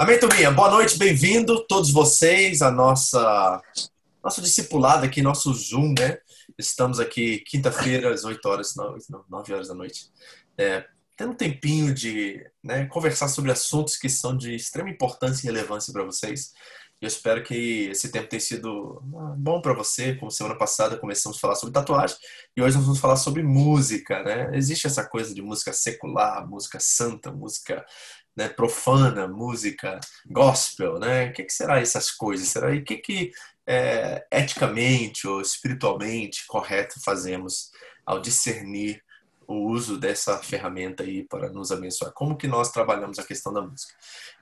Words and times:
Amém, 0.00 0.18
turminha? 0.18 0.50
Boa 0.50 0.70
noite, 0.70 0.96
bem-vindo 0.96 1.62
todos 1.66 1.90
vocês 1.92 2.62
a 2.62 2.70
nossa 2.70 3.60
nosso 4.24 4.40
discipulado 4.40 5.04
aqui, 5.04 5.20
nosso 5.20 5.52
Zoom, 5.52 5.92
né? 5.92 6.16
Estamos 6.56 6.98
aqui 6.98 7.40
quinta-feira 7.40 8.10
às 8.10 8.24
8 8.24 8.48
horas, 8.48 8.74
não, 8.74 8.96
9 9.28 9.52
horas 9.52 9.68
da 9.68 9.74
noite. 9.74 10.10
É, 10.56 10.86
tendo 11.14 11.32
um 11.32 11.36
tempinho 11.36 11.92
de 11.92 12.42
né, 12.64 12.86
conversar 12.86 13.28
sobre 13.28 13.52
assuntos 13.52 13.98
que 13.98 14.08
são 14.08 14.34
de 14.34 14.54
extrema 14.54 14.88
importância 14.88 15.42
e 15.46 15.52
relevância 15.52 15.92
para 15.92 16.02
vocês. 16.02 16.54
Eu 16.98 17.06
espero 17.06 17.42
que 17.42 17.88
esse 17.90 18.10
tempo 18.10 18.28
tenha 18.28 18.40
sido 18.40 19.02
ah, 19.16 19.34
bom 19.36 19.60
para 19.60 19.74
você. 19.74 20.14
Como 20.14 20.30
semana 20.30 20.56
passada 20.56 20.96
começamos 20.96 21.36
a 21.36 21.40
falar 21.40 21.56
sobre 21.56 21.74
tatuagem 21.74 22.16
e 22.56 22.62
hoje 22.62 22.76
nós 22.76 22.86
vamos 22.86 23.00
falar 23.00 23.16
sobre 23.16 23.42
música, 23.42 24.22
né? 24.22 24.50
Existe 24.54 24.86
essa 24.86 25.04
coisa 25.04 25.34
de 25.34 25.42
música 25.42 25.74
secular, 25.74 26.46
música 26.48 26.78
santa, 26.80 27.30
música 27.30 27.84
né, 28.36 28.48
profana, 28.48 29.26
música 29.26 29.98
gospel, 30.26 30.98
né? 30.98 31.26
O 31.28 31.32
que, 31.32 31.44
que 31.44 31.52
será 31.52 31.80
essas 31.80 32.10
coisas? 32.10 32.48
Será 32.48 32.74
e 32.74 32.78
o 32.78 32.84
que, 32.84 32.96
que 32.96 33.32
é, 33.66 34.26
eticamente 34.32 35.26
ou 35.26 35.40
espiritualmente 35.40 36.46
correto 36.46 37.00
fazemos 37.04 37.70
ao 38.04 38.20
discernir 38.20 39.02
o 39.46 39.68
uso 39.68 39.98
dessa 39.98 40.38
ferramenta 40.38 41.02
aí 41.02 41.24
para 41.24 41.50
nos 41.50 41.72
abençoar? 41.72 42.12
Como 42.12 42.36
que 42.36 42.46
nós 42.46 42.70
trabalhamos 42.70 43.18
a 43.18 43.24
questão 43.24 43.52
da 43.52 43.62
música? 43.62 43.92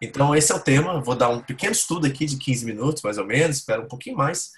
Então 0.00 0.34
esse 0.34 0.52
é 0.52 0.54
o 0.54 0.60
tema. 0.60 1.02
Vou 1.02 1.14
dar 1.14 1.30
um 1.30 1.40
pequeno 1.40 1.72
estudo 1.72 2.06
aqui 2.06 2.26
de 2.26 2.36
15 2.36 2.66
minutos, 2.66 3.02
mais 3.02 3.18
ou 3.18 3.26
menos. 3.26 3.56
Espero 3.56 3.82
um 3.82 3.88
pouquinho 3.88 4.16
mais. 4.16 4.50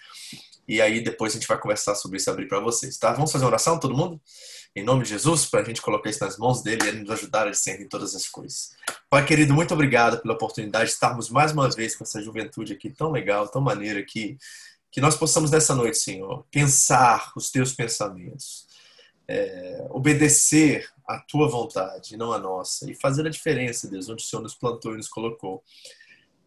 E 0.70 0.80
aí 0.80 1.00
depois 1.00 1.32
a 1.32 1.34
gente 1.34 1.48
vai 1.48 1.58
conversar 1.58 1.96
sobre 1.96 2.18
isso 2.18 2.30
abrir 2.30 2.46
para 2.46 2.60
vocês, 2.60 2.96
tá? 2.96 3.12
Vamos 3.12 3.32
fazer 3.32 3.44
uma 3.44 3.50
oração, 3.50 3.76
todo 3.76 3.92
mundo? 3.92 4.20
Em 4.72 4.84
nome 4.84 5.02
de 5.02 5.08
Jesus, 5.08 5.44
para 5.44 5.62
a 5.62 5.64
gente 5.64 5.82
colocar 5.82 6.08
isso 6.08 6.24
nas 6.24 6.38
mãos 6.38 6.62
dele 6.62 6.84
e 6.84 6.86
ele 6.86 7.00
nos 7.00 7.10
ajudar 7.10 7.48
a 7.48 7.50
discernir 7.50 7.88
todas 7.88 8.14
as 8.14 8.28
coisas. 8.28 8.70
Pai 9.10 9.26
querido, 9.26 9.52
muito 9.52 9.74
obrigado 9.74 10.22
pela 10.22 10.34
oportunidade 10.34 10.84
de 10.84 10.92
estarmos 10.92 11.28
mais 11.28 11.50
uma 11.50 11.68
vez 11.68 11.96
com 11.96 12.04
essa 12.04 12.22
juventude 12.22 12.72
aqui 12.72 12.88
tão 12.88 13.10
legal, 13.10 13.48
tão 13.48 13.60
maneira 13.60 14.00
que 14.04 14.38
que 14.92 15.00
nós 15.00 15.16
possamos 15.16 15.50
nessa 15.50 15.74
noite, 15.74 15.98
Senhor, 15.98 16.44
pensar 16.52 17.32
os 17.36 17.50
teus 17.50 17.72
pensamentos, 17.72 18.66
é, 19.26 19.86
obedecer 19.90 20.88
a 21.06 21.18
tua 21.18 21.48
vontade, 21.48 22.16
não 22.16 22.32
a 22.32 22.38
nossa, 22.38 22.90
e 22.90 22.94
fazer 22.94 23.26
a 23.26 23.30
diferença, 23.30 23.88
Deus, 23.88 24.08
onde 24.08 24.22
o 24.22 24.26
Senhor 24.26 24.42
nos 24.42 24.54
plantou 24.54 24.94
e 24.94 24.96
nos 24.96 25.08
colocou. 25.08 25.64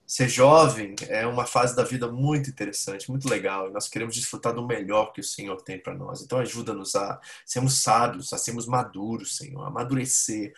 Ser 0.05 0.27
jovem 0.27 0.95
é 1.07 1.25
uma 1.25 1.45
fase 1.45 1.75
da 1.75 1.83
vida 1.83 2.11
muito 2.11 2.49
interessante, 2.49 3.09
muito 3.09 3.27
legal, 3.27 3.71
nós 3.71 3.87
queremos 3.87 4.15
desfrutar 4.15 4.53
do 4.53 4.65
melhor 4.65 5.13
que 5.13 5.21
o 5.21 5.23
Senhor 5.23 5.61
tem 5.61 5.79
para 5.79 5.95
nós. 5.95 6.21
Então, 6.21 6.39
ajuda-nos 6.39 6.93
a 6.95 7.19
sermos 7.45 7.81
sábios, 7.81 8.33
a 8.33 8.37
sermos 8.37 8.67
maduros, 8.67 9.37
Senhor, 9.37 9.63
a 9.63 9.67
amadurecer. 9.67 10.53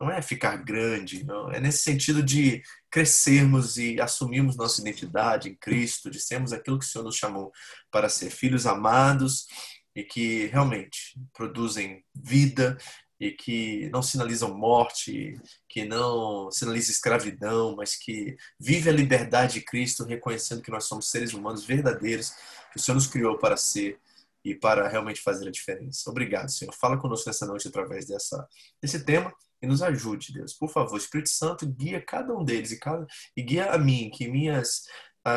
Não 0.00 0.10
é 0.10 0.20
ficar 0.20 0.56
grande, 0.56 1.24
não. 1.24 1.50
É 1.50 1.60
nesse 1.60 1.78
sentido 1.78 2.22
de 2.22 2.62
crescermos 2.90 3.76
e 3.76 4.00
assumirmos 4.00 4.56
nossa 4.56 4.80
identidade 4.80 5.48
em 5.48 5.54
Cristo, 5.54 6.10
de 6.10 6.20
sermos 6.20 6.52
aquilo 6.52 6.78
que 6.78 6.84
o 6.84 6.88
Senhor 6.88 7.04
nos 7.04 7.16
chamou 7.16 7.52
para 7.90 8.08
ser 8.08 8.30
filhos 8.30 8.66
amados 8.66 9.46
e 9.94 10.04
que 10.04 10.46
realmente 10.46 11.18
produzem 11.32 12.04
vida 12.14 12.78
e 13.20 13.30
que 13.32 13.88
não 13.90 14.02
sinalizam 14.02 14.56
morte, 14.56 15.40
que 15.68 15.84
não 15.84 16.50
sinalizam 16.50 16.92
escravidão, 16.92 17.74
mas 17.76 17.96
que 17.96 18.36
vive 18.58 18.88
a 18.88 18.92
liberdade 18.92 19.54
de 19.54 19.60
Cristo, 19.62 20.04
reconhecendo 20.04 20.62
que 20.62 20.70
nós 20.70 20.84
somos 20.84 21.10
seres 21.10 21.32
humanos 21.32 21.64
verdadeiros, 21.64 22.30
que 22.70 22.76
o 22.76 22.80
Senhor 22.80 22.94
nos 22.94 23.06
criou 23.06 23.38
para 23.38 23.56
ser 23.56 23.98
e 24.44 24.54
para 24.54 24.88
realmente 24.88 25.20
fazer 25.20 25.48
a 25.48 25.50
diferença. 25.50 26.08
Obrigado, 26.08 26.50
Senhor. 26.50 26.72
Fala 26.72 26.96
conosco 26.96 27.28
nessa 27.28 27.46
noite 27.46 27.66
através 27.66 28.06
dessa, 28.06 28.48
desse 28.80 29.04
tema 29.04 29.34
e 29.60 29.66
nos 29.66 29.82
ajude, 29.82 30.32
Deus. 30.32 30.54
Por 30.54 30.70
favor, 30.70 30.96
Espírito 30.96 31.30
Santo, 31.30 31.66
guia 31.66 32.00
cada 32.00 32.32
um 32.32 32.44
deles 32.44 32.70
e, 32.70 32.78
cada, 32.78 33.06
e 33.36 33.42
guia 33.42 33.72
a 33.72 33.78
mim, 33.78 34.10
que 34.10 34.28
minhas 34.28 34.84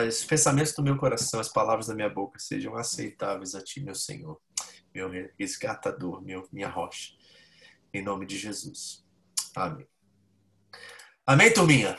os 0.08 0.24
pensamentos 0.24 0.74
do 0.74 0.84
meu 0.84 0.98
coração, 0.98 1.40
as 1.40 1.50
palavras 1.50 1.88
da 1.88 1.96
minha 1.96 2.10
boca 2.10 2.40
sejam 2.40 2.76
aceitáveis 2.76 3.56
a 3.56 3.62
Ti, 3.62 3.82
meu 3.82 3.96
Senhor, 3.96 4.40
meu 4.94 5.10
resgatador, 5.38 6.22
meu, 6.22 6.48
minha 6.52 6.70
rocha. 6.70 7.14
Em 7.94 8.02
nome 8.02 8.26
de 8.26 8.38
Jesus. 8.38 9.04
Amém. 9.56 9.88
Amém, 11.26 11.54
turminha? 11.54 11.98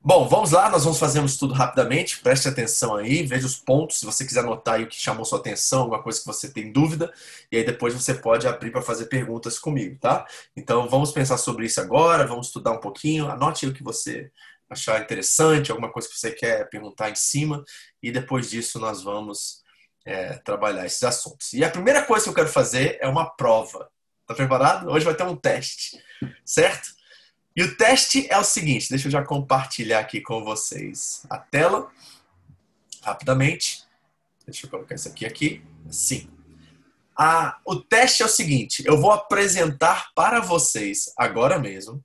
Bom, 0.00 0.28
vamos 0.28 0.52
lá, 0.52 0.70
nós 0.70 0.84
vamos 0.84 1.00
fazer 1.00 1.18
um 1.18 1.26
estudo 1.26 1.52
rapidamente. 1.52 2.20
Preste 2.20 2.48
atenção 2.48 2.94
aí, 2.94 3.24
veja 3.24 3.44
os 3.44 3.56
pontos. 3.56 3.98
Se 3.98 4.06
você 4.06 4.24
quiser 4.24 4.40
anotar 4.40 4.74
aí 4.74 4.84
o 4.84 4.86
que 4.86 4.94
chamou 4.94 5.24
sua 5.24 5.40
atenção, 5.40 5.82
alguma 5.82 6.02
coisa 6.02 6.20
que 6.20 6.26
você 6.26 6.48
tem 6.48 6.70
dúvida, 6.70 7.12
e 7.50 7.56
aí 7.56 7.64
depois 7.64 7.92
você 7.92 8.14
pode 8.14 8.46
abrir 8.46 8.70
para 8.70 8.80
fazer 8.80 9.06
perguntas 9.06 9.58
comigo, 9.58 9.98
tá? 9.98 10.24
Então 10.56 10.88
vamos 10.88 11.10
pensar 11.10 11.36
sobre 11.38 11.66
isso 11.66 11.80
agora, 11.80 12.24
vamos 12.24 12.46
estudar 12.46 12.70
um 12.70 12.80
pouquinho. 12.80 13.28
Anote 13.28 13.66
aí 13.66 13.72
o 13.72 13.74
que 13.74 13.82
você 13.82 14.30
achar 14.70 15.02
interessante, 15.02 15.70
alguma 15.70 15.90
coisa 15.90 16.08
que 16.08 16.16
você 16.16 16.30
quer 16.30 16.68
perguntar 16.70 17.10
em 17.10 17.14
cima, 17.16 17.64
e 18.02 18.12
depois 18.12 18.48
disso 18.48 18.78
nós 18.78 19.02
vamos 19.02 19.62
é, 20.04 20.34
trabalhar 20.38 20.86
esses 20.86 21.02
assuntos. 21.02 21.52
E 21.52 21.64
a 21.64 21.70
primeira 21.70 22.04
coisa 22.04 22.24
que 22.24 22.30
eu 22.30 22.34
quero 22.34 22.48
fazer 22.48 22.96
é 23.00 23.08
uma 23.08 23.28
prova. 23.28 23.90
Tá 24.26 24.34
preparado? 24.34 24.90
Hoje 24.90 25.04
vai 25.04 25.14
ter 25.14 25.22
um 25.24 25.36
teste, 25.36 26.02
certo? 26.44 26.88
E 27.54 27.62
o 27.62 27.76
teste 27.76 28.26
é 28.30 28.36
o 28.36 28.44
seguinte, 28.44 28.90
deixa 28.90 29.06
eu 29.06 29.12
já 29.12 29.24
compartilhar 29.24 30.00
aqui 30.00 30.20
com 30.20 30.44
vocês 30.44 31.24
a 31.30 31.38
tela, 31.38 31.90
rapidamente. 33.02 33.84
Deixa 34.44 34.66
eu 34.66 34.70
colocar 34.70 34.94
isso 34.94 35.08
aqui 35.08 35.24
aqui, 35.24 35.62
assim. 35.88 36.28
Ah, 37.18 37.58
o 37.64 37.76
teste 37.76 38.22
é 38.22 38.26
o 38.26 38.28
seguinte, 38.28 38.82
eu 38.84 39.00
vou 39.00 39.12
apresentar 39.12 40.10
para 40.14 40.40
vocês, 40.40 41.12
agora 41.16 41.58
mesmo, 41.58 42.04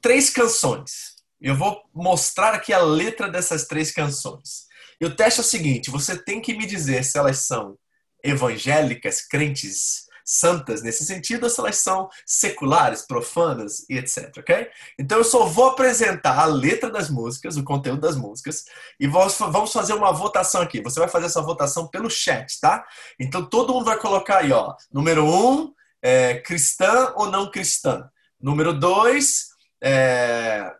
três 0.00 0.30
canções 0.30 1.16
eu 1.40 1.54
vou 1.54 1.82
mostrar 1.94 2.54
aqui 2.54 2.72
a 2.72 2.82
letra 2.82 3.28
dessas 3.28 3.66
três 3.66 3.90
canções. 3.90 4.66
E 5.00 5.04
o 5.04 5.14
teste 5.14 5.40
é 5.40 5.42
o 5.42 5.46
seguinte: 5.46 5.90
você 5.90 6.16
tem 6.16 6.40
que 6.40 6.54
me 6.54 6.66
dizer 6.66 7.04
se 7.04 7.18
elas 7.18 7.40
são 7.40 7.78
evangélicas, 8.24 9.20
crentes, 9.20 10.05
santas 10.26 10.82
nesse 10.82 11.04
sentido, 11.06 11.44
ou 11.44 11.50
se 11.50 11.60
elas 11.60 11.76
são 11.76 12.10
seculares, 12.26 13.02
profanas 13.02 13.86
e 13.88 13.96
etc. 13.96 14.36
Ok? 14.38 14.68
Então 14.98 15.18
eu 15.18 15.24
só 15.24 15.46
vou 15.46 15.68
apresentar 15.68 16.36
a 16.38 16.46
letra 16.46 16.90
das 16.90 17.08
músicas, 17.08 17.56
o 17.56 17.62
conteúdo 17.62 18.00
das 18.00 18.16
músicas, 18.16 18.64
e 18.98 19.06
vamos 19.06 19.72
fazer 19.72 19.92
uma 19.92 20.12
votação 20.12 20.60
aqui. 20.60 20.82
Você 20.82 20.98
vai 20.98 21.08
fazer 21.08 21.26
essa 21.26 21.40
votação 21.40 21.86
pelo 21.86 22.10
chat, 22.10 22.58
tá? 22.60 22.84
Então 23.20 23.44
todo 23.48 23.72
mundo 23.72 23.84
vai 23.84 23.98
colocar 23.98 24.38
aí, 24.38 24.50
ó. 24.50 24.74
Número 24.92 25.24
um, 25.24 25.72
é, 26.02 26.34
cristã 26.40 27.12
ou 27.14 27.30
não 27.30 27.50
cristã. 27.50 28.10
Número 28.40 28.72
dois, 28.72 29.46
é, 29.80 30.72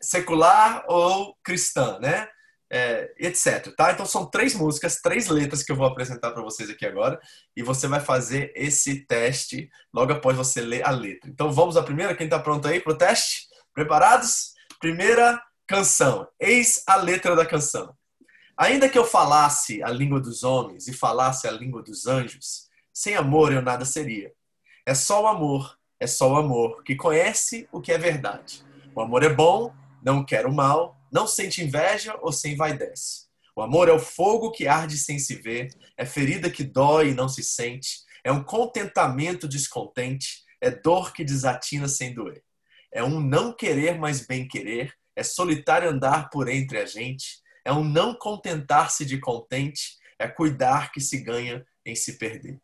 secular 0.00 0.84
ou 0.86 1.34
cristã, 1.42 1.98
né? 1.98 2.28
É, 2.70 3.14
etc. 3.20 3.72
Tá? 3.76 3.92
Então 3.92 4.04
são 4.04 4.28
três 4.28 4.52
músicas, 4.52 5.00
três 5.00 5.28
letras 5.28 5.62
que 5.62 5.70
eu 5.70 5.76
vou 5.76 5.86
apresentar 5.86 6.32
para 6.32 6.42
vocês 6.42 6.68
aqui 6.68 6.84
agora 6.84 7.20
e 7.56 7.62
você 7.62 7.86
vai 7.86 8.00
fazer 8.00 8.52
esse 8.56 9.06
teste 9.06 9.70
logo 9.94 10.12
após 10.12 10.36
você 10.36 10.60
ler 10.60 10.84
a 10.84 10.90
letra. 10.90 11.30
Então 11.30 11.52
vamos 11.52 11.76
à 11.76 11.82
primeira. 11.82 12.16
Quem 12.16 12.26
está 12.26 12.40
pronto 12.40 12.66
aí 12.66 12.80
para 12.80 12.92
o 12.92 12.98
teste? 12.98 13.46
Preparados? 13.72 14.52
Primeira 14.80 15.40
canção. 15.66 16.26
Eis 16.40 16.82
a 16.88 16.96
letra 16.96 17.36
da 17.36 17.46
canção. 17.46 17.94
Ainda 18.58 18.88
que 18.88 18.98
eu 18.98 19.04
falasse 19.04 19.82
a 19.82 19.88
língua 19.88 20.18
dos 20.18 20.42
homens 20.42 20.88
e 20.88 20.92
falasse 20.92 21.46
a 21.46 21.52
língua 21.52 21.82
dos 21.82 22.06
anjos, 22.06 22.68
sem 22.92 23.14
amor 23.14 23.52
eu 23.52 23.62
nada 23.62 23.84
seria. 23.84 24.32
É 24.84 24.94
só 24.94 25.22
o 25.22 25.26
amor, 25.26 25.76
é 26.00 26.06
só 26.06 26.32
o 26.32 26.36
amor 26.36 26.82
que 26.82 26.96
conhece 26.96 27.68
o 27.70 27.80
que 27.80 27.92
é 27.92 27.98
verdade. 27.98 28.64
O 28.94 29.00
amor 29.00 29.22
é 29.22 29.28
bom 29.28 29.72
não 30.06 30.24
quer 30.24 30.46
o 30.46 30.54
mal, 30.54 30.96
não 31.16 31.26
sente 31.26 31.64
inveja 31.64 32.14
ou 32.20 32.30
se 32.30 32.50
envaidece. 32.50 33.24
O 33.56 33.62
amor 33.62 33.88
é 33.88 33.92
o 33.92 33.98
fogo 33.98 34.50
que 34.50 34.68
arde 34.68 34.98
sem 34.98 35.18
se 35.18 35.36
ver, 35.36 35.70
é 35.96 36.04
ferida 36.04 36.50
que 36.50 36.62
dói 36.62 37.08
e 37.08 37.14
não 37.14 37.26
se 37.26 37.42
sente, 37.42 38.00
é 38.22 38.30
um 38.30 38.44
contentamento 38.44 39.48
descontente, 39.48 40.44
é 40.60 40.70
dor 40.70 41.14
que 41.14 41.24
desatina 41.24 41.88
sem 41.88 42.12
doer. 42.12 42.42
É 42.92 43.02
um 43.02 43.18
não 43.18 43.50
querer, 43.50 43.98
mas 43.98 44.26
bem 44.26 44.46
querer, 44.46 44.92
é 45.16 45.22
solitário 45.22 45.88
andar 45.88 46.28
por 46.28 46.50
entre 46.50 46.76
a 46.76 46.84
gente, 46.84 47.40
é 47.64 47.72
um 47.72 47.82
não 47.82 48.14
contentar-se 48.14 49.06
de 49.06 49.18
contente, 49.18 49.96
é 50.18 50.28
cuidar 50.28 50.92
que 50.92 51.00
se 51.00 51.22
ganha 51.22 51.64
em 51.86 51.94
se 51.94 52.18
perder 52.18 52.60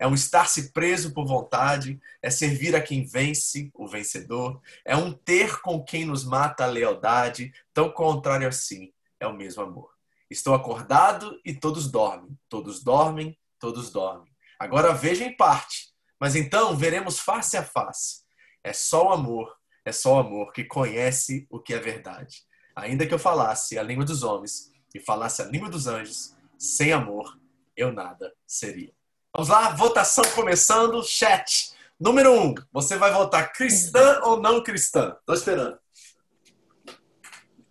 é 0.00 0.06
um 0.06 0.14
estar-se 0.14 0.72
preso 0.72 1.12
por 1.12 1.26
vontade, 1.26 2.00
é 2.22 2.30
servir 2.30 2.74
a 2.74 2.80
quem 2.80 3.04
vence, 3.04 3.70
o 3.74 3.86
vencedor, 3.86 4.58
é 4.82 4.96
um 4.96 5.12
ter 5.12 5.60
com 5.60 5.84
quem 5.84 6.06
nos 6.06 6.24
mata 6.24 6.64
a 6.64 6.66
lealdade, 6.66 7.52
tão 7.74 7.92
contrário 7.92 8.48
assim 8.48 8.90
é 9.20 9.26
o 9.26 9.36
mesmo 9.36 9.62
amor. 9.62 9.90
Estou 10.30 10.54
acordado 10.54 11.38
e 11.44 11.52
todos 11.52 11.90
dormem, 11.90 12.34
todos 12.48 12.82
dormem, 12.82 13.38
todos 13.58 13.90
dormem. 13.90 14.32
Agora 14.58 14.94
veja 14.94 15.22
em 15.22 15.36
parte, 15.36 15.92
mas 16.18 16.34
então 16.34 16.74
veremos 16.74 17.18
face 17.18 17.58
a 17.58 17.62
face. 17.62 18.22
É 18.64 18.72
só 18.72 19.08
o 19.08 19.12
amor, 19.12 19.54
é 19.84 19.92
só 19.92 20.14
o 20.14 20.18
amor 20.18 20.52
que 20.52 20.64
conhece 20.64 21.46
o 21.50 21.60
que 21.60 21.74
é 21.74 21.78
verdade. 21.78 22.42
Ainda 22.74 23.06
que 23.06 23.12
eu 23.12 23.18
falasse 23.18 23.78
a 23.78 23.82
língua 23.82 24.04
dos 24.06 24.22
homens 24.22 24.72
e 24.94 25.00
falasse 25.00 25.42
a 25.42 25.46
língua 25.46 25.68
dos 25.68 25.86
anjos, 25.86 26.34
sem 26.58 26.90
amor 26.90 27.38
eu 27.76 27.92
nada 27.92 28.32
seria. 28.46 28.94
Vamos 29.32 29.48
lá, 29.48 29.70
votação 29.70 30.24
começando, 30.34 31.02
chat. 31.04 31.72
Número 31.98 32.32
um, 32.32 32.54
você 32.72 32.96
vai 32.96 33.12
votar 33.12 33.52
cristã 33.52 34.20
ou 34.24 34.40
não 34.40 34.62
cristã? 34.62 35.16
Tô 35.24 35.32
esperando. 35.34 35.78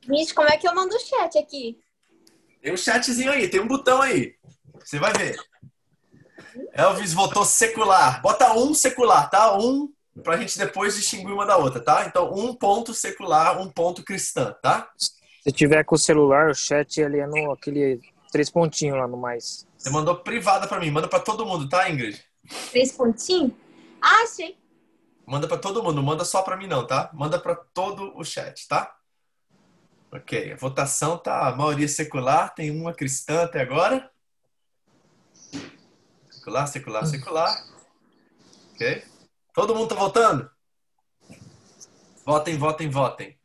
Gente, 0.01 0.33
como 0.33 0.47
é 0.47 0.57
que 0.57 0.67
eu 0.67 0.73
mando 0.73 0.95
o 0.95 0.99
chat 0.99 1.37
aqui? 1.37 1.77
Tem 2.61 2.73
um 2.73 2.77
chatzinho 2.77 3.31
aí, 3.31 3.49
tem 3.49 3.59
um 3.59 3.67
botão 3.67 4.01
aí. 4.01 4.35
Você 4.79 4.97
vai 4.97 5.11
ver. 5.13 5.37
Elvis 6.73 7.13
votou 7.13 7.43
secular. 7.43 8.21
Bota 8.21 8.53
um 8.53 8.73
secular, 8.73 9.29
tá? 9.29 9.57
Um 9.57 9.91
pra 10.23 10.37
gente 10.37 10.57
depois 10.57 10.95
distinguir 10.95 11.33
uma 11.33 11.45
da 11.45 11.57
outra, 11.57 11.81
tá? 11.81 12.05
Então, 12.05 12.33
um 12.33 12.55
ponto 12.55 12.93
secular, 12.93 13.61
um 13.61 13.69
ponto 13.69 14.03
cristã, 14.03 14.55
tá? 14.61 14.89
Se 14.97 15.51
tiver 15.51 15.83
com 15.83 15.95
o 15.95 15.99
celular, 15.99 16.49
o 16.49 16.55
chat 16.55 16.99
ele 17.01 17.19
é 17.19 17.27
no 17.27 17.51
aquele 17.51 18.01
três 18.31 18.49
pontinhos 18.49 18.97
lá 18.97 19.07
no 19.07 19.17
mais. 19.17 19.67
Você 19.77 19.89
mandou 19.89 20.15
privada 20.15 20.67
pra 20.67 20.79
mim, 20.79 20.91
manda 20.91 21.07
pra 21.07 21.19
todo 21.19 21.45
mundo, 21.45 21.67
tá, 21.67 21.89
Ingrid? 21.89 22.23
Três 22.71 22.91
pontinhos? 22.91 23.51
Ah, 24.01 24.23
achei. 24.23 24.57
Manda 25.25 25.47
pra 25.47 25.57
todo 25.57 25.83
mundo, 25.83 26.01
manda 26.01 26.25
só 26.25 26.41
pra 26.41 26.57
mim 26.57 26.67
não, 26.67 26.85
tá? 26.87 27.09
Manda 27.13 27.39
pra 27.39 27.55
todo 27.55 28.17
o 28.17 28.23
chat, 28.23 28.67
tá? 28.67 28.95
Ok, 30.11 30.53
a 30.53 30.55
votação 30.55 31.17
tá 31.17 31.47
a 31.47 31.55
maioria 31.55 31.87
secular, 31.87 32.53
tem 32.55 32.71
uma 32.71 32.93
cristã 32.93 33.43
até 33.43 33.61
agora. 33.61 34.09
Secular, 36.31 36.67
secular, 36.67 37.05
secular. 37.05 37.65
Ok? 38.73 39.03
Todo 39.53 39.75
mundo 39.75 39.89
tá 39.89 39.95
votando? 39.95 40.49
Votem, 42.25 42.57
votem, 42.57 42.89
votem. 42.89 43.39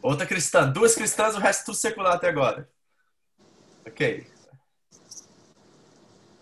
Outra 0.00 0.26
cristã, 0.26 0.70
duas 0.70 0.94
cristãs, 0.94 1.34
o 1.34 1.38
resto 1.38 1.66
tudo 1.66 1.76
secular 1.76 2.14
até 2.14 2.28
agora. 2.28 2.70
Ok. 3.88 4.26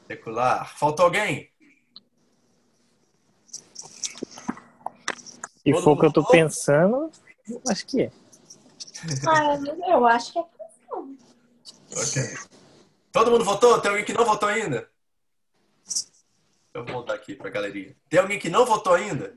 Secular. 0.08 0.76
Faltou 0.76 1.04
alguém? 1.04 1.50
Se 5.62 5.72
Todo 5.72 5.82
for 5.82 5.90
o 5.92 5.98
que 5.98 6.06
eu 6.06 6.12
tô 6.12 6.24
pensando, 6.24 7.10
acho 7.68 7.86
que 7.86 8.02
é. 8.02 8.12
Ah, 9.28 9.56
eu 9.88 10.06
acho 10.06 10.32
que 10.32 10.38
é 10.38 10.42
Ok. 11.92 12.22
Todo 13.12 13.30
mundo 13.30 13.44
votou? 13.44 13.80
Tem 13.80 13.90
alguém 13.90 14.04
que 14.04 14.12
não 14.12 14.24
votou 14.24 14.48
ainda? 14.48 14.90
Eu 16.74 16.84
vou 16.84 16.94
voltar 16.94 17.14
aqui 17.14 17.34
pra 17.34 17.48
galeria. 17.48 17.96
Tem 18.08 18.20
alguém 18.20 18.38
que 18.38 18.50
não 18.50 18.66
votou 18.66 18.94
ainda? 18.94 19.36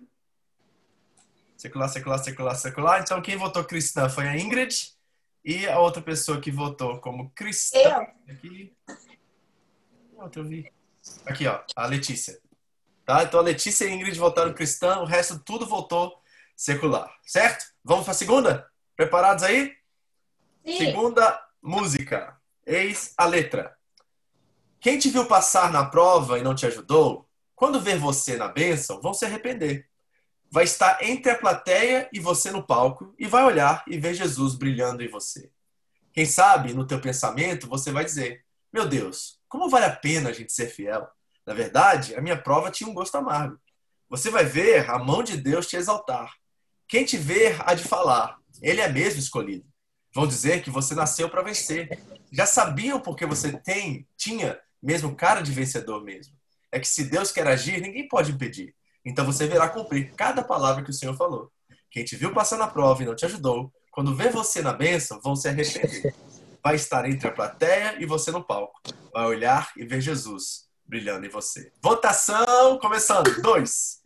Secular, 1.56 1.90
secular, 1.90 2.20
secular, 2.20 2.56
secular. 2.56 3.02
Então 3.02 3.22
quem 3.22 3.38
votou 3.38 3.64
cristã 3.64 4.10
foi 4.10 4.28
a 4.28 4.38
Ingrid. 4.38 4.99
E 5.44 5.68
a 5.68 5.80
outra 5.80 6.02
pessoa 6.02 6.42
que 6.42 6.52
votou 6.52 7.00
como 7.00 7.30
cristã. 7.32 7.80
eu. 7.80 8.34
Aqui. 8.34 8.76
Outra 10.16 10.42
eu 10.42 10.46
vi. 10.46 10.72
Aqui, 11.26 11.48
ó. 11.48 11.62
A 11.76 11.86
Letícia. 11.86 12.40
Tá? 13.06 13.24
Então 13.24 13.40
a 13.40 13.44
Letícia 13.44 13.86
e 13.86 13.88
a 13.88 13.92
Ingrid 13.92 14.18
votaram 14.20 14.54
cristã. 14.54 15.00
O 15.00 15.06
resto 15.06 15.40
tudo 15.40 15.66
votou 15.66 16.22
secular. 16.56 17.12
Certo? 17.24 17.66
Vamos 17.84 18.06
pra 18.06 18.14
segunda? 18.14 18.70
Preparados 18.96 19.44
aí? 19.44 19.76
Sim. 20.66 20.78
Segunda 20.78 21.42
música. 21.62 22.38
Eis 22.66 23.14
a 23.18 23.26
letra. 23.26 23.76
Quem 24.80 25.00
te 25.00 25.10
viu 25.10 25.26
passar 25.26 25.72
na 25.72 25.86
prova 25.86 26.38
e 26.38 26.44
não 26.44 26.54
te 26.56 26.66
ajudou, 26.66 27.28
quando 27.56 27.82
ver 27.82 27.98
você 27.98 28.38
na 28.38 28.48
bênção, 28.48 29.02
vão 29.02 29.14
se 29.14 29.26
arrepender. 29.26 29.89
Vai 30.52 30.64
estar 30.64 31.04
entre 31.04 31.32
a 31.32 31.38
plateia 31.38 32.10
e 32.12 32.20
você 32.20 32.50
no 32.50 32.66
palco 32.66 33.14
e 33.20 33.28
vai 33.28 33.44
olhar 33.44 33.84
e 33.88 34.00
ver 34.00 34.14
Jesus 34.14 34.56
brilhando 34.56 35.04
em 35.04 35.08
você. 35.08 35.52
Quem 36.12 36.26
sabe, 36.26 36.74
no 36.74 36.88
teu 36.88 37.00
pensamento, 37.00 37.68
você 37.68 37.92
vai 37.92 38.04
dizer: 38.04 38.44
Meu 38.74 38.88
Deus, 38.88 39.40
como 39.48 39.70
vale 39.70 39.86
a 39.86 39.96
pena 39.96 40.30
a 40.30 40.34
gente 40.34 40.52
ser 40.52 40.68
fiel? 40.68 41.08
Na 41.46 41.54
verdade, 41.54 42.16
a 42.16 42.22
minha 42.22 42.38
prova 42.38 42.72
tinha 42.72 42.90
um 42.90 42.94
gosto 42.94 43.16
amargo. 43.16 43.60
Você 44.10 44.30
vai 44.32 44.44
ver 44.44 44.90
a 44.90 44.98
mão 44.98 45.22
de 45.22 45.38
Deus 45.38 45.68
te 45.68 45.76
exaltar. 45.76 46.34
Quem 46.88 47.06
te 47.06 47.18
ver 47.18 47.58
há 47.64 47.76
de 47.76 47.84
falar: 47.84 48.40
Ele 48.62 48.82
é 48.82 48.90
mesmo 48.90 49.20
escolhido. 49.20 49.66
Vão 50.14 50.26
dizer 50.26 50.64
que 50.64 50.72
você 50.72 50.96
nasceu 50.96 51.30
para 51.30 51.44
vencer. 51.44 52.00
Já 52.32 52.46
sabiam 52.46 53.00
porque 53.00 53.26
você 53.26 53.58
tem, 53.60 54.08
tinha 54.18 54.60
mesmo 54.82 55.16
cara 55.16 55.42
de 55.42 55.52
vencedor 55.52 56.04
mesmo. 56.04 56.36
É 56.72 56.80
que 56.80 56.88
se 56.88 57.04
Deus 57.04 57.32
quer 57.32 57.48
agir, 57.48 57.82
ninguém 57.82 58.08
pode 58.08 58.32
impedir. 58.32 58.76
Então 59.06 59.26
você 59.26 59.48
verá 59.48 59.70
cumprir 59.70 60.14
cada 60.16 60.44
palavra 60.44 60.84
que 60.84 60.90
o 60.90 60.94
Senhor 60.94 61.16
falou. 61.16 61.52
Quem 61.92 62.04
te 62.04 62.16
viu 62.16 62.34
passar 62.34 62.58
na 62.58 62.68
prova 62.68 63.02
e 63.02 63.06
não 63.06 63.16
te 63.16 63.26
ajudou, 63.26 63.74
quando 63.92 64.16
vê 64.16 64.30
você 64.30 64.62
na 64.62 64.74
bênção, 64.74 65.20
vão 65.22 65.36
se 65.36 65.48
arrepender. 65.48 66.14
Vai 66.62 66.76
estar 66.76 67.10
entre 67.10 67.28
a 67.28 67.32
plateia 67.32 67.96
e 68.00 68.06
você 68.06 68.32
no 68.32 68.44
palco. 68.44 68.82
Vai 69.14 69.26
olhar 69.26 69.72
e 69.78 69.86
ver 69.86 70.02
Jesus 70.02 70.68
brilhando 70.86 71.26
em 71.26 71.30
você. 71.30 71.72
Votação 71.82 72.78
começando. 72.80 73.42
Dois. 73.42 74.02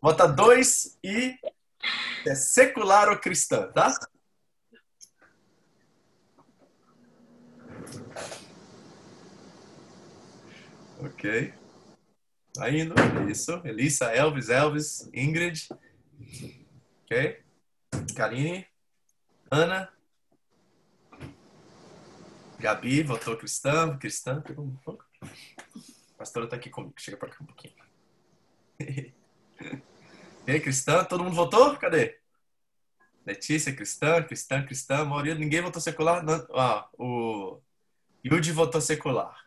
Vota 0.00 0.26
dois 0.28 0.98
e 1.02 1.34
é 2.26 2.34
secular 2.34 3.08
ou 3.08 3.18
cristã, 3.18 3.70
tá? 3.72 3.94
Ok. 11.00 11.54
Tá 12.56 12.70
indo. 12.70 12.94
Isso. 13.30 13.60
Elissa, 13.64 14.06
Elvis, 14.06 14.48
Elvis, 14.48 15.10
Ingrid. 15.12 15.68
Ok. 17.04 17.42
Karine. 18.16 18.66
Ana. 19.50 19.92
Gabi 22.58 23.02
votou 23.02 23.36
cristã. 23.36 23.96
Cristã. 23.98 24.40
pegou 24.40 24.64
um 24.64 24.76
pouco. 24.76 25.04
A 25.22 26.18
pastora 26.18 26.48
tá 26.48 26.56
aqui 26.56 26.70
comigo. 26.70 26.94
Chega 26.96 27.18
pra 27.18 27.28
cá 27.28 27.36
um 27.42 27.46
pouquinho. 27.46 27.74
E 30.46 30.52
aí, 30.52 30.60
cristã? 30.60 31.02
Todo 31.02 31.24
mundo 31.24 31.34
votou? 31.34 31.76
Cadê? 31.76 32.20
Letícia, 33.26 33.74
cristã, 33.74 34.22
cristã, 34.22 34.64
cristã. 34.64 34.98
A 35.02 35.22
ninguém 35.34 35.60
votou 35.60 35.82
secular. 35.82 36.22
Não, 36.22 36.46
ah, 36.54 36.88
o 36.96 37.60
Yudi 38.24 38.52
votou 38.52 38.80
secular. 38.80 39.44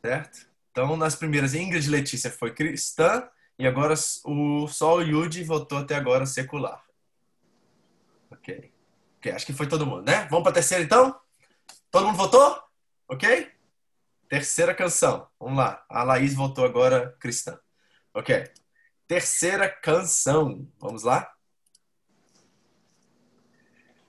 Certo? 0.00 0.53
Então, 0.74 0.96
nas 0.96 1.14
primeiras, 1.14 1.54
Ingrid 1.54 1.88
Letícia 1.88 2.32
foi 2.32 2.52
cristã 2.52 3.30
e 3.56 3.64
agora 3.64 3.94
o, 4.24 4.66
só 4.66 4.96
o 4.96 5.02
Yudi 5.02 5.44
votou 5.44 5.78
até 5.78 5.94
agora 5.94 6.26
secular. 6.26 6.84
Ok. 8.28 8.72
Ok, 9.18 9.30
acho 9.30 9.46
que 9.46 9.52
foi 9.52 9.68
todo 9.68 9.86
mundo, 9.86 10.02
né? 10.02 10.26
Vamos 10.28 10.42
para 10.42 10.50
a 10.50 10.54
terceira, 10.54 10.82
então? 10.82 11.16
Todo 11.92 12.06
mundo 12.06 12.16
votou? 12.16 12.60
Ok? 13.06 13.52
Terceira 14.28 14.74
canção. 14.74 15.28
Vamos 15.38 15.58
lá. 15.58 15.86
A 15.88 16.02
Laís 16.02 16.34
votou 16.34 16.64
agora 16.64 17.16
cristã. 17.20 17.56
Ok. 18.12 18.44
Terceira 19.06 19.68
canção. 19.68 20.68
Vamos 20.80 21.04
lá? 21.04 21.32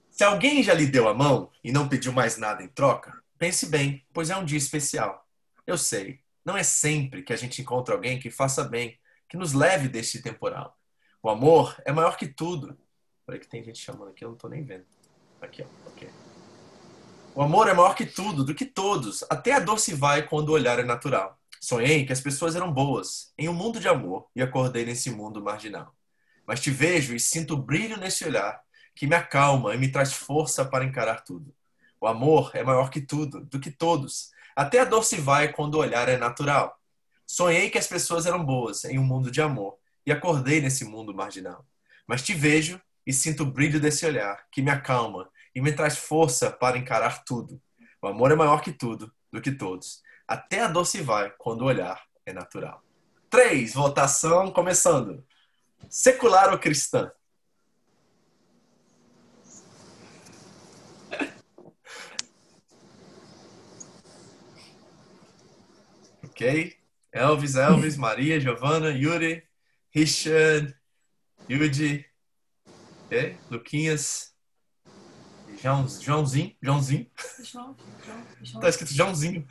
Se 0.10 0.24
alguém 0.24 0.64
já 0.64 0.74
lhe 0.74 0.88
deu 0.88 1.08
a 1.08 1.14
mão 1.14 1.52
e 1.64 1.72
não 1.72 1.88
pediu 1.88 2.12
mais 2.12 2.38
nada 2.38 2.63
em 2.63 2.68
troca, 2.70 3.22
pense 3.38 3.68
bem, 3.68 4.04
pois 4.12 4.32
é 4.32 4.36
um 4.36 4.44
dia 4.44 4.58
especial. 4.58 5.30
Eu 5.68 5.78
sei, 5.78 6.25
não 6.46 6.56
é 6.56 6.64
sempre 6.64 7.24
que 7.24 7.34
a 7.34 7.36
gente 7.36 7.62
encontra 7.62 7.96
alguém 7.96 8.20
que 8.20 8.30
faça 8.30 8.64
bem, 8.64 9.00
que 9.28 9.36
nos 9.36 9.54
leve 9.54 9.90
deste 9.90 10.22
temporal. 10.22 10.78
O 11.22 11.30
amor 11.30 11.75
é 11.84 11.92
maior 11.92 12.16
que 12.18 12.28
tudo. 12.28 12.78
Olha 13.28 13.40
que 13.40 13.48
tem 13.48 13.64
gente 13.64 13.80
chamando 13.80 14.10
aqui, 14.12 14.24
eu 14.24 14.30
não 14.30 14.38
tô 14.38 14.48
nem 14.48 14.64
vendo. 14.64 14.86
Aqui, 15.42 15.64
ó. 15.64 15.90
Ok. 15.90 16.08
O 17.34 17.42
amor 17.42 17.68
é 17.68 17.74
maior 17.74 17.96
que 17.96 18.06
tudo, 18.06 18.46
do 18.46 18.54
que 18.54 18.64
todos. 18.64 19.25
Até 19.30 19.54
a 19.54 19.60
dor 19.60 19.80
se 19.80 19.94
vai 19.94 20.28
quando 20.28 20.50
o 20.50 20.54
olhar 20.54 20.80
é 20.80 20.84
natural. 20.84 21.38
Sonhei 21.60 22.06
que 22.06 22.14
as 22.14 22.22
pessoas 22.22 22.56
eram 22.56 22.72
boas, 22.72 23.34
em 23.38 23.50
um 23.50 23.54
mundo 23.54 23.80
de 23.80 23.88
amor, 23.88 24.28
e 24.36 24.42
acordei 24.42 24.86
nesse 24.86 25.10
mundo 25.10 25.44
marginal. 25.44 25.96
Mas 26.46 26.62
te 26.62 26.70
vejo 26.70 27.16
e 27.16 27.20
sinto 27.20 27.58
brilho 27.58 27.98
nesse 27.98 28.24
olhar, 28.24 28.62
que 28.96 29.08
me 29.08 29.16
acalma 29.16 29.74
e 29.74 29.78
me 29.78 29.92
traz 29.92 30.14
força 30.14 30.64
para 30.64 30.86
encarar 30.86 31.24
tudo. 31.24 31.54
O 32.00 32.06
amor 32.06 32.52
é 32.54 32.64
maior 32.64 32.92
que 32.92 33.02
tudo, 33.02 33.42
do 33.42 33.60
que 33.60 33.72
todos. 33.72 34.30
Até 34.56 34.80
a 34.80 34.86
dor 34.86 35.04
se 35.04 35.18
vai 35.18 35.52
quando 35.52 35.76
o 35.76 35.80
olhar 35.80 36.08
é 36.08 36.18
natural. 36.18 36.80
Sonhei 37.28 37.70
que 37.70 37.78
as 37.78 37.88
pessoas 37.88 38.26
eram 38.26 38.44
boas, 38.44 38.86
em 38.86 38.98
um 38.98 39.04
mundo 39.04 39.30
de 39.30 39.42
amor, 39.42 39.78
e 40.06 40.12
acordei 40.12 40.62
nesse 40.62 40.86
mundo 40.86 41.14
marginal. 41.14 41.66
Mas 42.08 42.22
te 42.22 42.34
vejo 42.34 42.80
e 43.06 43.12
sinto 43.12 43.44
o 43.44 43.52
brilho 43.52 43.80
desse 43.80 44.06
olhar, 44.06 44.46
que 44.52 44.62
me 44.62 44.72
acalma 44.72 45.30
e 45.54 45.62
me 45.62 45.72
traz 45.72 45.98
força 45.98 46.50
para 46.52 46.78
encarar 46.78 47.24
tudo. 47.26 47.62
O 48.02 48.08
amor 48.08 48.32
é 48.32 48.36
maior 48.36 48.62
que 48.62 48.72
tudo, 48.72 49.12
do 49.32 49.42
que 49.42 49.52
todos. 49.52 50.02
Até 50.28 50.62
a 50.62 50.68
dor 50.68 50.86
se 50.86 51.02
vai 51.02 51.34
quando 51.38 51.62
o 51.62 51.66
olhar 51.66 52.02
é 52.26 52.32
natural. 52.32 52.84
Três, 53.30 53.74
votação 53.74 54.52
começando. 54.52 55.26
Secular 55.90 56.52
ou 56.52 56.60
cristã? 56.60 57.12
Ok. 66.36 66.75
Elvis, 67.13 67.56
Elvis, 67.56 67.96
Maria, 67.96 68.42
Giovana, 68.42 68.89
Yuri, 68.89 69.42
Richard, 69.89 70.75
Yudi, 71.50 72.06
ok? 73.06 73.39
Luquinhas, 73.50 74.36
João, 75.62 75.88
Joãozinho, 75.88 76.54
Joãozinho. 76.62 77.10
João, 77.42 77.77
João, 78.06 78.27
João. 78.44 78.62
Tá 78.62 78.68
escrito 78.68 78.94
Joãozinho. 78.94 79.48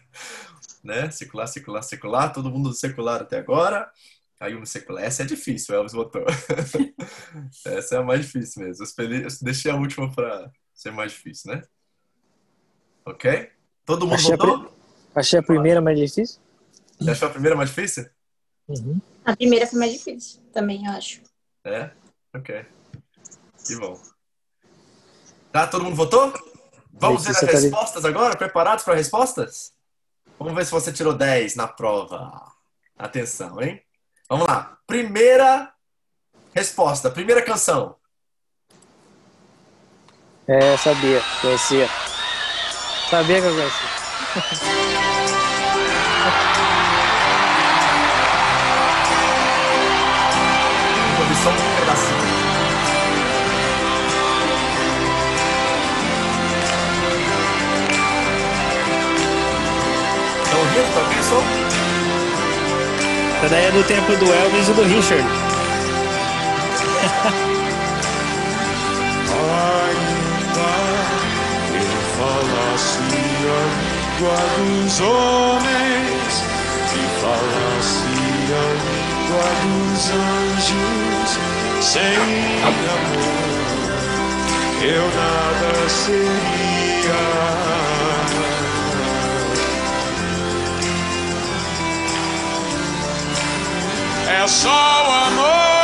né? 0.82 1.10
Secular, 1.10 1.46
secular, 1.48 1.82
secular. 1.82 2.32
Todo 2.32 2.50
mundo 2.50 2.72
secular 2.72 3.20
até 3.20 3.36
agora. 3.38 3.92
Aí 4.40 4.56
um 4.56 4.64
secular. 4.64 5.04
Essa 5.04 5.22
é 5.22 5.26
difícil, 5.26 5.74
Elvis 5.74 5.92
botou. 5.92 6.24
Essa 7.66 7.96
é 7.96 7.98
a 7.98 8.02
mais 8.02 8.24
difícil 8.24 8.62
mesmo. 8.62 8.86
Eu 8.86 9.28
deixei 9.42 9.70
a 9.70 9.76
última 9.76 10.10
pra 10.10 10.50
ser 10.72 10.92
mais 10.92 11.12
difícil, 11.12 11.52
né? 11.52 11.62
Ok? 13.04 13.50
Todo 13.84 14.06
mundo 14.06 14.14
Achei 14.14 14.36
pri- 14.38 14.75
achei 15.16 15.38
a 15.38 15.42
primeira 15.42 15.80
mais 15.80 15.98
difícil. 15.98 16.40
Você 16.98 17.10
achou 17.10 17.28
a 17.28 17.30
primeira 17.32 17.56
mais 17.56 17.70
difícil? 17.70 18.08
Uhum. 18.68 19.00
A 19.24 19.36
primeira 19.36 19.66
foi 19.66 19.78
mais 19.78 19.92
difícil, 19.92 20.40
também, 20.52 20.86
eu 20.86 20.92
acho. 20.92 21.20
É? 21.64 21.90
Ok. 22.34 22.64
Que 23.66 23.76
bom. 23.76 24.00
Tá, 25.50 25.66
todo 25.66 25.84
mundo 25.84 25.96
votou? 25.96 26.32
Vamos 26.92 27.24
ver 27.24 27.30
as 27.30 27.40
tá 27.40 27.46
ali. 27.46 27.56
respostas 27.56 28.04
agora? 28.04 28.36
Preparados 28.36 28.84
para 28.84 28.94
respostas? 28.94 29.72
Vamos 30.38 30.54
ver 30.54 30.64
se 30.64 30.70
você 30.70 30.92
tirou 30.92 31.14
10 31.14 31.56
na 31.56 31.66
prova. 31.66 32.52
Atenção, 32.96 33.60
hein? 33.60 33.82
Vamos 34.28 34.46
lá. 34.46 34.78
Primeira 34.86 35.72
resposta, 36.54 37.10
primeira 37.10 37.42
canção. 37.42 37.96
É, 40.46 40.76
sabia, 40.76 41.20
conhecia. 41.40 41.88
Sabia 43.10 43.40
que 43.40 43.46
eu 43.46 43.54
conhecia. 43.54 43.95
Só 44.36 44.42
um 51.50 51.54
pedacinho. 51.78 52.20
Estão 60.44 60.58
ouvindo? 60.58 60.88
Tá 60.92 61.00
ouvindo 61.00 61.20
o 61.20 61.24
som? 61.24 61.42
Essa 63.38 63.48
daí 63.48 63.64
é 63.64 63.70
do 63.70 63.82
tempo 63.84 64.16
do 64.16 64.32
Elvis 64.32 64.68
e 64.68 64.72
do 64.72 64.82
Richard. 64.82 65.24
Ainda 69.78 70.68
eu 71.72 71.88
falasse 72.18 72.98
a 73.46 73.85
língua 74.16 74.36
dos 74.56 75.00
homens 75.00 76.44
e 76.92 77.20
falasse 77.20 78.08
a 78.52 78.64
língua 78.86 79.48
dos 79.62 80.10
anjos, 80.10 81.30
sem 81.84 82.16
amor 82.64 83.36
eu 84.82 85.02
nada 85.02 85.88
seria. 85.88 87.26
É 94.28 94.46
só 94.46 94.68
o 94.68 95.10
amor, 95.26 95.75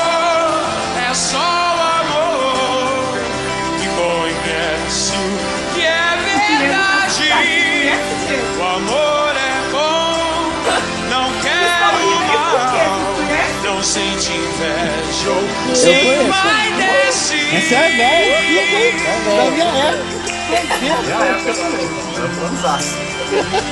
não 13.83 13.89
sente 13.89 14.31
inveja 14.31 15.31
ou 15.31 15.75
se 15.75 15.87
vai 16.29 16.73
desse. 16.77 17.35
Essa 17.35 17.75
é 17.75 17.97
velha, 17.97 18.31
da 18.31 19.51
minha 19.51 19.67
época. 19.67 20.13
É. 20.53 20.63
É 20.63 20.95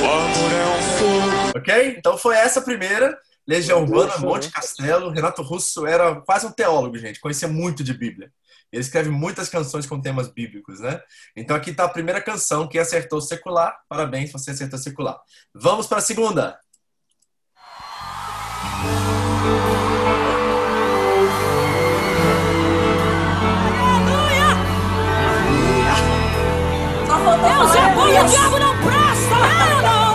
um 0.08 0.50
é 0.50 0.66
um. 1.06 1.50
Ok? 1.56 1.94
Então 1.96 2.18
foi 2.18 2.34
essa 2.34 2.58
a 2.58 2.62
primeira. 2.62 3.16
Legião 3.46 3.82
Urbana, 3.82 4.18
Monte? 4.18 4.50
Castelo. 4.50 5.10
Renato 5.10 5.42
Russo 5.42 5.86
era 5.86 6.20
quase 6.22 6.44
um 6.44 6.50
teólogo, 6.50 6.98
gente. 6.98 7.20
Conhecia 7.20 7.46
muito 7.46 7.84
de 7.84 7.94
Bíblia. 7.94 8.32
Ele 8.72 8.82
escreve 8.82 9.10
muitas 9.10 9.48
canções 9.48 9.86
com 9.86 10.00
temas 10.00 10.26
bíblicos, 10.26 10.80
né? 10.80 11.00
Então 11.36 11.56
aqui 11.56 11.70
está 11.70 11.84
a 11.84 11.88
primeira 11.88 12.20
canção. 12.20 12.66
Quem 12.66 12.80
acertou 12.80 13.20
secular, 13.20 13.78
parabéns, 13.88 14.32
você 14.32 14.50
acertou 14.50 14.78
secular. 14.78 15.20
Vamos 15.54 15.86
para 15.86 15.98
a 15.98 16.02
segunda. 16.02 16.58
Deus 27.42 27.74
é 27.74 27.94
bom 27.94 28.08
e 28.08 28.18
o 28.20 28.24
diabo 28.26 28.58
não 28.58 28.76
presta, 28.78 29.36
não, 29.36 29.82
não. 29.82 30.10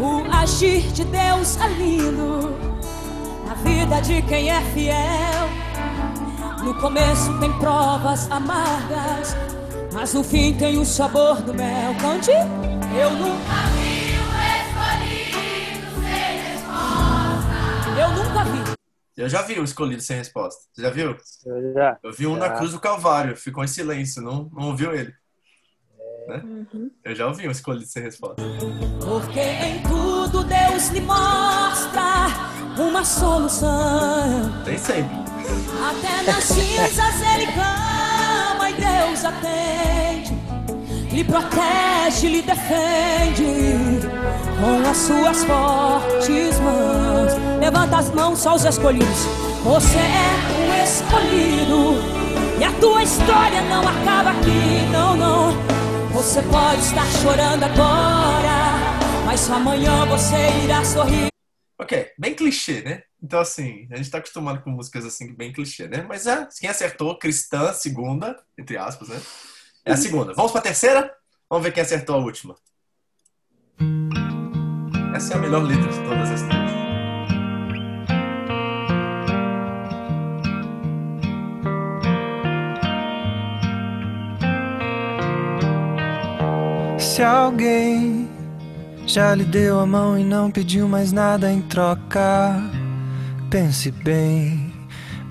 O 0.00 0.32
agir 0.32 0.82
de 0.92 1.04
Deus 1.04 1.56
é 1.58 1.68
lindo 1.68 2.54
na 3.46 3.54
vida 3.54 4.00
de 4.00 4.22
quem 4.22 4.50
é 4.50 4.60
fiel. 4.72 5.48
No 6.62 6.74
começo 6.74 7.36
tem 7.40 7.52
provas 7.58 8.30
amargas, 8.30 9.36
mas 9.92 10.14
no 10.14 10.24
fim 10.24 10.54
tem 10.54 10.78
o 10.78 10.84
sabor 10.84 11.42
do 11.42 11.52
mel. 11.54 11.94
Cante, 12.00 12.30
eu 12.30 13.10
nunca 13.10 13.54
vi 13.76 14.12
Eu 18.00 18.08
nunca 18.10 18.44
vi. 18.44 18.72
Eu 19.16 19.28
já 19.28 19.42
vi 19.42 19.60
o 19.60 19.64
escolhido 19.64 20.00
sem 20.00 20.16
resposta. 20.16 20.62
Você 20.72 20.82
já 20.82 20.90
viu? 20.90 21.16
Eu 21.44 21.72
já. 21.74 21.98
Eu 22.02 22.12
vi 22.12 22.26
um 22.26 22.36
na 22.36 22.48
Já. 22.48 22.56
Cruz 22.56 22.72
do 22.72 22.80
Calvário. 22.80 23.36
Ficou 23.36 23.62
em 23.62 23.68
silêncio. 23.68 24.22
Não, 24.22 24.50
não 24.52 24.68
ouviu 24.68 24.94
ele. 24.94 25.12
Né? 26.26 26.42
Eu 27.04 27.14
já 27.14 27.26
ouvi 27.26 27.46
um 27.46 27.50
escolhido 27.50 27.86
sem 27.86 28.02
resposta. 28.02 28.42
Porque 29.04 29.40
em 29.40 29.82
tudo 29.82 30.42
Deus 30.44 30.88
lhe 30.88 31.00
mostra 31.00 32.26
uma 32.78 33.04
solução. 33.04 34.62
Tem 34.64 34.78
sempre. 34.78 35.14
Até 35.84 36.22
nas 36.32 36.44
cinzas 36.44 37.20
ele 37.34 37.44
e 37.44 37.91
Deus 38.82 39.24
atende. 39.24 40.34
Lhe 41.12 41.24
protege, 41.24 42.28
lhe 42.28 42.42
defende 42.42 44.00
com 44.60 44.90
as 44.90 44.96
suas 44.96 45.44
fortes 45.44 46.58
mãos. 46.60 47.32
Levanta 47.60 47.98
as 47.98 48.10
mãos, 48.10 48.38
só 48.38 48.54
os 48.54 48.64
escolhidos. 48.64 49.26
Você 49.64 49.98
é 49.98 50.32
o 50.58 50.84
escolhido 50.84 52.22
e 52.58 52.64
a 52.64 52.72
tua 52.80 53.02
história 53.02 53.60
não 53.62 53.82
acaba 53.86 54.30
aqui, 54.30 54.88
não, 54.90 55.16
não. 55.16 55.52
Você 56.12 56.42
pode 56.42 56.80
estar 56.80 57.06
chorando 57.22 57.64
agora, 57.64 58.74
mas 59.24 59.50
amanhã 59.50 60.06
você 60.06 60.36
irá 60.64 60.84
sorrir. 60.84 61.31
Ok, 61.82 62.12
bem 62.16 62.32
clichê, 62.32 62.80
né? 62.82 63.02
Então, 63.20 63.40
assim, 63.40 63.88
a 63.90 63.96
gente 63.96 64.08
tá 64.08 64.18
acostumado 64.18 64.62
com 64.62 64.70
músicas 64.70 65.04
assim, 65.04 65.34
bem 65.34 65.52
clichê, 65.52 65.88
né? 65.88 66.06
Mas 66.08 66.28
é, 66.28 66.48
quem 66.60 66.70
acertou, 66.70 67.18
cristã, 67.18 67.72
segunda, 67.72 68.40
entre 68.56 68.76
aspas, 68.76 69.08
né? 69.08 69.20
É 69.84 69.90
a 69.90 69.96
segunda. 69.96 70.32
Vamos 70.32 70.52
pra 70.52 70.60
terceira? 70.60 71.12
Vamos 71.50 71.64
ver 71.64 71.72
quem 71.72 71.82
acertou 71.82 72.14
a 72.14 72.18
última. 72.20 72.54
Essa 75.12 75.34
é 75.34 75.36
a 75.36 75.40
melhor 75.40 75.64
letra 75.64 75.88
de 75.88 75.98
todas 76.04 76.30
as 76.30 76.42
três. 76.42 76.70
Se 87.02 87.22
alguém 87.22 88.31
já 89.12 89.34
lhe 89.34 89.44
deu 89.44 89.78
a 89.78 89.84
mão 89.84 90.18
e 90.18 90.24
não 90.24 90.50
pediu 90.50 90.88
mais 90.88 91.12
nada 91.12 91.52
em 91.52 91.60
troca, 91.60 92.62
pense 93.50 93.90
bem, 93.90 94.72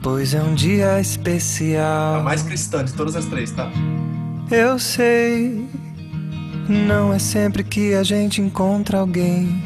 pois 0.04 0.36
é 0.36 0.44
um 0.44 0.54
dia 0.54 0.92
A 0.92 1.02
especial. 1.02 2.22
mais 2.22 2.44
cristã 2.44 2.86
de 2.86 2.94
todas 2.94 3.16
as 3.16 3.26
três, 3.26 3.50
tá? 3.50 3.72
Eu 4.52 4.78
sei, 4.78 5.68
não 6.70 7.12
é 7.12 7.18
sempre 7.18 7.64
que 7.64 7.96
a 7.96 8.04
gente 8.04 8.40
encontra 8.40 9.00
alguém 9.00 9.64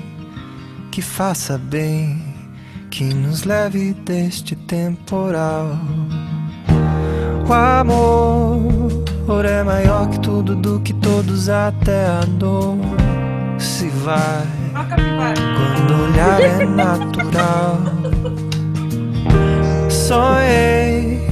que 0.93 1.01
faça 1.01 1.57
bem, 1.57 2.23
que 2.89 3.03
nos 3.13 3.43
leve 3.43 3.93
deste 4.05 4.55
temporal. 4.55 5.77
O 7.45 7.51
amor 7.53 9.43
é 9.43 9.61
maior 9.61 10.09
que 10.09 10.21
tudo, 10.21 10.55
do 10.55 10.79
que 10.79 10.93
todos, 10.93 11.49
até 11.49 12.05
a 12.05 12.21
dor 12.21 12.77
se 13.57 13.89
vai. 14.05 14.45
Quando 15.55 16.03
olhar 16.03 16.39
é 16.39 16.63
natural. 16.63 17.79
Sonhei 19.89 21.27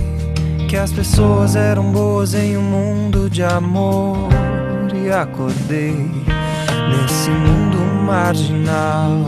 que 0.67 0.75
as 0.75 0.91
pessoas 0.91 1.55
eram 1.55 1.91
boas 1.91 2.33
em 2.33 2.57
um 2.57 2.63
mundo 2.63 3.29
de 3.29 3.43
amor 3.43 4.27
e 4.95 5.11
acordei 5.11 6.09
nesse 6.89 7.29
mundo 7.29 7.77
marginal. 8.05 9.19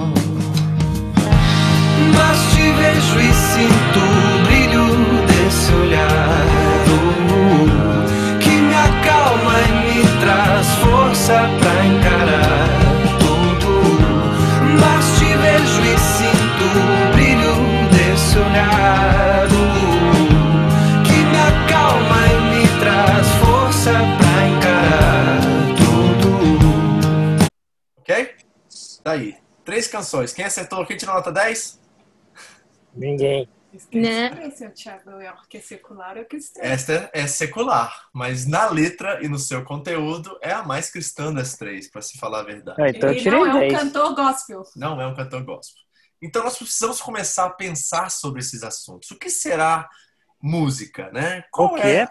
Mas 2.16 2.38
te 2.52 2.72
vejo 2.72 3.20
e 3.20 3.34
sinto 3.34 4.00
o 4.00 4.46
brilho 4.46 4.86
desse 5.28 5.72
olhar 5.72 6.46
uh, 6.90 8.40
que 8.40 8.50
me 8.50 8.74
acalma 8.74 9.54
e 9.70 10.02
me 10.02 10.20
traz 10.20 10.68
força 10.82 11.48
pra 11.60 11.86
encarar 11.86 12.85
Daí. 29.06 29.38
Três 29.64 29.88
canções. 29.88 30.34
Quem 30.34 30.46
acertou? 30.46 30.84
Quem 30.84 30.98
tirou 30.98 31.14
nota 31.14 31.32
10? 31.32 31.80
Ninguém. 32.96 33.48
Né? 33.94 34.30
Né? 34.30 34.50
seu 34.52 34.72
Thiago, 34.72 35.20
é 35.20 35.32
que 35.50 35.58
é 35.58 35.62
secular 35.62 36.18
ou 36.18 36.26
cristão? 36.26 36.64
Esta 36.64 37.10
é 37.14 37.28
secular, 37.28 38.08
mas 38.14 38.48
na 38.48 38.70
letra 38.70 39.20
e 39.22 39.28
no 39.28 39.38
seu 39.38 39.66
conteúdo 39.66 40.40
é 40.42 40.54
a 40.54 40.64
mais 40.64 40.90
cristã 40.90 41.32
das 41.34 41.58
três, 41.58 41.90
para 41.90 42.02
se 42.02 42.18
falar 42.18 42.40
a 42.40 42.44
verdade. 42.44 42.82
Ah, 42.82 42.90
então 42.90 43.10
eu 43.10 43.14
Ele 43.16 43.22
tirei 43.22 43.38
não 43.38 43.46
é 43.46 43.54
um 43.54 43.60
10. 43.60 43.74
cantor 43.74 44.16
gospel. 44.16 44.64
Não 44.78 45.02
é 45.02 45.06
um 45.06 45.14
cantor 45.14 45.44
gospel. 45.44 45.84
Então 46.22 46.42
nós 46.44 46.58
precisamos 46.58 47.02
começar 47.02 47.46
a 47.46 47.50
pensar 47.50 48.10
sobre 48.10 48.40
esses 48.40 48.64
assuntos. 48.64 49.12
O 49.12 49.20
que 49.20 49.30
será 49.30 49.90
música, 50.42 51.12
né? 51.12 51.44
Qual 51.52 51.74
O 51.74 51.76
quê? 51.76 51.82
é 51.82 52.08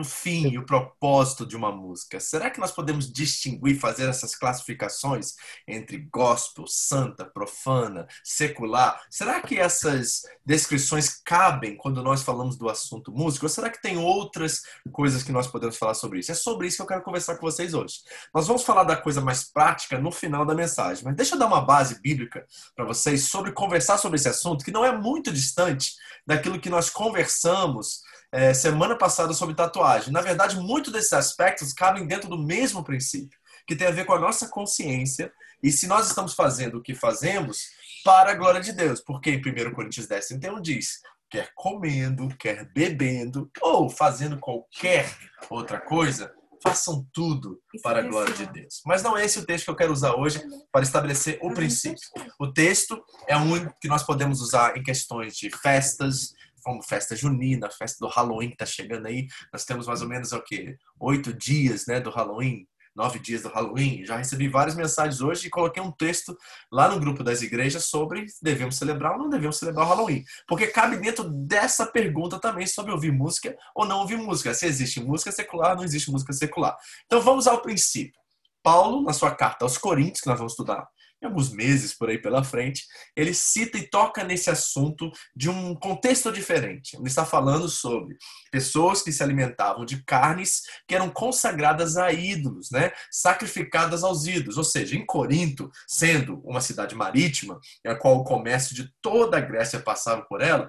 o 0.00 0.04
fim 0.04 0.48
e 0.48 0.58
o 0.58 0.66
propósito 0.66 1.46
de 1.46 1.56
uma 1.56 1.72
música? 1.72 2.20
Será 2.20 2.50
que 2.50 2.60
nós 2.60 2.72
podemos 2.72 3.12
distinguir, 3.12 3.78
fazer 3.78 4.08
essas 4.08 4.34
classificações 4.34 5.34
entre 5.66 5.98
gospel, 6.12 6.66
santa, 6.66 7.24
profana, 7.24 8.06
secular? 8.22 9.00
Será 9.10 9.40
que 9.40 9.58
essas 9.58 10.22
descrições 10.44 11.20
cabem 11.24 11.76
quando 11.76 12.02
nós 12.02 12.22
falamos 12.22 12.56
do 12.56 12.68
assunto 12.68 13.12
música? 13.12 13.46
Ou 13.46 13.50
será 13.50 13.70
que 13.70 13.80
tem 13.80 13.96
outras 13.96 14.62
coisas 14.92 15.22
que 15.22 15.32
nós 15.32 15.46
podemos 15.46 15.76
falar 15.76 15.94
sobre 15.94 16.20
isso? 16.20 16.32
É 16.32 16.34
sobre 16.34 16.66
isso 16.66 16.76
que 16.76 16.82
eu 16.82 16.86
quero 16.86 17.02
conversar 17.02 17.36
com 17.36 17.46
vocês 17.46 17.74
hoje. 17.74 18.00
Nós 18.34 18.46
vamos 18.46 18.62
falar 18.62 18.84
da 18.84 18.96
coisa 18.96 19.20
mais 19.20 19.44
prática 19.44 19.98
no 19.98 20.10
final 20.10 20.44
da 20.44 20.54
mensagem, 20.54 21.04
mas 21.04 21.16
deixa 21.16 21.34
eu 21.34 21.38
dar 21.38 21.46
uma 21.46 21.60
base 21.60 22.00
bíblica 22.00 22.46
para 22.74 22.84
vocês 22.84 23.28
sobre 23.28 23.52
conversar 23.52 23.98
sobre 23.98 24.16
esse 24.16 24.28
assunto 24.28 24.64
que 24.64 24.70
não 24.70 24.84
é 24.84 24.96
muito 24.96 25.32
distante 25.32 25.94
daquilo 26.26 26.60
que 26.60 26.70
nós 26.70 26.90
conversamos 26.90 28.02
é, 28.32 28.52
semana 28.52 28.96
passada 28.96 29.32
sobre 29.32 29.54
tatuagem. 29.54 30.12
Na 30.12 30.20
verdade, 30.20 30.56
muitos 30.56 30.92
desses 30.92 31.12
aspectos 31.12 31.72
cabem 31.72 32.06
dentro 32.06 32.28
do 32.28 32.38
mesmo 32.38 32.84
princípio, 32.84 33.38
que 33.66 33.76
tem 33.76 33.86
a 33.86 33.92
ver 33.92 34.04
com 34.04 34.12
a 34.12 34.20
nossa 34.20 34.48
consciência 34.48 35.32
e 35.62 35.70
se 35.72 35.86
nós 35.86 36.06
estamos 36.06 36.34
fazendo 36.34 36.78
o 36.78 36.82
que 36.82 36.94
fazemos 36.94 37.66
para 38.04 38.30
a 38.30 38.34
glória 38.34 38.60
de 38.60 38.72
Deus. 38.72 39.00
Porque 39.00 39.30
em 39.30 39.38
1 39.38 39.72
Coríntios 39.74 40.06
10, 40.06 40.26
31 40.28 40.60
diz, 40.60 41.00
quer 41.30 41.50
comendo, 41.54 42.28
quer 42.38 42.64
bebendo 42.72 43.50
ou 43.60 43.88
fazendo 43.88 44.38
qualquer 44.38 45.10
outra 45.50 45.80
coisa, 45.80 46.32
façam 46.62 47.06
tudo 47.12 47.60
para 47.82 48.00
a 48.00 48.02
glória 48.02 48.34
de. 48.34 48.46
Deus. 48.46 48.80
Mas 48.84 49.02
não 49.02 49.16
é 49.16 49.24
esse 49.24 49.38
o 49.38 49.46
texto 49.46 49.64
que 49.64 49.70
eu 49.70 49.76
quero 49.76 49.92
usar 49.92 50.14
hoje 50.14 50.40
para 50.72 50.82
estabelecer 50.82 51.38
o 51.42 51.52
princípio. 51.52 52.00
O 52.38 52.52
texto 52.52 53.02
é 53.26 53.36
um 53.36 53.68
que 53.80 53.88
nós 53.88 54.02
podemos 54.02 54.40
usar 54.40 54.76
em 54.76 54.82
questões 54.82 55.36
de 55.36 55.50
festas, 55.50 56.32
como 56.62 56.82
festa 56.82 57.16
junina, 57.16 57.70
festa 57.70 57.98
do 58.00 58.10
Halloween 58.10 58.48
que 58.48 58.54
está 58.54 58.66
chegando 58.66 59.06
aí. 59.06 59.26
Nós 59.52 59.64
temos 59.64 59.86
mais 59.86 60.02
ou 60.02 60.08
menos 60.08 60.32
o 60.32 60.40
quê? 60.42 60.76
Oito 61.00 61.32
dias 61.32 61.86
né, 61.86 62.00
do 62.00 62.10
Halloween, 62.10 62.66
nove 62.94 63.18
dias 63.18 63.42
do 63.42 63.48
Halloween. 63.48 64.04
Já 64.04 64.16
recebi 64.16 64.48
várias 64.48 64.74
mensagens 64.74 65.20
hoje 65.20 65.46
e 65.46 65.50
coloquei 65.50 65.82
um 65.82 65.92
texto 65.92 66.36
lá 66.70 66.88
no 66.88 66.98
grupo 66.98 67.22
das 67.22 67.42
igrejas 67.42 67.84
sobre 67.84 68.28
se 68.28 68.42
devemos 68.42 68.76
celebrar 68.76 69.12
ou 69.12 69.18
não 69.18 69.28
devemos 69.28 69.58
celebrar 69.58 69.86
o 69.86 69.88
Halloween. 69.88 70.24
Porque 70.46 70.66
cabe 70.66 70.96
dentro 70.96 71.24
dessa 71.24 71.86
pergunta 71.86 72.40
também 72.40 72.66
sobre 72.66 72.92
ouvir 72.92 73.12
música 73.12 73.56
ou 73.74 73.86
não 73.86 74.00
ouvir 74.00 74.16
música. 74.16 74.52
Se 74.52 74.66
existe 74.66 75.00
música 75.00 75.30
secular, 75.30 75.76
não 75.76 75.84
existe 75.84 76.10
música 76.10 76.32
secular. 76.32 76.76
Então 77.06 77.20
vamos 77.20 77.46
ao 77.46 77.62
princípio. 77.62 78.18
Paulo, 78.62 79.02
na 79.02 79.12
sua 79.12 79.30
carta 79.34 79.64
aos 79.64 79.78
Coríntios, 79.78 80.20
que 80.20 80.26
nós 80.26 80.36
vamos 80.36 80.52
estudar 80.52 80.86
em 81.22 81.26
alguns 81.26 81.50
meses 81.50 81.96
por 81.96 82.08
aí 82.08 82.18
pela 82.18 82.44
frente, 82.44 82.84
ele 83.16 83.34
cita 83.34 83.76
e 83.76 83.88
toca 83.88 84.22
nesse 84.24 84.50
assunto 84.50 85.10
de 85.34 85.50
um 85.50 85.74
contexto 85.74 86.30
diferente. 86.32 86.96
Ele 86.96 87.06
está 87.06 87.24
falando 87.24 87.68
sobre 87.68 88.16
pessoas 88.50 89.02
que 89.02 89.12
se 89.12 89.22
alimentavam 89.22 89.84
de 89.84 90.02
carnes 90.04 90.62
que 90.86 90.94
eram 90.94 91.10
consagradas 91.10 91.96
a 91.96 92.12
ídolos, 92.12 92.70
né? 92.70 92.92
sacrificadas 93.10 94.04
aos 94.04 94.26
ídolos. 94.26 94.56
Ou 94.56 94.64
seja, 94.64 94.96
em 94.96 95.04
Corinto, 95.04 95.70
sendo 95.86 96.40
uma 96.44 96.60
cidade 96.60 96.94
marítima, 96.94 97.58
a 97.86 97.94
qual 97.94 98.18
o 98.18 98.24
comércio 98.24 98.74
de 98.74 98.92
toda 99.02 99.36
a 99.36 99.40
Grécia 99.40 99.80
passava 99.80 100.22
por 100.22 100.40
ela, 100.40 100.68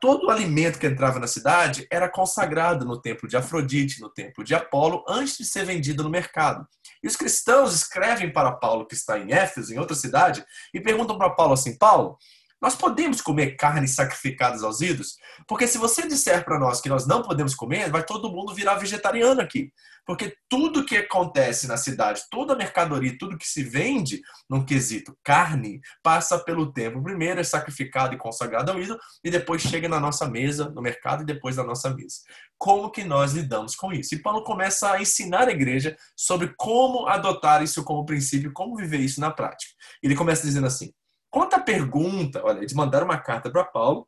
todo 0.00 0.26
o 0.26 0.30
alimento 0.30 0.78
que 0.78 0.86
entrava 0.86 1.18
na 1.18 1.26
cidade 1.26 1.86
era 1.90 2.08
consagrado 2.08 2.84
no 2.84 3.00
templo 3.00 3.28
de 3.28 3.36
Afrodite, 3.36 4.00
no 4.00 4.08
templo 4.08 4.42
de 4.42 4.54
Apolo, 4.54 5.04
antes 5.08 5.36
de 5.36 5.44
ser 5.44 5.64
vendido 5.64 6.02
no 6.02 6.10
mercado. 6.10 6.66
E 7.02 7.06
os 7.06 7.16
cristãos 7.16 7.74
escrevem 7.74 8.32
para 8.32 8.52
Paulo, 8.52 8.86
que 8.86 8.94
está 8.94 9.18
em 9.18 9.32
Éfeso, 9.32 9.72
em 9.72 9.78
outra 9.78 9.94
cidade, 9.94 10.44
e 10.72 10.80
perguntam 10.80 11.16
para 11.16 11.30
Paulo 11.30 11.52
assim: 11.52 11.76
Paulo, 11.76 12.16
nós 12.60 12.74
podemos 12.74 13.20
comer 13.20 13.56
carnes 13.56 13.94
sacrificadas 13.94 14.62
aos 14.62 14.80
ídolos? 14.80 15.16
Porque 15.48 15.66
se 15.66 15.78
você 15.78 16.06
disser 16.06 16.44
para 16.44 16.58
nós 16.58 16.80
que 16.80 16.88
nós 16.88 17.06
não 17.06 17.22
podemos 17.22 17.54
comer, 17.54 17.90
vai 17.90 18.04
todo 18.04 18.30
mundo 18.30 18.54
virar 18.54 18.74
vegetariano 18.74 19.40
aqui. 19.40 19.72
Porque 20.06 20.34
tudo 20.48 20.84
que 20.84 20.96
acontece 20.96 21.66
na 21.66 21.76
cidade, 21.76 22.22
toda 22.30 22.52
a 22.52 22.56
mercadoria, 22.56 23.16
tudo 23.18 23.38
que 23.38 23.46
se 23.46 23.62
vende 23.62 24.20
num 24.48 24.64
quesito 24.64 25.16
carne, 25.22 25.80
passa 26.02 26.38
pelo 26.38 26.72
templo. 26.72 27.02
Primeiro 27.02 27.40
é 27.40 27.44
sacrificado 27.44 28.14
e 28.14 28.18
consagrado 28.18 28.72
ao 28.72 28.80
ídolo, 28.80 28.98
e 29.22 29.30
depois 29.30 29.62
chega 29.62 29.88
na 29.88 30.00
nossa 30.00 30.28
mesa, 30.28 30.68
no 30.70 30.82
mercado, 30.82 31.22
e 31.22 31.26
depois 31.26 31.56
na 31.56 31.64
nossa 31.64 31.90
mesa. 31.94 32.16
Como 32.58 32.90
que 32.90 33.04
nós 33.04 33.32
lidamos 33.32 33.74
com 33.74 33.92
isso? 33.92 34.14
E 34.14 34.18
Paulo 34.18 34.42
começa 34.42 34.90
a 34.90 35.00
ensinar 35.00 35.48
a 35.48 35.52
igreja 35.52 35.96
sobre 36.16 36.52
como 36.56 37.06
adotar 37.06 37.62
isso 37.62 37.84
como 37.84 38.04
princípio, 38.04 38.52
como 38.52 38.76
viver 38.76 39.00
isso 39.00 39.20
na 39.20 39.30
prática. 39.30 39.72
Ele 40.02 40.16
começa 40.16 40.46
dizendo 40.46 40.66
assim: 40.66 40.92
Quanto 41.30 41.54
à 41.54 41.60
pergunta, 41.60 42.42
olha, 42.44 42.58
eles 42.58 42.72
mandaram 42.72 43.06
uma 43.06 43.18
carta 43.18 43.50
para 43.50 43.64
Paulo. 43.64 44.06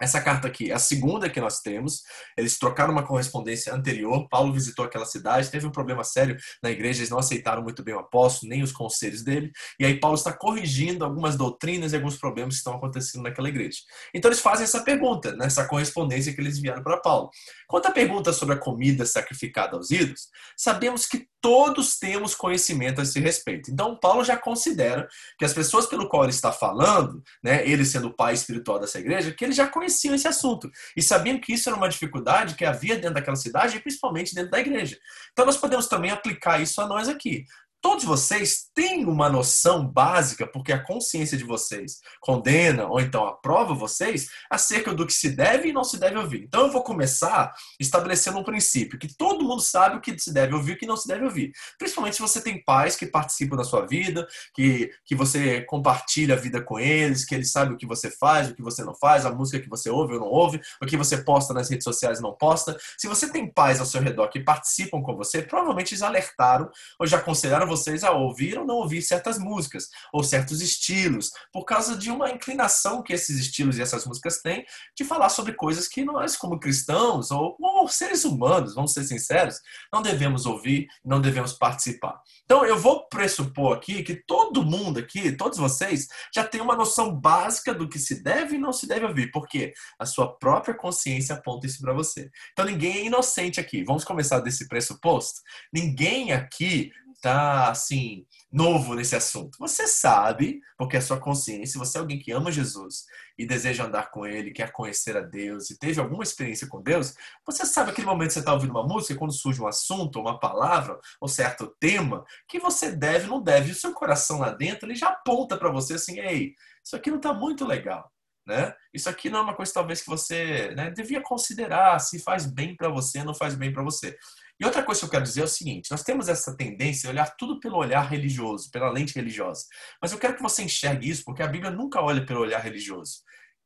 Essa 0.00 0.20
carta 0.20 0.48
aqui 0.48 0.72
é 0.72 0.74
a 0.74 0.78
segunda 0.78 1.30
que 1.30 1.40
nós 1.40 1.60
temos. 1.60 2.02
Eles 2.36 2.58
trocaram 2.58 2.92
uma 2.92 3.06
correspondência 3.06 3.72
anterior. 3.72 4.28
Paulo 4.28 4.52
visitou 4.52 4.84
aquela 4.84 5.06
cidade, 5.06 5.50
teve 5.50 5.66
um 5.66 5.70
problema 5.70 6.02
sério 6.02 6.36
na 6.62 6.70
igreja, 6.70 7.00
eles 7.00 7.10
não 7.10 7.18
aceitaram 7.18 7.62
muito 7.62 7.82
bem 7.82 7.94
o 7.94 8.00
apóstolo, 8.00 8.50
nem 8.50 8.62
os 8.62 8.72
conselhos 8.72 9.22
dele. 9.22 9.52
E 9.78 9.86
aí 9.86 10.00
Paulo 10.00 10.16
está 10.16 10.32
corrigindo 10.32 11.04
algumas 11.04 11.36
doutrinas 11.36 11.92
e 11.92 11.96
alguns 11.96 12.16
problemas 12.16 12.54
que 12.54 12.58
estão 12.58 12.74
acontecendo 12.74 13.22
naquela 13.22 13.48
igreja. 13.48 13.78
Então 14.12 14.28
eles 14.28 14.40
fazem 14.40 14.64
essa 14.64 14.82
pergunta, 14.82 15.36
nessa 15.36 15.66
correspondência 15.66 16.34
que 16.34 16.40
eles 16.40 16.58
enviaram 16.58 16.82
para 16.82 17.00
Paulo. 17.00 17.30
Quanto 17.68 17.86
à 17.86 17.92
pergunta 17.92 18.32
sobre 18.32 18.56
a 18.56 18.58
comida 18.58 19.06
sacrificada 19.06 19.76
aos 19.76 19.90
ídolos, 19.90 20.28
sabemos 20.56 21.06
que 21.06 21.28
todos 21.44 21.98
temos 21.98 22.34
conhecimento 22.34 23.00
a 23.00 23.02
esse 23.02 23.20
respeito. 23.20 23.70
Então, 23.70 23.94
Paulo 23.94 24.24
já 24.24 24.34
considera 24.34 25.06
que 25.38 25.44
as 25.44 25.52
pessoas 25.52 25.84
pelo 25.84 26.08
qual 26.08 26.22
ele 26.22 26.32
está 26.32 26.50
falando, 26.50 27.22
né, 27.42 27.68
ele 27.68 27.84
sendo 27.84 28.08
o 28.08 28.14
pai 28.14 28.32
espiritual 28.32 28.78
dessa 28.78 28.98
igreja, 28.98 29.30
que 29.30 29.44
eles 29.44 29.54
já 29.54 29.68
conheciam 29.68 30.14
esse 30.14 30.26
assunto 30.26 30.70
e 30.96 31.02
sabiam 31.02 31.38
que 31.38 31.52
isso 31.52 31.68
era 31.68 31.76
uma 31.76 31.90
dificuldade 31.90 32.54
que 32.54 32.64
havia 32.64 32.94
dentro 32.96 33.12
daquela 33.12 33.36
cidade 33.36 33.76
e 33.76 33.80
principalmente 33.80 34.34
dentro 34.34 34.52
da 34.52 34.58
igreja. 34.58 34.96
Então, 35.32 35.44
nós 35.44 35.58
podemos 35.58 35.86
também 35.86 36.10
aplicar 36.10 36.62
isso 36.62 36.80
a 36.80 36.88
nós 36.88 37.10
aqui. 37.10 37.44
Todos 37.84 38.04
vocês 38.04 38.70
têm 38.74 39.04
uma 39.04 39.28
noção 39.28 39.86
básica, 39.86 40.46
porque 40.46 40.72
a 40.72 40.82
consciência 40.82 41.36
de 41.36 41.44
vocês 41.44 42.00
condena 42.18 42.86
ou 42.86 42.98
então 42.98 43.26
aprova 43.26 43.74
vocês 43.74 44.30
acerca 44.50 44.94
do 44.94 45.06
que 45.06 45.12
se 45.12 45.28
deve 45.28 45.68
e 45.68 45.72
não 45.72 45.84
se 45.84 45.98
deve 45.98 46.16
ouvir. 46.16 46.44
Então 46.44 46.62
eu 46.62 46.72
vou 46.72 46.82
começar 46.82 47.52
estabelecendo 47.78 48.38
um 48.38 48.42
princípio 48.42 48.98
que 48.98 49.14
todo 49.14 49.44
mundo 49.44 49.60
sabe 49.60 49.96
o 49.96 50.00
que 50.00 50.18
se 50.18 50.32
deve 50.32 50.54
ouvir 50.54 50.72
e 50.72 50.74
o 50.76 50.78
que 50.78 50.86
não 50.86 50.96
se 50.96 51.06
deve 51.06 51.26
ouvir. 51.26 51.52
Principalmente 51.76 52.16
se 52.16 52.22
você 52.22 52.40
tem 52.40 52.64
pais 52.64 52.96
que 52.96 53.04
participam 53.04 53.54
da 53.54 53.64
sua 53.64 53.84
vida, 53.86 54.26
que, 54.54 54.90
que 55.04 55.14
você 55.14 55.60
compartilha 55.60 56.36
a 56.36 56.38
vida 56.38 56.62
com 56.62 56.80
eles, 56.80 57.26
que 57.26 57.34
eles 57.34 57.52
sabem 57.52 57.74
o 57.74 57.76
que 57.76 57.86
você 57.86 58.10
faz, 58.10 58.48
o 58.48 58.54
que 58.54 58.62
você 58.62 58.82
não 58.82 58.94
faz, 58.94 59.26
a 59.26 59.30
música 59.30 59.62
que 59.62 59.68
você 59.68 59.90
ouve 59.90 60.14
ou 60.14 60.20
não 60.20 60.28
ouve, 60.28 60.58
o 60.80 60.86
que 60.86 60.96
você 60.96 61.18
posta 61.18 61.52
nas 61.52 61.68
redes 61.68 61.84
sociais 61.84 62.18
e 62.18 62.22
não 62.22 62.32
posta. 62.32 62.78
Se 62.96 63.06
você 63.06 63.30
tem 63.30 63.46
pais 63.46 63.78
ao 63.78 63.84
seu 63.84 64.00
redor 64.00 64.28
que 64.28 64.40
participam 64.40 65.02
com 65.02 65.14
você, 65.14 65.42
provavelmente 65.42 65.92
eles 65.92 66.00
alertaram 66.00 66.70
ou 66.98 67.06
já 67.06 67.18
aconselharam 67.18 67.73
vocês 67.76 68.04
a 68.04 68.12
ouvir 68.12 68.58
ou 68.58 68.64
não 68.64 68.76
ouvir 68.76 69.02
certas 69.02 69.38
músicas 69.38 69.88
ou 70.12 70.22
certos 70.22 70.60
estilos, 70.60 71.30
por 71.52 71.64
causa 71.64 71.96
de 71.96 72.10
uma 72.10 72.30
inclinação 72.30 73.02
que 73.02 73.12
esses 73.12 73.38
estilos 73.38 73.78
e 73.78 73.82
essas 73.82 74.06
músicas 74.06 74.40
têm 74.40 74.64
de 74.96 75.04
falar 75.04 75.28
sobre 75.28 75.54
coisas 75.54 75.88
que 75.88 76.04
nós, 76.04 76.36
como 76.36 76.60
cristãos 76.60 77.30
ou, 77.30 77.56
ou 77.60 77.88
seres 77.88 78.24
humanos, 78.24 78.74
vamos 78.74 78.92
ser 78.92 79.04
sinceros, 79.04 79.60
não 79.92 80.02
devemos 80.02 80.46
ouvir, 80.46 80.86
não 81.04 81.20
devemos 81.20 81.52
participar. 81.52 82.20
Então 82.44 82.64
eu 82.64 82.78
vou 82.78 83.08
pressupor 83.08 83.76
aqui 83.76 84.02
que 84.02 84.14
todo 84.14 84.64
mundo 84.64 84.98
aqui, 84.98 85.32
todos 85.32 85.58
vocês, 85.58 86.06
já 86.34 86.44
tem 86.44 86.60
uma 86.60 86.76
noção 86.76 87.14
básica 87.14 87.74
do 87.74 87.88
que 87.88 87.98
se 87.98 88.22
deve 88.22 88.56
e 88.56 88.58
não 88.58 88.72
se 88.72 88.86
deve 88.86 89.06
ouvir, 89.06 89.30
porque 89.30 89.72
a 89.98 90.06
sua 90.06 90.36
própria 90.38 90.74
consciência 90.74 91.34
aponta 91.34 91.66
isso 91.66 91.80
para 91.80 91.92
você. 91.92 92.30
Então 92.52 92.64
ninguém 92.64 92.98
é 92.98 93.04
inocente 93.06 93.60
aqui. 93.60 93.82
Vamos 93.84 94.04
começar 94.04 94.40
desse 94.40 94.68
pressuposto? 94.68 95.40
Ninguém 95.72 96.32
aqui 96.32 96.92
tá 97.24 97.70
assim 97.70 98.26
novo 98.52 98.94
nesse 98.94 99.16
assunto. 99.16 99.56
Você 99.58 99.86
sabe, 99.86 100.60
porque 100.76 100.96
é 100.96 101.00
sua 101.00 101.18
consciência, 101.18 101.78
você 101.78 101.96
é 101.96 102.00
alguém 102.00 102.18
que 102.18 102.30
ama 102.30 102.52
Jesus 102.52 103.06
e 103.38 103.46
deseja 103.46 103.86
andar 103.86 104.10
com 104.10 104.26
ele, 104.26 104.52
quer 104.52 104.70
conhecer 104.70 105.16
a 105.16 105.22
Deus 105.22 105.70
e 105.70 105.78
teve 105.78 105.98
alguma 105.98 106.22
experiência 106.22 106.68
com 106.68 106.82
Deus, 106.82 107.14
você 107.44 107.64
sabe 107.64 107.90
aquele 107.90 108.06
momento 108.06 108.28
que 108.28 108.34
você 108.34 108.40
está 108.40 108.52
ouvindo 108.52 108.70
uma 108.72 108.86
música, 108.86 109.18
quando 109.18 109.32
surge 109.32 109.60
um 109.60 109.66
assunto, 109.66 110.20
uma 110.20 110.38
palavra, 110.38 110.98
ou 111.18 111.26
certo 111.26 111.74
tema, 111.80 112.24
que 112.46 112.60
você 112.60 112.92
deve, 112.92 113.26
não 113.26 113.42
deve, 113.42 113.70
e 113.70 113.72
o 113.72 113.74
seu 113.74 113.94
coração 113.94 114.38
lá 114.38 114.50
dentro, 114.50 114.86
ele 114.86 114.94
já 114.94 115.08
aponta 115.08 115.56
para 115.56 115.70
você 115.70 115.94
assim, 115.94 116.20
ei, 116.20 116.54
isso 116.84 116.94
aqui 116.94 117.10
não 117.10 117.16
está 117.16 117.32
muito 117.32 117.64
legal. 117.64 118.12
Né? 118.46 118.74
Isso 118.92 119.08
aqui 119.08 119.30
não 119.30 119.38
é 119.38 119.42
uma 119.42 119.54
coisa 119.56 119.72
talvez 119.72 120.02
que 120.02 120.10
você 120.10 120.70
né, 120.74 120.90
devia 120.90 121.22
considerar 121.22 121.98
se 121.98 122.18
faz 122.18 122.44
bem 122.44 122.76
para 122.76 122.90
você 122.90 123.24
não 123.24 123.34
faz 123.34 123.54
bem 123.54 123.72
para 123.72 123.82
você. 123.82 124.16
E 124.60 124.64
outra 124.64 124.82
coisa 124.82 125.00
que 125.00 125.06
eu 125.06 125.10
quero 125.10 125.24
dizer 125.24 125.40
é 125.40 125.44
o 125.44 125.48
seguinte: 125.48 125.90
nós 125.90 126.02
temos 126.02 126.28
essa 126.28 126.56
tendência 126.56 127.08
a 127.08 127.12
olhar 127.12 127.34
tudo 127.36 127.58
pelo 127.58 127.78
olhar 127.78 128.02
religioso, 128.02 128.70
pela 128.70 128.90
lente 128.90 129.14
religiosa. 129.14 129.64
Mas 130.00 130.12
eu 130.12 130.18
quero 130.18 130.36
que 130.36 130.42
você 130.42 130.62
enxergue 130.62 131.08
isso, 131.08 131.24
porque 131.24 131.42
a 131.42 131.46
Bíblia 131.46 131.70
nunca 131.70 132.00
olha 132.00 132.24
pelo 132.24 132.40
olhar 132.40 132.60
religioso. 132.60 133.22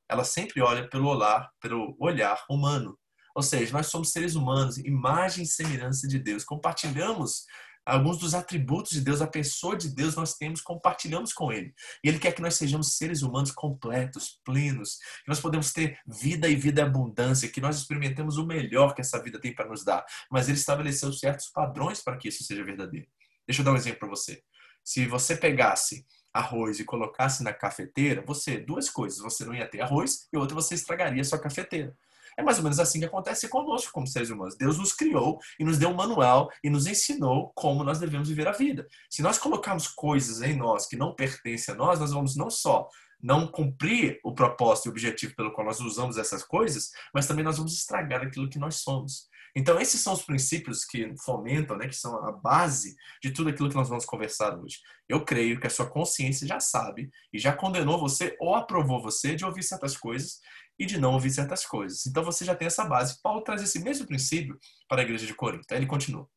Ela 0.08 0.24
sempre 0.24 0.62
olha 0.62 0.88
pelo 0.88 1.08
olhar, 1.08 1.50
pelo 1.60 1.96
olhar 2.00 2.42
humano. 2.48 2.98
Ou 3.34 3.42
seja, 3.42 3.72
nós 3.72 3.88
somos 3.88 4.10
seres 4.10 4.34
humanos, 4.34 4.78
imagem 4.78 5.44
e 5.44 5.46
semelhança 5.46 6.08
de 6.08 6.18
Deus. 6.18 6.44
Compartilhamos 6.44 7.44
alguns 7.88 8.18
dos 8.18 8.34
atributos 8.34 8.92
de 8.92 9.00
Deus, 9.00 9.22
a 9.22 9.26
pessoa 9.26 9.76
de 9.76 9.88
Deus 9.88 10.14
nós 10.14 10.34
temos, 10.34 10.60
compartilhamos 10.60 11.32
com 11.32 11.50
Ele. 11.50 11.74
E 12.04 12.08
Ele 12.08 12.18
quer 12.18 12.32
que 12.32 12.42
nós 12.42 12.54
sejamos 12.54 12.96
seres 12.96 13.22
humanos 13.22 13.50
completos, 13.50 14.38
plenos, 14.44 14.98
que 15.24 15.28
nós 15.28 15.40
podemos 15.40 15.72
ter 15.72 15.98
vida 16.06 16.48
e 16.48 16.56
vida 16.56 16.82
abundância, 16.82 17.48
que 17.48 17.60
nós 17.60 17.78
experimentemos 17.78 18.36
o 18.36 18.46
melhor 18.46 18.94
que 18.94 19.00
essa 19.00 19.22
vida 19.22 19.40
tem 19.40 19.54
para 19.54 19.68
nos 19.68 19.84
dar. 19.84 20.04
Mas 20.30 20.48
Ele 20.48 20.58
estabeleceu 20.58 21.12
certos 21.12 21.48
padrões 21.48 22.00
para 22.00 22.16
que 22.16 22.28
isso 22.28 22.44
seja 22.44 22.62
verdadeiro. 22.62 23.06
Deixa 23.46 23.62
eu 23.62 23.64
dar 23.64 23.72
um 23.72 23.76
exemplo 23.76 24.00
para 24.00 24.08
você. 24.08 24.42
Se 24.84 25.06
você 25.06 25.36
pegasse 25.36 26.06
arroz 26.32 26.78
e 26.78 26.84
colocasse 26.84 27.42
na 27.42 27.52
cafeteira, 27.52 28.22
você, 28.24 28.58
duas 28.58 28.90
coisas, 28.90 29.18
você 29.18 29.44
não 29.44 29.54
ia 29.54 29.66
ter 29.66 29.80
arroz 29.80 30.28
e 30.32 30.36
outra 30.36 30.54
você 30.54 30.74
estragaria 30.74 31.22
a 31.22 31.24
sua 31.24 31.38
cafeteira. 31.38 31.96
É 32.38 32.42
mais 32.42 32.58
ou 32.58 32.62
menos 32.62 32.78
assim 32.78 33.00
que 33.00 33.04
acontece 33.04 33.48
conosco 33.48 33.90
como 33.92 34.06
seres 34.06 34.30
humanos. 34.30 34.56
Deus 34.56 34.78
nos 34.78 34.92
criou 34.92 35.40
e 35.58 35.64
nos 35.64 35.76
deu 35.76 35.88
um 35.88 35.94
manual 35.94 36.48
e 36.62 36.70
nos 36.70 36.86
ensinou 36.86 37.52
como 37.52 37.82
nós 37.82 37.98
devemos 37.98 38.28
viver 38.28 38.46
a 38.46 38.52
vida. 38.52 38.86
Se 39.10 39.22
nós 39.22 39.38
colocarmos 39.38 39.88
coisas 39.88 40.40
em 40.40 40.56
nós 40.56 40.86
que 40.86 40.96
não 40.96 41.16
pertencem 41.16 41.74
a 41.74 41.76
nós, 41.76 41.98
nós 41.98 42.12
vamos 42.12 42.36
não 42.36 42.48
só 42.48 42.88
não 43.20 43.48
cumprir 43.48 44.20
o 44.22 44.32
propósito 44.32 44.86
e 44.86 44.90
objetivo 44.90 45.34
pelo 45.34 45.52
qual 45.52 45.66
nós 45.66 45.80
usamos 45.80 46.16
essas 46.16 46.44
coisas, 46.44 46.90
mas 47.12 47.26
também 47.26 47.44
nós 47.44 47.56
vamos 47.56 47.74
estragar 47.74 48.22
aquilo 48.22 48.48
que 48.48 48.60
nós 48.60 48.76
somos. 48.76 49.28
Então, 49.56 49.80
esses 49.80 50.00
são 50.00 50.12
os 50.12 50.22
princípios 50.22 50.84
que 50.84 51.12
fomentam, 51.24 51.76
né, 51.76 51.88
que 51.88 51.96
são 51.96 52.14
a 52.24 52.30
base 52.30 52.94
de 53.20 53.32
tudo 53.32 53.50
aquilo 53.50 53.68
que 53.68 53.74
nós 53.74 53.88
vamos 53.88 54.04
conversar 54.04 54.56
hoje. 54.56 54.78
Eu 55.08 55.24
creio 55.24 55.58
que 55.58 55.66
a 55.66 55.70
sua 55.70 55.90
consciência 55.90 56.46
já 56.46 56.60
sabe 56.60 57.10
e 57.32 57.38
já 57.38 57.52
condenou 57.52 57.98
você 57.98 58.36
ou 58.38 58.54
aprovou 58.54 59.02
você 59.02 59.34
de 59.34 59.44
ouvir 59.44 59.64
certas 59.64 59.96
coisas 59.96 60.38
e 60.78 60.86
de 60.86 60.98
não 60.98 61.12
ouvir 61.14 61.30
certas 61.30 61.66
coisas. 61.66 62.06
Então 62.06 62.22
você 62.22 62.44
já 62.44 62.54
tem 62.54 62.66
essa 62.66 62.84
base. 62.84 63.20
Paulo 63.22 63.42
traz 63.42 63.62
esse 63.62 63.80
mesmo 63.80 64.06
princípio 64.06 64.58
para 64.88 65.02
a 65.02 65.04
igreja 65.04 65.26
de 65.26 65.34
Corinto. 65.34 65.66
Aí 65.70 65.78
ele 65.78 65.86
continua. 65.86 66.28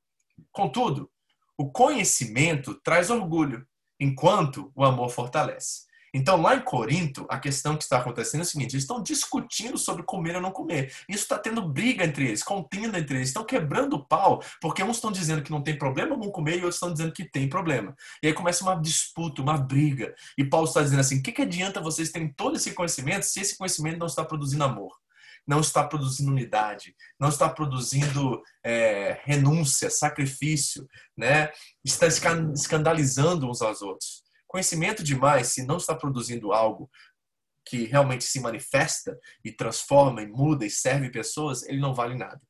Contudo, 0.52 1.12
o 1.58 1.72
conhecimento 1.72 2.74
traz 2.84 3.10
orgulho, 3.10 3.68
enquanto 4.00 4.72
o 4.76 4.84
amor 4.84 5.10
fortalece. 5.10 5.86
Então, 6.14 6.42
lá 6.42 6.56
em 6.56 6.62
Corinto, 6.62 7.26
a 7.30 7.40
questão 7.40 7.78
que 7.78 7.84
está 7.84 7.98
acontecendo 7.98 8.42
é 8.42 8.44
o 8.44 8.48
seguinte: 8.48 8.74
eles 8.74 8.84
estão 8.84 9.02
discutindo 9.02 9.78
sobre 9.78 10.04
comer 10.04 10.36
ou 10.36 10.42
não 10.42 10.52
comer. 10.52 10.94
Isso 11.08 11.24
está 11.24 11.38
tendo 11.38 11.68
briga 11.68 12.04
entre 12.04 12.28
eles, 12.28 12.44
contenda 12.44 13.00
entre 13.00 13.18
eles, 13.18 13.30
estão 13.30 13.46
quebrando 13.46 13.96
o 13.96 14.06
pau, 14.06 14.44
porque 14.60 14.84
uns 14.84 14.98
estão 14.98 15.12
dizendo 15.12 15.42
que 15.42 15.52
não 15.52 15.64
tem 15.64 15.78
problema 15.78 16.12
algum 16.12 16.30
comer 16.30 16.54
e 16.54 16.64
outros 16.64 16.76
estão 16.76 16.92
dizendo 16.92 17.14
que 17.14 17.24
tem 17.24 17.48
problema. 17.48 17.96
E 18.22 18.28
aí 18.28 18.34
começa 18.34 18.64
uma 18.64 18.76
disputa, 18.76 19.42
uma 19.42 19.58
briga. 19.58 20.14
E 20.38 20.44
Paulo 20.44 20.68
está 20.68 20.82
dizendo 20.82 21.00
assim: 21.00 21.20
o 21.20 21.24
que, 21.24 21.32
que 21.32 21.42
adianta 21.42 21.80
vocês 21.80 22.12
terem 22.12 22.34
todo 22.34 22.58
esse 22.58 22.74
conhecimento 22.74 23.24
se 23.24 23.40
esse 23.40 23.58
conhecimento 23.58 24.00
não 24.00 24.08
está 24.08 24.26
produzindo 24.26 24.64
amor? 24.64 24.92
não 25.48 25.60
está 25.60 25.84
produzindo 25.84 26.32
unidade, 26.32 26.96
não 27.20 27.30
está 27.30 27.50
produzindo 27.50 28.42
é, 28.64 29.20
renúncia, 29.24 29.90
sacrifício, 29.90 30.88
né? 31.18 31.50
está 31.84 32.06
escandalizando 32.08 33.50
uns 33.50 33.62
aos 33.62 33.82
outros. 33.82 34.22
Conhecimento 34.52 35.02
demais, 35.02 35.48
se 35.48 35.66
não 35.66 35.78
está 35.78 35.96
produzindo 35.96 36.52
algo 36.52 36.92
que 37.66 37.86
realmente 37.86 38.26
se 38.26 38.42
manifesta 38.42 39.18
e 39.46 39.50
transforma 39.50 40.22
e 40.22 40.28
muda 40.28 40.66
e 40.66 40.70
serve 40.70 41.10
pessoas, 41.10 41.64
ele 41.64 41.80
não 41.80 41.94
vale 41.94 42.16
nada. 42.16 42.42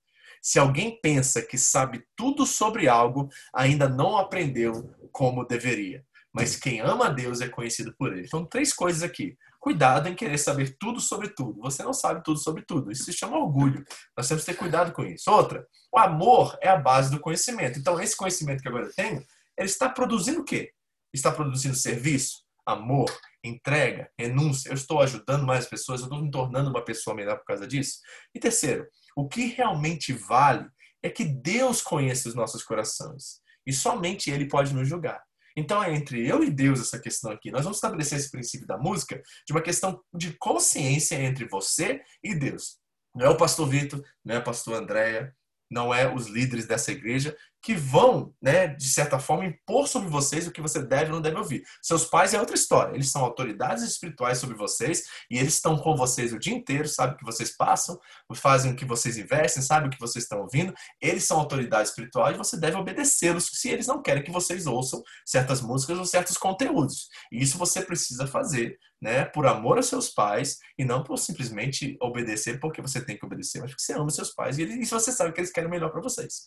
Se 0.42 0.58
alguém 0.58 1.00
pensa 1.00 1.44
que 1.44 1.60
sabe 1.60 2.04
tudo 2.16 2.44
sobre 2.48 2.88
algo, 2.88 3.30
ainda 3.54 3.88
não 3.88 4.18
aprendeu 4.18 4.96
como 5.12 5.46
deveria. 5.46 6.04
Mas 6.34 6.56
quem 6.56 6.80
ama 6.80 7.06
a 7.06 7.10
Deus 7.10 7.40
é 7.40 7.48
conhecido 7.48 7.94
por 7.96 8.12
ele. 8.12 8.26
Então, 8.26 8.48
três 8.48 8.74
coisas 8.74 9.04
aqui. 9.04 9.38
Cuidado 9.60 10.10
em 10.10 10.16
querer 10.16 10.40
saber 10.40 10.76
tudo 10.80 11.00
sobre 11.00 11.30
tudo. 11.30 11.62
Você 11.62 11.84
não 11.84 11.94
sabe 11.94 12.24
tudo 12.24 12.40
sobre 12.40 12.64
tudo. 12.64 12.92
Isso 12.92 13.04
se 13.04 13.14
chama 13.14 13.38
orgulho. 13.38 13.86
Nós 14.18 14.28
temos 14.28 14.44
que 14.44 14.52
ter 14.52 14.58
cuidado 14.58 14.92
com 14.92 15.04
isso. 15.04 15.30
Outra, 15.30 15.68
o 15.94 16.00
amor 16.00 16.58
é 16.64 16.70
a 16.70 16.78
base 16.78 17.12
do 17.12 17.20
conhecimento. 17.20 17.78
Então, 17.78 18.02
esse 18.02 18.18
conhecimento 18.18 18.64
que 18.64 18.68
agora 18.68 18.88
eu 18.88 18.94
tenho, 18.96 19.24
ele 19.56 19.70
está 19.70 19.88
produzindo 19.88 20.42
o 20.42 20.44
quê? 20.44 20.74
Está 21.13 21.32
produzindo 21.32 21.76
serviço, 21.76 22.43
amor, 22.65 23.12
entrega, 23.43 24.10
renúncia. 24.17 24.69
Eu 24.69 24.76
estou 24.76 25.02
ajudando 25.02 25.45
mais 25.45 25.65
pessoas, 25.65 26.02
eu 26.02 26.06
estou 26.06 26.21
me 26.21 26.32
tornando 26.32 26.69
uma 26.69 26.84
pessoa 26.84 27.15
melhor 27.15 27.38
por 27.38 27.45
causa 27.45 27.67
disso. 27.67 28.00
E 28.34 28.39
terceiro, 28.39 28.88
o 29.15 29.28
que 29.28 29.47
realmente 29.47 30.13
vale 30.13 30.67
é 31.04 31.10
que 31.10 31.26
Deus 31.26 31.82
conhece 31.82 32.28
os 32.28 32.36
nossos 32.36 32.63
corações 32.63 33.41
e 33.65 33.74
somente 33.74 34.30
Ele 34.30 34.47
pode 34.47 34.74
nos 34.74 34.88
julgar. 34.88 35.21
Então 35.56 35.84
é 35.84 35.93
entre 35.93 36.26
eu 36.26 36.43
e 36.43 36.50
Deus 36.50 36.80
essa 36.80 37.00
questão 37.00 37.32
aqui. 37.32 37.52
Nós 37.52 37.63
vamos 37.63 37.78
estabelecer 37.78 38.17
esse 38.17 38.32
princípio 38.32 38.65
da 38.65 38.78
música 38.78 39.21
de 39.45 39.52
uma 39.52 39.62
questão 39.62 40.02
de 40.13 40.34
consciência 40.38 41.15
entre 41.15 41.45
você 41.45 42.02
e 42.24 42.34
Deus. 42.34 42.78
Não 43.13 43.26
é 43.26 43.30
o 43.30 43.38
pastor 43.38 43.67
Vitor, 43.67 44.02
não 44.24 44.36
é 44.36 44.38
a 44.38 44.41
pastor 44.41 44.76
Andréia, 44.76 45.36
não 45.69 45.93
é 45.93 46.13
os 46.13 46.28
líderes 46.28 46.65
dessa 46.65 46.91
igreja 46.91 47.36
que 47.62 47.76
vão, 47.76 48.34
né, 48.41 48.67
de 48.67 48.89
certa 48.89 49.19
forma, 49.19 49.45
impor 49.45 49.88
sobre 49.88 50.10
vocês 50.10 50.47
o 50.47 50.52
que 50.52 50.62
você 50.62 50.82
deve 50.82 51.06
ou 51.06 51.15
não 51.15 51.21
deve 51.21 51.38
ouvir. 51.38 51.63
Seus 51.82 52.06
pais 52.06 52.34
é 52.34 52.39
outra 52.39 52.56
história. 52.56 52.95
Eles 52.95 53.12
são 53.12 53.24
autoridades 53.24 53.84
espirituais 53.84 54.39
sobre 54.39 54.58
vocês 54.58 55.04
e 55.30 55.38
eles 55.38 55.54
estão 55.54 55.78
com 55.78 55.95
vocês 55.95 56.34
o 56.34 56.39
dia 56.39 56.54
inteiro, 56.54 56.88
sabem 56.88 57.15
o 57.15 57.17
que 57.17 57.24
vocês 57.26 57.56
passam, 57.56 58.00
fazem 58.34 58.71
o 58.71 58.76
que 58.76 58.84
vocês 58.84 59.17
investem, 59.17 59.62
sabem 59.62 59.89
o 59.89 59.91
que 59.91 60.00
vocês 60.00 60.24
estão 60.24 60.41
ouvindo. 60.41 60.74
Eles 61.00 61.24
são 61.24 61.38
autoridades 61.38 61.91
espirituais 61.91 62.36
e 62.36 62.38
você 62.38 62.58
deve 62.58 62.78
obedecê-los 62.78 63.45
se 63.54 63.69
eles 63.69 63.86
não 63.86 64.02
querem 64.02 64.24
que 64.24 64.32
vocês 64.32 64.65
ouçam 64.65 65.04
certas 65.24 65.62
músicas 65.62 66.00
ou 66.00 66.06
certos 66.06 66.38
conteúdos. 66.38 67.10
E 67.32 67.43
isso 67.43 67.60
você 67.60 67.82
precisa 67.84 68.26
fazer, 68.26 68.76
né, 69.00 69.26
por 69.26 69.45
amor 69.45 69.78
aos 69.78 69.86
seus 69.88 70.10
pais 70.10 70.58
e 70.78 70.84
não 70.84 71.04
por 71.04 71.17
simplesmente 71.17 71.95
obedecer 72.02 72.60
porque 72.60 72.82
você 72.82 73.04
tem 73.04 73.17
que 73.17 73.26
obedecer, 73.26 73.60
mas 73.60 73.69
porque 73.69 73.84
você 73.84 73.93
ama 73.93 74.10
seus 74.10 74.32
pais 74.34 74.58
e, 74.58 74.63
eles, 74.63 74.88
e 74.88 74.89
você 74.89 75.12
sabe 75.12 75.32
que 75.32 75.39
eles 75.39 75.52
querem 75.52 75.67
o 75.67 75.71
melhor 75.71 75.91
para 75.91 76.02
vocês 76.02 76.45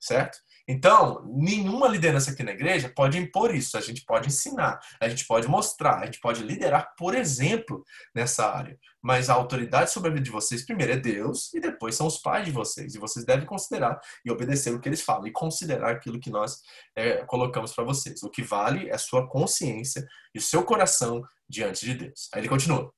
certo? 0.00 0.38
Então, 0.70 1.24
nenhuma 1.26 1.88
liderança 1.88 2.30
aqui 2.30 2.42
na 2.42 2.52
igreja 2.52 2.92
pode 2.94 3.16
impor 3.16 3.54
isso. 3.54 3.78
A 3.78 3.80
gente 3.80 4.04
pode 4.04 4.28
ensinar, 4.28 4.78
a 5.00 5.08
gente 5.08 5.26
pode 5.26 5.48
mostrar, 5.48 6.00
a 6.00 6.04
gente 6.04 6.20
pode 6.20 6.42
liderar, 6.42 6.94
por 6.96 7.14
exemplo, 7.14 7.82
nessa 8.14 8.46
área. 8.46 8.78
Mas 9.02 9.30
a 9.30 9.34
autoridade 9.34 9.90
sobre 9.90 10.10
a 10.10 10.12
vida 10.12 10.24
de 10.24 10.30
vocês, 10.30 10.66
primeiro, 10.66 10.92
é 10.92 10.96
Deus 10.96 11.54
e 11.54 11.60
depois 11.60 11.94
são 11.94 12.06
os 12.06 12.18
pais 12.18 12.44
de 12.44 12.52
vocês. 12.52 12.94
E 12.94 12.98
vocês 12.98 13.24
devem 13.24 13.46
considerar 13.46 13.98
e 14.22 14.30
obedecer 14.30 14.74
o 14.74 14.78
que 14.78 14.90
eles 14.90 15.00
falam 15.00 15.26
e 15.26 15.32
considerar 15.32 15.90
aquilo 15.90 16.20
que 16.20 16.28
nós 16.28 16.60
é, 16.94 17.24
colocamos 17.24 17.72
para 17.72 17.84
vocês. 17.84 18.22
O 18.22 18.28
que 18.28 18.42
vale 18.42 18.90
é 18.90 18.98
sua 18.98 19.26
consciência 19.26 20.06
e 20.34 20.38
o 20.38 20.42
seu 20.42 20.62
coração 20.64 21.22
diante 21.48 21.86
de 21.86 21.94
Deus. 21.94 22.28
Aí 22.34 22.42
ele 22.42 22.48
continua. 22.48 22.92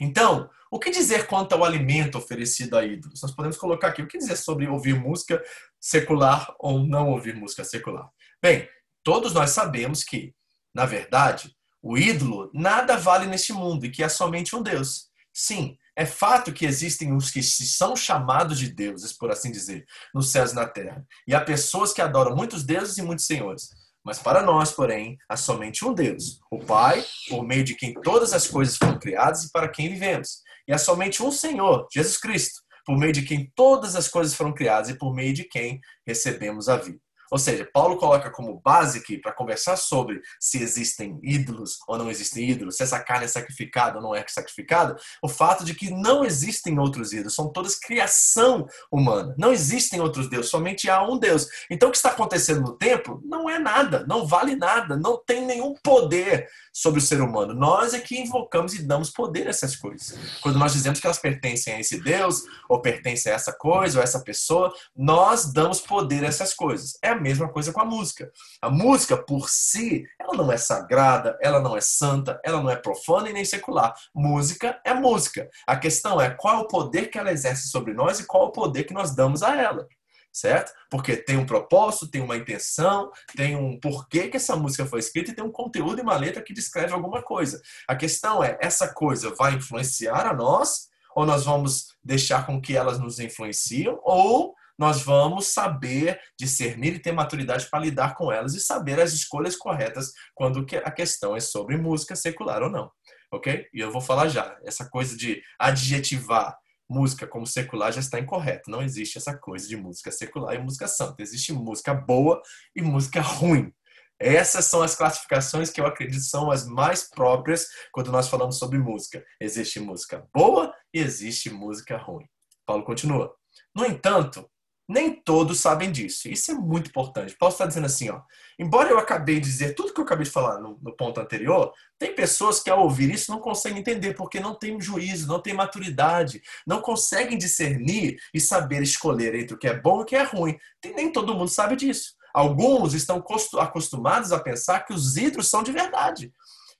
Então, 0.00 0.48
o 0.70 0.78
que 0.78 0.90
dizer 0.90 1.26
quanto 1.26 1.54
ao 1.54 1.64
alimento 1.64 2.18
oferecido 2.18 2.76
a 2.76 2.84
ídolos? 2.84 3.22
Nós 3.22 3.32
podemos 3.32 3.56
colocar 3.56 3.88
aqui 3.88 4.02
o 4.02 4.06
que 4.06 4.18
dizer 4.18 4.36
sobre 4.36 4.68
ouvir 4.68 4.94
música 4.94 5.42
secular 5.80 6.54
ou 6.58 6.86
não 6.86 7.10
ouvir 7.10 7.34
música 7.34 7.64
secular. 7.64 8.08
Bem, 8.42 8.68
todos 9.02 9.32
nós 9.32 9.50
sabemos 9.50 10.04
que, 10.04 10.34
na 10.74 10.84
verdade, 10.84 11.54
o 11.82 11.96
ídolo 11.96 12.50
nada 12.52 12.96
vale 12.96 13.26
neste 13.26 13.52
mundo 13.52 13.86
e 13.86 13.90
que 13.90 14.02
é 14.02 14.08
somente 14.08 14.54
um 14.54 14.62
Deus. 14.62 15.08
Sim, 15.32 15.76
é 15.96 16.04
fato 16.04 16.52
que 16.52 16.66
existem 16.66 17.12
os 17.12 17.30
que 17.30 17.42
são 17.42 17.96
chamados 17.96 18.58
de 18.58 18.68
deuses, 18.68 19.12
por 19.12 19.30
assim 19.30 19.50
dizer, 19.50 19.84
nos 20.14 20.30
céus 20.30 20.52
e 20.52 20.54
na 20.54 20.66
terra. 20.66 21.04
E 21.26 21.34
há 21.34 21.40
pessoas 21.40 21.92
que 21.92 22.00
adoram 22.00 22.36
muitos 22.36 22.62
deuses 22.62 22.98
e 22.98 23.02
muitos 23.02 23.26
senhores. 23.26 23.70
Mas 24.08 24.18
para 24.18 24.42
nós, 24.42 24.72
porém, 24.72 25.18
há 25.28 25.36
somente 25.36 25.84
um 25.84 25.92
Deus, 25.92 26.40
o 26.50 26.58
Pai, 26.58 27.04
por 27.28 27.46
meio 27.46 27.62
de 27.62 27.74
quem 27.74 27.92
todas 27.92 28.32
as 28.32 28.46
coisas 28.46 28.78
foram 28.78 28.98
criadas 28.98 29.44
e 29.44 29.52
para 29.52 29.68
quem 29.68 29.86
vivemos. 29.86 30.40
E 30.66 30.72
há 30.72 30.78
somente 30.78 31.22
um 31.22 31.30
Senhor, 31.30 31.86
Jesus 31.92 32.16
Cristo, 32.16 32.62
por 32.86 32.96
meio 32.96 33.12
de 33.12 33.20
quem 33.20 33.52
todas 33.54 33.94
as 33.94 34.08
coisas 34.08 34.34
foram 34.34 34.54
criadas 34.54 34.88
e 34.88 34.94
por 34.94 35.14
meio 35.14 35.34
de 35.34 35.44
quem 35.44 35.78
recebemos 36.06 36.70
a 36.70 36.78
vida. 36.78 36.98
Ou 37.30 37.38
seja, 37.38 37.68
Paulo 37.72 37.96
coloca 37.96 38.30
como 38.30 38.60
base 38.60 38.98
aqui 38.98 39.18
para 39.18 39.32
conversar 39.32 39.76
sobre 39.76 40.20
se 40.40 40.62
existem 40.62 41.18
ídolos 41.22 41.78
ou 41.86 41.98
não 41.98 42.10
existem 42.10 42.48
ídolos, 42.48 42.76
se 42.76 42.82
essa 42.82 43.00
carne 43.00 43.24
é 43.24 43.28
sacrificada 43.28 43.96
ou 43.96 44.02
não 44.02 44.14
é 44.14 44.24
sacrificada, 44.28 44.96
o 45.22 45.28
fato 45.28 45.64
de 45.64 45.74
que 45.74 45.90
não 45.90 46.24
existem 46.24 46.78
outros 46.78 47.12
ídolos, 47.12 47.34
são 47.34 47.52
todas 47.52 47.78
criação 47.78 48.66
humana. 48.90 49.34
Não 49.38 49.52
existem 49.52 50.00
outros 50.00 50.28
deuses, 50.28 50.50
somente 50.50 50.88
há 50.88 51.02
um 51.02 51.18
Deus. 51.18 51.48
Então 51.70 51.88
o 51.88 51.92
que 51.92 51.98
está 51.98 52.10
acontecendo 52.10 52.60
no 52.60 52.72
templo 52.76 53.22
não 53.24 53.48
é 53.48 53.58
nada, 53.58 54.04
não 54.06 54.26
vale 54.26 54.56
nada, 54.56 54.96
não 54.96 55.16
tem 55.16 55.44
nenhum 55.44 55.74
poder 55.82 56.48
sobre 56.72 57.00
o 57.00 57.02
ser 57.02 57.20
humano. 57.20 57.54
Nós 57.54 57.92
é 57.92 57.98
que 57.98 58.20
invocamos 58.20 58.74
e 58.74 58.82
damos 58.82 59.10
poder 59.10 59.46
a 59.46 59.50
essas 59.50 59.74
coisas. 59.74 60.16
Quando 60.40 60.58
nós 60.58 60.72
dizemos 60.72 61.00
que 61.00 61.06
elas 61.06 61.18
pertencem 61.18 61.74
a 61.74 61.80
esse 61.80 62.00
Deus, 62.00 62.44
ou 62.68 62.80
pertencem 62.80 63.32
a 63.32 63.34
essa 63.34 63.52
coisa, 63.52 63.98
ou 63.98 64.00
a 64.00 64.04
essa 64.04 64.20
pessoa, 64.20 64.72
nós 64.96 65.52
damos 65.52 65.80
poder 65.80 66.24
a 66.24 66.28
essas 66.28 66.54
coisas. 66.54 66.96
É 67.02 67.17
a 67.18 67.20
mesma 67.20 67.48
coisa 67.48 67.72
com 67.72 67.80
a 67.80 67.84
música. 67.84 68.32
A 68.62 68.70
música, 68.70 69.16
por 69.16 69.50
si, 69.50 70.04
ela 70.18 70.34
não 70.34 70.50
é 70.50 70.56
sagrada, 70.56 71.36
ela 71.42 71.60
não 71.60 71.76
é 71.76 71.80
santa, 71.80 72.40
ela 72.44 72.62
não 72.62 72.70
é 72.70 72.76
profana 72.76 73.28
e 73.28 73.32
nem 73.32 73.44
secular. 73.44 73.94
Música 74.14 74.80
é 74.84 74.94
música. 74.94 75.48
A 75.66 75.76
questão 75.76 76.20
é 76.20 76.30
qual 76.30 76.56
é 76.56 76.58
o 76.60 76.68
poder 76.68 77.10
que 77.10 77.18
ela 77.18 77.32
exerce 77.32 77.68
sobre 77.68 77.92
nós 77.92 78.20
e 78.20 78.26
qual 78.26 78.44
é 78.44 78.46
o 78.46 78.52
poder 78.52 78.84
que 78.84 78.94
nós 78.94 79.14
damos 79.14 79.42
a 79.42 79.54
ela 79.56 79.86
certo? 80.30 80.72
Porque 80.88 81.16
tem 81.16 81.36
um 81.36 81.46
propósito, 81.46 82.06
tem 82.06 82.20
uma 82.20 82.36
intenção, 82.36 83.10
tem 83.34 83.56
um 83.56 83.80
porquê 83.80 84.28
que 84.28 84.36
essa 84.36 84.54
música 84.54 84.86
foi 84.86 85.00
escrita 85.00 85.32
e 85.32 85.34
tem 85.34 85.44
um 85.44 85.50
conteúdo 85.50 85.98
e 85.98 86.02
uma 86.02 86.16
letra 86.16 86.42
que 86.42 86.52
descreve 86.52 86.92
alguma 86.92 87.22
coisa. 87.22 87.60
A 87.88 87.96
questão 87.96 88.44
é, 88.44 88.56
essa 88.60 88.86
coisa 88.86 89.34
vai 89.34 89.54
influenciar 89.54 90.26
a 90.26 90.34
nós 90.34 90.88
ou 91.16 91.26
nós 91.26 91.44
vamos 91.44 91.96
deixar 92.04 92.46
com 92.46 92.60
que 92.60 92.76
elas 92.76 93.00
nos 93.00 93.18
influenciam 93.18 93.98
ou 94.04 94.54
nós 94.78 95.02
vamos 95.02 95.48
saber 95.48 96.20
discernir 96.38 96.94
e 96.94 96.98
ter 96.98 97.12
maturidade 97.12 97.66
para 97.68 97.80
lidar 97.80 98.14
com 98.14 98.30
elas 98.30 98.54
e 98.54 98.60
saber 98.60 99.00
as 99.00 99.12
escolhas 99.12 99.56
corretas 99.56 100.12
quando 100.34 100.64
a 100.84 100.90
questão 100.90 101.36
é 101.36 101.40
sobre 101.40 101.76
música 101.76 102.14
secular 102.14 102.62
ou 102.62 102.70
não, 102.70 102.90
ok? 103.32 103.66
E 103.74 103.80
eu 103.80 103.90
vou 103.90 104.00
falar 104.00 104.28
já, 104.28 104.56
essa 104.64 104.88
coisa 104.88 105.16
de 105.16 105.42
adjetivar 105.58 106.56
música 106.88 107.26
como 107.26 107.46
secular 107.46 107.92
já 107.92 108.00
está 108.00 108.18
incorreto. 108.18 108.70
Não 108.70 108.82
existe 108.82 109.18
essa 109.18 109.36
coisa 109.36 109.68
de 109.68 109.76
música 109.76 110.10
secular 110.10 110.54
e 110.54 110.58
música 110.58 110.88
santa. 110.88 111.22
Existe 111.22 111.52
música 111.52 111.92
boa 111.92 112.40
e 112.74 112.80
música 112.80 113.20
ruim. 113.20 113.72
Essas 114.18 114.64
são 114.64 114.82
as 114.82 114.96
classificações 114.96 115.70
que 115.70 115.80
eu 115.80 115.86
acredito 115.86 116.22
são 116.22 116.50
as 116.50 116.66
mais 116.66 117.08
próprias 117.08 117.68
quando 117.92 118.10
nós 118.10 118.28
falamos 118.28 118.58
sobre 118.58 118.78
música. 118.78 119.24
Existe 119.40 119.78
música 119.78 120.26
boa 120.34 120.74
e 120.92 120.98
existe 120.98 121.50
música 121.50 121.96
ruim. 121.96 122.26
Paulo 122.66 122.84
continua. 122.84 123.32
No 123.74 123.84
entanto, 123.84 124.50
nem 124.88 125.12
todos 125.12 125.60
sabem 125.60 125.92
disso. 125.92 126.28
Isso 126.28 126.50
é 126.50 126.54
muito 126.54 126.88
importante. 126.88 127.36
Paulo 127.36 127.52
está 127.52 127.66
dizendo 127.66 127.84
assim, 127.84 128.08
ó. 128.08 128.22
Embora 128.58 128.88
eu 128.88 128.98
acabei 128.98 129.38
de 129.38 129.42
dizer 129.42 129.74
tudo 129.74 129.92
que 129.92 130.00
eu 130.00 130.04
acabei 130.04 130.24
de 130.24 130.30
falar 130.30 130.58
no, 130.58 130.78
no, 130.80 130.96
ponto 130.96 131.20
anterior, 131.20 131.72
tem 131.98 132.14
pessoas 132.14 132.60
que 132.60 132.70
ao 132.70 132.82
ouvir 132.82 133.12
isso 133.12 133.30
não 133.30 133.38
conseguem 133.38 133.80
entender 133.80 134.14
porque 134.14 134.40
não 134.40 134.54
tem 134.54 134.80
juízo, 134.80 135.28
não 135.28 135.40
tem 135.40 135.52
maturidade, 135.52 136.40
não 136.66 136.80
conseguem 136.80 137.36
discernir 137.36 138.18
e 138.32 138.40
saber 138.40 138.82
escolher 138.82 139.34
entre 139.34 139.54
o 139.54 139.58
que 139.58 139.68
é 139.68 139.78
bom 139.78 140.00
e 140.00 140.02
o 140.02 140.06
que 140.06 140.16
é 140.16 140.22
ruim. 140.22 140.58
Tem, 140.80 140.94
nem 140.94 141.12
todo 141.12 141.34
mundo 141.34 141.48
sabe 141.48 141.76
disso. 141.76 142.14
Alguns 142.32 142.94
estão 142.94 143.22
acostumados 143.58 144.32
a 144.32 144.40
pensar 144.40 144.80
que 144.80 144.94
os 144.94 145.16
ídolos 145.16 145.48
são 145.48 145.62
de 145.62 145.72
verdade. 145.72 146.32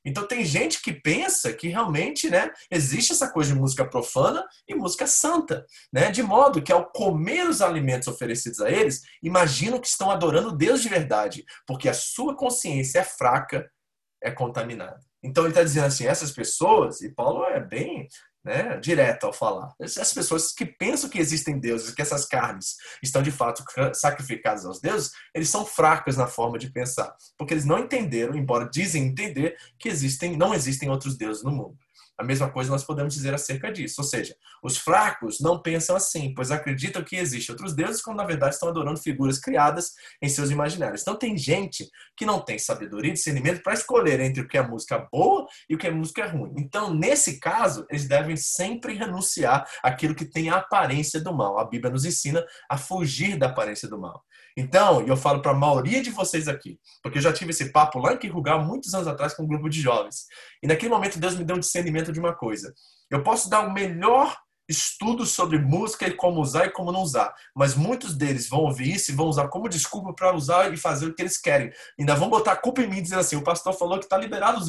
Então 0.05 0.27
tem 0.27 0.45
gente 0.45 0.81
que 0.81 0.93
pensa 0.93 1.53
que 1.53 1.69
realmente, 1.69 2.31
né, 2.31 2.51
existe 2.71 3.13
essa 3.13 3.31
coisa 3.31 3.53
de 3.53 3.59
música 3.59 3.85
profana 3.85 4.45
e 4.67 4.75
música 4.75 5.07
santa, 5.07 5.67
né? 5.93 6.11
De 6.11 6.23
modo 6.23 6.63
que 6.63 6.73
ao 6.73 6.91
comer 6.91 7.49
os 7.49 7.61
alimentos 7.61 8.09
oferecidos 8.09 8.61
a 8.61 8.71
eles, 8.71 9.03
imaginam 9.23 9.81
que 9.81 9.89
estão 9.89 10.11
adorando 10.11 10.57
Deus 10.57 10.83
de 10.83 10.89
verdade, 10.89 11.45
porque 11.67 11.89
a 11.89 11.95
sua 11.95 12.37
consciência 12.37 13.01
é 13.01 13.05
fraca, 13.05 13.71
é 14.23 14.31
contaminada. 14.31 15.01
Então 15.23 15.45
ele 15.45 15.51
está 15.51 15.63
dizendo 15.63 15.87
assim, 15.87 16.07
essas 16.07 16.31
pessoas, 16.31 17.01
e 17.01 17.13
Paulo 17.13 17.45
é 17.45 17.61
bem 17.61 18.09
né, 18.45 18.79
direto 18.79 19.25
ao 19.25 19.33
falar. 19.33 19.75
Essas 19.81 20.13
pessoas 20.13 20.53
que 20.53 20.65
pensam 20.65 21.11
que 21.11 21.19
existem 21.19 21.59
deuses, 21.59 21.95
que 21.95 22.03
essas 22.03 22.25
carnes 22.25 22.77
estão 23.03 23.23
de 23.23 23.31
fato 23.31 23.65
sacrificadas 23.95 24.65
aos 24.65 24.81
deuses, 24.81 25.11
eles 25.35 25.49
são 25.49 25.67
fracos 25.67 26.17
na 26.17 26.27
forma 26.27 26.59
de 26.59 26.71
pensar, 26.71 27.15
porque 27.37 27.55
eles 27.55 27.65
não 27.65 27.79
entenderam, 27.79 28.37
embora 28.37 28.69
dizem 28.71 29.05
entender, 29.05 29.57
que 29.79 29.89
existem, 29.89 30.37
não 30.37 30.55
existem 30.55 30.89
outros 30.89 31.17
deuses 31.17 31.43
no 31.43 31.51
mundo. 31.51 31.77
A 32.19 32.25
mesma 32.25 32.51
coisa 32.51 32.71
nós 32.71 32.83
podemos 32.83 33.15
dizer 33.15 33.33
acerca 33.33 33.71
disso. 33.71 34.01
Ou 34.01 34.05
seja, 34.05 34.35
os 34.63 34.77
fracos 34.77 35.41
não 35.41 35.63
pensam 35.63 35.95
assim, 35.95 36.35
pois 36.35 36.51
acreditam 36.51 37.05
que 37.05 37.17
existem 37.17 37.53
outros 37.53 37.75
deuses, 37.75 38.03
quando 38.03 38.17
na 38.17 38.25
verdade 38.25 38.55
estão 38.55 38.69
adorando 38.69 39.01
figuras 39.01 39.39
criadas 39.39 39.93
em 40.21 40.29
seus 40.29 40.51
imaginários. 40.51 41.03
Então 41.03 41.15
tem 41.15 41.37
gente 41.37 41.89
que 42.17 42.27
não 42.27 42.41
tem 42.41 42.59
sabedoria 42.59 43.11
e 43.11 43.15
discernimento 43.15 43.63
para 43.63 43.75
escolher 43.75 44.19
entre 44.21 44.43
o 44.43 44.49
que 44.49 44.59
é 44.59 44.63
música 44.63 45.07
boa 45.13 45.47
e 45.71 45.75
o 45.75 45.79
que 45.79 45.87
é 45.87 45.91
música 45.91 46.27
ruim. 46.27 46.55
Então, 46.57 46.93
nesse 46.93 47.39
caso, 47.39 47.87
eles 47.89 48.09
devem 48.09 48.37
sempre 48.37 48.95
renunciar 48.95 49.65
àquilo 49.83 50.15
que 50.15 50.25
tem 50.25 50.51
a 50.51 50.57
aparência 50.57 51.21
do 51.21 51.33
mal. 51.33 51.59
A 51.59 51.65
Bíblia 51.65 51.93
nos 51.93 52.05
ensina 52.05 52.45
a 52.69 52.77
fugir 52.77 53.39
da 53.39 53.47
aparência 53.47 53.89
do 53.89 53.99
mal. 53.99 54.25
Então, 54.61 55.03
eu 55.07 55.17
falo 55.17 55.41
para 55.41 55.53
a 55.53 55.55
maioria 55.55 56.03
de 56.03 56.11
vocês 56.11 56.49
aqui, 56.49 56.81
porque 57.01 57.19
eu 57.19 57.23
já 57.23 57.33
tive 57.33 57.51
esse 57.51 57.71
papo 57.71 58.01
lá 58.01 58.15
em 58.15 58.19
Kirugal 58.19 58.65
muitos 58.65 58.93
anos 58.93 59.07
atrás 59.07 59.33
com 59.33 59.45
um 59.45 59.47
grupo 59.47 59.69
de 59.69 59.81
jovens. 59.81 60.27
E 60.61 60.67
naquele 60.67 60.91
momento 60.91 61.21
Deus 61.21 61.37
me 61.37 61.45
deu 61.45 61.55
um 61.55 61.61
discernimento 61.61 62.11
de 62.11 62.19
uma 62.19 62.35
coisa. 62.35 62.75
Eu 63.09 63.23
posso 63.23 63.49
dar 63.49 63.61
o 63.61 63.73
melhor 63.73 64.37
estudo 64.69 65.25
sobre 65.25 65.61
música 65.61 66.09
e 66.09 66.13
como 66.13 66.41
usar 66.41 66.67
e 66.67 66.71
como 66.71 66.91
não 66.91 67.03
usar, 67.03 67.33
mas 67.55 67.77
muitos 67.77 68.17
deles 68.17 68.49
vão 68.49 68.63
ouvir 68.63 68.97
isso 68.97 69.13
e 69.13 69.15
vão 69.15 69.29
usar 69.29 69.47
como 69.47 69.69
desculpa 69.69 70.13
para 70.13 70.35
usar 70.35 70.75
e 70.75 70.77
fazer 70.77 71.07
o 71.07 71.15
que 71.15 71.23
eles 71.23 71.39
querem. 71.39 71.71
Ainda 71.97 72.17
vão 72.17 72.29
botar 72.29 72.53
a 72.53 72.57
culpa 72.57 72.83
em 72.83 72.89
mim 72.89 73.01
dizendo 73.01 73.21
assim: 73.21 73.37
o 73.37 73.45
pastor 73.45 73.73
falou 73.75 73.97
que 74.01 74.07
está 74.07 74.19
liberado 74.19 74.61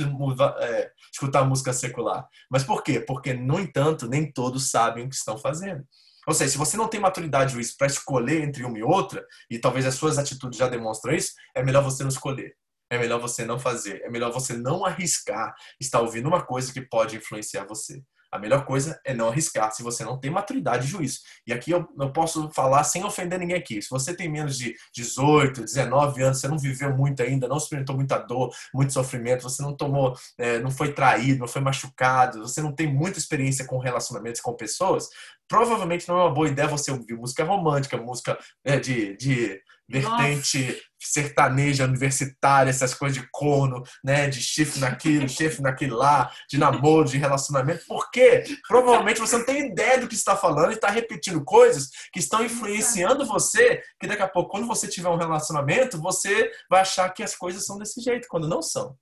é, 0.59 0.91
escutar 1.11 1.43
música 1.45 1.73
secular. 1.73 2.27
Mas 2.47 2.63
por 2.63 2.83
quê? 2.83 2.99
Porque, 2.99 3.33
no 3.33 3.59
entanto, 3.59 4.07
nem 4.07 4.31
todos 4.31 4.69
sabem 4.69 5.05
o 5.05 5.09
que 5.09 5.15
estão 5.15 5.35
fazendo. 5.35 5.83
Ou 6.29 6.35
seja, 6.35 6.51
se 6.51 6.57
você 6.59 6.77
não 6.77 6.87
tem 6.87 6.99
maturidade 6.99 7.53
juiz 7.53 7.75
para 7.75 7.87
escolher 7.87 8.43
entre 8.43 8.63
uma 8.63 8.77
e 8.77 8.83
outra, 8.83 9.25
e 9.49 9.57
talvez 9.57 9.83
as 9.87 9.95
suas 9.95 10.19
atitudes 10.19 10.59
já 10.59 10.67
demonstram 10.67 11.15
isso, 11.15 11.33
é 11.55 11.63
melhor 11.63 11.83
você 11.83 12.03
não 12.03 12.09
escolher. 12.09 12.55
É 12.87 12.99
melhor 12.99 13.19
você 13.19 13.45
não 13.45 13.57
fazer. 13.57 14.03
É 14.03 14.11
melhor 14.11 14.31
você 14.31 14.53
não 14.53 14.85
arriscar 14.85 15.55
estar 15.81 16.01
ouvindo 16.01 16.27
uma 16.27 16.45
coisa 16.45 16.71
que 16.71 16.81
pode 16.81 17.15
influenciar 17.17 17.65
você. 17.65 18.03
A 18.31 18.37
melhor 18.37 18.65
coisa 18.65 18.99
é 19.05 19.13
não 19.13 19.29
arriscar 19.29 19.71
se 19.71 19.81
você 19.81 20.03
não 20.03 20.19
tem 20.19 20.29
maturidade 20.29 20.85
e 20.85 20.89
juízo. 20.89 21.19
E 21.47 21.53
aqui 21.53 21.71
eu, 21.71 21.87
eu 21.99 22.11
posso 22.11 22.49
falar 22.51 22.83
sem 22.83 23.03
ofender 23.03 23.39
ninguém 23.39 23.57
aqui. 23.57 23.81
Se 23.81 23.89
você 23.89 24.15
tem 24.15 24.29
menos 24.29 24.57
de 24.57 24.75
18, 24.95 25.61
19 25.61 26.21
anos, 26.21 26.39
você 26.39 26.47
não 26.47 26.57
viveu 26.57 26.95
muito 26.95 27.23
ainda, 27.23 27.47
não 27.47 27.57
experimentou 27.57 27.95
muita 27.95 28.17
dor, 28.17 28.53
muito 28.73 28.93
sofrimento, 28.93 29.43
você 29.43 29.61
não 29.61 29.75
tomou, 29.75 30.15
é, 30.37 30.59
não 30.59 30.71
foi 30.71 30.93
traído, 30.93 31.39
não 31.39 31.47
foi 31.47 31.61
machucado, 31.61 32.41
você 32.41 32.61
não 32.61 32.73
tem 32.73 32.91
muita 32.91 33.17
experiência 33.17 33.65
com 33.65 33.79
relacionamentos 33.79 34.41
com 34.41 34.53
pessoas, 34.53 35.07
provavelmente 35.47 36.07
não 36.07 36.19
é 36.19 36.23
uma 36.23 36.33
boa 36.33 36.47
ideia 36.47 36.67
você 36.67 36.91
ouvir 36.91 37.15
música 37.15 37.43
romântica, 37.43 37.97
música 37.97 38.37
é, 38.63 38.79
de, 38.79 39.17
de 39.17 39.61
vertente. 39.89 40.79
Sertaneja, 40.99 41.85
universitária, 41.85 42.69
essas 42.69 42.93
coisas 42.93 43.17
de 43.17 43.27
corno, 43.31 43.83
né, 44.03 44.27
de 44.27 44.41
chifre 44.41 44.79
naquilo, 44.79 45.27
chifre 45.29 45.61
naquilo 45.61 45.97
lá, 45.97 46.31
de 46.49 46.57
namoro, 46.57 47.07
de 47.07 47.17
relacionamento, 47.17 47.83
porque 47.87 48.43
provavelmente 48.67 49.19
você 49.19 49.37
não 49.37 49.45
tem 49.45 49.67
ideia 49.67 49.99
do 49.99 50.07
que 50.07 50.15
está 50.15 50.35
falando 50.35 50.71
e 50.71 50.75
está 50.75 50.89
repetindo 50.89 51.43
coisas 51.43 51.89
que 52.11 52.19
estão 52.19 52.43
influenciando 52.43 53.25
você, 53.25 53.81
que 53.99 54.07
daqui 54.07 54.21
a 54.21 54.27
pouco, 54.27 54.51
quando 54.51 54.67
você 54.67 54.87
tiver 54.87 55.09
um 55.09 55.17
relacionamento, 55.17 55.99
você 55.99 56.51
vai 56.69 56.81
achar 56.81 57.09
que 57.09 57.23
as 57.23 57.35
coisas 57.35 57.65
são 57.65 57.77
desse 57.77 58.01
jeito, 58.01 58.27
quando 58.29 58.47
não 58.47 58.61
são. 58.61 58.97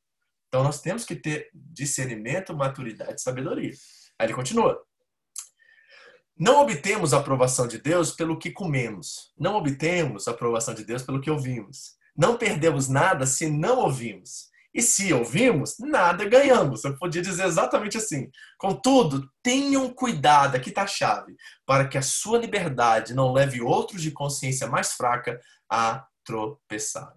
Então 0.48 0.64
nós 0.64 0.82
temos 0.82 1.04
que 1.04 1.16
ter 1.16 1.50
discernimento, 1.54 2.56
maturidade 2.56 3.16
e 3.20 3.22
sabedoria. 3.22 3.72
Aí 4.20 4.28
ele 4.28 4.34
continua. 4.34 4.82
Não 6.40 6.62
obtemos 6.62 7.14
a 7.14 7.18
aprovação 7.18 7.68
de 7.68 7.80
Deus 7.80 8.12
pelo 8.12 8.38
que 8.38 8.52
comemos. 8.52 9.34
Não 9.38 9.56
obtemos 9.56 10.28
a 10.28 10.32
aprovação 10.32 10.74
de 10.74 10.84
Deus 10.84 11.02
pelo 11.02 11.20
que 11.20 11.32
ouvimos. 11.32 11.96
Não 12.16 12.38
perdemos 12.38 12.88
nada 12.88 13.26
se 13.26 13.50
não 13.50 13.80
ouvimos. 13.80 14.50
E 14.72 14.82
se 14.82 15.12
ouvimos, 15.12 15.80
nada 15.80 16.26
ganhamos. 16.26 16.84
Eu 16.84 16.96
podia 16.96 17.24
dizer 17.24 17.46
exatamente 17.46 17.98
assim. 17.98 18.30
Contudo, 18.60 19.28
tenham 19.42 19.90
cuidado, 19.92 20.56
aqui 20.56 20.70
está 20.70 20.84
a 20.84 20.88
chave, 20.88 21.36
para 21.66 21.88
que 21.88 21.98
a 21.98 22.04
sua 22.04 22.38
liberdade 22.38 23.16
não 23.16 23.34
leve 23.34 23.60
outros 23.60 24.04
de 24.04 24.12
consciência 24.12 24.68
mais 24.68 24.94
fraca 24.94 25.42
a 25.68 26.06
tropeçar. 26.24 27.12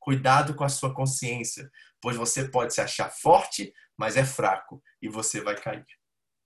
Cuidado 0.00 0.54
com 0.54 0.64
a 0.64 0.68
sua 0.68 0.92
consciência, 0.92 1.70
pois 2.00 2.16
você 2.16 2.48
pode 2.48 2.74
se 2.74 2.80
achar 2.80 3.10
forte, 3.10 3.72
mas 3.96 4.16
é 4.16 4.24
fraco 4.24 4.82
e 5.00 5.08
você 5.08 5.40
vai 5.40 5.54
cair. 5.54 5.86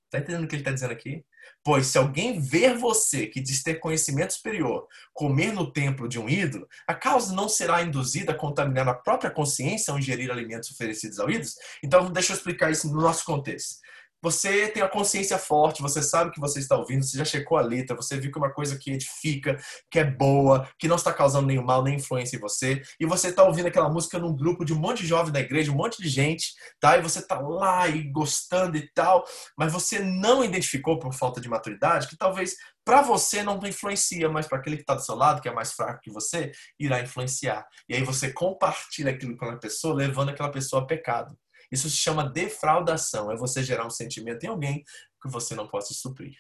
Está 0.05 0.19
entendendo 0.19 0.45
o 0.45 0.49
que 0.49 0.55
ele 0.55 0.63
está 0.63 0.73
dizendo 0.73 0.93
aqui? 0.93 1.25
Pois 1.65 1.89
se 1.89 1.99
alguém 1.99 2.41
ver 2.41 2.79
você 2.79 3.27
que 3.27 3.41
diz 3.41 3.63
ter 3.63 3.75
conhecimento 3.75 4.33
superior 4.33 4.87
comer 5.13 5.53
no 5.53 5.71
templo 5.71 6.09
de 6.09 6.19
um 6.19 6.29
ídolo, 6.29 6.67
a 6.87 6.95
causa 6.95 7.35
não 7.35 7.49
será 7.49 7.83
induzida 7.83 8.33
a 8.33 8.37
contaminar 8.37 8.89
a 8.89 8.95
própria 8.95 9.31
consciência 9.31 9.93
ao 9.93 9.99
ingerir 9.99 10.31
alimentos 10.31 10.71
oferecidos 10.71 11.19
ao 11.19 11.29
ídolos? 11.29 11.55
Então, 11.83 12.11
deixa 12.11 12.33
eu 12.33 12.37
explicar 12.37 12.71
isso 12.71 12.89
no 12.89 13.01
nosso 13.01 13.25
contexto. 13.25 13.81
Você 14.23 14.69
tem 14.69 14.83
a 14.83 14.89
consciência 14.89 15.39
forte, 15.39 15.83
você 15.83 16.03
sabe 16.03 16.31
que 16.31 16.41
você 16.41 16.59
está 16.59 16.77
ouvindo, 16.77 17.05
você 17.05 17.19
já 17.19 17.25
checou 17.25 17.59
a 17.59 17.63
letra, 17.63 17.97
você 17.97 18.19
viu 18.19 18.31
que 18.31 18.39
é 18.39 18.43
uma 18.43 18.53
coisa 18.53 18.79
que 18.79 18.93
edifica, 18.93 19.57
que 19.91 19.99
é 19.99 20.05
boa, 20.05 20.69
que 20.79 20.89
não 20.89 20.97
está 20.97 21.13
causando 21.13 21.47
nenhum 21.47 21.65
mal, 21.65 21.83
nem 21.83 21.97
influência 21.97 22.37
em 22.37 22.41
você, 22.41 22.83
e 22.99 23.07
você 23.07 23.29
está 23.29 23.45
ouvindo 23.45 23.67
aquela 23.67 23.89
música 23.89 24.19
num 24.19 24.35
grupo 24.35 24.65
de 24.65 24.73
um 24.73 24.79
monte 24.79 25.03
de 25.03 25.09
jovem 25.09 25.33
da 25.33 25.41
igreja, 25.41 25.73
um 25.73 25.77
monte 25.77 26.03
de 26.03 26.09
gente, 26.09 26.55
tá? 26.81 26.97
E 26.97 27.03
você 27.03 27.21
tá 27.21 27.39
lá 27.41 27.89
e 27.89 28.03
gostando 28.03 28.77
e 28.77 28.89
tal, 28.93 29.25
mas 29.57 29.73
você 29.73 29.99
não 30.01 30.45
identificou 30.45 30.99
por 30.99 31.13
falta 31.13 31.41
de 31.41 31.49
maturidade 31.49 32.09
que 32.09 32.17
talvez 32.17 32.57
para 32.89 33.03
você 33.03 33.43
não 33.43 33.61
influencia, 33.67 34.31
mas 34.31 34.47
para 34.47 34.57
aquele 34.57 34.77
que 34.77 34.83
está 34.83 34.95
do 34.95 35.05
seu 35.05 35.15
lado, 35.15 35.43
que 35.43 35.49
é 35.49 35.53
mais 35.53 35.73
fraco 35.73 36.01
que 36.01 36.11
você, 36.11 36.53
irá 36.81 37.03
influenciar. 37.03 37.67
E 37.87 37.95
aí 37.95 38.03
você 38.03 38.33
compartilha 38.33 39.11
aquilo 39.11 39.37
com 39.37 39.45
a 39.45 39.59
pessoa, 39.59 39.95
levando 39.95 40.31
aquela 40.31 40.51
pessoa 40.51 40.83
a 40.83 40.87
pecado. 40.87 41.37
Isso 41.71 41.89
se 41.89 41.97
chama 41.97 42.29
defraudação. 42.29 43.31
É 43.31 43.37
você 43.37 43.63
gerar 43.63 43.87
um 43.87 43.91
sentimento 43.91 44.45
em 44.45 44.49
alguém 44.49 44.85
que 45.23 45.29
você 45.29 45.55
não 45.55 45.69
possa 45.69 45.93
suprir. 45.95 46.37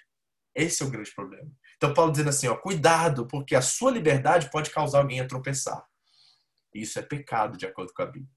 Esse 0.54 0.82
é 0.82 0.86
o 0.86 0.90
grande 0.90 1.12
problema. 1.14 1.50
Então, 1.76 1.94
Paulo 1.94 2.10
dizendo 2.10 2.30
assim: 2.30 2.48
ó, 2.48 2.56
cuidado, 2.56 3.26
porque 3.26 3.54
a 3.54 3.62
sua 3.62 3.90
liberdade 3.90 4.50
pode 4.50 4.70
causar 4.70 4.98
alguém 4.98 5.20
a 5.20 5.26
tropeçar. 5.26 5.84
Isso 6.74 6.98
é 6.98 7.02
pecado, 7.02 7.56
de 7.56 7.66
acordo 7.66 7.92
com 7.92 8.02
a 8.02 8.06
Bíblia. 8.06 8.30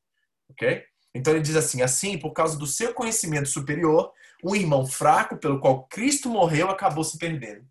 Ok? 0.50 0.84
Então, 1.14 1.34
ele 1.34 1.42
diz 1.42 1.56
assim: 1.56 1.82
assim, 1.82 2.18
por 2.18 2.32
causa 2.34 2.58
do 2.58 2.68
seu 2.68 2.94
conhecimento 2.94 3.50
superior, 3.50 4.12
um 4.44 4.56
irmão 4.56 4.86
fraco 4.86 5.38
pelo 5.38 5.60
qual 5.60 5.88
Cristo 5.88 6.30
morreu 6.30 6.70
acabou 6.70 7.04
se 7.04 7.18
perdendo. 7.18 7.66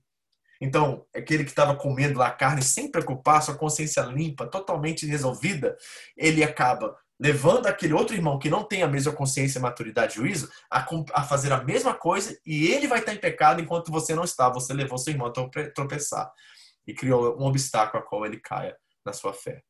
Então, 0.60 1.06
aquele 1.14 1.42
que 1.42 1.50
estava 1.50 1.74
comendo 1.74 2.18
lá 2.18 2.30
carne 2.30 2.62
sem 2.62 2.90
preocupar, 2.90 3.42
sua 3.42 3.56
consciência 3.56 4.02
limpa, 4.02 4.46
totalmente 4.46 5.06
resolvida, 5.06 5.76
ele 6.16 6.44
acaba 6.44 6.94
levando 7.20 7.66
aquele 7.66 7.92
outro 7.92 8.16
irmão 8.16 8.38
que 8.38 8.48
não 8.48 8.64
tem 8.64 8.82
a 8.82 8.88
mesma 8.88 9.12
consciência, 9.12 9.60
maturidade 9.60 10.14
e 10.14 10.16
juízo 10.16 10.50
a, 10.70 10.86
a, 11.12 11.22
fazer 11.22 11.52
a 11.52 11.62
mesma 11.62 11.92
coisa 11.92 12.34
e 12.46 12.68
ele 12.68 12.88
vai 12.88 13.00
estar 13.00 13.12
em 13.12 13.18
pecado 13.18 13.60
enquanto 13.60 13.92
você 13.92 14.14
não 14.14 14.24
está. 14.24 14.48
Você 14.48 14.72
levou 14.72 14.96
seu 14.96 15.12
irmão 15.12 15.26
a 15.28 15.70
tropeçar 15.74 16.32
e 16.86 16.94
criou 16.94 17.38
um 17.38 17.44
obstáculo 17.44 18.02
a 18.02 18.06
qual 18.06 18.24
ele 18.24 18.40
caia 18.40 18.74
na 19.04 19.12
sua 19.12 19.34
fé. 19.34 19.62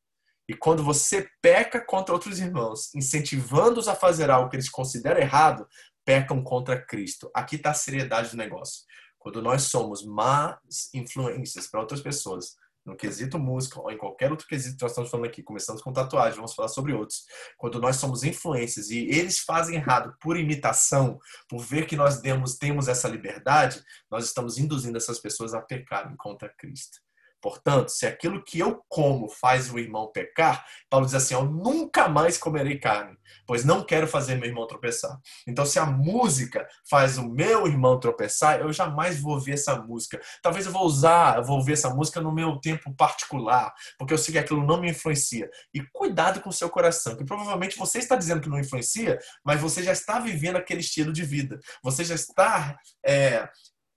E 0.49 0.55
quando 0.55 0.85
você 0.85 1.29
peca 1.43 1.81
contra 1.81 2.15
outros 2.15 2.39
irmãos, 2.39 2.95
incentivando-os 2.95 3.89
a 3.89 3.97
fazer 3.97 4.31
algo 4.31 4.49
que 4.49 4.57
eles 4.57 4.71
consideram 4.71 5.21
errado, 5.21 5.67
pecam 6.05 6.43
contra 6.43 6.81
Cristo. 6.81 7.31
Aqui 7.35 7.57
está 7.57 7.71
a 7.71 7.75
seriedade 7.75 8.31
do 8.31 8.37
negócio. 8.37 8.85
Quando 9.19 9.43
nós 9.43 9.63
somos 9.63 10.05
más 10.05 10.57
influências 10.95 11.67
para 11.67 11.81
outras 11.81 12.01
pessoas, 12.01 12.57
no 12.91 12.97
quesito 12.97 13.39
música 13.39 13.81
ou 13.81 13.91
em 13.91 13.97
qualquer 13.97 14.31
outro 14.31 14.47
quesito 14.47 14.77
que 14.77 14.83
nós 14.83 14.93
estamos 14.93 15.11
falando 15.11 15.27
aqui, 15.27 15.43
começando 15.43 15.83
com 15.83 15.93
tatuagem, 15.93 16.37
vamos 16.37 16.55
falar 16.55 16.69
sobre 16.69 16.93
outros. 16.93 17.25
Quando 17.57 17.81
nós 17.81 17.97
somos 17.97 18.23
influências 18.25 18.91
e 18.91 18.99
eles 19.09 19.39
fazem 19.39 19.77
errado 19.77 20.15
por 20.21 20.37
imitação, 20.37 21.19
por 21.49 21.61
ver 21.61 21.87
que 21.87 21.97
nós 21.97 22.21
temos, 22.21 22.57
temos 22.57 22.89
essa 22.89 23.09
liberdade, 23.09 23.83
nós 24.11 24.25
estamos 24.25 24.59
induzindo 24.59 24.99
essas 24.99 25.19
pessoas 25.19 25.55
a 25.55 25.61
pecarem 25.61 26.17
contra 26.17 26.49
Cristo. 26.49 26.99
Portanto, 27.41 27.89
se 27.89 28.07
aquilo 28.07 28.45
que 28.45 28.59
eu 28.59 28.85
como 28.89 29.29
faz 29.29 29.73
o 29.73 29.79
irmão 29.79 30.11
pecar, 30.13 30.67
Paulo 30.91 31.07
diz 31.07 31.15
assim: 31.15 31.35
Eu 31.35 31.45
nunca 31.45 32.09
mais 32.09 32.37
comerei 32.37 32.79
carne, 32.79 33.17
pois 33.47 33.65
não 33.65 33.83
quero 33.83 34.07
fazer 34.07 34.35
meu 34.35 34.49
irmão 34.49 34.67
tropeçar. 34.67 35.19
Então, 35.47 35.65
se 35.65 35.79
a 35.79 35.87
música 35.87 36.67
faz 36.89 37.17
o 37.17 37.29
meu 37.29 37.67
irmão 37.67 37.99
tropeçar, 37.99 38.61
eu 38.61 38.73
jamais 38.73 39.21
vou 39.21 39.35
ouvir 39.35 39.53
essa 39.53 39.77
música. 39.77 40.21
Talvez 40.43 40.67
eu 40.67 40.73
vou 40.73 40.85
usar, 40.85 41.39
eu 41.39 41.45
vou 41.45 41.57
ouvir 41.57 41.73
essa 41.73 41.89
música 41.91 42.21
no 42.21 42.33
meu 42.33 42.59
tempo 42.59 42.95
particular, 42.95 43.73
porque 43.99 44.13
eu 44.13 44.19
sei 44.19 44.33
que 44.33 44.39
aquilo 44.39 44.67
não 44.67 44.81
me 44.81 44.91
influencia. 44.91 45.51
E 45.73 45.81
cuidado 45.93 46.41
com 46.41 46.51
o 46.51 46.53
seu 46.53 46.69
coração, 46.69 47.17
que 47.17 47.25
provavelmente 47.25 47.79
você 47.79 47.99
está 47.99 48.17
dizendo 48.17 48.41
que 48.41 48.49
não 48.49 48.59
influencia, 48.59 49.19
mas 49.45 49.61
você 49.61 49.83
já 49.83 49.93
está 49.93 50.19
vivendo 50.21 50.57
aquele 50.57 50.81
estilo 50.81 51.13
de 51.13 51.25
vida. 51.25 51.59
Você 51.83 52.05
já 52.05 52.15
está. 52.15 52.79
É, 53.05 53.49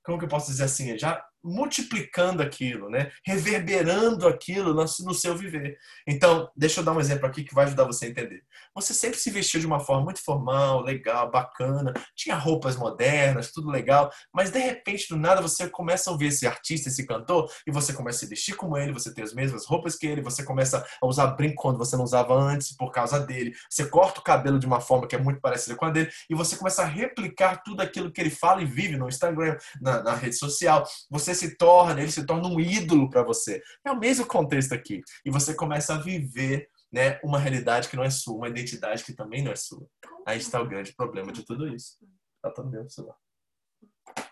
como 0.06 0.18
que 0.18 0.26
eu 0.26 0.30
posso 0.30 0.52
dizer 0.52 0.66
assim? 0.66 0.98
Já 0.98 1.24
multiplicando 1.44 2.42
aquilo, 2.42 2.90
né? 2.90 3.12
reverberando 3.26 4.28
aquilo 4.28 4.74
no 4.74 5.14
seu 5.14 5.36
viver. 5.38 5.78
Então, 6.08 6.50
deixa 6.56 6.80
eu 6.80 6.84
dar 6.86 6.94
um 6.94 7.00
exemplo 7.00 7.26
aqui 7.26 7.44
que 7.44 7.54
vai 7.54 7.66
ajudar 7.66 7.84
você 7.84 8.06
a 8.06 8.10
entender. 8.10 8.44
Você 8.76 8.94
sempre 8.94 9.20
se 9.20 9.30
vestiu 9.30 9.60
de 9.60 9.68
uma 9.68 9.80
forma 9.80 10.04
muito 10.04 10.24
formal, 10.24 10.82
legal, 10.82 11.30
bacana, 11.30 11.94
tinha 12.16 12.36
roupas 12.36 12.76
modernas, 12.76 13.52
tudo 13.52 13.70
legal, 13.70 14.12
mas 14.34 14.52
de 14.52 14.60
repente, 14.60 15.08
do 15.10 15.18
nada, 15.18 15.42
você 15.42 15.70
começa 15.70 16.10
a 16.10 16.14
ouvir 16.14 16.28
esse 16.28 16.48
artista, 16.48 16.90
esse 16.90 17.06
cantor, 17.06 17.52
e 17.68 17.72
você 17.72 17.94
começa 17.94 18.18
a 18.18 18.20
se 18.22 18.28
vestir 18.28 18.56
como 18.56 18.78
ele, 18.78 18.92
você 18.92 19.14
tem 19.14 19.24
as 19.24 19.34
mesmas 19.34 19.66
roupas 19.66 19.96
que 19.96 20.08
ele, 20.08 20.22
você 20.22 20.44
começa 20.44 20.86
a 21.02 21.08
usar 21.08 21.28
brinco 21.28 21.62
quando 21.62 21.78
você 21.78 21.96
não 21.96 22.04
usava 22.04 22.34
antes 22.34 22.76
por 22.76 22.92
causa 22.92 23.20
dele, 23.20 23.54
você 23.70 23.86
corta 23.86 24.20
o 24.20 24.24
cabelo 24.24 24.60
de 24.60 24.66
uma 24.66 24.82
forma 24.82 25.08
que 25.08 25.16
é 25.16 25.20
muito 25.20 25.40
parecida 25.42 25.76
com 25.76 25.86
a 25.86 25.90
dele, 25.90 26.10
e 26.30 26.36
você 26.36 26.56
começa 26.56 26.82
a 26.82 26.86
replicar 26.86 27.62
tudo 27.64 27.82
aquilo 27.82 28.12
que 28.12 28.22
ele 28.22 28.30
fala 28.30 28.62
e 28.62 28.66
vive 28.66 28.98
no 28.98 29.08
Instagram, 29.08 29.58
na, 29.82 30.02
na 30.02 30.16
rede 30.16 30.36
social. 30.36 30.84
Você 31.10 31.33
se 31.34 31.58
torna, 31.58 32.02
ele 32.02 32.12
se 32.12 32.26
torna 32.26 32.48
um 32.48 32.60
ídolo 32.60 33.10
para 33.10 33.24
você. 33.24 33.62
É 33.86 33.92
o 33.92 34.00
mesmo 34.00 34.26
contexto 34.26 34.74
aqui. 34.74 35.02
E 35.26 35.32
você 35.32 35.54
começa 35.54 35.94
a 35.94 35.98
viver 35.98 36.70
né, 36.92 37.20
uma 37.24 37.40
realidade 37.40 37.90
que 37.90 37.96
não 37.96 38.04
é 38.04 38.10
sua, 38.10 38.36
uma 38.36 38.50
identidade 38.50 39.04
que 39.04 39.14
também 39.14 39.44
não 39.44 39.52
é 39.52 39.56
sua. 39.56 39.86
Aí 40.26 40.38
está 40.38 40.62
o 40.62 40.68
grande 40.68 40.94
problema 40.94 41.32
de 41.32 41.44
tudo 41.44 41.68
isso. 41.68 41.98
Tá 42.42 42.52
todo 42.52 42.70
meu 42.70 42.88
celular. 42.90 43.16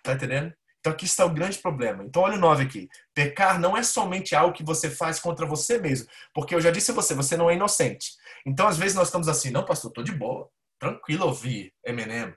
Tá 0.04 0.14
entendendo? 0.14 0.54
Então 0.80 0.94
aqui 0.94 1.06
está 1.06 1.26
o 1.26 1.34
grande 1.34 1.60
problema. 1.60 2.04
Então 2.04 2.24
olha 2.24 2.36
o 2.36 2.40
9 2.40 2.64
aqui. 2.64 2.90
Pecar 3.14 3.60
não 3.60 3.78
é 3.78 3.84
somente 3.84 4.36
algo 4.36 4.54
que 4.54 4.64
você 4.64 4.90
faz 4.90 5.20
contra 5.20 5.46
você 5.46 5.78
mesmo. 5.78 6.08
Porque 6.34 6.54
eu 6.54 6.62
já 6.62 6.72
disse 6.72 6.92
a 6.92 6.94
você, 6.94 7.14
você 7.14 7.38
não 7.38 7.50
é 7.50 7.56
inocente. 7.56 8.12
Então 8.46 8.68
às 8.68 8.78
vezes 8.78 8.96
nós 8.96 9.08
estamos 9.08 9.28
assim, 9.28 9.52
não 9.52 9.66
pastor, 9.66 9.92
tô 9.92 10.02
de 10.02 10.12
boa. 10.12 10.50
Tranquilo 10.80 11.28
ouvir 11.28 11.72
Eminem 11.86 12.34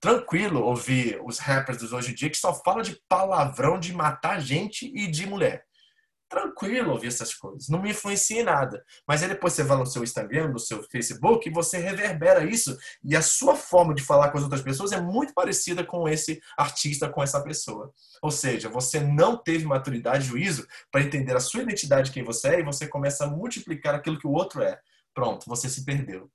tranquilo 0.00 0.62
ouvir 0.62 1.20
os 1.24 1.38
rappers 1.38 1.78
dos 1.78 1.92
hoje 1.92 2.12
em 2.12 2.14
dia 2.14 2.30
que 2.30 2.36
só 2.36 2.54
falam 2.54 2.82
de 2.82 3.00
palavrão, 3.08 3.78
de 3.78 3.92
matar 3.92 4.40
gente 4.40 4.86
e 4.94 5.06
de 5.06 5.26
mulher. 5.26 5.64
Tranquilo 6.28 6.90
ouvir 6.90 7.06
essas 7.06 7.32
coisas, 7.34 7.68
não 7.68 7.80
me 7.80 7.90
influencia 7.90 8.40
em 8.40 8.44
nada. 8.44 8.84
Mas 9.06 9.22
aí 9.22 9.28
depois 9.28 9.52
você 9.52 9.62
vai 9.62 9.78
no 9.78 9.86
seu 9.86 10.02
Instagram, 10.02 10.48
no 10.48 10.58
seu 10.58 10.82
Facebook 10.82 11.48
e 11.48 11.52
você 11.52 11.78
reverbera 11.78 12.44
isso 12.44 12.76
e 13.04 13.14
a 13.14 13.22
sua 13.22 13.54
forma 13.54 13.94
de 13.94 14.02
falar 14.02 14.30
com 14.30 14.38
as 14.38 14.42
outras 14.42 14.60
pessoas 14.60 14.90
é 14.90 15.00
muito 15.00 15.32
parecida 15.32 15.84
com 15.84 16.08
esse 16.08 16.40
artista, 16.58 17.08
com 17.08 17.22
essa 17.22 17.40
pessoa. 17.42 17.92
Ou 18.20 18.32
seja, 18.32 18.68
você 18.68 18.98
não 18.98 19.36
teve 19.36 19.64
maturidade 19.64 20.26
juízo 20.26 20.66
para 20.90 21.02
entender 21.02 21.36
a 21.36 21.40
sua 21.40 21.62
identidade, 21.62 22.10
quem 22.10 22.24
você 22.24 22.56
é, 22.56 22.60
e 22.60 22.64
você 22.64 22.88
começa 22.88 23.24
a 23.24 23.30
multiplicar 23.30 23.94
aquilo 23.94 24.18
que 24.18 24.26
o 24.26 24.32
outro 24.32 24.62
é. 24.62 24.80
Pronto, 25.14 25.46
você 25.46 25.68
se 25.68 25.84
perdeu. 25.84 26.28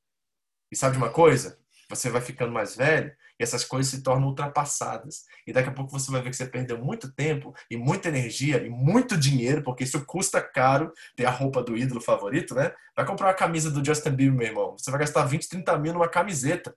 E 0.72 0.76
sabe 0.76 0.94
de 0.94 0.98
uma 1.00 1.12
coisa? 1.12 1.61
Você 1.92 2.10
vai 2.10 2.22
ficando 2.22 2.52
mais 2.52 2.76
velho 2.76 3.12
e 3.40 3.44
essas 3.44 3.64
coisas 3.64 3.92
se 3.92 4.02
tornam 4.02 4.30
ultrapassadas. 4.30 5.26
E 5.46 5.52
daqui 5.52 5.70
a 5.70 5.74
pouco 5.74 5.92
você 5.92 6.10
vai 6.10 6.22
ver 6.22 6.30
que 6.30 6.36
você 6.38 6.46
perdeu 6.46 6.78
muito 6.78 7.14
tempo 7.14 7.54
e 7.70 7.78
muita 7.78 8.08
energia 8.08 8.58
e 8.64 8.70
muito 8.70 9.18
dinheiro, 9.18 9.62
porque 9.62 9.84
isso 9.84 10.04
custa 10.06 10.42
caro 10.42 10.92
ter 11.16 11.26
a 11.26 11.30
roupa 11.30 11.62
do 11.62 11.78
ídolo 11.78 12.00
favorito, 12.02 12.56
né? 12.56 12.74
Vai 12.96 13.06
comprar 13.06 13.28
uma 13.28 13.34
camisa 13.34 13.70
do 13.70 13.84
Justin 13.86 14.12
Bieber, 14.12 14.38
meu 14.38 14.48
irmão. 14.48 14.78
Você 14.78 14.90
vai 14.90 15.02
gastar 15.02 15.26
20, 15.26 15.50
30 15.50 15.78
mil 15.78 15.94
numa 15.94 16.08
camiseta. 16.08 16.74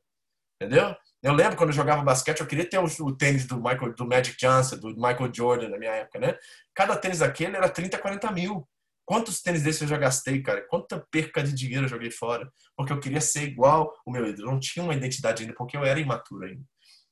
Entendeu? 0.60 0.94
Eu 1.22 1.32
lembro 1.32 1.56
quando 1.56 1.70
eu 1.70 1.74
jogava 1.74 2.02
basquete, 2.02 2.40
eu 2.40 2.46
queria 2.46 2.68
ter 2.68 2.78
o, 2.78 2.84
o, 2.84 3.16
tênis 3.16 3.46
do 3.46 3.56
Michael, 3.56 3.94
do 3.94 4.06
Magic 4.06 4.36
Johnson, 4.36 4.76
do 4.76 4.88
Michael 4.94 5.32
Jordan 5.32 5.68
na 5.68 5.78
minha 5.78 5.92
época, 5.92 6.18
né? 6.18 6.36
Cada 6.74 6.96
tênis 6.96 7.20
daquele 7.20 7.56
era 7.56 7.68
30, 7.68 7.96
40 7.98 8.30
mil. 8.30 8.68
Quantos 9.04 9.42
tênis 9.42 9.62
desses 9.62 9.82
eu 9.82 9.88
já 9.88 9.98
gastei, 9.98 10.42
cara? 10.42 10.66
Quanta 10.68 11.06
perca 11.10 11.42
de 11.42 11.52
dinheiro 11.52 11.84
eu 11.84 11.88
joguei 11.88 12.10
fora? 12.10 12.50
Porque 12.76 12.92
eu 12.92 13.00
queria 13.00 13.20
ser 13.20 13.42
igual 13.42 13.92
o 14.06 14.10
meu 14.10 14.26
ídolo. 14.26 14.48
Eu 14.48 14.52
não 14.52 14.60
tinha 14.60 14.84
uma 14.84 14.94
identidade 14.94 15.42
ainda, 15.42 15.54
porque 15.54 15.76
eu 15.76 15.84
era 15.84 16.00
imaturo 16.00 16.44
ainda. 16.44 16.64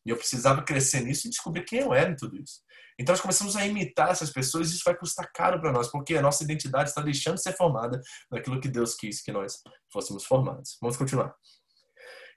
E 0.05 0.11
eu 0.11 0.17
precisava 0.17 0.63
crescer 0.63 1.01
nisso 1.01 1.27
e 1.27 1.31
descobrir 1.31 1.65
quem 1.65 1.81
eu 1.81 1.95
era 1.95 2.11
em 2.11 2.17
tudo 2.17 2.37
isso. 2.37 2.61
Então 2.99 3.13
nós 3.13 3.21
começamos 3.21 3.57
a 3.57 3.67
imitar 3.67 4.11
essas 4.11 4.31
pessoas 4.31 4.71
e 4.71 4.75
isso 4.75 4.83
vai 4.85 4.97
custar 4.97 5.31
caro 5.33 5.61
para 5.61 5.73
nós, 5.73 5.89
porque 5.89 6.15
a 6.15 6.23
nossa 6.23 6.43
identidade 6.43 6.89
está 6.89 7.01
deixando 7.01 7.37
de 7.37 7.43
ser 7.43 7.53
formada 7.53 8.01
naquilo 8.31 8.61
que 8.61 8.69
Deus 8.69 8.95
quis 8.95 9.23
que 9.23 9.33
nós 9.33 9.63
fôssemos 9.93 10.25
formados. 10.25 10.77
Vamos 10.81 10.97
continuar. 10.97 11.35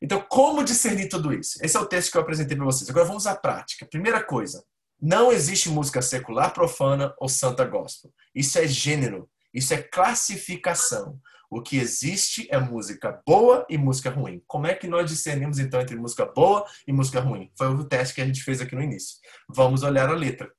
Então, 0.01 0.23
como 0.29 0.63
discernir 0.63 1.07
tudo 1.07 1.33
isso? 1.33 1.57
Esse 1.61 1.77
é 1.77 1.79
o 1.79 1.85
texto 1.85 2.11
que 2.11 2.17
eu 2.17 2.21
apresentei 2.21 2.55
para 2.55 2.65
vocês. 2.65 2.89
Agora 2.89 3.05
vamos 3.05 3.25
à 3.25 3.35
prática. 3.35 3.85
Primeira 3.85 4.23
coisa, 4.23 4.63
não 5.01 5.31
existe 5.31 5.69
música 5.69 6.01
secular, 6.01 6.53
profana 6.53 7.13
ou 7.19 7.29
santa 7.29 7.65
gospel. 7.65 8.11
Isso 8.33 8.57
é 8.59 8.67
gênero. 8.67 9.29
Isso 9.55 9.73
é 9.73 9.81
classificação. 9.81 11.17
O 11.49 11.61
que 11.61 11.77
existe 11.77 12.47
é 12.51 12.59
música 12.59 13.21
boa 13.25 13.65
e 13.69 13.77
música 13.77 14.09
ruim. 14.09 14.43
Como 14.45 14.67
é 14.67 14.73
que 14.73 14.87
nós 14.87 15.09
discernimos 15.09 15.57
então 15.57 15.79
entre 15.79 15.95
música 15.95 16.25
boa 16.25 16.65
e 16.85 16.91
música 16.91 17.21
ruim? 17.21 17.49
Foi 17.57 17.67
o 17.67 17.85
teste 17.85 18.15
que 18.15 18.21
a 18.21 18.25
gente 18.25 18.43
fez 18.43 18.59
aqui 18.59 18.75
no 18.75 18.81
início. 18.81 19.17
Vamos 19.47 19.81
olhar 19.81 20.09
a 20.09 20.13
letra. 20.13 20.51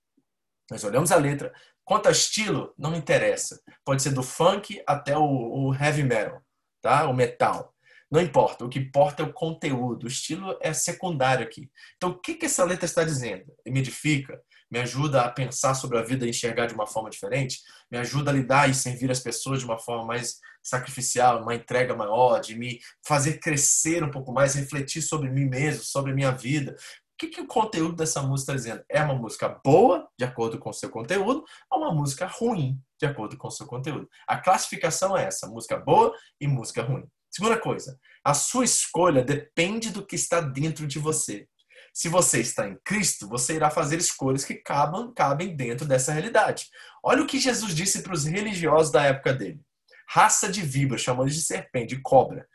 Nós 0.71 0.83
olhamos 0.83 1.13
a 1.13 1.17
letra. 1.17 1.53
Quanto 1.85 2.09
a 2.09 2.11
estilo, 2.11 2.73
não 2.79 2.95
interessa. 2.95 3.61
Pode 3.85 4.03
ser 4.03 4.11
do 4.11 4.23
funk 4.23 4.83
até 4.87 5.17
o, 5.17 5.23
o 5.23 5.75
heavy 5.75 6.03
metal, 6.03 6.41
tá? 6.81 7.07
O 7.07 7.13
metal. 7.13 7.75
Não 8.11 8.21
importa. 8.21 8.65
O 8.65 8.69
que 8.69 8.79
importa 8.79 9.23
é 9.23 9.27
o 9.27 9.33
conteúdo. 9.33 10.05
O 10.05 10.09
estilo 10.09 10.57
é 10.63 10.73
secundário 10.73 11.45
aqui. 11.45 11.71
Então, 11.97 12.11
o 12.11 12.19
que, 12.19 12.35
que 12.35 12.47
essa 12.47 12.65
letra 12.65 12.87
está 12.87 13.05
dizendo? 13.05 13.45
Me 13.67 13.81
edifica, 13.81 14.41
me 14.71 14.79
ajuda 14.81 15.23
a 15.23 15.31
pensar 15.31 15.75
sobre 15.75 15.99
a 15.99 16.03
vida 16.03 16.27
e 16.27 16.31
enxergar 16.31 16.67
de 16.67 16.75
uma 16.75 16.87
forma 16.87 17.11
diferente, 17.11 17.61
me 17.91 17.99
ajuda 17.99 18.31
a 18.31 18.35
lidar 18.35 18.69
e 18.69 18.75
servir 18.75 19.11
as 19.11 19.21
pessoas 19.21 19.61
de 19.61 19.64
uma 19.64 19.79
forma 19.79 20.05
mais 20.05 20.39
sacrificial, 20.62 21.43
uma 21.43 21.55
entrega 21.55 21.95
maior, 21.95 22.41
de 22.41 22.57
me 22.57 22.81
fazer 23.07 23.39
crescer 23.39 24.03
um 24.03 24.11
pouco 24.11 24.33
mais, 24.33 24.55
refletir 24.55 25.03
sobre 25.03 25.31
mim 25.31 25.45
mesmo, 25.45 25.83
sobre 25.85 26.12
a 26.12 26.14
minha 26.14 26.33
vida. 26.33 26.77
que, 27.19 27.29
que 27.29 27.41
o 27.41 27.47
conteúdo 27.47 27.97
dessa 27.97 28.21
música 28.21 28.53
está 28.53 28.55
dizendo? 28.55 28.85
É 28.91 29.03
uma 29.03 29.14
música 29.14 29.49
boa, 29.64 30.09
de 30.19 30.25
acordo 30.25 30.59
com 30.59 30.71
o 30.71 30.75
seu 30.75 30.91
conteúdo, 30.91 31.45
ou 31.71 31.79
uma 31.79 31.95
música 31.95 32.27
ruim, 32.27 32.79
de 33.01 33.07
acordo 33.07 33.37
com 33.37 33.49
o 33.49 33.51
seu 33.51 33.67
conteúdo? 33.67 34.09
A 34.27 34.39
classificação 34.39 35.17
é 35.17 35.25
essa: 35.25 35.47
música 35.47 35.79
boa 35.79 36.12
e 36.41 36.47
música 36.47 36.83
ruim. 36.83 37.07
Segunda 37.31 37.59
coisa, 37.59 37.99
a 38.25 38.35
sua 38.35 38.64
escolha 38.64 39.23
depende 39.23 39.91
do 39.91 40.05
que 40.05 40.17
está 40.17 40.41
dentro 40.41 40.87
de 40.87 40.99
você. 40.99 41.47
Se 41.97 42.09
você 42.09 42.40
está 42.40 42.68
em 42.68 42.76
Cristo, 42.84 43.28
você 43.28 43.55
irá 43.55 43.70
fazer 43.70 43.97
escolhas 43.97 44.44
que 44.44 44.55
cabam, 44.55 45.14
cabem 45.14 45.57
dentro 45.57 45.86
dessa 45.86 46.12
realidade. 46.12 46.66
Olha 47.03 47.22
o 47.22 47.26
que 47.26 47.38
Jesus 47.38 47.74
disse 47.74 48.03
para 48.03 48.12
os 48.12 48.24
religiosos 48.24 48.92
da 48.92 49.03
época 49.05 49.32
dele. 49.32 49.61
Raça 50.09 50.51
de 50.51 50.61
víbora, 50.61 50.99
chamando 50.99 51.30
de 51.30 51.40
serpente, 51.40 51.97
de 51.97 52.03
cobra 52.03 52.47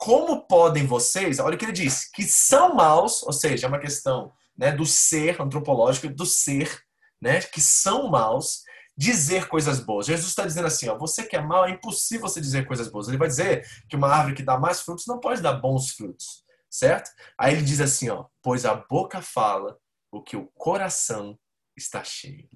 como 0.00 0.46
podem 0.46 0.86
vocês, 0.86 1.38
olha 1.38 1.56
o 1.56 1.58
que 1.58 1.64
ele 1.66 1.72
diz, 1.72 2.10
que 2.10 2.22
são 2.22 2.74
maus, 2.74 3.22
ou 3.22 3.34
seja, 3.34 3.66
é 3.66 3.68
uma 3.68 3.78
questão 3.78 4.32
né, 4.56 4.72
do 4.72 4.86
ser 4.86 5.38
antropológico, 5.42 6.08
do 6.08 6.24
ser, 6.24 6.82
né, 7.20 7.42
que 7.42 7.60
são 7.60 8.08
maus, 8.08 8.62
dizer 8.96 9.46
coisas 9.46 9.78
boas. 9.78 10.06
Jesus 10.06 10.28
está 10.28 10.46
dizendo 10.46 10.68
assim, 10.68 10.88
ó, 10.88 10.96
você 10.96 11.24
que 11.24 11.36
é 11.36 11.42
mau, 11.42 11.66
é 11.66 11.72
impossível 11.72 12.26
você 12.26 12.40
dizer 12.40 12.66
coisas 12.66 12.88
boas. 12.88 13.08
Ele 13.08 13.18
vai 13.18 13.28
dizer 13.28 13.62
que 13.90 13.94
uma 13.94 14.08
árvore 14.08 14.36
que 14.36 14.42
dá 14.42 14.58
mais 14.58 14.80
frutos 14.80 15.04
não 15.06 15.20
pode 15.20 15.42
dar 15.42 15.52
bons 15.52 15.90
frutos, 15.90 16.42
certo? 16.70 17.10
Aí 17.36 17.54
ele 17.54 17.62
diz 17.62 17.80
assim, 17.80 18.08
ó, 18.08 18.26
pois 18.42 18.64
a 18.64 18.74
boca 18.74 19.20
fala 19.20 19.76
o 20.12 20.22
que 20.22 20.36
o 20.36 20.46
coração 20.54 21.38
está 21.76 22.04
cheio. 22.04 22.48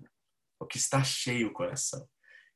O 0.60 0.66
que 0.66 0.78
está 0.78 1.02
cheio 1.02 1.48
o 1.48 1.52
coração. 1.52 2.08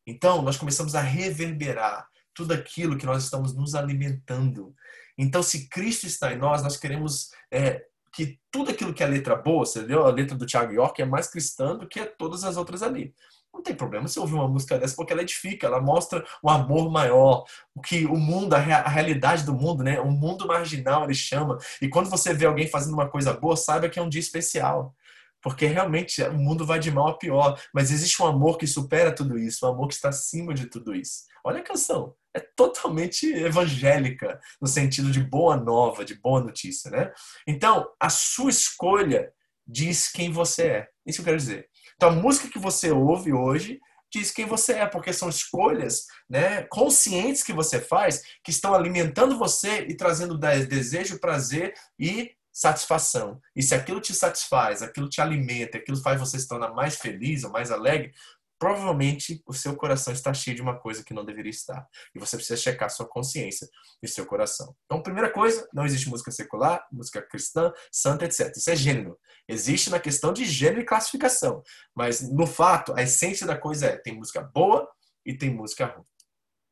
Então, 0.06 0.40
nós 0.40 0.56
começamos 0.56 0.94
a 0.94 1.00
reverberar 1.00 2.08
tudo 2.32 2.54
aquilo 2.54 2.96
que 2.96 3.04
nós 3.04 3.24
estamos 3.24 3.54
nos 3.54 3.74
alimentando. 3.74 4.74
Então, 5.18 5.42
se 5.42 5.68
Cristo 5.68 6.06
está 6.06 6.32
em 6.32 6.38
nós, 6.38 6.62
nós 6.62 6.76
queremos 6.76 7.30
é, 7.52 7.84
que 8.12 8.40
tudo 8.50 8.70
aquilo 8.70 8.94
que 8.94 9.02
é 9.02 9.06
letra 9.06 9.36
boa, 9.36 9.66
você 9.66 9.84
viu? 9.84 10.04
A 10.04 10.10
letra 10.10 10.36
do 10.36 10.46
Thiago 10.46 10.72
York 10.72 11.02
é 11.02 11.04
mais 11.04 11.28
cristã 11.28 11.76
do 11.76 11.88
que 11.88 12.04
todas 12.06 12.44
as 12.44 12.56
outras 12.56 12.82
ali. 12.82 13.14
Não 13.52 13.62
tem 13.62 13.74
problema 13.74 14.06
se 14.06 14.20
ouvir 14.20 14.34
uma 14.34 14.48
música 14.48 14.78
dessa, 14.78 14.94
porque 14.94 15.12
ela 15.12 15.22
edifica, 15.22 15.66
ela 15.66 15.80
mostra 15.80 16.24
um 16.44 16.48
amor 16.48 16.90
maior, 16.90 17.44
o 17.74 17.80
que 17.80 18.06
o 18.06 18.16
mundo, 18.16 18.54
a, 18.54 18.58
a 18.58 18.88
realidade 18.88 19.44
do 19.44 19.52
mundo, 19.52 19.82
né? 19.82 20.00
O 20.00 20.10
mundo 20.10 20.46
marginal, 20.46 21.04
ele 21.04 21.14
chama. 21.14 21.58
E 21.82 21.88
quando 21.88 22.08
você 22.08 22.32
vê 22.32 22.46
alguém 22.46 22.68
fazendo 22.68 22.94
uma 22.94 23.08
coisa 23.08 23.32
boa, 23.32 23.56
saiba 23.56 23.88
que 23.88 23.98
é 23.98 24.02
um 24.02 24.08
dia 24.08 24.20
especial 24.20 24.94
porque 25.42 25.66
realmente 25.66 26.22
o 26.22 26.34
mundo 26.34 26.66
vai 26.66 26.78
de 26.78 26.90
mal 26.90 27.08
a 27.08 27.16
pior, 27.16 27.60
mas 27.72 27.90
existe 27.90 28.20
um 28.22 28.26
amor 28.26 28.58
que 28.58 28.66
supera 28.66 29.14
tudo 29.14 29.38
isso, 29.38 29.64
um 29.64 29.70
amor 29.70 29.88
que 29.88 29.94
está 29.94 30.08
acima 30.08 30.52
de 30.52 30.66
tudo 30.66 30.94
isso. 30.94 31.24
Olha 31.44 31.60
a 31.60 31.64
canção, 31.64 32.14
é 32.34 32.40
totalmente 32.40 33.26
evangélica 33.32 34.40
no 34.60 34.66
sentido 34.66 35.10
de 35.10 35.20
boa 35.20 35.56
nova, 35.56 36.04
de 36.04 36.14
boa 36.14 36.40
notícia, 36.40 36.90
né? 36.90 37.12
Então, 37.46 37.88
a 38.00 38.10
sua 38.10 38.50
escolha 38.50 39.32
diz 39.66 40.10
quem 40.10 40.32
você 40.32 40.62
é. 40.66 40.88
Isso 41.06 41.18
que 41.18 41.20
eu 41.22 41.24
quero 41.26 41.36
dizer. 41.36 41.68
Então, 41.98 42.10
a 42.10 42.14
música 42.14 42.48
que 42.48 42.60
você 42.60 42.92
ouve 42.92 43.32
hoje 43.32 43.80
diz 44.10 44.30
quem 44.30 44.46
você 44.46 44.74
é, 44.74 44.86
porque 44.86 45.12
são 45.12 45.28
escolhas 45.28 46.06
né, 46.30 46.62
conscientes 46.62 47.42
que 47.42 47.52
você 47.52 47.80
faz 47.80 48.22
que 48.44 48.52
estão 48.52 48.72
alimentando 48.72 49.36
você 49.36 49.80
e 49.80 49.96
trazendo 49.96 50.38
desejo, 50.38 51.18
prazer 51.18 51.74
e 51.98 52.30
satisfação. 52.52 53.40
E 53.54 53.62
se 53.62 53.74
aquilo 53.74 54.00
te 54.00 54.14
satisfaz, 54.14 54.80
aquilo 54.80 55.08
te 55.08 55.20
alimenta, 55.20 55.78
aquilo 55.78 56.00
faz 56.00 56.20
você 56.20 56.38
se 56.38 56.46
tornar 56.46 56.72
mais 56.72 56.96
feliz 56.96 57.42
ou 57.42 57.50
mais 57.50 57.72
alegre, 57.72 58.12
provavelmente 58.58 59.42
o 59.46 59.52
seu 59.52 59.76
coração 59.76 60.12
está 60.12 60.34
cheio 60.34 60.56
de 60.56 60.62
uma 60.62 60.78
coisa 60.78 61.04
que 61.04 61.14
não 61.14 61.24
deveria 61.24 61.50
estar. 61.50 61.86
E 62.14 62.18
você 62.18 62.36
precisa 62.36 62.60
checar 62.60 62.90
sua 62.90 63.06
consciência 63.06 63.68
e 64.02 64.08
seu 64.08 64.26
coração. 64.26 64.74
Então, 64.84 65.02
primeira 65.02 65.30
coisa, 65.30 65.68
não 65.72 65.86
existe 65.86 66.08
música 66.08 66.30
secular, 66.30 66.86
música 66.92 67.22
cristã, 67.22 67.72
santa, 67.92 68.24
etc. 68.24 68.54
Isso 68.56 68.70
é 68.70 68.76
gênero. 68.76 69.18
Existe 69.46 69.90
na 69.90 70.00
questão 70.00 70.32
de 70.32 70.44
gênero 70.44 70.80
e 70.80 70.84
classificação. 70.84 71.62
Mas, 71.94 72.20
no 72.20 72.46
fato, 72.46 72.92
a 72.96 73.02
essência 73.02 73.46
da 73.46 73.56
coisa 73.56 73.86
é: 73.86 73.96
tem 73.96 74.16
música 74.16 74.42
boa 74.42 74.88
e 75.24 75.36
tem 75.36 75.50
música 75.50 75.86
ruim. 75.86 76.04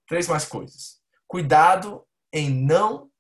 Três 0.09 0.29
mais 0.29 0.45
coisas. 0.45 1.01
Cuidado 1.27 2.07
em 2.33 2.51
não 2.51 3.11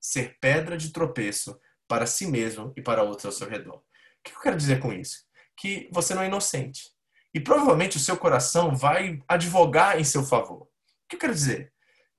ser 0.00 0.36
pedra 0.40 0.76
de 0.76 0.92
tropeço 0.92 1.58
para 1.88 2.06
si 2.06 2.26
mesmo 2.26 2.72
e 2.76 2.82
para 2.82 3.02
outros 3.02 3.26
ao 3.26 3.32
seu 3.32 3.48
redor. 3.48 3.76
O 3.76 3.82
que 4.24 4.32
eu 4.34 4.40
quero 4.40 4.56
dizer 4.56 4.80
com 4.80 4.92
isso? 4.92 5.24
Que 5.56 5.88
você 5.92 6.14
não 6.14 6.22
é 6.22 6.26
inocente. 6.26 6.91
E 7.34 7.40
provavelmente 7.40 7.96
o 7.96 8.00
seu 8.00 8.16
coração 8.16 8.74
vai 8.74 9.22
advogar 9.26 9.98
em 9.98 10.04
seu 10.04 10.22
favor. 10.22 10.62
O 10.62 10.68
que 11.08 11.16
eu 11.16 11.20
quero 11.20 11.34
dizer? 11.34 11.72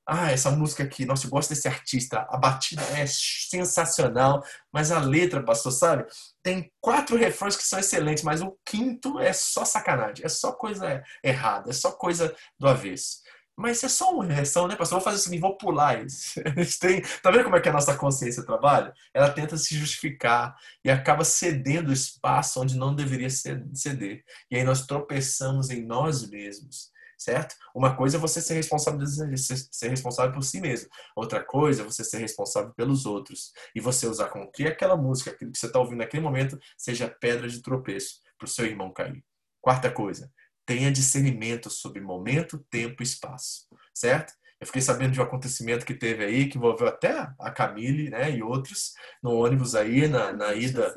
Ah, 0.05 0.31
essa 0.31 0.51
música 0.51 0.83
aqui, 0.83 1.05
nossa, 1.05 1.25
eu 1.25 1.29
gosto 1.29 1.49
desse 1.49 1.65
artista, 1.65 2.27
a 2.29 2.37
batida 2.37 2.81
é 2.97 3.05
sensacional, 3.07 4.43
mas 4.71 4.91
a 4.91 4.99
letra, 4.99 5.41
pastor, 5.41 5.71
sabe? 5.71 6.05
Tem 6.43 6.69
quatro 6.81 7.15
refrões 7.15 7.55
que 7.55 7.63
são 7.63 7.79
excelentes, 7.79 8.21
mas 8.21 8.41
o 8.41 8.57
quinto 8.65 9.17
é 9.17 9.31
só 9.31 9.63
sacanagem, 9.63 10.25
é 10.25 10.29
só 10.29 10.51
coisa 10.51 11.01
errada, 11.23 11.69
é 11.69 11.73
só 11.73 11.89
coisa 11.89 12.35
do 12.59 12.67
avesso. 12.67 13.22
Mas 13.55 13.83
é 13.83 13.87
só 13.87 14.11
uma 14.11 14.25
reação, 14.25 14.67
né, 14.67 14.75
pastor? 14.75 14.97
Vou 14.99 15.03
fazer 15.05 15.17
o 15.17 15.19
seguinte, 15.19 15.41
vou 15.41 15.55
pular 15.55 16.03
isso. 16.03 16.41
tem, 16.81 17.01
tá 17.21 17.29
vendo 17.29 17.43
como 17.43 17.55
é 17.55 17.61
que 17.61 17.69
a 17.69 17.73
nossa 17.73 17.95
consciência 17.95 18.43
trabalha? 18.43 18.93
Ela 19.13 19.29
tenta 19.29 19.57
se 19.57 19.77
justificar 19.77 20.55
e 20.83 20.89
acaba 20.89 21.23
cedendo 21.23 21.93
espaço 21.93 22.59
onde 22.61 22.75
não 22.75 22.95
deveria 22.95 23.29
ceder. 23.29 24.23
E 24.49 24.55
aí 24.55 24.63
nós 24.63 24.87
tropeçamos 24.87 25.69
em 25.69 25.85
nós 25.85 26.27
mesmos, 26.27 26.91
certo? 27.15 27.55
Uma 27.75 27.95
coisa 27.95 28.17
é 28.17 28.19
você 28.19 28.41
ser 28.41 28.55
responsável, 28.55 29.05
ser 29.37 29.89
responsável 29.89 30.33
por 30.33 30.43
si 30.43 30.59
mesmo. 30.59 30.89
Outra 31.15 31.43
coisa 31.43 31.83
é 31.83 31.85
você 31.85 32.03
ser 32.03 32.17
responsável 32.17 32.73
pelos 32.73 33.05
outros. 33.05 33.51
E 33.75 33.79
você 33.79 34.07
usar 34.07 34.29
com 34.29 34.49
que 34.49 34.65
aquela 34.65 34.97
música, 34.97 35.29
aquilo 35.29 35.51
que 35.51 35.59
você 35.59 35.67
está 35.67 35.79
ouvindo 35.79 35.99
naquele 35.99 36.23
momento, 36.23 36.59
seja 36.75 37.07
pedra 37.07 37.47
de 37.47 37.61
tropeço 37.61 38.15
para 38.35 38.45
o 38.45 38.49
seu 38.49 38.65
irmão 38.65 38.91
cair. 38.91 39.23
Quarta 39.61 39.91
coisa, 39.91 40.29
tenha 40.65 40.91
discernimento 40.91 41.69
sobre 41.69 42.01
momento, 42.01 42.65
tempo 42.69 43.01
e 43.01 43.03
espaço, 43.03 43.67
certo? 43.93 44.33
Eu 44.59 44.67
fiquei 44.67 44.81
sabendo 44.81 45.11
de 45.11 45.19
um 45.19 45.23
acontecimento 45.23 45.85
que 45.85 45.93
teve 45.93 46.23
aí, 46.23 46.47
que 46.47 46.57
envolveu 46.57 46.87
até 46.87 47.27
a 47.37 47.51
Camille, 47.51 48.09
né, 48.09 48.31
e 48.31 48.41
outros, 48.41 48.93
no 49.21 49.31
ônibus 49.31 49.75
aí, 49.75 50.07
na, 50.07 50.31
na 50.31 50.53
ida, 50.53 50.93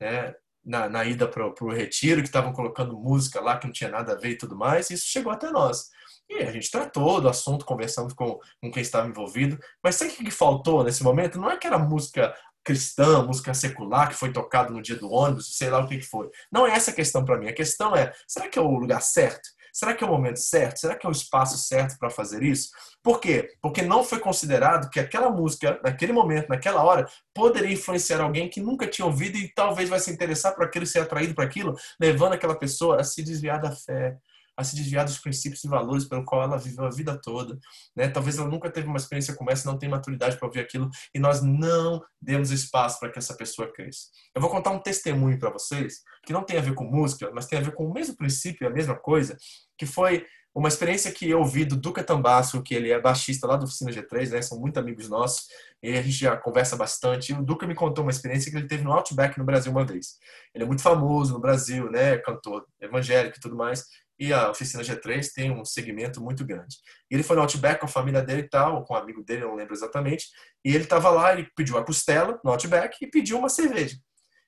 né, 0.00 0.34
na, 0.64 0.88
na 0.88 1.04
ida 1.04 1.28
para 1.28 1.46
o 1.46 1.72
retiro, 1.72 2.20
que 2.20 2.26
estavam 2.26 2.52
colocando 2.52 2.98
música 2.98 3.40
lá 3.40 3.58
que 3.58 3.66
não 3.66 3.72
tinha 3.72 3.90
nada 3.90 4.12
a 4.12 4.16
ver 4.16 4.30
e 4.30 4.38
tudo 4.38 4.56
mais, 4.56 4.90
e 4.90 4.94
isso 4.94 5.06
chegou 5.06 5.32
até 5.32 5.50
nós. 5.50 5.88
E 6.28 6.42
a 6.42 6.50
gente 6.50 6.68
tratou 6.68 7.20
do 7.20 7.28
assunto, 7.28 7.64
conversando 7.64 8.12
com, 8.12 8.40
com 8.60 8.72
quem 8.72 8.82
estava 8.82 9.06
envolvido, 9.06 9.56
mas 9.80 9.94
sabe 9.94 10.10
o 10.10 10.16
que 10.16 10.30
faltou 10.32 10.82
nesse 10.82 11.04
momento? 11.04 11.40
Não 11.40 11.48
é 11.48 11.56
que 11.56 11.66
era 11.68 11.78
música 11.78 12.34
cristã, 12.66 13.22
música 13.22 13.54
secular 13.54 14.08
que 14.08 14.16
foi 14.16 14.32
tocado 14.32 14.72
no 14.74 14.82
dia 14.82 14.96
do 14.96 15.08
ônibus, 15.08 15.56
sei 15.56 15.70
lá 15.70 15.78
o 15.78 15.86
que, 15.86 15.98
que 15.98 16.04
foi. 16.04 16.28
Não 16.50 16.66
é 16.66 16.72
essa 16.72 16.90
a 16.90 16.94
questão 16.94 17.24
para 17.24 17.38
mim. 17.38 17.46
A 17.46 17.54
questão 17.54 17.94
é: 17.94 18.12
será 18.26 18.48
que 18.48 18.58
é 18.58 18.62
o 18.62 18.76
lugar 18.76 19.00
certo? 19.00 19.48
Será 19.72 19.94
que 19.94 20.02
é 20.02 20.06
o 20.06 20.10
momento 20.10 20.40
certo? 20.40 20.80
Será 20.80 20.96
que 20.96 21.06
é 21.06 21.08
o 21.08 21.12
espaço 21.12 21.58
certo 21.58 21.96
para 21.98 22.10
fazer 22.10 22.42
isso? 22.42 22.70
Por 23.02 23.20
quê? 23.20 23.50
Porque 23.60 23.82
não 23.82 24.02
foi 24.02 24.18
considerado 24.18 24.90
que 24.90 24.98
aquela 24.98 25.30
música, 25.30 25.78
naquele 25.84 26.12
momento, 26.12 26.48
naquela 26.48 26.82
hora, 26.82 27.06
poderia 27.34 27.72
influenciar 27.72 28.20
alguém 28.20 28.48
que 28.48 28.60
nunca 28.60 28.86
tinha 28.86 29.06
ouvido 29.06 29.36
e 29.36 29.52
talvez 29.54 29.88
vai 29.88 30.00
se 30.00 30.10
interessar 30.10 30.54
por 30.54 30.64
aquilo, 30.64 30.86
ser 30.86 31.00
atraído 31.00 31.34
por 31.34 31.44
aquilo, 31.44 31.76
levando 32.00 32.32
aquela 32.32 32.58
pessoa 32.58 33.00
a 33.00 33.04
se 33.04 33.22
desviar 33.22 33.60
da 33.60 33.70
fé, 33.70 34.16
a 34.56 34.64
se 34.64 34.74
desviar 34.74 35.04
dos 35.04 35.18
princípios 35.18 35.62
e 35.62 35.68
valores 35.68 36.04
pelo 36.04 36.24
qual 36.24 36.42
ela 36.42 36.56
viveu 36.56 36.86
a 36.86 36.90
vida 36.90 37.20
toda. 37.20 37.58
Né? 37.94 38.08
Talvez 38.08 38.38
ela 38.38 38.48
nunca 38.48 38.70
teve 38.70 38.86
uma 38.86 38.96
experiência 38.96 39.34
como 39.34 39.50
essa, 39.50 39.70
não 39.70 39.78
tem 39.78 39.88
maturidade 39.88 40.36
para 40.36 40.46
ouvir 40.46 40.60
aquilo, 40.60 40.88
e 41.14 41.18
nós 41.18 41.42
não 41.42 42.02
demos 42.20 42.50
espaço 42.50 42.98
para 42.98 43.10
que 43.10 43.18
essa 43.18 43.36
pessoa 43.36 43.70
cresça. 43.72 44.06
Eu 44.34 44.40
vou 44.40 44.50
contar 44.50 44.70
um 44.70 44.78
testemunho 44.78 45.38
para 45.38 45.50
vocês, 45.50 46.00
que 46.24 46.32
não 46.32 46.42
tem 46.42 46.56
a 46.56 46.62
ver 46.62 46.74
com 46.74 46.84
música, 46.84 47.30
mas 47.34 47.46
tem 47.46 47.58
a 47.58 47.62
ver 47.62 47.74
com 47.74 47.86
o 47.86 47.92
mesmo 47.92 48.16
princípio, 48.16 48.66
a 48.66 48.70
mesma 48.70 48.96
coisa, 48.96 49.36
que 49.76 49.84
foi 49.84 50.24
uma 50.54 50.68
experiência 50.68 51.12
que 51.12 51.28
eu 51.28 51.40
ouvi 51.40 51.66
do 51.66 51.76
Duca 51.76 52.02
Tambasso, 52.02 52.62
que 52.62 52.74
ele 52.74 52.90
é 52.90 52.98
baixista 52.98 53.46
lá 53.46 53.56
do 53.56 53.64
Oficina 53.64 53.90
G3, 53.90 54.30
né? 54.30 54.40
São 54.40 54.58
muito 54.58 54.80
amigos 54.80 55.06
nossos, 55.06 55.48
e 55.82 55.90
a 55.90 56.00
gente 56.00 56.16
já 56.16 56.34
conversa 56.34 56.74
bastante. 56.76 57.30
E 57.30 57.34
o 57.34 57.42
Duca 57.42 57.66
me 57.66 57.74
contou 57.74 58.02
uma 58.02 58.10
experiência 58.10 58.50
que 58.50 58.56
ele 58.56 58.66
teve 58.66 58.82
no 58.82 58.90
Outback 58.90 59.38
no 59.38 59.44
Brasil 59.44 59.70
uma 59.70 59.84
vez. 59.84 60.16
Ele 60.54 60.64
é 60.64 60.66
muito 60.66 60.80
famoso 60.80 61.34
no 61.34 61.40
Brasil, 61.40 61.90
né? 61.90 62.16
Cantor 62.16 62.64
evangélico 62.80 63.36
e 63.36 63.40
tudo 63.40 63.54
mais 63.54 63.84
e 64.18 64.32
a 64.32 64.50
oficina 64.50 64.82
G3 64.82 65.28
tem 65.34 65.50
um 65.50 65.64
segmento 65.64 66.20
muito 66.20 66.44
grande. 66.44 66.76
E 67.10 67.14
ele 67.14 67.22
foi 67.22 67.36
no 67.36 67.42
Outback 67.42 67.80
com 67.80 67.86
a 67.86 67.88
família 67.88 68.22
dele 68.22 68.42
e 68.42 68.48
tal, 68.48 68.84
com 68.84 68.94
um 68.94 68.96
amigo 68.96 69.22
dele, 69.22 69.44
não 69.44 69.54
lembro 69.54 69.74
exatamente, 69.74 70.26
e 70.64 70.74
ele 70.74 70.84
estava 70.84 71.10
lá, 71.10 71.32
ele 71.32 71.48
pediu 71.54 71.76
a 71.78 71.84
costela 71.84 72.40
no 72.44 72.50
Outback 72.50 72.96
e 73.02 73.06
pediu 73.06 73.38
uma 73.38 73.48
cerveja. 73.48 73.96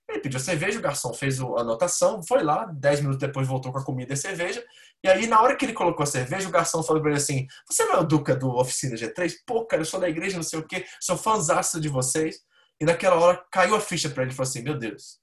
Ele 0.09 0.21
pediu 0.21 0.39
a 0.39 0.43
cerveja, 0.43 0.79
o 0.79 0.83
garçom 0.83 1.13
fez 1.13 1.39
a 1.39 1.45
anotação, 1.45 2.23
foi 2.27 2.43
lá, 2.43 2.65
10 2.65 3.01
minutos 3.01 3.21
depois 3.21 3.47
voltou 3.47 3.71
com 3.71 3.79
a 3.79 3.85
comida 3.85 4.13
e 4.13 4.15
a 4.15 4.17
cerveja, 4.17 4.65
e 5.05 5.09
aí 5.09 5.27
na 5.27 5.41
hora 5.41 5.55
que 5.55 5.67
ele 5.67 5.75
colocou 5.75 6.03
a 6.03 6.07
cerveja, 6.07 6.49
o 6.49 6.51
garçom 6.51 6.83
falou 6.83 7.03
para 7.03 7.11
ele 7.11 7.21
assim, 7.21 7.47
você 7.69 7.85
não 7.85 7.95
é 7.95 7.99
o 7.99 8.05
Duca 8.05 8.35
do 8.35 8.49
Oficina 8.57 8.97
G3? 8.97 9.35
Pô, 9.47 9.67
cara, 9.67 9.83
eu 9.83 9.87
sou 9.87 10.01
da 10.01 10.09
igreja, 10.09 10.37
não 10.37 10.43
sei 10.43 10.59
o 10.59 10.67
quê, 10.67 10.87
sou 11.01 11.17
fãzaço 11.17 11.79
de 11.79 11.89
vocês. 11.89 12.41
E 12.81 12.85
naquela 12.85 13.17
hora 13.17 13.45
caiu 13.51 13.75
a 13.75 13.81
ficha 13.81 14.09
para 14.09 14.23
ele, 14.23 14.31
ele 14.31 14.37
falou 14.37 14.49
assim, 14.49 14.63
meu 14.63 14.79
Deus, 14.79 15.19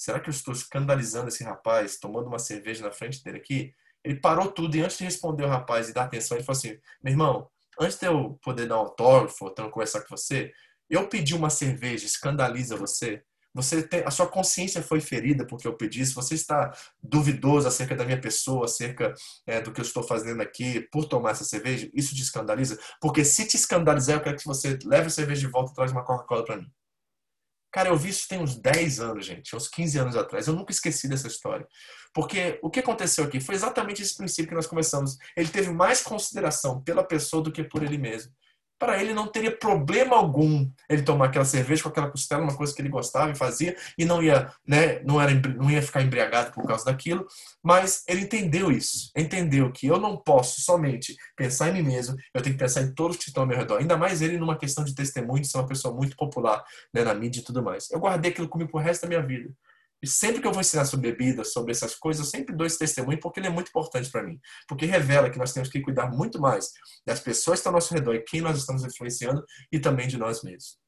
será 0.00 0.18
que 0.18 0.30
eu 0.30 0.32
estou 0.32 0.54
escandalizando 0.54 1.28
esse 1.28 1.44
rapaz 1.44 1.98
tomando 1.98 2.26
uma 2.26 2.38
cerveja 2.38 2.82
na 2.82 2.90
frente 2.90 3.22
dele 3.22 3.36
aqui? 3.36 3.74
Ele 4.02 4.18
parou 4.18 4.50
tudo 4.50 4.74
e 4.74 4.80
antes 4.80 4.96
de 4.96 5.04
responder 5.04 5.44
o 5.44 5.48
rapaz 5.48 5.90
e 5.90 5.92
dar 5.92 6.04
atenção, 6.04 6.38
ele 6.38 6.44
falou 6.44 6.56
assim: 6.56 6.78
meu 7.04 7.12
irmão, 7.12 7.50
antes 7.78 7.98
de 7.98 8.06
eu 8.06 8.38
poder 8.42 8.66
dar 8.66 8.76
um 8.76 8.80
autógrafo, 8.80 9.48
então 9.48 9.70
conversar 9.70 10.00
com 10.00 10.16
você, 10.16 10.50
eu 10.88 11.06
pedi 11.06 11.34
uma 11.34 11.50
cerveja, 11.50 12.06
escandaliza 12.06 12.76
você? 12.76 13.22
Você 13.52 13.82
tem, 13.82 14.00
a 14.00 14.10
sua 14.10 14.26
consciência 14.26 14.80
foi 14.80 15.00
ferida 15.02 15.46
porque 15.46 15.68
eu 15.68 15.76
pedi. 15.76 16.06
Se 16.06 16.14
você 16.14 16.34
está 16.34 16.72
duvidoso 17.02 17.68
acerca 17.68 17.94
da 17.94 18.04
minha 18.06 18.20
pessoa, 18.20 18.64
acerca 18.64 19.12
é, 19.46 19.60
do 19.60 19.70
que 19.70 19.80
eu 19.80 19.84
estou 19.84 20.02
fazendo 20.02 20.40
aqui 20.40 20.80
por 20.90 21.04
tomar 21.04 21.32
essa 21.32 21.44
cerveja, 21.44 21.90
isso 21.92 22.14
te 22.14 22.22
escandaliza? 22.22 22.78
Porque 23.02 23.22
se 23.22 23.46
te 23.46 23.56
escandalizar, 23.56 24.16
eu 24.16 24.22
quero 24.22 24.38
que 24.38 24.46
você 24.46 24.78
leve 24.84 25.08
a 25.08 25.10
cerveja 25.10 25.42
de 25.42 25.48
volta 25.48 25.72
e 25.72 25.74
traz 25.74 25.92
uma 25.92 26.04
Coca-Cola 26.04 26.44
para 26.44 26.56
mim. 26.56 26.70
Cara, 27.72 27.88
eu 27.88 27.96
vi 27.96 28.08
isso 28.08 28.26
tem 28.28 28.40
uns 28.40 28.56
10 28.56 29.00
anos, 29.00 29.24
gente, 29.24 29.54
uns 29.54 29.68
15 29.68 29.98
anos 29.98 30.16
atrás. 30.16 30.46
Eu 30.46 30.54
nunca 30.54 30.72
esqueci 30.72 31.08
dessa 31.08 31.28
história. 31.28 31.66
Porque 32.12 32.58
o 32.62 32.70
que 32.70 32.80
aconteceu 32.80 33.24
aqui 33.24 33.40
foi 33.40 33.54
exatamente 33.54 34.02
esse 34.02 34.16
princípio 34.16 34.48
que 34.48 34.54
nós 34.54 34.66
começamos. 34.66 35.16
Ele 35.36 35.48
teve 35.48 35.70
mais 35.70 36.02
consideração 36.02 36.82
pela 36.82 37.04
pessoa 37.04 37.42
do 37.42 37.52
que 37.52 37.62
por 37.62 37.82
ele 37.82 37.98
mesmo 37.98 38.32
para 38.80 39.00
ele 39.00 39.12
não 39.12 39.26
teria 39.26 39.54
problema 39.54 40.16
algum 40.16 40.68
ele 40.88 41.02
tomar 41.02 41.26
aquela 41.26 41.44
cerveja 41.44 41.82
com 41.82 41.90
aquela 41.90 42.10
costela, 42.10 42.42
uma 42.42 42.56
coisa 42.56 42.74
que 42.74 42.80
ele 42.80 42.88
gostava 42.88 43.30
e 43.30 43.36
fazia, 43.36 43.76
e 43.96 44.06
não 44.06 44.22
ia, 44.22 44.50
né, 44.66 45.00
não, 45.04 45.20
era, 45.20 45.32
não 45.34 45.70
ia 45.70 45.82
ficar 45.82 46.00
embriagado 46.00 46.50
por 46.52 46.66
causa 46.66 46.86
daquilo, 46.86 47.26
mas 47.62 48.02
ele 48.08 48.22
entendeu 48.22 48.72
isso, 48.72 49.10
entendeu 49.14 49.70
que 49.70 49.86
eu 49.86 50.00
não 50.00 50.16
posso 50.16 50.62
somente 50.62 51.14
pensar 51.36 51.68
em 51.68 51.74
mim 51.74 51.88
mesmo, 51.88 52.16
eu 52.34 52.40
tenho 52.40 52.56
que 52.56 52.62
pensar 52.62 52.80
em 52.80 52.94
todos 52.94 53.18
que 53.18 53.28
estão 53.28 53.42
ao 53.42 53.46
meu 53.46 53.58
redor, 53.58 53.78
ainda 53.78 53.98
mais 53.98 54.22
ele 54.22 54.38
numa 54.38 54.56
questão 54.56 54.82
de 54.82 54.94
testemunho, 54.94 55.42
de 55.42 55.48
ser 55.48 55.58
uma 55.58 55.68
pessoa 55.68 55.94
muito 55.94 56.16
popular 56.16 56.64
né, 56.94 57.04
na 57.04 57.12
mídia 57.12 57.40
e 57.40 57.44
tudo 57.44 57.62
mais. 57.62 57.90
Eu 57.90 58.00
guardei 58.00 58.30
aquilo 58.30 58.48
comigo 58.48 58.70
pro 58.70 58.80
resto 58.80 59.02
da 59.02 59.08
minha 59.08 59.22
vida. 59.22 59.50
E 60.02 60.06
sempre 60.06 60.40
que 60.40 60.46
eu 60.46 60.52
vou 60.52 60.60
ensinar 60.60 60.84
sobre 60.84 61.12
bebida, 61.12 61.44
sobre 61.44 61.72
essas 61.72 61.94
coisas, 61.94 62.24
eu 62.24 62.30
sempre 62.30 62.54
dou 62.54 62.66
esse 62.66 62.78
testemunho 62.78 63.20
porque 63.20 63.40
ele 63.40 63.48
é 63.48 63.50
muito 63.50 63.68
importante 63.68 64.10
para 64.10 64.22
mim. 64.22 64.40
Porque 64.66 64.86
revela 64.86 65.30
que 65.30 65.38
nós 65.38 65.52
temos 65.52 65.68
que 65.68 65.80
cuidar 65.80 66.10
muito 66.10 66.40
mais 66.40 66.70
das 67.06 67.20
pessoas 67.20 67.56
que 67.56 67.60
estão 67.60 67.70
ao 67.70 67.74
nosso 67.74 67.92
redor 67.92 68.14
e 68.14 68.20
quem 68.20 68.40
nós 68.40 68.58
estamos 68.58 68.84
influenciando 68.84 69.44
e 69.70 69.78
também 69.78 70.08
de 70.08 70.16
nós 70.16 70.42
mesmos. 70.42 70.78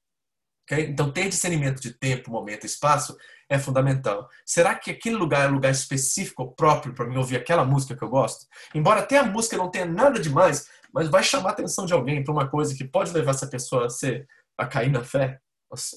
Okay? 0.65 0.87
Então, 0.87 1.13
ter 1.13 1.29
discernimento 1.29 1.81
de 1.81 1.93
tempo, 1.93 2.31
momento 2.31 2.65
e 2.65 2.67
espaço 2.67 3.17
é 3.49 3.59
fundamental. 3.59 4.29
Será 4.47 4.75
que 4.75 4.91
aquele 4.91 5.17
lugar 5.17 5.45
é 5.45 5.49
um 5.49 5.55
lugar 5.55 5.71
específico, 5.71 6.55
próprio 6.55 6.95
para 6.95 7.07
mim 7.07 7.17
ouvir 7.17 7.37
aquela 7.37 7.65
música 7.65 7.97
que 7.97 8.03
eu 8.03 8.09
gosto? 8.09 8.47
Embora 8.75 9.01
até 9.01 9.19
a 9.19 9.25
música 9.25 9.57
não 9.57 9.71
tenha 9.71 9.85
nada 9.85 10.19
demais, 10.19 10.69
mas 10.93 11.09
vai 11.09 11.23
chamar 11.23 11.51
a 11.51 11.53
atenção 11.53 11.85
de 11.85 11.93
alguém 11.93 12.23
para 12.23 12.33
uma 12.33 12.49
coisa 12.49 12.75
que 12.75 12.85
pode 12.85 13.13
levar 13.13 13.33
essa 13.33 13.47
pessoa 13.47 13.87
a, 13.87 13.91
ser, 13.91 14.27
a 14.57 14.67
cair 14.67 14.91
na 14.91 15.05
fé, 15.05 15.39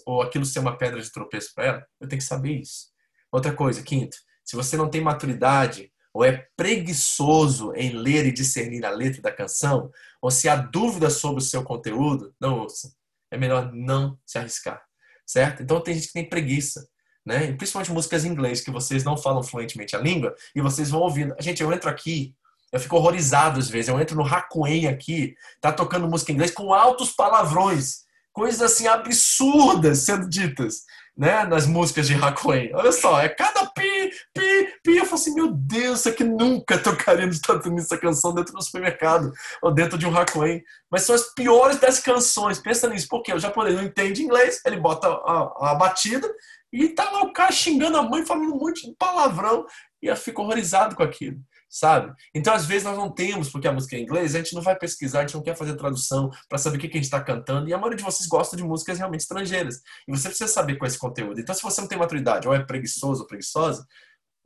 ou 0.06 0.22
aquilo 0.22 0.46
ser 0.46 0.60
uma 0.60 0.78
pedra 0.78 1.02
de 1.02 1.12
tropeço 1.12 1.54
para 1.54 1.66
ela, 1.66 1.88
eu 2.00 2.08
tenho 2.08 2.22
que 2.22 2.28
saber 2.28 2.60
isso. 2.62 2.95
Outra 3.32 3.54
coisa, 3.54 3.82
quinto, 3.84 4.18
se 4.44 4.56
você 4.56 4.78
não 4.78 4.90
tem 4.90 5.02
maturidade 5.02 5.92
ou 6.14 6.24
é 6.24 6.48
preguiçoso 6.56 7.74
em 7.76 7.92
ler 7.92 8.26
e 8.26 8.32
discernir 8.32 8.86
a 8.86 8.90
letra 8.90 9.22
da 9.22 9.34
canção, 9.34 9.92
ou 10.22 10.32
se 10.32 10.48
há 10.48 10.56
dúvida 10.56 11.10
sobre 11.10 11.42
o 11.42 11.46
seu 11.46 11.62
conteúdo, 11.62 12.34
não 12.40 12.60
ouça. 12.60 12.94
É 13.30 13.38
melhor 13.38 13.74
não 13.74 14.18
se 14.26 14.38
arriscar, 14.38 14.82
certo? 15.28 15.62
Então 15.62 15.82
tem 15.82 15.94
gente 15.94 16.08
que 16.08 16.14
tem 16.14 16.30
preguiça, 16.30 16.88
né? 17.26 17.52
Principalmente 17.54 17.92
músicas 17.92 18.24
em 18.24 18.30
inglês 18.30 18.62
que 18.62 18.72
vocês 18.72 19.04
não 19.04 19.18
falam 19.18 19.44
fluentemente 19.44 19.94
a 19.94 20.00
língua 20.00 20.34
e 20.56 20.62
vocês 20.62 20.90
vão 20.90 21.02
ouvindo. 21.02 21.36
Gente, 21.38 21.62
eu 21.62 21.74
entro 21.74 21.90
aqui, 21.90 22.34
eu 22.72 22.80
fico 22.80 22.96
horrorizado 22.96 23.60
às 23.60 23.68
vezes. 23.68 23.90
Eu 23.90 24.00
entro 24.00 24.16
no 24.16 24.26
Hakuen 24.26 24.88
aqui, 24.88 25.36
tá 25.60 25.74
tocando 25.74 26.08
música 26.08 26.32
em 26.32 26.36
inglês 26.36 26.52
com 26.52 26.74
altos 26.74 27.12
palavrões, 27.12 28.05
coisas 28.36 28.62
assim 28.62 28.86
absurdas 28.86 30.00
sendo 30.00 30.28
ditas 30.30 30.84
né, 31.18 31.46
nas 31.46 31.66
músicas 31.66 32.06
de 32.06 32.14
Hakuen. 32.14 32.76
Olha 32.76 32.92
só, 32.92 33.22
é 33.22 33.30
cada 33.30 33.66
pi, 33.68 34.12
pi, 34.34 34.74
pi. 34.84 34.98
Eu 34.98 35.06
falo 35.06 35.16
assim, 35.16 35.34
meu 35.34 35.50
Deus, 35.54 36.00
isso 36.00 36.10
aqui 36.10 36.26
nunca 36.26 36.78
tocaria 36.78 37.26
nos 37.26 37.38
Estados 37.38 37.66
essa 37.66 37.98
canção 37.98 38.36
dentro 38.36 38.54
do 38.54 38.62
supermercado 38.62 39.32
ou 39.62 39.74
dentro 39.74 39.98
de 39.98 40.06
um 40.06 40.16
Hakuen. 40.16 40.62
Mas 40.92 41.04
são 41.04 41.16
as 41.16 41.34
piores 41.34 41.80
das 41.80 42.00
canções. 42.00 42.60
Pensa 42.60 42.90
nisso, 42.90 43.08
porque 43.10 43.34
o 43.34 43.40
japonês 43.40 43.76
não 43.76 43.84
entende 43.84 44.22
inglês, 44.22 44.60
ele 44.66 44.78
bota 44.78 45.08
a, 45.08 45.72
a 45.72 45.76
batida 45.76 46.30
e 46.74 46.90
tá 46.90 47.10
lá 47.10 47.24
o 47.24 47.32
cara 47.32 47.54
xingando 47.54 47.98
a 47.98 48.04
mãe, 48.04 48.26
falando 48.26 48.54
um 48.54 48.60
monte 48.60 48.86
de 48.86 48.96
palavrão 48.98 49.66
e 50.04 50.08
eu 50.08 50.18
fico 50.18 50.42
horrorizado 50.42 50.94
com 50.94 51.04
aquilo 51.04 51.40
sabe? 51.76 52.14
Então, 52.34 52.54
às 52.54 52.66
vezes, 52.66 52.86
nós 52.86 52.98
não 52.98 53.12
temos, 53.12 53.50
porque 53.50 53.68
a 53.68 53.74
música 53.74 53.98
é 53.98 54.00
em 54.00 54.04
inglês, 54.04 54.34
a 54.34 54.38
gente 54.38 54.56
não 54.56 54.62
vai 54.62 54.78
pesquisar, 54.78 55.20
a 55.20 55.22
gente 55.24 55.36
não 55.36 55.44
quer 55.44 55.58
fazer 55.58 55.76
tradução 55.76 56.32
para 56.48 56.58
saber 56.58 56.78
o 56.78 56.80
que, 56.80 56.88
a 56.88 56.92
gente 56.92 57.04
está 57.04 57.22
cantando. 57.22 57.68
E 57.68 57.74
a 57.74 57.78
maioria 57.78 57.98
de 57.98 58.04
vocês 58.04 58.30
gosta 58.30 58.56
de 58.56 58.64
músicas 58.64 58.98
realmente 58.98 59.22
estrangeiras. 59.22 59.82
E 60.08 60.12
você 60.12 60.30
precisa 60.30 60.50
saber 60.50 60.78
com 60.78 60.86
esse 60.86 60.98
conteúdo. 60.98 61.38
Então, 61.38 61.54
se 61.54 61.62
você 61.62 61.82
não 61.82 61.88
tem 61.90 61.98
maturidade, 61.98 62.48
ou 62.48 62.54
é 62.54 62.64
preguiçoso 62.64 63.24
ou 63.24 63.28
preguiçosa, 63.28 63.86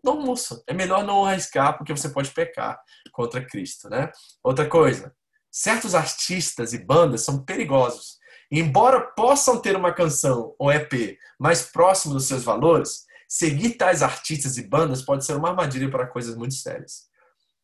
não 0.03 0.25
ouça. 0.25 0.59
É 0.65 0.73
melhor 0.73 1.03
não 1.03 1.23
arriscar, 1.23 1.77
porque 1.77 1.95
você 1.95 2.09
pode 2.09 2.32
pecar 2.32 2.80
contra 3.11 3.45
Cristo, 3.45 3.88
né? 3.91 4.09
Outra 4.43 4.67
coisa, 4.67 5.13
certos 5.51 5.93
artistas 5.93 6.73
e 6.73 6.80
bandas 6.80 7.21
são 7.21 7.45
perigosos. 7.45 8.17
Embora 8.51 9.01
possam 9.01 9.61
ter 9.61 9.75
uma 9.75 9.93
canção 9.93 10.55
ou 10.57 10.71
EP 10.71 11.15
mais 11.39 11.61
próximo 11.61 12.15
dos 12.15 12.27
seus 12.27 12.43
valores, 12.43 13.05
seguir 13.27 13.75
tais 13.75 14.01
artistas 14.01 14.57
e 14.57 14.67
bandas 14.67 15.03
pode 15.03 15.23
ser 15.23 15.36
uma 15.36 15.49
armadilha 15.49 15.91
para 15.91 16.07
coisas 16.07 16.36
muito 16.36 16.55
sérias. 16.55 17.09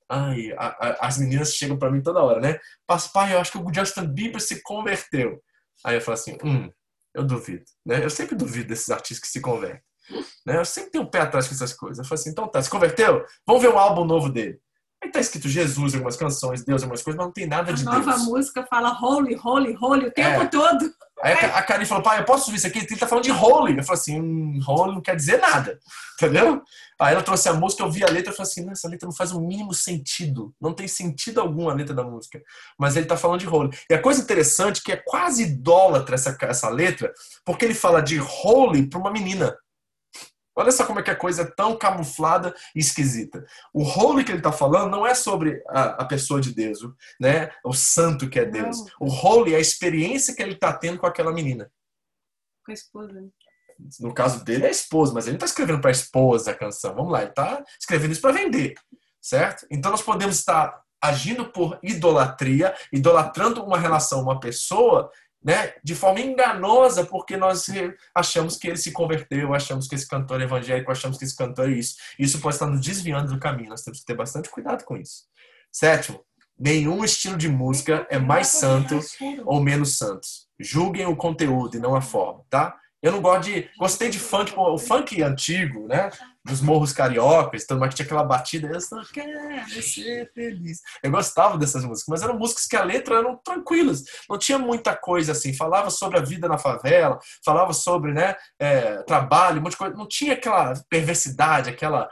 Ai, 0.10 0.52
a, 0.58 0.68
a, 0.68 1.08
as 1.08 1.18
meninas 1.18 1.54
chegam 1.54 1.78
para 1.78 1.92
mim 1.92 2.02
toda 2.02 2.22
hora, 2.24 2.40
né? 2.40 2.60
Pai, 3.14 3.34
eu 3.34 3.40
acho 3.40 3.52
que 3.52 3.58
o 3.58 3.74
Justin 3.74 4.06
Bieber 4.08 4.42
se 4.42 4.62
converteu. 4.62 5.42
Aí 5.84 5.96
eu 5.96 6.02
falo 6.02 6.14
assim, 6.14 6.38
hum, 6.44 6.70
eu 7.14 7.24
duvido, 7.24 7.64
né? 7.86 8.04
Eu 8.04 8.10
sempre 8.10 8.36
duvido 8.36 8.68
desses 8.68 8.90
artistas 8.90 9.20
que 9.20 9.28
se 9.28 9.42
convertem. 9.42 9.82
Né? 10.46 10.58
Eu 10.58 10.66
sempre 10.66 10.92
tenho 10.92 11.04
um 11.04 11.10
pé 11.10 11.22
atrás 11.22 11.48
com 11.48 11.56
essas 11.56 11.74
coisas. 11.74 11.98
Eu 11.98 12.06
falo 12.06 12.20
assim, 12.20 12.30
então 12.30 12.48
tá, 12.48 12.62
se 12.62 12.70
converteu? 12.70 13.26
Vamos 13.48 13.62
ver 13.62 13.70
um 13.70 13.80
álbum 13.80 14.06
novo 14.06 14.30
dele. 14.30 14.60
Aí 15.04 15.12
tá 15.12 15.20
escrito 15.20 15.50
Jesus 15.50 15.94
em 15.94 15.98
algumas 15.98 16.16
canções, 16.16 16.64
Deus 16.64 16.82
em 16.82 16.86
algumas 16.86 17.02
coisas, 17.04 17.18
mas 17.18 17.26
não 17.26 17.34
tem 17.34 17.48
nada 17.48 17.74
de 17.74 17.82
a 17.82 17.86
nova 17.86 18.12
Deus. 18.12 18.26
música 18.26 18.66
fala 18.70 18.90
holy, 19.02 19.36
holy, 19.44 19.76
holy 19.80 20.06
o 20.08 20.12
tempo 20.12 20.42
É. 20.44 20.48
todo. 20.48 20.92
Aí 21.24 21.34
a 21.34 21.64
Karen 21.64 21.86
falou, 21.86 22.04
pai, 22.04 22.20
eu 22.20 22.26
posso 22.26 22.46
ouvir 22.46 22.58
isso 22.58 22.68
aqui? 22.68 22.80
Ele 22.80 22.98
tá 22.98 23.08
falando 23.08 23.24
de 23.24 23.32
holy. 23.32 23.78
Eu 23.78 23.84
falei 23.84 24.00
assim, 24.02 24.20
hum, 24.20 24.60
não 24.68 25.02
quer 25.02 25.16
dizer 25.16 25.40
nada. 25.40 25.80
Entendeu? 26.16 26.62
Aí 27.00 27.14
ela 27.14 27.24
trouxe 27.24 27.50
a 27.50 27.54
música, 27.54 27.84
eu 27.84 27.92
vi 27.92 28.04
a 28.04 28.10
letra 28.10 28.32
e 28.32 28.36
falei 28.36 28.50
assim, 28.50 28.66
"Não, 28.66 28.72
essa 28.72 28.88
letra 28.88 29.06
não 29.06 29.16
faz 29.16 29.32
o 29.32 29.42
mínimo 29.42 29.74
sentido. 29.74 30.54
Não 30.62 30.74
tem 30.74 30.88
sentido 30.88 31.42
algum 31.42 31.70
a 31.70 31.74
letra 31.74 31.94
da 31.94 32.04
música. 32.04 32.42
Mas 32.78 32.96
ele 32.96 33.06
tá 33.06 33.18
falando 33.18 33.40
de 33.40 33.48
holy. 33.48 33.78
E 33.90 33.94
a 33.94 34.02
coisa 34.02 34.22
interessante 34.22 34.80
é 34.80 34.84
que 34.84 34.92
é 34.92 34.98
quase 34.98 35.44
idólatra 35.44 36.16
essa, 36.16 36.38
essa 36.42 36.70
letra, 36.70 37.14
porque 37.46 37.66
ele 37.66 37.74
fala 37.74 38.02
de 38.02 38.20
holy 38.20 38.90
para 38.90 39.00
uma 39.00 39.12
menina. 39.12 39.56
Olha 40.56 40.72
só 40.72 40.86
como 40.86 41.00
é 41.00 41.04
que 41.04 41.12
a 41.12 41.16
coisa 41.16 41.42
é 41.42 41.46
tão 41.46 41.78
camuflada 41.78 42.56
e 42.74 42.80
esquisita. 42.80 43.46
O 43.74 43.84
holy 43.84 44.24
que 44.24 44.32
ele 44.32 44.40
está 44.40 44.52
falando 44.52 44.90
não 44.90 45.06
é 45.06 45.14
sobre 45.14 45.62
a, 45.68 46.04
a 46.04 46.06
pessoa 46.06 46.40
de 46.40 46.54
Deus, 46.54 46.80
né? 47.20 47.52
O 47.64 47.74
santo 47.74 48.30
que 48.30 48.40
é 48.40 48.46
Deus. 48.46 48.80
Não. 48.80 49.08
O 49.08 49.10
holy 49.10 49.54
é 49.54 49.58
a 49.58 49.62
experiência 49.62 50.34
que 50.34 50.42
ele 50.42 50.54
está 50.54 50.72
tendo 50.72 50.98
com 50.98 51.06
aquela 51.06 51.34
menina. 51.34 51.70
Com 52.66 52.72
a 52.72 52.74
esposa. 52.74 53.28
No 54.00 54.14
caso 54.14 54.44
dele 54.44 54.64
é 54.64 54.68
a 54.68 54.72
esposa, 54.72 55.14
mas 55.14 55.26
ele 55.26 55.34
não 55.34 55.38
está 55.38 55.48
escrevendo 55.48 55.82
para 55.82 55.90
a 55.90 55.92
esposa 55.92 56.52
a 56.52 56.56
canção. 56.56 56.96
Vamos 56.96 57.12
lá, 57.12 57.22
ele 57.22 57.30
está 57.32 57.64
escrevendo 57.80 58.14
isso 58.14 58.22
para 58.22 58.32
vender, 58.32 58.74
certo? 59.22 59.68
Então 59.70 59.92
nós 59.92 60.02
podemos 60.02 60.38
estar 60.38 60.82
agindo 61.02 61.46
por 61.52 61.78
idolatria, 61.84 62.74
idolatrando 62.92 63.64
uma 63.64 63.78
relação, 63.78 64.22
uma 64.22 64.40
pessoa, 64.40 65.12
né, 65.46 65.74
de 65.84 65.94
forma 65.94 66.20
enganosa, 66.20 67.06
porque 67.06 67.38
nós 67.38 67.68
achamos 68.16 68.58
que 68.58 68.68
ele 68.68 68.78
se 68.78 68.92
converteu, 68.92 69.54
achamos 69.54 69.88
que 69.88 69.94
esse 69.94 70.08
cantor 70.08 70.42
é 70.42 70.46
evangélico, 70.46 70.92
achamos 70.92 71.20
que 71.20 71.24
esse 71.24 71.38
cantor 71.38 71.70
é 71.70 71.74
isso. 71.74 71.96
Isso 72.18 72.42
pode 72.42 72.56
estar 72.56 72.66
nos 72.66 72.82
desviando 72.82 73.32
do 73.32 73.40
caminho. 73.40 73.70
Nós 73.70 73.84
temos 73.84 74.00
que 74.00 74.06
ter 74.06 74.16
bastante 74.16 74.50
cuidado 74.50 74.84
com 74.84 74.98
isso. 74.98 75.26
Sétimo, 75.72 76.26
nenhum 76.58 77.06
estilo 77.06 77.38
de 77.38 77.48
música 77.48 78.08
é 78.10 78.18
mais 78.18 78.48
santo 78.48 79.00
ou 79.46 79.62
menos 79.62 80.00
santo. 80.00 80.28
Julguem 80.60 81.06
o 81.06 81.16
conteúdo 81.16 81.78
e 81.78 81.80
não 81.80 81.96
a 81.96 82.02
forma, 82.02 82.44
tá? 82.50 82.76
Eu 83.00 83.12
não 83.12 83.22
gosto 83.22 83.44
de. 83.44 83.70
Gostei 83.78 84.10
de 84.10 84.18
funk, 84.18 84.52
o 84.58 84.80
funk 84.80 85.22
antigo, 85.22 85.88
né? 85.88 86.10
Dos 86.46 86.62
morros 86.62 86.94
cariocas, 86.94 87.66
mais 87.72 87.90
que 87.90 87.96
tinha 87.96 88.06
aquela 88.06 88.24
batida. 88.24 88.68
Eu 88.68 88.80
só 88.80 89.02
quero 89.12 89.32
ser 89.82 90.32
feliz. 90.34 90.80
Eu 91.02 91.12
gostava 91.12 91.58
dessas 91.58 91.84
músicas, 91.84 92.08
mas 92.08 92.22
eram 92.22 92.38
músicas 92.38 92.66
que 92.66 92.76
a 92.76 92.84
letra 92.84 93.16
eram 93.16 93.40
tranquilas. 93.44 94.04
Não 94.30 94.38
tinha 94.38 94.60
muita 94.60 94.96
coisa 94.96 95.32
assim. 95.32 95.54
Falava 95.54 95.90
sobre 95.90 96.18
a 96.18 96.22
vida 96.22 96.48
na 96.48 96.58
favela, 96.58 97.20
falava 97.44 97.74
sobre, 97.74 98.14
né? 98.14 98.36
é, 98.60 99.04
trabalho, 99.04 99.60
um 99.60 99.64
monte 99.64 99.72
de 99.72 99.78
coisa. 99.78 99.96
Não 99.96 100.08
tinha 100.08 100.34
aquela 100.34 100.74
perversidade, 100.90 101.70
aquela, 101.70 102.10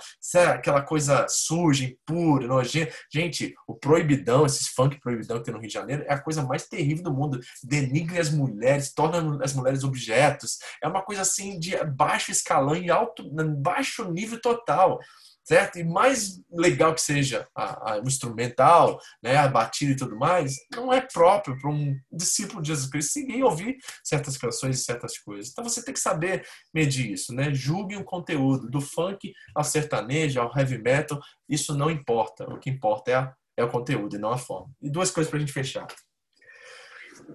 aquela 0.53 0.81
coisa 0.81 1.25
suja, 1.29 1.85
impura, 1.85 2.47
nojenta. 2.47 2.93
Gente, 3.11 3.53
o 3.67 3.75
proibidão, 3.75 4.45
esses 4.45 4.67
funk 4.67 4.99
proibidão 4.99 5.37
que 5.37 5.45
tem 5.45 5.53
no 5.53 5.59
Rio 5.59 5.67
de 5.67 5.73
Janeiro, 5.73 6.03
é 6.07 6.13
a 6.13 6.19
coisa 6.19 6.43
mais 6.43 6.67
terrível 6.67 7.03
do 7.03 7.13
mundo. 7.13 7.39
Denigre 7.63 8.19
as 8.19 8.29
mulheres, 8.29 8.93
torna 8.93 9.43
as 9.43 9.53
mulheres 9.53 9.83
objetos. 9.83 10.57
É 10.81 10.87
uma 10.87 11.01
coisa 11.01 11.21
assim 11.21 11.59
de 11.59 11.75
baixo 11.85 12.31
escalão 12.31 12.75
e 12.75 12.89
alto, 12.89 13.23
baixo 13.57 14.09
nível 14.11 14.22
total. 14.39 14.99
Certo? 15.45 15.77
E 15.77 15.83
mais 15.83 16.39
legal 16.49 16.95
que 16.95 17.01
seja 17.01 17.45
a, 17.53 17.95
a- 17.95 17.99
o 17.99 18.07
instrumental, 18.07 18.97
né, 19.21 19.35
a 19.35 19.45
batida 19.45 19.91
e 19.91 19.95
tudo 19.97 20.15
mais, 20.15 20.55
não 20.73 20.91
é 20.93 21.01
próprio 21.01 21.59
para 21.59 21.69
um 21.69 21.93
discípulo 22.09 22.61
de 22.61 22.69
Jesus 22.69 22.89
Cristo 22.89 23.11
seguir 23.11 23.43
ouvir 23.43 23.75
certas 24.01 24.37
canções 24.37 24.79
e 24.79 24.83
certas 24.85 25.17
coisas. 25.17 25.51
Então 25.51 25.61
você 25.61 25.83
tem 25.83 25.93
que 25.93 25.99
saber 25.99 26.47
medir 26.73 27.11
isso, 27.11 27.33
né? 27.35 27.53
Julgue 27.53 27.97
o 27.97 28.05
conteúdo, 28.05 28.69
do 28.69 28.79
funk 28.79 29.33
ao 29.53 29.65
sertanejo, 29.65 30.39
ao 30.39 30.49
heavy 30.57 30.77
metal, 30.77 31.19
isso 31.49 31.75
não 31.77 31.91
importa. 31.91 32.45
O 32.45 32.57
que 32.57 32.69
importa 32.69 33.11
é, 33.11 33.15
a- 33.15 33.33
é 33.57 33.63
o 33.65 33.69
conteúdo 33.69 34.15
e 34.15 34.19
não 34.19 34.31
a 34.31 34.37
forma. 34.37 34.71
E 34.81 34.89
duas 34.89 35.11
coisas 35.11 35.29
para 35.29 35.35
a 35.37 35.41
gente 35.41 35.51
fechar. 35.51 35.85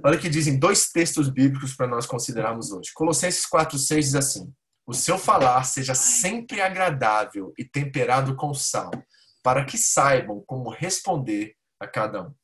Olha 0.02 0.16
o 0.16 0.20
que 0.20 0.30
dizem 0.30 0.58
dois 0.58 0.88
textos 0.90 1.28
bíblicos 1.28 1.74
para 1.74 1.86
nós 1.86 2.06
considerarmos 2.06 2.72
hoje. 2.72 2.90
Colossenses 2.94 3.44
4,6 3.46 3.98
diz 4.00 4.14
assim: 4.14 4.50
o 4.88 4.94
seu 4.94 5.18
falar 5.18 5.64
seja 5.64 5.94
sempre 5.94 6.62
agradável 6.62 7.52
e 7.58 7.62
temperado 7.62 8.34
com 8.34 8.54
sal, 8.54 8.90
para 9.42 9.62
que 9.62 9.76
saibam 9.76 10.42
como 10.46 10.70
responder 10.70 11.54
a 11.78 11.86
cada 11.86 12.22
um. 12.22 12.34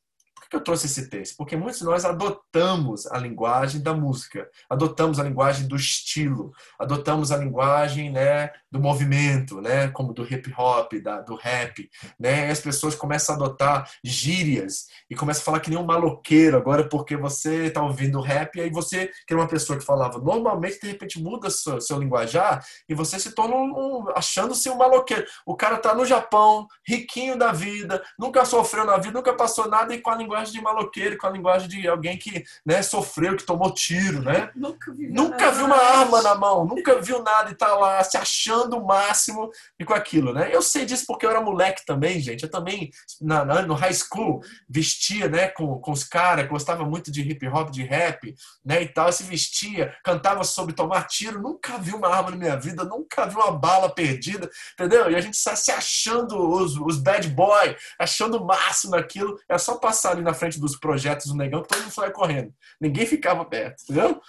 Por 0.45 0.51
que 0.51 0.57
eu 0.57 0.65
trouxe 0.65 0.87
esse 0.87 1.09
texto? 1.09 1.37
Porque 1.37 1.57
muitos 1.57 1.81
de 1.81 1.85
nós 1.87 2.05
adotamos 2.05 3.07
a 3.07 3.19
linguagem 3.19 3.83
da 3.83 3.95
música, 3.95 4.49
adotamos 4.69 5.19
a 5.19 5.23
linguagem 5.23 5.67
do 5.67 5.77
estilo, 5.77 6.53
adotamos 6.79 7.33
a 7.33 7.37
linguagem 7.37 8.11
né, 8.11 8.51
do 8.71 8.79
movimento, 8.79 9.61
né, 9.61 9.89
como 9.89 10.13
do 10.13 10.23
hip 10.23 10.53
hop, 10.57 10.93
da, 11.03 11.21
do 11.21 11.35
rap. 11.35 11.89
Né, 12.19 12.49
e 12.49 12.51
as 12.51 12.61
pessoas 12.61 12.95
começam 12.95 13.35
a 13.35 13.39
adotar 13.39 13.91
gírias 14.05 14.87
e 15.09 15.15
começam 15.15 15.43
a 15.43 15.45
falar 15.45 15.61
que 15.61 15.71
nem 15.71 15.79
um 15.79 15.85
maloqueiro 15.85 16.57
agora 16.57 16.89
porque 16.89 17.17
você 17.17 17.67
está 17.67 17.83
ouvindo 17.83 18.21
rap 18.21 18.57
e 18.57 18.61
aí 18.61 18.71
você, 18.71 19.07
que 19.27 19.33
era 19.33 19.41
uma 19.41 19.49
pessoa 19.49 19.79
que 19.79 19.85
falava 19.85 20.19
normalmente, 20.19 20.81
de 20.81 20.89
repente 20.89 21.21
muda 21.21 21.49
seu, 21.51 21.81
seu 21.81 21.99
linguajar 21.99 22.65
e 22.89 22.95
você 22.95 23.19
se 23.19 23.33
torna 23.33 23.57
um, 23.57 23.71
um 23.71 24.09
achando-se 24.15 24.69
um 24.69 24.77
maloqueiro. 24.77 25.25
O 25.47 25.57
cara 25.57 25.79
tá 25.79 25.95
no 25.95 26.05
Japão, 26.05 26.67
riquinho 26.87 27.39
da 27.39 27.53
vida, 27.53 28.03
nunca 28.19 28.45
sofreu 28.45 28.85
na 28.85 28.97
vida, 28.99 29.13
nunca 29.13 29.33
passou 29.33 29.69
nada 29.69 29.95
e 29.95 30.01
com 30.01 30.11
a 30.11 30.17
linguagem 30.17 30.44
de 30.53 30.61
maloqueiro, 30.61 31.17
com 31.19 31.27
a 31.27 31.31
linguagem 31.31 31.69
de 31.69 31.87
alguém 31.89 32.17
que 32.19 32.45
né, 32.65 32.83
sofreu, 32.83 33.37
que 33.37 33.45
tomou 33.45 33.73
tiro, 33.73 34.23
né? 34.23 34.51
Nunca 34.55 34.93
vi 34.93 35.09
Nunca 35.09 35.51
viu 35.53 35.67
uma 35.67 35.77
arma 35.77 36.23
na 36.23 36.35
mão, 36.35 36.65
nunca 36.65 37.01
viu 37.01 37.23
nada 37.23 37.51
e 37.51 37.55
tá 37.55 37.75
lá 37.75 38.03
se 38.05 38.17
achando 38.17 38.77
o 38.79 38.87
máximo 38.87 39.51
e 39.79 39.85
com 39.85 39.95
aquilo, 39.95 40.33
né? 40.33 40.51
Eu 40.53 40.63
sei 40.63 40.85
disso 40.85 41.05
porque 41.07 41.25
eu 41.27 41.31
era 41.31 41.41
moleque 41.41 41.85
também, 41.87 42.21
gente. 42.21 42.43
Eu 42.45 42.51
também, 42.51 42.91
na, 43.21 43.45
na- 43.45 43.63
no 43.63 43.75
high 43.75 43.93
school, 43.95 44.41
vestia, 44.69 45.29
né, 45.29 45.49
com, 45.49 45.79
com 45.81 45.93
os 45.93 46.05
caras, 46.05 46.49
gostava 46.49 46.85
muito 46.85 47.11
de 47.11 47.21
hip 47.23 47.47
hop, 47.49 47.71
de 47.71 47.83
rap, 47.83 48.35
né, 48.65 48.83
e 48.83 48.89
tal. 48.89 49.13
Se 49.13 49.23
vestia, 49.23 49.95
cantava 50.05 50.43
sobre 50.45 50.75
tomar 50.75 51.07
tiro. 51.07 51.41
Nunca 51.41 51.79
vi 51.79 51.93
uma 51.95 52.09
arma 52.09 52.31
na 52.31 52.37
minha 52.37 52.57
vida, 52.57 52.85
nunca 52.85 53.27
vi 53.27 53.37
uma 53.37 53.53
bala 53.53 53.89
perdida, 53.89 54.51
entendeu? 54.75 55.11
E 55.11 55.17
a 55.17 55.21
gente 55.21 55.35
está 55.35 55.55
se 55.57 55.71
achando 55.71 56.37
os, 56.39 56.77
os 56.77 56.99
bad 56.99 57.29
boy, 57.29 57.77
achando 57.99 58.39
o 58.39 58.47
máximo 58.47 58.93
naquilo. 58.97 59.39
É 59.49 59.59
só 59.59 59.77
passar 59.77 60.13
ali 60.13 60.23
na 60.25 60.35
frente 60.35 60.59
dos 60.59 60.77
projetos 60.77 61.27
do 61.27 61.37
negão 61.37 61.63
todo 61.63 61.81
mundo 61.81 61.93
sai 61.93 62.11
correndo. 62.11 62.53
Ninguém 62.81 63.07
ficava 63.07 63.45
perto, 63.45 63.83
entendeu? 63.85 64.21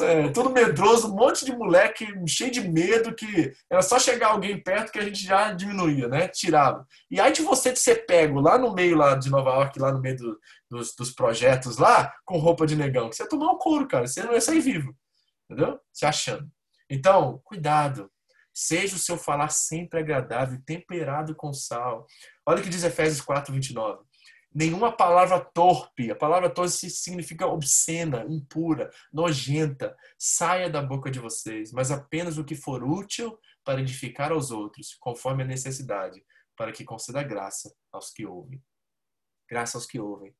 É, 0.00 0.28
todo 0.30 0.50
medroso, 0.50 1.12
um 1.12 1.16
monte 1.16 1.44
de 1.44 1.54
moleque 1.54 2.06
cheio 2.26 2.50
de 2.50 2.60
medo 2.66 3.14
que 3.14 3.52
era 3.68 3.82
só 3.82 3.98
chegar 3.98 4.28
alguém 4.28 4.62
perto 4.62 4.92
que 4.92 4.98
a 4.98 5.04
gente 5.04 5.22
já 5.22 5.52
diminuía, 5.52 6.08
né? 6.08 6.28
Tirava. 6.28 6.86
E 7.10 7.20
aí 7.20 7.32
de 7.32 7.42
você 7.42 7.72
de 7.72 7.78
ser 7.78 8.06
pego 8.06 8.40
lá 8.40 8.56
no 8.56 8.72
meio 8.72 8.96
lá 8.96 9.14
de 9.14 9.28
Nova 9.28 9.50
York, 9.50 9.78
lá 9.78 9.92
no 9.92 10.00
meio 10.00 10.16
do- 10.16 10.38
dos, 10.70 10.94
dos 10.94 11.10
projetos 11.10 11.76
lá, 11.78 12.14
com 12.24 12.38
roupa 12.38 12.66
de 12.66 12.76
negão, 12.76 13.10
que 13.10 13.16
você 13.16 13.24
ia 13.24 13.28
tomar 13.28 13.50
um 13.52 13.58
couro, 13.58 13.88
cara. 13.88 14.06
Você 14.06 14.22
não 14.22 14.32
ia 14.32 14.40
sair 14.40 14.60
vivo. 14.60 14.94
Entendeu? 15.50 15.80
Se 15.92 16.06
achando. 16.06 16.48
Então, 16.88 17.40
cuidado. 17.44 18.08
Seja 18.52 18.96
o 18.96 18.98
seu 18.98 19.16
falar 19.16 19.48
sempre 19.48 20.00
agradável, 20.00 20.60
temperado 20.66 21.34
com 21.34 21.52
sal. 21.52 22.04
Olha 22.44 22.60
o 22.60 22.62
que 22.62 22.68
diz 22.68 22.82
Efésios 22.84 23.20
4, 23.20 23.52
29. 23.54 24.00
Nenhuma 24.52 24.90
palavra 24.90 25.38
torpe, 25.38 26.10
a 26.10 26.16
palavra 26.16 26.50
torpe 26.50 26.70
significa 26.70 27.46
obscena, 27.46 28.24
impura, 28.28 28.90
nojenta, 29.12 29.96
saia 30.18 30.68
da 30.68 30.82
boca 30.82 31.08
de 31.08 31.20
vocês, 31.20 31.72
mas 31.72 31.92
apenas 31.92 32.36
o 32.36 32.44
que 32.44 32.56
for 32.56 32.82
útil 32.82 33.38
para 33.64 33.80
edificar 33.80 34.32
aos 34.32 34.50
outros, 34.50 34.96
conforme 34.98 35.44
a 35.44 35.46
necessidade, 35.46 36.24
para 36.56 36.72
que 36.72 36.84
conceda 36.84 37.22
graça 37.22 37.72
aos 37.92 38.10
que 38.10 38.26
ouvem. 38.26 38.60
Graça 39.48 39.78
aos 39.78 39.86
que 39.86 40.00
ouvem. 40.00 40.34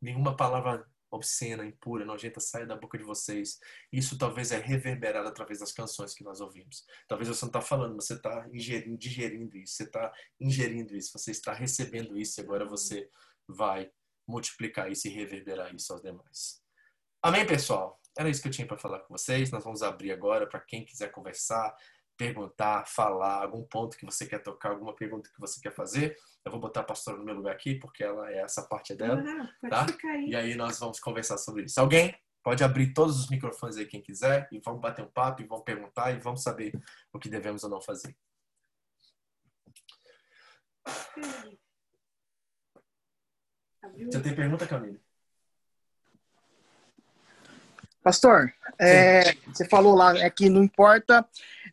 Nenhuma 0.00 0.34
palavra 0.34 0.86
obscena, 1.10 1.64
impura, 1.64 2.04
nojenta 2.04 2.40
saia 2.40 2.66
da 2.66 2.74
boca 2.74 2.96
de 2.96 3.04
vocês. 3.04 3.60
Isso 3.92 4.16
talvez 4.16 4.50
é 4.50 4.58
reverberado 4.58 5.28
através 5.28 5.58
das 5.58 5.72
canções 5.72 6.14
que 6.14 6.24
nós 6.24 6.40
ouvimos. 6.40 6.86
Talvez 7.06 7.28
você 7.28 7.44
não 7.44 7.50
está 7.50 7.60
falando, 7.60 7.94
você 7.94 8.14
está 8.14 8.48
digerindo 8.48 9.56
isso, 9.58 9.74
você 9.74 9.82
está 9.84 10.12
ingerindo 10.40 10.96
isso, 10.96 11.12
você 11.12 11.30
está 11.30 11.52
recebendo 11.52 12.16
isso 12.16 12.40
e 12.40 12.42
agora 12.42 12.64
você 12.64 13.08
vai 13.48 13.90
multiplicar 14.26 14.90
isso 14.90 15.08
e 15.08 15.10
reverberar 15.10 15.74
isso 15.74 15.92
aos 15.92 16.02
demais. 16.02 16.62
Amém, 17.22 17.46
pessoal? 17.46 18.00
Era 18.16 18.28
isso 18.28 18.42
que 18.42 18.48
eu 18.48 18.52
tinha 18.52 18.66
para 18.66 18.78
falar 18.78 19.00
com 19.00 19.16
vocês. 19.16 19.50
Nós 19.50 19.64
vamos 19.64 19.82
abrir 19.82 20.12
agora 20.12 20.46
para 20.46 20.60
quem 20.60 20.84
quiser 20.84 21.10
conversar, 21.10 21.74
perguntar, 22.16 22.86
falar, 22.86 23.42
algum 23.42 23.62
ponto 23.64 23.96
que 23.96 24.04
você 24.04 24.26
quer 24.26 24.42
tocar, 24.42 24.70
alguma 24.70 24.94
pergunta 24.94 25.30
que 25.32 25.40
você 25.40 25.60
quer 25.60 25.72
fazer. 25.72 26.16
Eu 26.44 26.50
vou 26.50 26.60
botar 26.60 26.80
a 26.80 26.84
pastora 26.84 27.16
no 27.16 27.24
meu 27.24 27.34
lugar 27.34 27.54
aqui, 27.54 27.76
porque 27.76 28.02
ela 28.02 28.30
é 28.30 28.38
essa 28.38 28.62
parte 28.62 28.92
é 28.92 28.96
dela. 28.96 29.22
Ah, 29.64 29.68
tá? 29.68 29.86
aí. 30.10 30.30
E 30.30 30.36
aí 30.36 30.54
nós 30.54 30.78
vamos 30.78 31.00
conversar 31.00 31.38
sobre 31.38 31.64
isso. 31.64 31.80
Alguém 31.80 32.14
pode 32.42 32.64
abrir 32.64 32.92
todos 32.92 33.18
os 33.18 33.30
microfones 33.30 33.76
aí, 33.76 33.86
quem 33.86 34.02
quiser, 34.02 34.48
e 34.50 34.58
vamos 34.58 34.80
bater 34.80 35.04
um 35.04 35.10
papo, 35.10 35.42
e 35.42 35.46
vamos 35.46 35.64
perguntar, 35.64 36.12
e 36.12 36.18
vamos 36.18 36.42
saber 36.42 36.72
o 37.12 37.18
que 37.18 37.28
devemos 37.28 37.62
ou 37.64 37.70
não 37.70 37.80
fazer. 37.80 38.16
Abriu. 40.84 41.61
Você 43.82 44.20
tem 44.20 44.34
pergunta, 44.34 44.66
Camila? 44.66 44.98
Pastor, 48.02 48.52
é, 48.80 49.32
você 49.46 49.68
falou 49.68 49.94
lá 49.94 50.16
é 50.18 50.28
que 50.28 50.48
não 50.48 50.64
importa 50.64 51.24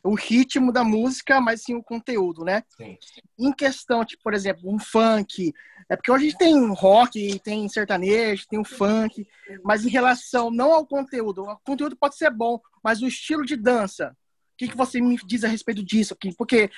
o 0.03 0.13
ritmo 0.13 0.71
da 0.71 0.83
música, 0.83 1.41
mas 1.41 1.63
sim 1.63 1.73
o 1.73 1.83
conteúdo, 1.83 2.45
né? 2.45 2.63
Sim. 2.77 2.97
Em 3.37 3.51
questão, 3.51 4.05
tipo, 4.05 4.21
por 4.21 4.33
exemplo, 4.35 4.71
um 4.71 4.77
funk, 4.77 5.51
é 5.89 5.95
porque 5.95 6.11
hoje 6.11 6.27
a 6.27 6.29
gente 6.29 6.37
tem 6.37 6.73
rock, 6.73 7.39
tem 7.39 7.67
sertanejo, 7.67 8.47
tem 8.47 8.59
o 8.59 8.63
funk, 8.63 9.27
mas 9.63 9.83
em 9.83 9.89
relação 9.89 10.51
não 10.51 10.71
ao 10.71 10.85
conteúdo, 10.85 11.43
o 11.43 11.57
conteúdo 11.63 11.97
pode 11.97 12.15
ser 12.15 12.29
bom, 12.29 12.61
mas 12.83 13.01
o 13.01 13.07
estilo 13.07 13.43
de 13.43 13.55
dança, 13.55 14.15
o 14.53 14.57
que, 14.57 14.67
que 14.67 14.77
você 14.77 15.01
me 15.01 15.17
diz 15.25 15.43
a 15.43 15.47
respeito 15.47 15.83
disso 15.83 16.13
aqui? 16.13 16.33
Porque 16.35 16.69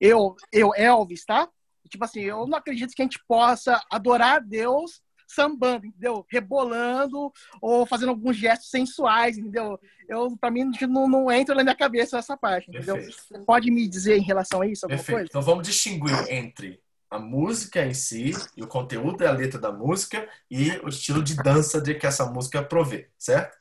eu, 0.00 0.36
eu, 0.52 0.72
Elvis, 0.76 1.24
tá? 1.24 1.48
Tipo 1.90 2.04
assim, 2.04 2.20
eu 2.20 2.46
não 2.46 2.58
acredito 2.58 2.94
que 2.94 3.02
a 3.02 3.04
gente 3.04 3.20
possa 3.26 3.82
adorar 3.90 4.36
a 4.36 4.40
Deus 4.40 5.02
sambando, 5.26 5.86
entendeu? 5.86 6.26
Rebolando 6.28 7.32
ou 7.60 7.86
fazendo 7.86 8.08
alguns 8.08 8.36
gestos 8.36 8.70
sensuais, 8.70 9.38
entendeu? 9.38 9.78
Eu, 10.08 10.36
pra 10.36 10.50
mim, 10.50 10.70
não, 10.88 11.08
não 11.08 11.30
entra 11.30 11.54
na 11.54 11.62
minha 11.62 11.76
cabeça 11.76 12.18
essa 12.18 12.36
parte, 12.36 12.70
entendeu? 12.70 12.96
Perfeito. 12.96 13.22
Você 13.28 13.38
pode 13.44 13.70
me 13.70 13.86
dizer 13.88 14.16
em 14.16 14.22
relação 14.22 14.60
a 14.60 14.66
isso 14.66 14.86
alguma 14.86 14.98
Perfeito. 14.98 15.16
coisa? 15.16 15.28
Então 15.30 15.42
vamos 15.42 15.66
distinguir 15.66 16.32
entre 16.32 16.80
a 17.08 17.18
música 17.18 17.84
em 17.84 17.94
si, 17.94 18.32
e 18.56 18.62
o 18.62 18.68
conteúdo 18.68 19.22
e 19.22 19.26
a 19.26 19.32
letra 19.32 19.58
da 19.58 19.72
música, 19.72 20.28
e 20.48 20.70
o 20.84 20.88
estilo 20.88 21.22
de 21.22 21.34
dança 21.34 21.80
de 21.80 21.94
que 21.94 22.06
essa 22.06 22.24
música 22.26 22.62
provê, 22.62 23.08
certo? 23.18 23.58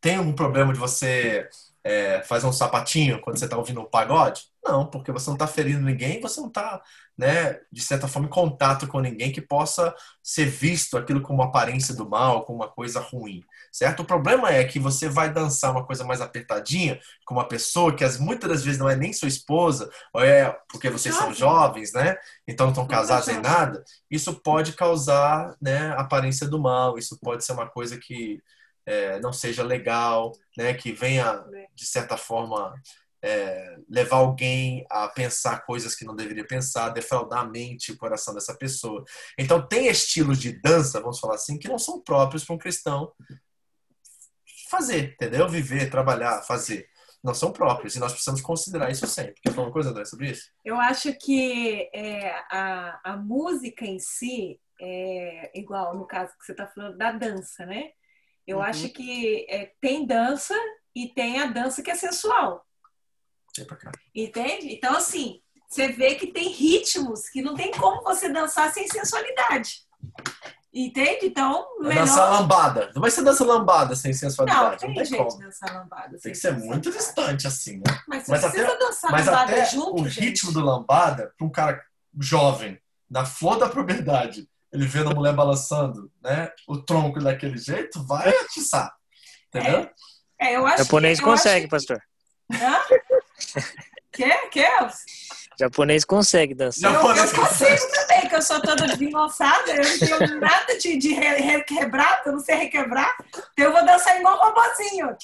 Tem 0.00 0.16
algum 0.16 0.32
problema 0.32 0.72
de 0.72 0.78
você 0.78 1.48
é, 1.84 2.22
fazer 2.22 2.46
um 2.46 2.52
sapatinho 2.52 3.20
quando 3.20 3.38
você 3.38 3.44
está 3.44 3.58
ouvindo 3.58 3.80
um 3.80 3.84
pagode? 3.84 4.42
Não, 4.64 4.86
porque 4.86 5.12
você 5.12 5.26
não 5.26 5.34
está 5.34 5.46
ferindo 5.46 5.82
ninguém, 5.82 6.18
você 6.22 6.40
não 6.40 6.48
está, 6.48 6.80
né, 7.18 7.60
de 7.70 7.82
certa 7.82 8.08
forma, 8.08 8.26
em 8.26 8.30
contato 8.30 8.86
com 8.88 8.98
ninguém 8.98 9.30
que 9.30 9.42
possa 9.42 9.94
ser 10.22 10.46
visto 10.46 10.96
aquilo 10.96 11.20
como 11.20 11.40
uma 11.40 11.48
aparência 11.48 11.94
do 11.94 12.08
mal, 12.08 12.46
como 12.46 12.60
uma 12.60 12.68
coisa 12.68 12.98
ruim, 12.98 13.44
certo? 13.70 14.00
O 14.00 14.06
problema 14.06 14.50
é 14.50 14.64
que 14.64 14.78
você 14.78 15.06
vai 15.06 15.30
dançar 15.30 15.70
uma 15.70 15.84
coisa 15.84 16.02
mais 16.02 16.22
apertadinha 16.22 16.98
com 17.26 17.34
uma 17.34 17.46
pessoa 17.46 17.94
que 17.94 18.02
as, 18.02 18.18
muitas 18.18 18.48
das 18.48 18.64
vezes 18.64 18.80
não 18.80 18.88
é 18.88 18.96
nem 18.96 19.12
sua 19.12 19.28
esposa, 19.28 19.90
ou 20.14 20.24
é 20.24 20.50
porque 20.70 20.88
vocês 20.88 21.14
são 21.14 21.34
jovens, 21.34 21.92
né? 21.92 22.16
Então 22.48 22.66
não 22.66 22.72
estão 22.72 22.86
casados 22.86 23.26
nem 23.26 23.42
nada. 23.42 23.84
Isso 24.10 24.32
pode 24.40 24.72
causar, 24.72 25.54
né, 25.60 25.90
aparência 25.98 26.48
do 26.48 26.58
mal. 26.58 26.96
Isso 26.96 27.18
pode 27.20 27.44
ser 27.44 27.52
uma 27.52 27.68
coisa 27.68 27.98
que 27.98 28.40
é, 28.86 29.18
não 29.20 29.32
seja 29.32 29.62
legal, 29.62 30.32
né? 30.56 30.74
Que 30.74 30.92
venha 30.92 31.44
de 31.74 31.86
certa 31.86 32.16
forma 32.16 32.74
é, 33.24 33.78
levar 33.88 34.16
alguém 34.16 34.84
a 34.90 35.08
pensar 35.08 35.64
coisas 35.64 35.94
que 35.94 36.04
não 36.04 36.14
deveria 36.14 36.46
pensar, 36.46 36.90
defraudar 36.90 37.40
a 37.40 37.48
mente 37.48 37.88
e 37.88 37.92
o 37.92 37.96
coração 37.96 38.34
dessa 38.34 38.54
pessoa. 38.54 39.02
Então 39.38 39.66
tem 39.66 39.86
estilos 39.86 40.38
de 40.38 40.52
dança, 40.60 41.00
vamos 41.00 41.18
falar 41.18 41.36
assim, 41.36 41.58
que 41.58 41.66
não 41.66 41.78
são 41.78 42.02
próprios 42.02 42.44
para 42.44 42.54
um 42.54 42.58
cristão 42.58 43.10
fazer, 44.70 45.14
entendeu? 45.14 45.48
Viver, 45.48 45.90
trabalhar, 45.90 46.42
fazer. 46.42 46.86
Não 47.22 47.32
são 47.32 47.50
próprios 47.50 47.96
e 47.96 47.98
nós 47.98 48.12
precisamos 48.12 48.42
considerar 48.42 48.90
isso 48.90 49.06
sempre. 49.06 49.40
Quer 49.40 49.52
falar 49.52 49.68
uma 49.68 49.72
coisa, 49.72 49.88
André, 49.88 50.04
sobre 50.04 50.30
isso? 50.30 50.50
Eu 50.62 50.76
acho 50.76 51.10
que 51.14 51.88
é, 51.94 52.30
a, 52.50 53.00
a 53.12 53.16
música 53.16 53.86
em 53.86 53.98
si 53.98 54.60
é 54.78 55.58
igual 55.58 55.96
no 55.96 56.06
caso 56.06 56.36
que 56.38 56.44
você 56.44 56.52
está 56.52 56.66
falando 56.66 56.98
da 56.98 57.12
dança, 57.12 57.64
né? 57.64 57.92
Eu 58.46 58.58
Uhum. 58.58 58.62
acho 58.64 58.88
que 58.90 59.46
é, 59.48 59.72
tem 59.80 60.06
dança 60.06 60.54
e 60.94 61.08
tem 61.08 61.40
a 61.40 61.46
dança 61.46 61.82
que 61.82 61.90
é 61.90 61.94
sensual, 61.94 62.64
cá. 63.80 63.90
entende? 64.14 64.72
Então, 64.74 64.96
assim, 64.96 65.40
você 65.68 65.88
vê 65.88 66.14
que 66.16 66.28
tem 66.28 66.48
ritmos 66.50 67.28
que 67.30 67.40
não 67.42 67.54
tem 67.54 67.70
como 67.72 68.02
você 68.02 68.28
dançar 68.28 68.72
sem 68.72 68.86
sensualidade. 68.86 69.82
Entende? 70.76 71.26
Então, 71.26 71.64
É 71.84 71.94
dançar 71.94 72.26
melhor. 72.26 72.40
lambada. 72.40 72.90
Não 72.94 73.00
vai 73.00 73.10
ser 73.10 73.22
dança 73.22 73.44
lambada 73.44 73.94
sem 73.94 74.10
Não, 74.10 74.18
sensualidade. 74.18 74.80
tem 74.80 74.88
Não 74.88 74.96
tem 74.96 75.04
jeito 75.04 75.24
como. 75.24 75.38
de 75.38 75.44
dançar 75.44 75.72
lambada. 75.72 76.18
Tem 76.18 76.32
que 76.32 76.38
ser 76.38 76.52
muito 76.58 76.90
distante, 76.90 77.46
assim, 77.46 77.76
né? 77.76 77.84
Mas 78.08 78.24
você 78.24 78.32
Mas 78.32 78.40
precisa 78.42 78.66
até- 78.68 78.78
dançar 78.78 79.10
Mas 79.12 79.26
lambada 79.26 79.52
até 79.52 79.64
junto, 79.66 80.02
o 80.02 80.08
gente. 80.08 80.20
ritmo 80.28 80.52
do 80.52 80.60
lambada, 80.60 81.32
para 81.38 81.46
um 81.46 81.50
cara 81.50 81.80
jovem, 82.20 82.78
na 83.08 83.24
flor 83.24 83.56
da 83.56 83.68
propriedade, 83.68 84.48
ele 84.74 84.86
vendo 84.86 85.10
a 85.10 85.14
mulher 85.14 85.32
balançando, 85.34 86.10
né? 86.22 86.50
O 86.68 86.76
tronco 86.78 87.20
daquele 87.20 87.56
jeito, 87.56 88.04
vai 88.06 88.28
atiçar. 88.28 88.92
Entendeu? 89.48 89.88
É, 90.40 90.56
eu 90.56 90.66
acho 90.66 90.78
Japonês 90.84 91.18
que, 91.20 91.24
eu 91.24 91.30
consegue, 91.30 91.60
acho 91.66 91.70
pastor. 91.70 91.98
que- 92.50 92.56
Hã? 92.62 92.80
Quer? 94.12 94.50
Quer? 94.50 94.90
Japonês 95.58 96.04
consegue 96.04 96.54
dançar. 96.54 96.92
Eu, 96.92 96.96
Japonês 97.00 97.32
eu 97.32 97.40
consigo 97.40 97.92
também, 97.92 98.28
que 98.28 98.34
eu 98.36 98.42
sou 98.42 98.60
toda 98.60 98.86
desvinhoçada, 98.88 99.70
eu 99.70 99.82
não 99.88 99.98
tenho 99.98 100.40
nada 100.40 100.78
de, 100.78 100.96
de 100.96 101.12
re- 101.14 101.36
requebrado, 101.40 102.22
eu 102.26 102.32
não 102.32 102.40
sei 102.40 102.56
requebrar. 102.56 103.14
Então 103.52 103.64
eu 103.66 103.72
vou 103.72 103.84
dançar 103.86 104.18
igual 104.18 104.36
um 104.36 104.40
robozinho. 104.52 105.16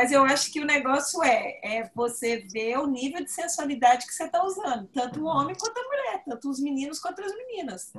Mas 0.00 0.12
eu 0.12 0.24
acho 0.24 0.50
que 0.50 0.62
o 0.62 0.64
negócio 0.64 1.22
é, 1.22 1.60
é 1.62 1.90
você 1.94 2.38
ver 2.50 2.78
o 2.78 2.86
nível 2.86 3.22
de 3.22 3.30
sensualidade 3.30 4.06
que 4.06 4.14
você 4.14 4.24
está 4.24 4.42
usando, 4.42 4.88
tanto 4.88 5.20
o 5.20 5.26
homem 5.26 5.54
quanto 5.54 5.76
a 5.76 5.82
mulher, 5.82 6.24
tanto 6.24 6.48
os 6.48 6.58
meninos 6.58 6.98
quanto 6.98 7.20
as 7.22 7.36
meninas. 7.36 7.92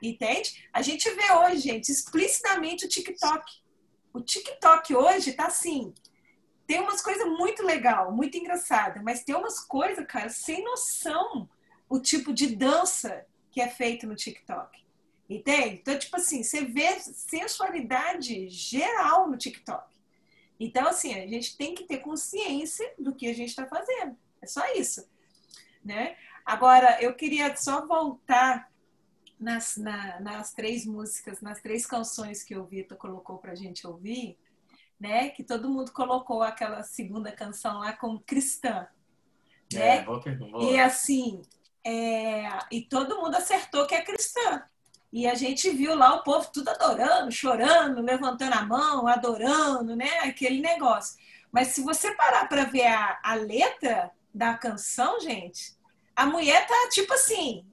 Entende? 0.00 0.68
A 0.72 0.82
gente 0.82 1.10
vê 1.10 1.32
hoje, 1.32 1.58
gente, 1.58 1.90
explicitamente 1.90 2.86
o 2.86 2.88
TikTok. 2.88 3.44
O 4.14 4.20
TikTok 4.20 4.94
hoje 4.94 5.32
tá 5.32 5.46
assim, 5.46 5.92
tem 6.64 6.78
umas 6.78 7.02
coisas 7.02 7.26
muito 7.26 7.64
legal, 7.64 8.12
muito 8.14 8.38
engraçada, 8.38 9.02
mas 9.02 9.24
tem 9.24 9.34
umas 9.34 9.58
coisas, 9.58 10.06
cara, 10.06 10.28
sem 10.28 10.62
noção 10.62 11.50
o 11.90 11.98
tipo 11.98 12.32
de 12.32 12.54
dança 12.54 13.26
que 13.50 13.60
é 13.60 13.66
feito 13.66 14.06
no 14.06 14.14
TikTok. 14.14 14.78
Entende? 15.28 15.80
Então, 15.82 15.98
tipo 15.98 16.14
assim, 16.14 16.44
você 16.44 16.64
vê 16.64 17.00
sensualidade 17.00 18.48
geral 18.48 19.28
no 19.28 19.36
TikTok. 19.36 19.97
Então, 20.58 20.88
assim, 20.88 21.14
a 21.14 21.26
gente 21.26 21.56
tem 21.56 21.74
que 21.74 21.84
ter 21.84 21.98
consciência 21.98 22.92
do 22.98 23.14
que 23.14 23.28
a 23.28 23.34
gente 23.34 23.50
está 23.50 23.66
fazendo. 23.66 24.16
É 24.42 24.46
só 24.46 24.62
isso. 24.74 25.08
Né? 25.84 26.16
Agora, 26.44 27.00
eu 27.02 27.14
queria 27.14 27.54
só 27.56 27.86
voltar 27.86 28.70
nas, 29.38 29.76
na- 29.76 30.20
nas 30.20 30.52
três 30.52 30.84
músicas, 30.84 31.40
nas 31.40 31.60
três 31.60 31.86
canções 31.86 32.42
que 32.42 32.56
o 32.56 32.64
Vitor 32.64 32.98
colocou 32.98 33.38
para 33.38 33.52
a 33.52 33.54
gente 33.54 33.86
ouvir, 33.86 34.36
né? 34.98 35.28
Que 35.30 35.44
todo 35.44 35.70
mundo 35.70 35.92
colocou 35.92 36.42
aquela 36.42 36.82
segunda 36.82 37.30
canção 37.30 37.78
lá 37.78 37.92
como 37.92 38.20
cristã. 38.20 38.88
Né? 39.72 39.98
É, 39.98 40.02
boa 40.02 40.20
pergunta. 40.20 40.58
E 40.64 40.78
assim, 40.80 41.42
é, 41.84 42.48
e 42.72 42.82
todo 42.82 43.20
mundo 43.20 43.36
acertou 43.36 43.86
que 43.86 43.94
é 43.94 44.02
cristã. 44.02 44.64
E 45.12 45.26
a 45.26 45.34
gente 45.34 45.70
viu 45.70 45.94
lá 45.94 46.14
o 46.14 46.22
povo 46.22 46.50
tudo 46.52 46.68
adorando, 46.68 47.32
chorando, 47.32 48.02
levantando 48.02 48.54
a 48.54 48.62
mão, 48.62 49.06
adorando, 49.06 49.96
né? 49.96 50.18
Aquele 50.20 50.60
negócio. 50.60 51.18
Mas 51.50 51.68
se 51.68 51.82
você 51.82 52.14
parar 52.14 52.46
para 52.48 52.64
ver 52.64 52.86
a, 52.86 53.18
a 53.22 53.34
letra 53.34 54.10
da 54.34 54.54
canção, 54.54 55.18
gente, 55.20 55.74
a 56.14 56.26
mulher 56.26 56.66
tá 56.66 56.88
tipo 56.90 57.14
assim, 57.14 57.64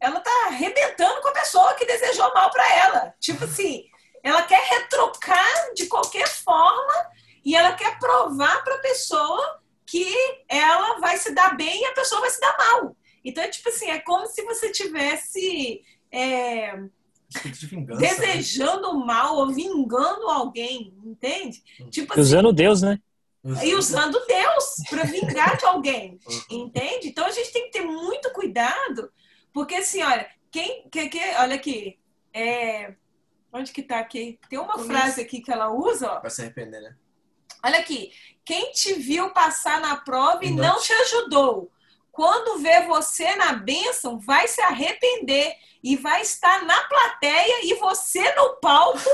ela 0.00 0.20
tá 0.20 0.30
arrebentando 0.46 1.20
com 1.20 1.28
a 1.28 1.32
pessoa 1.32 1.74
que 1.74 1.84
desejou 1.84 2.32
mal 2.32 2.50
para 2.50 2.74
ela. 2.76 3.14
Tipo 3.20 3.44
assim, 3.44 3.84
ela 4.22 4.42
quer 4.42 4.62
retrocar 4.68 5.74
de 5.74 5.86
qualquer 5.86 6.26
forma 6.26 7.10
e 7.44 7.54
ela 7.54 7.74
quer 7.74 7.98
provar 7.98 8.64
para 8.64 8.76
a 8.76 8.80
pessoa 8.80 9.60
que 9.86 10.06
ela 10.48 10.98
vai 10.98 11.18
se 11.18 11.32
dar 11.32 11.56
bem 11.56 11.82
e 11.82 11.86
a 11.86 11.92
pessoa 11.92 12.22
vai 12.22 12.30
se 12.30 12.40
dar 12.40 12.56
mal. 12.56 12.96
Então, 13.22 13.44
é 13.44 13.48
tipo 13.48 13.68
assim, 13.68 13.90
é 13.90 13.98
como 14.00 14.26
se 14.26 14.42
você 14.42 14.70
tivesse 14.70 15.82
é, 16.14 16.84
Espírito 17.28 17.60
de 17.60 17.66
vingança. 17.66 18.00
né? 18.00 18.08
desejando 18.08 18.94
mal 19.04 19.36
ou 19.36 19.52
vingando 19.52 20.28
alguém, 20.28 20.94
entende? 21.04 21.62
Tipo 21.90 22.12
assim, 22.12 22.20
Usando 22.20 22.52
Deus, 22.52 22.82
né? 22.82 22.98
e 23.62 23.74
usando 23.74 24.18
Deus 24.26 24.64
para 24.88 25.04
vingar 25.04 25.56
de 25.58 25.66
alguém, 25.66 26.18
entende? 26.50 27.08
Então 27.08 27.26
a 27.26 27.30
gente 27.30 27.52
tem 27.52 27.64
que 27.64 27.72
ter 27.72 27.84
muito 27.84 28.32
cuidado, 28.32 29.12
porque 29.52 29.74
assim, 29.74 30.02
olha, 30.02 30.26
quem, 30.50 30.88
que, 30.88 31.08
que, 31.08 31.18
olha 31.38 31.54
aqui, 31.56 31.98
é, 32.32 32.94
onde 33.52 33.70
que 33.70 33.82
tá 33.82 33.98
aqui? 33.98 34.38
Tem 34.48 34.58
uma 34.58 34.78
frase 34.78 35.20
aqui 35.20 35.40
que 35.42 35.52
ela 35.52 35.70
usa, 35.70 36.10
ó, 36.10 36.20
Vai 36.22 36.30
se 36.30 36.40
arrepender, 36.40 36.80
né? 36.80 36.96
olha 37.62 37.78
aqui, 37.78 38.12
quem 38.44 38.72
te 38.72 38.94
viu 38.94 39.30
passar 39.30 39.80
na 39.80 39.96
prova 39.96 40.44
e 40.44 40.50
Não 40.50 40.64
não 40.64 40.80
te 40.80 40.92
ajudou, 40.92 41.70
quando 42.14 42.60
vê 42.60 42.82
você 42.82 43.34
na 43.34 43.54
bênção, 43.54 44.18
vai 44.18 44.46
se 44.46 44.60
arrepender 44.62 45.54
e 45.82 45.96
vai 45.96 46.22
estar 46.22 46.64
na 46.64 46.80
plateia 46.84 47.66
e 47.66 47.74
você 47.74 48.32
no 48.34 48.56
palco, 48.60 49.10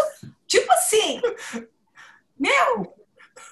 tipo 0.46 0.70
assim, 0.72 1.20
meu, 2.38 2.94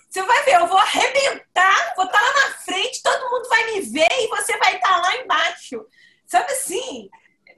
você 0.09 0.23
vai 0.23 0.45
ver, 0.45 0.57
eu 0.57 0.67
vou 0.67 0.77
arrebentar, 0.77 1.95
vou 1.97 2.05
estar 2.05 2.21
lá 2.21 2.33
na 2.35 2.55
frente, 2.59 3.03
todo 3.03 3.31
mundo 3.31 3.49
vai 3.49 3.73
me 3.73 3.81
ver 3.81 4.09
e 4.11 4.29
você 4.29 4.57
vai 4.59 4.77
estar 4.77 4.97
lá 5.01 5.17
embaixo. 5.17 5.85
Sabe 6.27 6.53
assim? 6.53 7.09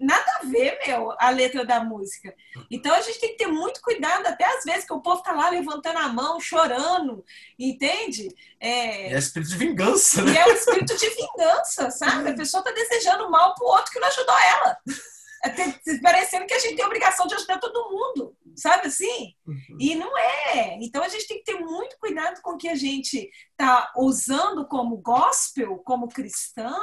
Nada 0.00 0.24
a 0.40 0.46
ver, 0.46 0.78
meu, 0.86 1.14
a 1.18 1.28
letra 1.28 1.62
da 1.62 1.84
música. 1.84 2.34
Então 2.70 2.94
a 2.94 3.02
gente 3.02 3.20
tem 3.20 3.30
que 3.32 3.36
ter 3.36 3.48
muito 3.48 3.82
cuidado, 3.82 4.26
até 4.26 4.46
às 4.46 4.64
vezes 4.64 4.86
que 4.86 4.94
o 4.94 5.02
povo 5.02 5.22
tá 5.22 5.32
lá 5.32 5.50
levantando 5.50 5.98
a 5.98 6.08
mão, 6.08 6.40
chorando, 6.40 7.22
entende? 7.58 8.34
É, 8.58 9.12
é 9.12 9.18
espírito 9.18 9.50
de 9.50 9.58
vingança, 9.58 10.22
né? 10.22 10.32
e 10.32 10.38
é 10.38 10.46
um 10.46 10.52
espírito 10.52 10.96
de 10.96 11.08
vingança, 11.10 11.90
sabe? 11.90 12.30
A 12.30 12.34
pessoa 12.34 12.64
tá 12.64 12.72
desejando 12.72 13.30
mal 13.30 13.54
pro 13.54 13.66
outro 13.66 13.92
que 13.92 14.00
não 14.00 14.08
ajudou 14.08 14.38
ela. 14.38 14.78
É 15.42 15.98
parecendo 16.02 16.44
que 16.44 16.52
a 16.52 16.58
gente 16.58 16.76
tem 16.76 16.84
a 16.84 16.86
obrigação 16.86 17.26
de 17.26 17.34
ajudar 17.34 17.58
todo 17.58 17.90
mundo, 17.90 18.36
sabe 18.56 18.88
assim? 18.88 19.34
E 19.78 19.94
não 19.94 20.16
é. 20.18 20.78
Então 20.80 21.02
a 21.02 21.08
gente 21.08 21.26
tem 21.26 21.38
que 21.38 21.44
ter 21.44 21.58
muito 21.58 21.96
cuidado 21.98 22.40
com 22.42 22.52
o 22.52 22.58
que 22.58 22.68
a 22.68 22.74
gente 22.74 23.30
tá 23.56 23.92
usando 23.96 24.66
como 24.66 24.98
gospel, 24.98 25.78
como 25.78 26.08
cristã, 26.08 26.74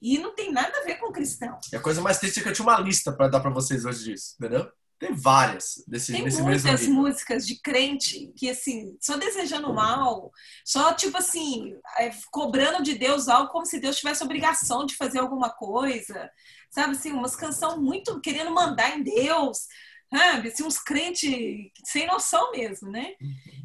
e 0.00 0.18
não 0.18 0.34
tem 0.34 0.52
nada 0.52 0.78
a 0.78 0.84
ver 0.84 0.96
com 0.96 1.12
cristão. 1.12 1.58
E 1.72 1.76
a 1.76 1.80
coisa 1.80 2.00
mais 2.00 2.18
triste 2.18 2.40
é 2.40 2.42
que 2.42 2.48
eu 2.48 2.52
tinha 2.52 2.66
uma 2.66 2.80
lista 2.80 3.12
pra 3.12 3.28
dar 3.28 3.40
pra 3.40 3.50
vocês 3.50 3.84
hoje 3.84 4.04
disso, 4.04 4.36
entendeu? 4.38 4.70
Tem 4.98 5.12
várias 5.12 5.82
desse, 5.88 6.12
Tem 6.12 6.22
mesmo 6.22 6.44
muitas 6.44 6.86
músicas 6.86 7.46
de 7.46 7.60
crente 7.60 8.32
que, 8.36 8.48
assim, 8.48 8.96
só 9.00 9.16
desejando 9.16 9.74
mal, 9.74 10.30
só, 10.64 10.94
tipo 10.94 11.18
assim, 11.18 11.74
é, 11.98 12.10
cobrando 12.30 12.82
de 12.82 12.94
Deus 12.94 13.28
algo 13.28 13.50
como 13.50 13.66
se 13.66 13.80
Deus 13.80 13.96
tivesse 13.96 14.22
obrigação 14.22 14.86
de 14.86 14.96
fazer 14.96 15.18
alguma 15.18 15.50
coisa, 15.50 16.30
sabe? 16.70 16.92
Assim, 16.92 17.12
umas 17.12 17.34
canções 17.34 17.78
muito 17.78 18.20
querendo 18.20 18.52
mandar 18.52 18.96
em 18.96 19.02
Deus, 19.02 19.66
sabe? 20.18 20.48
Assim, 20.48 20.64
uns 20.64 20.78
crentes 20.78 21.30
sem 21.84 22.06
noção 22.06 22.52
mesmo, 22.52 22.90
né? 22.90 23.14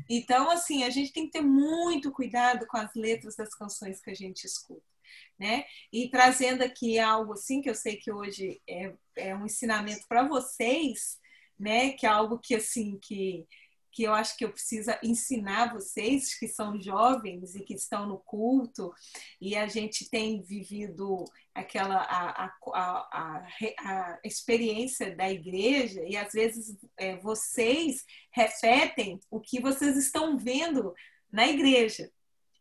Então, 0.09 0.49
assim, 0.49 0.83
a 0.83 0.89
gente 0.89 1.13
tem 1.13 1.25
que 1.25 1.33
ter 1.33 1.41
muito 1.41 2.11
cuidado 2.11 2.65
com 2.67 2.77
as 2.77 2.93
letras 2.95 3.35
das 3.35 3.53
canções 3.53 4.01
que 4.01 4.09
a 4.09 4.15
gente 4.15 4.45
escuta. 4.45 4.81
Né? 5.39 5.63
E 5.91 6.09
trazendo 6.09 6.63
aqui 6.63 6.99
algo 6.99 7.33
assim 7.33 7.61
que 7.61 7.69
eu 7.69 7.75
sei 7.75 7.95
que 7.95 8.11
hoje 8.11 8.61
é, 8.67 8.93
é 9.15 9.35
um 9.35 9.45
ensinamento 9.45 10.05
para 10.07 10.27
vocês, 10.27 11.17
né? 11.57 11.91
Que 11.93 12.05
é 12.05 12.09
algo 12.09 12.37
que 12.37 12.55
assim 12.55 12.99
que 13.01 13.47
que 13.91 14.03
eu 14.03 14.13
acho 14.13 14.37
que 14.37 14.45
eu 14.45 14.51
preciso 14.51 14.91
ensinar 15.03 15.73
vocês 15.73 16.37
que 16.37 16.47
são 16.47 16.79
jovens 16.79 17.55
e 17.55 17.61
que 17.61 17.73
estão 17.73 18.07
no 18.07 18.17
culto 18.19 18.93
e 19.41 19.55
a 19.55 19.67
gente 19.67 20.09
tem 20.09 20.41
vivido 20.41 21.25
aquela 21.53 21.97
a, 21.97 22.45
a, 22.45 22.51
a, 22.73 23.47
a, 23.79 24.19
experiência 24.23 25.15
da 25.15 25.29
igreja 25.29 26.03
e 26.03 26.15
às 26.15 26.31
vezes 26.31 26.77
é, 26.97 27.17
vocês 27.17 28.05
repetem 28.31 29.19
o 29.29 29.39
que 29.39 29.59
vocês 29.59 29.97
estão 29.97 30.37
vendo 30.37 30.93
na 31.31 31.47
igreja, 31.47 32.11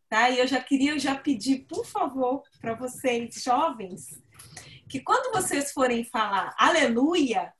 tá? 0.08 0.30
E 0.30 0.38
eu 0.38 0.46
já 0.46 0.62
queria 0.62 0.98
já 0.98 1.14
pedir, 1.14 1.66
por 1.66 1.86
favor, 1.86 2.42
para 2.60 2.74
vocês 2.74 3.42
jovens, 3.42 4.20
que 4.88 5.00
quando 5.00 5.32
vocês 5.32 5.72
forem 5.72 6.04
falar 6.04 6.54
aleluia, 6.58 7.52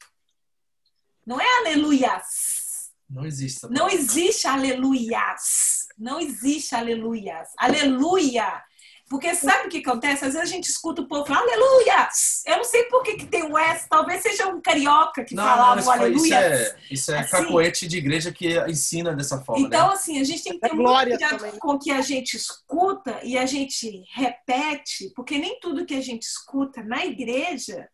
não 1.26 1.38
é 1.38 1.58
aleluias. 1.58 2.67
Não 3.09 3.24
existe. 3.24 3.66
Não 3.70 3.88
existe 3.88 4.46
aleluias. 4.46 5.86
Não 5.98 6.20
existe 6.20 6.74
aleluias. 6.74 7.48
Aleluia. 7.59 8.62
Porque 9.11 9.34
sabe 9.34 9.68
o 9.68 9.70
que 9.70 9.78
acontece? 9.78 10.22
Às 10.26 10.34
vezes 10.34 10.50
a 10.50 10.54
gente 10.54 10.68
escuta 10.68 11.00
o 11.00 11.09
povo 11.09 11.24
falar 11.24 11.40
aleluias. 11.40 12.42
Eu 12.44 12.59
não 12.59 12.64
sei 12.64 12.84
por 12.84 13.02
que, 13.02 13.14
que 13.16 13.24
tem 13.24 13.42
o 13.50 13.56
S. 13.56 13.88
Talvez 13.88 14.20
seja 14.20 14.48
um 14.48 14.61
carioca 14.61 15.24
que 15.24 15.34
Não, 15.34 15.42
falava 15.42 15.80
não, 15.80 16.09
isso, 16.12 16.34
é, 16.34 16.76
isso 16.90 17.12
é 17.12 17.20
Assim. 17.20 17.30
cacoete 17.30 17.88
de 17.88 17.96
igreja 17.96 18.30
que 18.30 18.59
ensina 18.68 19.14
dessa 19.16 19.40
forma, 19.40 19.66
Então, 19.66 19.88
né? 19.88 19.94
assim, 19.94 20.20
a 20.20 20.24
gente 20.24 20.44
tem 20.44 20.59
que 20.59 20.66
É 20.66 20.68
ter 20.68 20.74
muito 20.74 20.86
glória 20.86 21.16
cuidado 21.16 21.38
também. 21.38 21.59
com 21.59 21.72
o 21.72 21.78
que 21.78 21.90
a 21.90 22.02
gente 22.02 22.36
escuta 22.36 23.18
e 23.24 23.38
a 23.38 23.46
gente 23.46 24.04
repete, 24.12 25.11
porque 25.16 25.38
nem 25.38 25.59
tudo 25.59 25.86
que 25.86 25.94
a 25.94 26.02
gente 26.02 26.24
escuta 26.24 26.82
na 26.82 27.06
igreja 27.06 27.88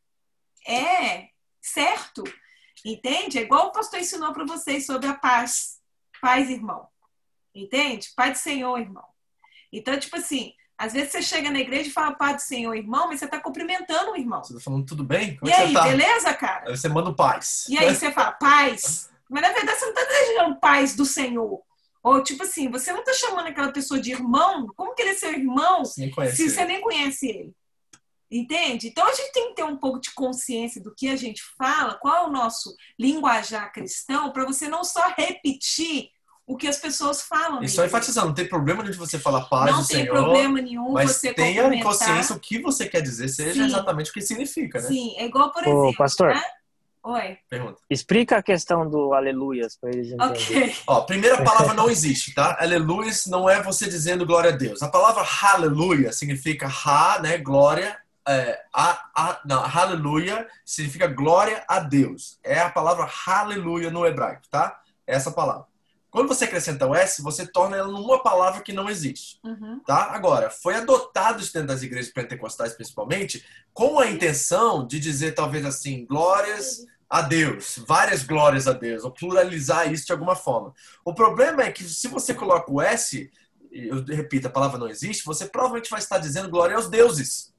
é 0.67 1.29
certo. 1.63 2.25
Entende? 2.85 3.39
É 3.39 3.43
igual 3.43 3.69
o 3.69 3.73
pastor 3.73 3.99
ensinou 4.01 4.33
para 4.33 4.45
vocês 4.45 4.85
sobre 4.87 5.07
a 5.09 5.15
paz. 5.15 5.79
Paz, 6.21 6.51
irmão. 6.51 6.87
Entende? 7.55 8.11
Paz 8.17 8.33
do 8.33 8.43
Senhor, 8.43 8.79
irmão. 8.79 9.05
Então, 9.73 9.99
tipo 9.99 10.17
assim, 10.17 10.53
às 10.77 10.93
vezes 10.93 11.13
você 11.13 11.23
chega 11.23 11.51
na 11.51 11.61
igreja 11.61 11.89
e 11.89 11.93
fala 11.93 12.13
paz 12.15 12.37
do 12.37 12.43
Senhor, 12.43 12.75
irmão, 12.75 13.09
mas 13.09 13.21
você 13.21 13.25
está 13.25 13.41
cumprimentando 13.41 14.13
o 14.13 14.17
irmão. 14.17 14.43
Você 14.43 14.55
tá 14.55 14.61
falando 14.61 14.85
tudo 14.87 15.05
bem? 15.05 15.37
Como 15.37 15.51
E 15.51 15.55
é 15.55 15.57
aí, 15.59 15.73
tá? 15.73 15.83
beleza, 15.85 16.35
cara? 16.35 16.69
Aí 16.69 16.77
você 16.77 16.89
manda 16.89 17.11
o 17.11 17.15
paz. 17.15 17.65
E 17.69 17.79
aí 17.79 17.95
você 17.95 18.13
fala, 18.13 18.33
paz. 18.33 19.11
Mas 19.29 19.43
na 19.43 19.53
verdade 19.53 19.79
você 19.79 19.87
não 19.87 19.93
está 19.95 20.05
desejando 20.05 20.61
paz 20.61 20.95
do 20.95 21.05
Senhor. 21.05 21.63
Ou 22.03 22.23
tipo 22.23 22.43
assim, 22.43 22.71
você 22.71 22.93
não 22.93 23.01
está 23.01 23.15
chamando 23.15 23.47
aquela 23.47 23.73
pessoa 23.73 23.99
de 23.99 24.11
irmão. 24.13 24.67
Como 24.77 24.95
que 24.95 25.03
ele 25.03 25.13
é 25.13 25.15
seu 25.15 25.33
irmão 25.33 25.85
se 25.87 26.03
ele. 26.03 26.13
você 26.51 26.65
nem 26.67 26.81
conhece 26.81 27.27
ele? 27.29 27.55
Entende? 28.35 28.89
Então 28.89 29.07
a 29.07 29.13
gente 29.13 29.31
tem 29.33 29.49
que 29.51 29.55
ter 29.55 29.63
um 29.63 29.77
pouco 29.77 30.01
de 30.01 30.13
consciência 30.13 30.83
do 30.83 30.93
que 30.93 31.09
a 31.09 31.15
gente 31.15 31.41
fala, 31.57 31.95
qual 31.95 32.17
é 32.17 32.27
o 32.27 32.33
nosso 32.33 32.75
linguajar 32.99 33.73
cristão, 33.73 34.33
para 34.33 34.45
você 34.45 34.67
não 34.67 34.83
só 34.83 35.09
repetir 35.17 36.09
o 36.45 36.57
que 36.57 36.67
as 36.67 36.77
pessoas 36.79 37.23
falam. 37.23 37.63
E 37.63 37.69
só 37.69 37.85
enfatizando, 37.87 38.27
não 38.27 38.35
tem 38.35 38.49
problema 38.49 38.83
de 38.83 38.99
você 38.99 39.21
falar 39.21 39.43
paz 39.43 39.71
Não 39.71 39.83
do 39.83 39.87
tem 39.87 39.99
Senhor, 39.99 40.13
problema 40.13 40.61
nenhum 40.61 40.91
mas 40.93 41.13
você 41.13 41.33
tenha 41.33 41.81
consciência 41.81 42.35
o 42.35 42.41
que 42.41 42.61
você 42.61 42.89
quer 42.89 43.01
dizer, 43.01 43.29
seja 43.29 43.53
Sim. 43.63 43.67
exatamente 43.67 44.11
o 44.11 44.13
que 44.13 44.21
significa, 44.21 44.81
né? 44.81 44.89
Sim, 44.89 45.15
é 45.17 45.27
igual, 45.27 45.53
por 45.53 45.63
Ô, 45.63 45.85
exemplo. 45.85 45.97
pastor. 45.97 46.35
né? 46.35 46.43
Oi, 47.05 47.37
Pergunta. 47.49 47.81
Explica 47.89 48.39
a 48.39 48.43
questão 48.43 48.89
do 48.89 49.13
aleluias 49.13 49.77
para 49.77 49.91
eles 49.91 50.09
entenderem. 50.11 50.69
ok. 50.69 50.77
Ó, 50.87 51.03
primeira 51.03 51.45
palavra 51.45 51.73
não 51.75 51.89
existe, 51.89 52.35
tá? 52.35 52.57
Aleluia 52.59 53.13
não 53.29 53.49
é 53.49 53.63
você 53.63 53.87
dizendo 53.87 54.27
glória 54.27 54.51
a 54.51 54.57
Deus. 54.57 54.83
A 54.83 54.89
palavra 54.89 55.23
aleluia 55.53 56.13
significa 56.13 56.67
ha, 56.67 57.21
né? 57.23 57.39
Glória. 57.39 58.03
É, 58.27 58.59
a, 58.73 59.11
a, 59.15 59.41
não, 59.45 59.63
aleluia 59.63 60.49
significa 60.65 61.07
glória 61.07 61.65
a 61.69 61.79
Deus. 61.79 62.39
É 62.43 62.59
a 62.61 62.71
palavra 62.71 63.09
aleluia 63.27 63.91
no 63.91 64.07
hebraico, 64.07 64.43
tá? 64.51 64.81
É 65.07 65.15
essa 65.15 65.31
palavra. 65.31 65.67
Quando 66.15 66.29
você 66.29 66.45
acrescenta 66.45 66.87
o 66.87 66.95
S, 66.95 67.21
você 67.21 67.45
torna 67.45 67.77
ela 67.77 67.91
numa 67.91 68.23
palavra 68.23 68.63
que 68.63 68.73
não 68.73 68.89
existe. 68.89 69.41
Uhum. 69.43 69.81
tá? 69.85 70.13
Agora, 70.13 70.49
foi 70.49 70.77
adotado 70.77 71.43
isso 71.43 71.53
dentro 71.53 71.69
das 71.69 71.83
igrejas 71.83 72.13
pentecostais, 72.13 72.73
principalmente, 72.73 73.45
com 73.73 73.99
a 73.99 74.09
intenção 74.09 74.87
de 74.87 75.01
dizer, 75.01 75.33
talvez 75.33 75.67
assim, 75.67 76.07
glórias 76.07 76.87
a 77.11 77.21
Deus, 77.21 77.81
várias 77.87 78.23
glórias 78.23 78.69
a 78.69 78.73
Deus, 78.73 79.05
ou 79.05 79.11
pluralizar 79.11 79.93
isso 79.93 80.07
de 80.07 80.13
alguma 80.13 80.37
forma. 80.37 80.73
O 81.05 81.13
problema 81.13 81.63
é 81.63 81.73
que 81.73 81.83
se 81.83 82.07
você 82.07 82.33
coloca 82.33 82.71
o 82.71 82.81
S, 82.81 83.31
eu 83.73 84.05
repito, 84.05 84.47
a 84.47 84.51
palavra 84.51 84.79
não 84.79 84.89
existe, 84.89 85.25
você 85.25 85.47
provavelmente 85.47 85.91
vai 85.91 85.99
estar 85.99 86.19
dizendo 86.19 86.49
glória 86.49 86.77
aos 86.77 86.89
deuses, 86.89 87.54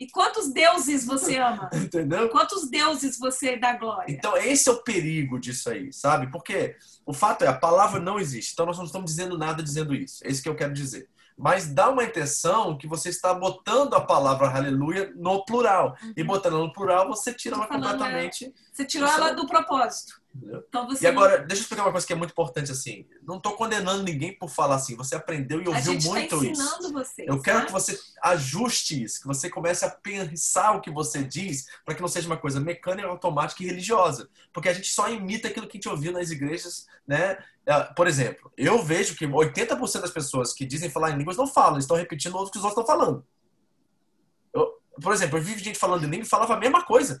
E 0.00 0.10
quantos 0.10 0.50
deuses 0.50 1.04
você 1.04 1.36
ama? 1.36 1.68
entendeu? 1.76 2.30
Quantos 2.30 2.70
deuses 2.70 3.18
você 3.18 3.58
dá 3.58 3.76
glória? 3.76 4.06
Então, 4.08 4.34
esse 4.34 4.66
é 4.66 4.72
o 4.72 4.82
perigo 4.82 5.38
disso 5.38 5.68
aí, 5.68 5.92
sabe? 5.92 6.30
Porque 6.32 6.74
o 7.04 7.12
fato 7.12 7.44
é, 7.44 7.48
a 7.48 7.52
palavra 7.52 8.00
não 8.00 8.18
existe. 8.18 8.54
Então, 8.54 8.64
nós 8.64 8.78
não 8.78 8.86
estamos 8.86 9.10
dizendo 9.10 9.36
nada 9.36 9.62
dizendo 9.62 9.94
isso. 9.94 10.26
É 10.26 10.30
isso 10.30 10.42
que 10.42 10.48
eu 10.48 10.56
quero 10.56 10.72
dizer. 10.72 11.06
Mas 11.36 11.66
dá 11.66 11.88
uma 11.88 12.04
intenção 12.04 12.76
que 12.76 12.86
você 12.86 13.08
está 13.10 13.32
botando 13.34 13.94
a 13.94 14.00
palavra 14.00 14.48
aleluia 14.48 15.12
no 15.16 15.44
plural. 15.44 15.96
E 16.16 16.24
botando 16.24 16.58
no 16.58 16.72
plural, 16.72 17.06
você 17.08 17.32
tira 17.34 17.56
ela 17.56 17.66
falando, 17.66 17.90
completamente. 17.92 18.54
Você 18.72 18.84
tirou 18.84 19.08
ela 19.08 19.32
do 19.32 19.46
propósito. 19.46 20.19
Então 20.68 20.86
você 20.86 21.04
E 21.04 21.08
agora, 21.08 21.38
deixa 21.38 21.60
eu 21.60 21.64
explicar 21.64 21.82
uma 21.84 21.90
coisa 21.90 22.06
que 22.06 22.12
é 22.12 22.16
muito 22.16 22.30
importante 22.30 22.70
assim. 22.70 23.04
Não 23.22 23.36
estou 23.36 23.54
condenando 23.54 24.02
ninguém 24.02 24.36
por 24.38 24.48
falar 24.48 24.76
assim. 24.76 24.96
Você 24.96 25.16
aprendeu 25.16 25.60
e 25.60 25.66
ouviu 25.68 25.92
gente 25.92 26.06
muito 26.06 26.34
está 26.36 26.46
isso. 26.52 26.92
vocês. 26.92 27.28
Eu 27.28 27.42
quero 27.42 27.58
né? 27.60 27.66
que 27.66 27.72
você 27.72 27.98
ajuste 28.22 29.02
isso, 29.02 29.20
que 29.20 29.26
você 29.26 29.50
comece 29.50 29.84
a 29.84 29.90
pensar 29.90 30.76
o 30.76 30.80
que 30.80 30.90
você 30.90 31.24
diz, 31.24 31.66
para 31.84 31.94
que 31.94 32.00
não 32.00 32.08
seja 32.08 32.28
uma 32.28 32.36
coisa 32.36 32.60
mecânica, 32.60 33.08
automática 33.08 33.62
e 33.62 33.66
religiosa. 33.66 34.28
Porque 34.52 34.68
a 34.68 34.72
gente 34.72 34.92
só 34.92 35.08
imita 35.08 35.48
aquilo 35.48 35.66
que 35.66 35.76
a 35.76 35.78
gente 35.78 35.88
ouviu 35.88 36.12
nas 36.12 36.30
igrejas, 36.30 36.86
né? 37.06 37.36
Ah, 37.66 37.92
Por 37.94 38.06
exemplo, 38.06 38.52
eu 38.56 38.82
vejo 38.82 39.16
que 39.16 39.26
80% 39.26 40.00
das 40.00 40.10
pessoas 40.10 40.52
que 40.52 40.64
dizem 40.64 40.90
falar 40.90 41.10
em 41.10 41.18
línguas 41.18 41.36
não 41.36 41.46
falam, 41.46 41.78
estão 41.78 41.96
repetindo 41.96 42.36
o 42.36 42.50
que 42.50 42.58
os 42.58 42.64
outros 42.64 42.80
estão 42.80 42.86
falando. 42.86 43.26
Eu- 44.54 44.80
por 45.02 45.12
exemplo, 45.12 45.38
eu 45.38 45.42
vi 45.42 45.58
gente 45.58 45.78
falando 45.78 46.04
em 46.04 46.08
língua 46.10 46.24
e 46.24 46.28
falava 46.28 46.54
a 46.54 46.58
mesma 46.58 46.84
coisa. 46.84 47.20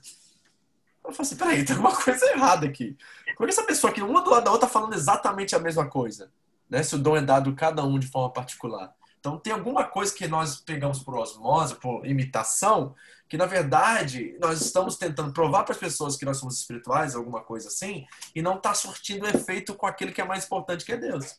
Eu 1.04 1.12
falei 1.12 1.26
assim, 1.26 1.36
peraí, 1.36 1.64
tem 1.64 1.76
alguma 1.76 1.96
coisa 1.96 2.24
errada 2.26 2.66
aqui. 2.66 2.96
Como 3.36 3.48
é 3.48 3.52
que 3.52 3.58
essa 3.58 3.66
pessoa 3.66 3.90
aqui, 3.90 4.02
uma 4.02 4.22
do 4.22 4.30
lado 4.30 4.44
da 4.44 4.52
outra, 4.52 4.66
tá 4.66 4.72
falando 4.72 4.94
exatamente 4.94 5.56
a 5.56 5.58
mesma 5.58 5.88
coisa? 5.88 6.30
Né? 6.68 6.82
Se 6.82 6.94
o 6.94 6.98
dom 6.98 7.16
é 7.16 7.22
dado 7.22 7.54
cada 7.54 7.84
um 7.84 7.98
de 7.98 8.06
forma 8.06 8.32
particular. 8.32 8.94
Então 9.18 9.38
tem 9.38 9.52
alguma 9.52 9.84
coisa 9.84 10.14
que 10.14 10.26
nós 10.26 10.60
pegamos 10.60 11.00
por 11.00 11.14
osmose, 11.14 11.74
por 11.74 12.06
imitação, 12.06 12.94
que 13.28 13.36
na 13.36 13.44
verdade 13.44 14.36
nós 14.40 14.62
estamos 14.62 14.96
tentando 14.96 15.32
provar 15.32 15.62
para 15.62 15.74
as 15.74 15.78
pessoas 15.78 16.16
que 16.16 16.24
nós 16.24 16.38
somos 16.38 16.58
espirituais, 16.58 17.14
alguma 17.14 17.42
coisa 17.42 17.68
assim, 17.68 18.06
e 18.34 18.40
não 18.40 18.56
está 18.56 18.72
surtindo 18.72 19.26
efeito 19.26 19.74
com 19.74 19.86
aquele 19.86 20.10
que 20.10 20.22
é 20.22 20.24
mais 20.24 20.44
importante, 20.44 20.86
que 20.86 20.92
é 20.92 20.96
Deus. 20.96 21.38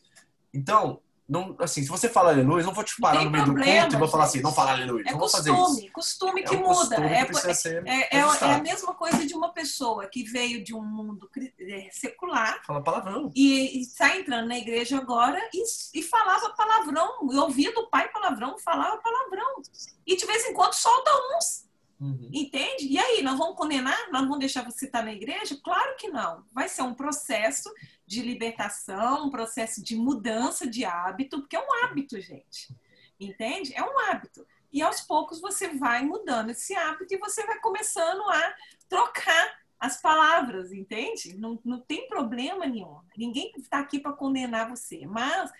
Então, 0.53 1.01
não, 1.29 1.55
assim, 1.59 1.81
se 1.81 1.87
você 1.87 2.09
fala 2.09 2.31
aleluia, 2.31 2.61
eu 2.61 2.65
não 2.65 2.73
vou 2.73 2.83
te 2.83 2.99
parar 2.99 3.23
no 3.23 3.31
meio 3.31 3.45
do 3.45 3.53
culto 3.53 3.95
e 3.95 3.97
vou 3.97 4.07
falar 4.07 4.25
assim, 4.25 4.41
não 4.41 4.51
fala 4.53 4.71
aleluia, 4.73 5.03
É 5.07 5.11
não 5.11 5.19
vou 5.19 5.29
fazer 5.29 5.51
isso. 5.51 5.59
costume, 5.61 5.89
costume 5.91 6.43
que 6.43 6.55
é 6.55 6.57
um 6.57 6.61
muda. 6.61 6.73
costume 6.75 7.07
que 7.07 7.47
É, 7.49 7.53
ser 7.53 7.87
é, 7.87 7.99
é, 8.01 8.17
é 8.17 8.21
ajustado. 8.21 8.53
a 8.53 8.57
mesma 8.61 8.93
coisa 8.95 9.25
de 9.25 9.33
uma 9.33 9.53
pessoa 9.53 10.07
que 10.07 10.23
veio 10.23 10.63
de 10.63 10.73
um 10.75 10.83
mundo 10.83 11.29
é, 11.59 11.89
secular 11.91 12.61
Fala 12.65 12.83
palavrão. 12.83 13.31
e 13.35 13.77
e 13.77 13.81
está 13.81 14.15
entrando 14.17 14.47
na 14.47 14.57
igreja 14.57 14.97
agora 14.97 15.39
e, 15.53 15.63
e 15.99 16.03
falava 16.03 16.49
palavrão, 16.51 17.09
e 17.31 17.37
ouvia 17.37 17.73
do 17.73 17.89
pai 17.89 18.09
palavrão, 18.11 18.57
falava 18.59 18.97
palavrão. 18.97 19.61
E 20.05 20.15
de 20.17 20.25
vez 20.25 20.45
em 20.45 20.53
quando 20.53 20.73
solta 20.73 21.11
uns, 21.37 21.65
Uhum. 22.01 22.31
entende? 22.33 22.87
E 22.87 22.97
aí, 22.97 23.21
nós 23.21 23.37
vamos 23.37 23.55
condenar? 23.55 24.09
Nós 24.11 24.23
vamos 24.23 24.39
deixar 24.39 24.65
você 24.65 24.85
estar 24.85 25.03
na 25.03 25.13
igreja? 25.13 25.55
Claro 25.63 25.95
que 25.97 26.07
não. 26.07 26.43
Vai 26.51 26.67
ser 26.67 26.81
um 26.81 26.95
processo 26.95 27.71
de 28.07 28.23
libertação, 28.23 29.27
um 29.27 29.29
processo 29.29 29.83
de 29.83 29.95
mudança 29.95 30.67
de 30.67 30.83
hábito, 30.83 31.41
porque 31.41 31.55
é 31.55 31.59
um 31.59 31.83
hábito, 31.83 32.19
gente. 32.19 32.75
Entende? 33.19 33.71
É 33.75 33.83
um 33.83 33.99
hábito. 33.99 34.47
E 34.73 34.81
aos 34.81 35.01
poucos 35.01 35.39
você 35.39 35.67
vai 35.75 36.03
mudando 36.03 36.49
esse 36.49 36.73
hábito 36.73 37.13
e 37.13 37.19
você 37.19 37.45
vai 37.45 37.59
começando 37.59 38.21
a 38.21 38.55
trocar 38.89 39.59
as 39.79 40.01
palavras, 40.01 40.71
entende? 40.71 41.37
Não, 41.37 41.59
não 41.63 41.79
tem 41.79 42.07
problema 42.07 42.65
nenhum. 42.65 42.99
Ninguém 43.15 43.51
está 43.57 43.79
aqui 43.79 43.99
para 43.99 44.13
condenar 44.13 44.69
você. 44.69 45.05
Mas 45.05 45.51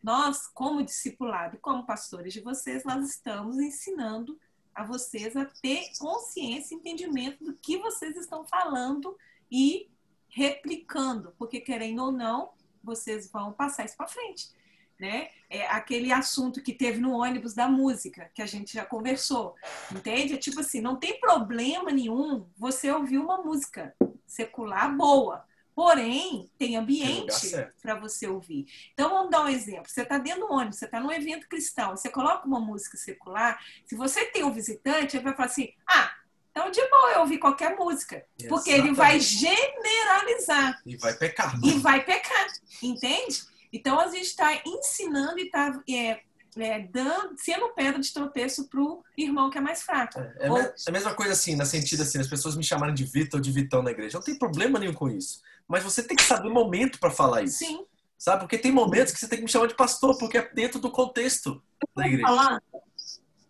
nós, 0.00 0.46
como 0.46 0.84
discipulado 0.84 1.58
como 1.58 1.86
pastores 1.86 2.32
de 2.32 2.40
vocês, 2.40 2.84
nós 2.84 3.08
estamos 3.08 3.58
ensinando 3.58 4.38
a 4.74 4.84
vocês 4.84 5.36
a 5.36 5.44
ter 5.44 5.90
consciência 5.98 6.74
e 6.74 6.78
entendimento 6.78 7.44
do 7.44 7.54
que 7.54 7.78
vocês 7.78 8.16
estão 8.16 8.44
falando 8.44 9.16
e 9.50 9.88
replicando, 10.28 11.34
porque 11.38 11.60
querendo 11.60 12.02
ou 12.02 12.12
não, 12.12 12.50
vocês 12.82 13.30
vão 13.30 13.52
passar 13.52 13.84
isso 13.84 13.96
para 13.96 14.06
frente, 14.06 14.50
né? 14.98 15.30
É 15.50 15.66
aquele 15.66 16.12
assunto 16.12 16.62
que 16.62 16.72
teve 16.72 17.00
no 17.00 17.12
ônibus 17.12 17.54
da 17.54 17.68
música, 17.68 18.30
que 18.34 18.42
a 18.42 18.46
gente 18.46 18.74
já 18.74 18.84
conversou, 18.84 19.54
entende? 19.90 20.34
É 20.34 20.36
tipo 20.36 20.60
assim, 20.60 20.80
não 20.80 20.96
tem 20.96 21.18
problema 21.18 21.90
nenhum 21.90 22.46
você 22.56 22.90
ouvir 22.90 23.18
uma 23.18 23.38
música 23.38 23.94
secular 24.26 24.94
boa, 24.94 25.47
porém 25.78 26.50
tem 26.58 26.76
ambiente 26.76 27.52
para 27.80 27.94
você 27.94 28.26
ouvir. 28.26 28.66
Então 28.94 29.10
vamos 29.10 29.30
dar 29.30 29.44
um 29.44 29.48
exemplo. 29.48 29.88
Você 29.88 30.02
está 30.02 30.18
dentro 30.18 30.40
do 30.40 30.52
ônibus, 30.52 30.76
você 30.76 30.86
está 30.86 30.98
num 30.98 31.12
evento 31.12 31.48
cristão, 31.48 31.96
você 31.96 32.08
coloca 32.08 32.48
uma 32.48 32.58
música 32.58 32.98
secular. 32.98 33.56
Se 33.86 33.94
você 33.94 34.24
tem 34.24 34.42
um 34.42 34.50
visitante, 34.52 35.16
ele 35.16 35.22
vai 35.22 35.36
falar 35.36 35.46
assim: 35.46 35.72
ah, 35.88 36.10
então 36.50 36.68
de 36.68 36.84
boa 36.90 37.12
eu 37.12 37.20
ouvir 37.20 37.38
qualquer 37.38 37.76
música, 37.76 38.26
porque 38.48 38.72
ele 38.72 38.92
vai 38.92 39.20
generalizar 39.20 40.82
E 40.84 40.96
vai 40.96 41.14
pecar. 41.14 41.54
e 41.62 41.70
vai 41.78 42.04
pecar, 42.04 42.48
entende? 42.82 43.44
Então 43.72 44.00
a 44.00 44.08
gente 44.08 44.22
está 44.22 44.60
ensinando 44.66 45.38
e 45.38 45.44
está 45.44 45.80
é, 45.88 46.22
é, 46.56 46.80
dando, 46.80 47.34
sendo 47.36 47.68
pedra 47.74 48.00
de 48.00 48.12
tropeço 48.12 48.68
para 48.68 48.80
o 48.80 49.04
irmão 49.16 49.50
que 49.50 49.58
é 49.58 49.60
mais 49.60 49.82
fraco. 49.82 50.18
É, 50.18 50.46
é 50.46 50.50
Ou- 50.50 50.58
é 50.58 50.74
a 50.86 50.92
mesma 50.92 51.14
coisa 51.14 51.32
assim, 51.32 51.56
no 51.56 51.66
sentido 51.66 52.02
assim, 52.02 52.18
as 52.18 52.28
pessoas 52.28 52.56
me 52.56 52.64
chamarem 52.64 52.94
de 52.94 53.04
Vitor 53.04 53.38
ou 53.38 53.42
de 53.42 53.52
Vitão 53.52 53.82
na 53.82 53.90
igreja. 53.90 54.18
Não 54.18 54.24
tem 54.24 54.38
problema 54.38 54.78
nenhum 54.78 54.94
com 54.94 55.08
isso. 55.08 55.40
Mas 55.66 55.84
você 55.84 56.02
tem 56.02 56.16
que 56.16 56.22
saber 56.22 56.48
o 56.48 56.54
momento 56.54 56.98
para 56.98 57.10
falar 57.10 57.42
isso. 57.42 57.58
Sim, 57.58 57.84
Sabe? 58.18 58.40
Porque 58.40 58.58
tem 58.58 58.72
momentos 58.72 59.12
que 59.12 59.20
você 59.20 59.28
tem 59.28 59.38
que 59.38 59.44
me 59.44 59.50
chamar 59.50 59.68
de 59.68 59.76
pastor, 59.76 60.18
porque 60.18 60.38
é 60.38 60.52
dentro 60.52 60.80
do 60.80 60.90
contexto 60.90 61.62
da 61.94 62.04
igreja. 62.04 62.26
Falar? 62.26 62.60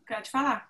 quero 0.07 0.23
te 0.23 0.31
falar. 0.31 0.69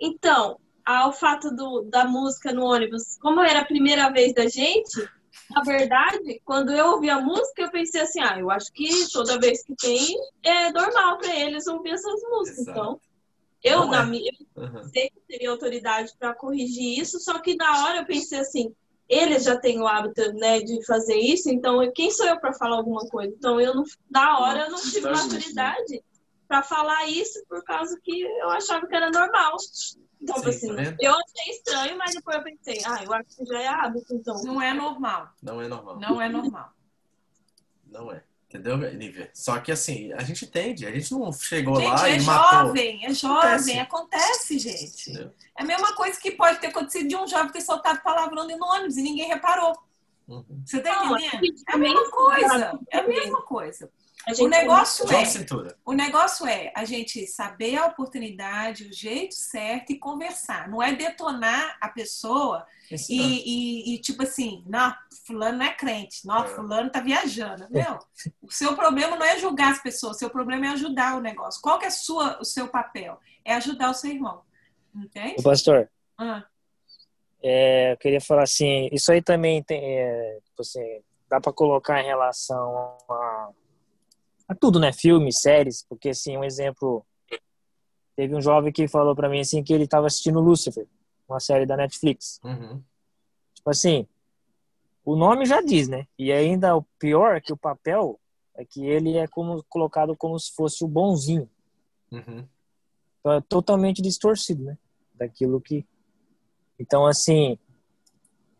Então, 0.00 0.58
ao 0.84 1.12
fato 1.12 1.50
do, 1.54 1.82
da 1.82 2.06
música 2.06 2.52
no 2.52 2.64
ônibus, 2.64 3.18
como 3.20 3.40
era 3.40 3.60
a 3.60 3.64
primeira 3.64 4.10
vez 4.10 4.34
da 4.34 4.48
gente, 4.48 5.08
na 5.50 5.62
verdade, 5.62 6.40
quando 6.44 6.72
eu 6.72 6.92
ouvi 6.92 7.10
a 7.10 7.20
música, 7.20 7.62
eu 7.62 7.70
pensei 7.70 8.00
assim, 8.00 8.20
ah, 8.20 8.38
eu 8.38 8.50
acho 8.50 8.72
que 8.72 8.88
toda 9.12 9.38
vez 9.38 9.62
que 9.64 9.74
tem, 9.74 10.16
é 10.42 10.70
normal 10.72 11.18
para 11.18 11.34
eles 11.34 11.66
ouvir 11.66 11.90
essas 11.90 12.20
músicas. 12.30 12.58
Exato. 12.60 12.70
Então, 12.78 13.00
eu, 13.62 13.80
Não 13.80 13.90
na 13.90 14.02
é. 14.02 14.06
minha, 14.06 14.32
Uhum. 14.56 14.84
sei 14.84 15.10
que 15.10 15.20
teria 15.28 15.50
autoridade 15.50 16.12
para 16.18 16.34
corrigir 16.34 16.98
isso, 16.98 17.18
só 17.20 17.38
que 17.38 17.56
na 17.56 17.84
hora 17.84 17.98
eu 17.98 18.06
pensei 18.06 18.38
assim, 18.38 18.74
eles 19.08 19.44
já 19.44 19.58
têm 19.58 19.80
o 19.80 19.86
hábito, 19.86 20.32
né, 20.34 20.60
de 20.60 20.84
fazer 20.86 21.16
isso, 21.16 21.50
então 21.50 21.90
quem 21.92 22.10
sou 22.10 22.26
eu 22.26 22.38
para 22.40 22.52
falar 22.54 22.76
alguma 22.76 23.06
coisa? 23.08 23.34
Então 23.36 23.60
eu 23.60 23.74
não, 23.74 23.84
na 24.10 24.38
hora 24.38 24.60
eu 24.66 24.70
não 24.70 24.80
tive 24.80 25.10
maturidade 25.10 26.02
para 26.46 26.62
falar 26.62 27.06
isso 27.06 27.44
por 27.48 27.62
causa 27.64 27.98
que 28.02 28.22
eu 28.22 28.50
achava 28.50 28.86
que 28.86 28.94
era 28.94 29.10
normal. 29.10 29.56
Então, 30.22 30.36
Sim, 30.38 30.48
assim, 30.50 30.74
tá 30.74 30.96
eu 31.00 31.12
achei 31.12 31.54
estranho, 31.54 31.96
mas 31.96 32.14
depois 32.14 32.36
eu 32.36 32.42
pensei, 32.44 32.78
ah, 32.84 33.02
eu 33.02 33.12
acho 33.14 33.28
que 33.36 33.46
já 33.46 33.60
é 33.62 33.66
hábito, 33.68 34.14
então. 34.14 34.42
Não 34.42 34.60
é 34.60 34.74
normal. 34.74 35.28
Não 35.42 35.62
é 35.62 35.68
normal. 35.68 35.98
Não 35.98 36.20
é 36.20 36.28
normal. 36.28 36.72
Não 37.86 38.12
é. 38.12 38.22
Entendeu, 38.48 38.76
Nívia? 38.76 39.30
Só 39.32 39.60
que 39.60 39.70
assim, 39.70 40.12
a 40.12 40.22
gente 40.24 40.44
entende. 40.44 40.84
A 40.84 40.90
gente 40.90 41.12
não 41.12 41.32
chegou 41.32 41.76
Gente, 41.76 41.88
lá 41.88 42.08
é 42.08 42.16
e 42.16 42.20
matou. 42.22 42.58
jovem, 42.66 43.06
é 43.06 43.14
jovem, 43.14 43.38
Acontece. 43.48 43.78
acontece, 43.78 44.58
gente. 44.58 45.10
Entendeu? 45.10 45.32
É 45.56 45.62
a 45.62 45.64
mesma 45.64 45.94
coisa 45.94 46.20
que 46.20 46.32
pode 46.32 46.58
ter 46.58 46.66
acontecido 46.66 47.08
de 47.08 47.16
um 47.16 47.28
jovem 47.28 47.52
ter 47.52 47.60
soltado 47.60 48.02
palavrão 48.02 48.48
dentro 48.48 48.64
do 48.64 48.66
ônibus 48.68 48.96
e 48.96 49.02
ninguém 49.02 49.28
reparou. 49.28 49.78
Uhum. 50.26 50.44
Você 50.66 50.80
tá 50.80 51.04
Não, 51.04 51.16
entendendo? 51.16 51.44
gente 51.44 51.62
É 51.68 51.72
a 51.72 51.78
mesma 51.78 52.10
coisa. 52.10 52.80
É 52.90 52.98
a 52.98 53.06
mesma 53.06 53.42
coisa. 53.42 53.90
A 54.28 54.32
O 54.42 54.48
negócio 54.48 55.10
é, 55.10 55.24
cintura. 55.24 55.76
o 55.84 55.92
negócio 55.92 56.46
é 56.46 56.70
a 56.76 56.84
gente 56.84 57.26
saber 57.26 57.76
a 57.78 57.86
oportunidade, 57.86 58.84
o 58.84 58.92
jeito 58.92 59.34
certo 59.34 59.90
e 59.92 59.98
conversar. 59.98 60.68
Não 60.68 60.82
é 60.82 60.92
detonar 60.94 61.78
a 61.80 61.88
pessoa 61.88 62.66
e, 62.90 63.16
e- 63.18 63.94
e, 63.94 63.98
tipo 63.98 64.22
assim, 64.22 64.62
não, 64.66 64.94
fulano 65.26 65.58
não 65.58 65.64
é 65.64 65.72
crente, 65.72 66.26
não, 66.26 66.44
É. 66.44 66.48
fulano 66.48 66.90
tá 66.90 67.00
viajando. 67.00 67.66
Não, 67.70 67.98
o 68.42 68.50
seu 68.52 68.76
problema 68.76 69.16
não 69.16 69.24
é 69.24 69.38
julgar 69.38 69.72
as 69.72 69.82
pessoas, 69.82 70.16
o 70.16 70.18
seu 70.18 70.28
problema 70.30 70.66
é 70.66 70.68
ajudar 70.70 71.16
o 71.16 71.20
negócio. 71.20 71.60
Qual 71.62 71.78
que 71.78 71.86
é 71.86 71.88
a 71.88 71.92
sua, 71.92 72.38
o 72.40 72.44
seu 72.44 72.68
papel? 72.68 73.18
É 73.44 73.54
ajudar 73.54 73.90
o 73.90 73.94
seu 73.94 74.10
irmão. 74.10 74.42
Entende? 74.94 75.36
Ô, 75.38 75.42
pastor, 75.42 75.90
Ah, 76.18 76.44
é, 77.42 77.92
eu 77.92 77.96
queria 77.96 78.20
falar 78.20 78.42
assim, 78.42 78.88
isso 78.92 79.10
aí 79.10 79.22
também 79.22 79.62
tem, 79.62 79.82
é, 79.82 80.38
tipo 80.44 80.60
assim, 80.60 81.00
dá 81.28 81.40
para 81.40 81.52
colocar 81.52 82.02
em 82.02 82.06
relação 82.06 82.76
a, 83.08 83.48
a 84.50 84.54
tudo, 84.56 84.80
né? 84.80 84.92
Filmes, 84.92 85.40
séries, 85.40 85.84
porque 85.88 86.08
assim, 86.08 86.36
um 86.36 86.42
exemplo, 86.42 87.06
teve 88.16 88.34
um 88.34 88.40
jovem 88.40 88.72
que 88.72 88.88
falou 88.88 89.14
para 89.14 89.28
mim 89.28 89.38
assim 89.38 89.62
que 89.62 89.72
ele 89.72 89.84
estava 89.84 90.08
assistindo 90.08 90.40
Lucifer, 90.40 90.88
uma 91.28 91.38
série 91.38 91.64
da 91.64 91.76
Netflix. 91.76 92.40
Uhum. 92.42 92.82
Tipo 93.54 93.70
assim, 93.70 94.08
o 95.04 95.14
nome 95.14 95.46
já 95.46 95.62
diz, 95.62 95.86
né? 95.86 96.04
E 96.18 96.32
ainda 96.32 96.76
o 96.76 96.82
pior 96.98 97.36
é 97.36 97.40
que 97.40 97.52
o 97.52 97.56
papel 97.56 98.18
é 98.56 98.64
que 98.64 98.84
ele 98.84 99.16
é 99.16 99.28
como 99.28 99.64
colocado 99.68 100.16
como 100.16 100.36
se 100.36 100.52
fosse 100.52 100.84
o 100.84 100.88
bonzinho. 100.88 101.48
Uhum. 102.10 102.44
Então 103.20 103.32
é 103.32 103.40
totalmente 103.40 104.02
distorcido, 104.02 104.64
né? 104.64 104.76
Daquilo 105.14 105.60
que. 105.60 105.86
Então, 106.76 107.06
assim, 107.06 107.56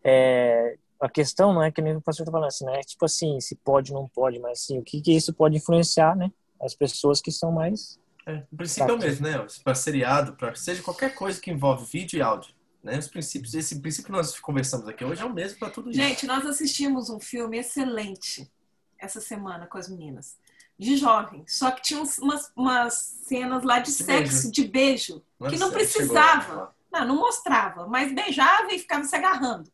é... 0.01 0.77
a 1.01 1.09
questão 1.09 1.53
não 1.53 1.63
é 1.63 1.71
que 1.71 1.81
nem 1.81 1.95
o 1.95 2.01
pastor 2.01 2.25
tá 2.25 2.31
falando 2.31 2.47
assim, 2.47 2.65
né? 2.65 2.79
Tipo 2.81 3.05
assim, 3.05 3.39
se 3.39 3.55
pode 3.55 3.91
ou 3.93 4.01
não 4.01 4.07
pode, 4.07 4.39
mas 4.39 4.59
assim, 4.61 4.77
o 4.77 4.83
que 4.83 5.01
que 5.01 5.11
isso 5.15 5.33
pode 5.33 5.57
influenciar, 5.57 6.15
né? 6.15 6.31
As 6.61 6.75
pessoas 6.75 7.19
que 7.19 7.31
são 7.31 7.51
mais. 7.51 7.99
É, 8.25 8.43
o 8.51 8.55
princípio 8.55 8.91
é 8.91 8.93
o 8.93 8.99
Tá. 8.99 9.05
mesmo, 9.05 9.27
né? 9.27 9.47
Para 9.63 9.73
seriado, 9.75 10.35
para 10.35 10.53
seja 10.55 10.83
qualquer 10.83 11.15
coisa 11.15 11.41
que 11.41 11.49
envolve 11.51 11.85
vídeo 11.85 12.17
e 12.19 12.21
áudio. 12.21 12.53
Né? 12.83 12.97
Os 12.97 13.07
princípios, 13.07 13.53
esse 13.53 13.79
princípio 13.79 14.05
que 14.07 14.11
nós 14.11 14.39
conversamos 14.39 14.87
aqui 14.87 15.03
hoje 15.03 15.21
é 15.21 15.25
o 15.25 15.33
mesmo 15.33 15.57
para 15.59 15.69
tudo 15.69 15.89
isso. 15.89 15.99
Gente, 15.99 16.25
nós 16.25 16.45
assistimos 16.45 17.09
um 17.09 17.19
filme 17.19 17.57
excelente 17.57 18.51
essa 18.97 19.19
semana 19.19 19.65
com 19.67 19.77
as 19.77 19.87
meninas. 19.89 20.37
De 20.77 20.95
jovem. 20.97 21.43
Só 21.47 21.69
que 21.71 21.81
tinha 21.81 21.99
uns- 22.01 22.17
umas, 22.17 22.51
umas 22.55 22.93
cenas 23.27 23.63
lá 23.63 23.77
de 23.79 23.85
De 23.91 23.91
sexo, 24.03 24.33
beijo. 24.47 24.51
de 24.51 24.67
beijo. 24.67 25.23
que 25.49 25.57
não 25.57 25.69
precisava. 25.71 26.75
Não, 26.91 27.05
não 27.07 27.15
mostrava, 27.17 27.87
mas 27.87 28.13
beijava 28.13 28.71
e 28.73 28.79
ficava 28.79 29.03
se 29.03 29.15
agarrando. 29.15 29.71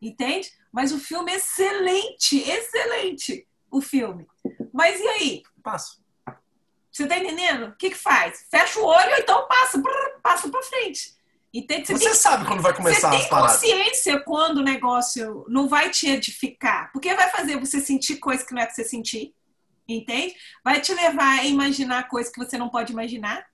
Entende? 0.00 0.50
Mas 0.72 0.92
o 0.92 0.98
filme 0.98 1.32
é 1.32 1.36
excelente, 1.36 2.38
excelente 2.38 3.46
o 3.70 3.80
filme. 3.80 4.26
Mas 4.72 4.98
e 5.00 5.06
aí? 5.08 5.42
Passo. 5.62 6.02
Você 6.90 7.06
tá 7.06 7.16
entendendo? 7.18 7.68
O 7.68 7.76
que 7.76 7.90
que 7.90 7.96
faz? 7.96 8.46
Fecha 8.50 8.78
o 8.80 8.84
olho 8.84 9.10
ou 9.12 9.18
então 9.18 9.46
passa, 9.46 9.78
brrr, 9.78 10.20
passa 10.22 10.48
pra 10.48 10.62
frente. 10.62 11.14
Entende? 11.54 11.86
Você, 11.86 11.98
Você 11.98 12.04
tem, 12.04 12.14
sabe 12.14 12.46
quando 12.46 12.62
vai 12.62 12.72
você 12.72 12.78
começar 12.78 13.10
as 13.10 13.20
tem 13.20 13.28
paradas. 13.28 13.52
consciência 13.60 14.20
quando 14.20 14.58
o 14.58 14.62
negócio 14.62 15.44
não 15.48 15.68
vai 15.68 15.90
te 15.90 16.08
edificar. 16.08 16.90
Porque 16.92 17.14
vai 17.14 17.30
fazer 17.30 17.58
você 17.58 17.80
sentir 17.80 18.16
coisa 18.16 18.44
que 18.44 18.54
não 18.54 18.62
é 18.62 18.66
pra 18.66 18.74
você 18.74 18.84
sentir. 18.84 19.34
Entende? 19.86 20.34
Vai 20.64 20.80
te 20.80 20.94
levar 20.94 21.40
a 21.40 21.44
imaginar 21.44 22.08
coisas 22.08 22.32
que 22.32 22.38
você 22.42 22.56
não 22.56 22.70
pode 22.70 22.92
imaginar. 22.92 23.44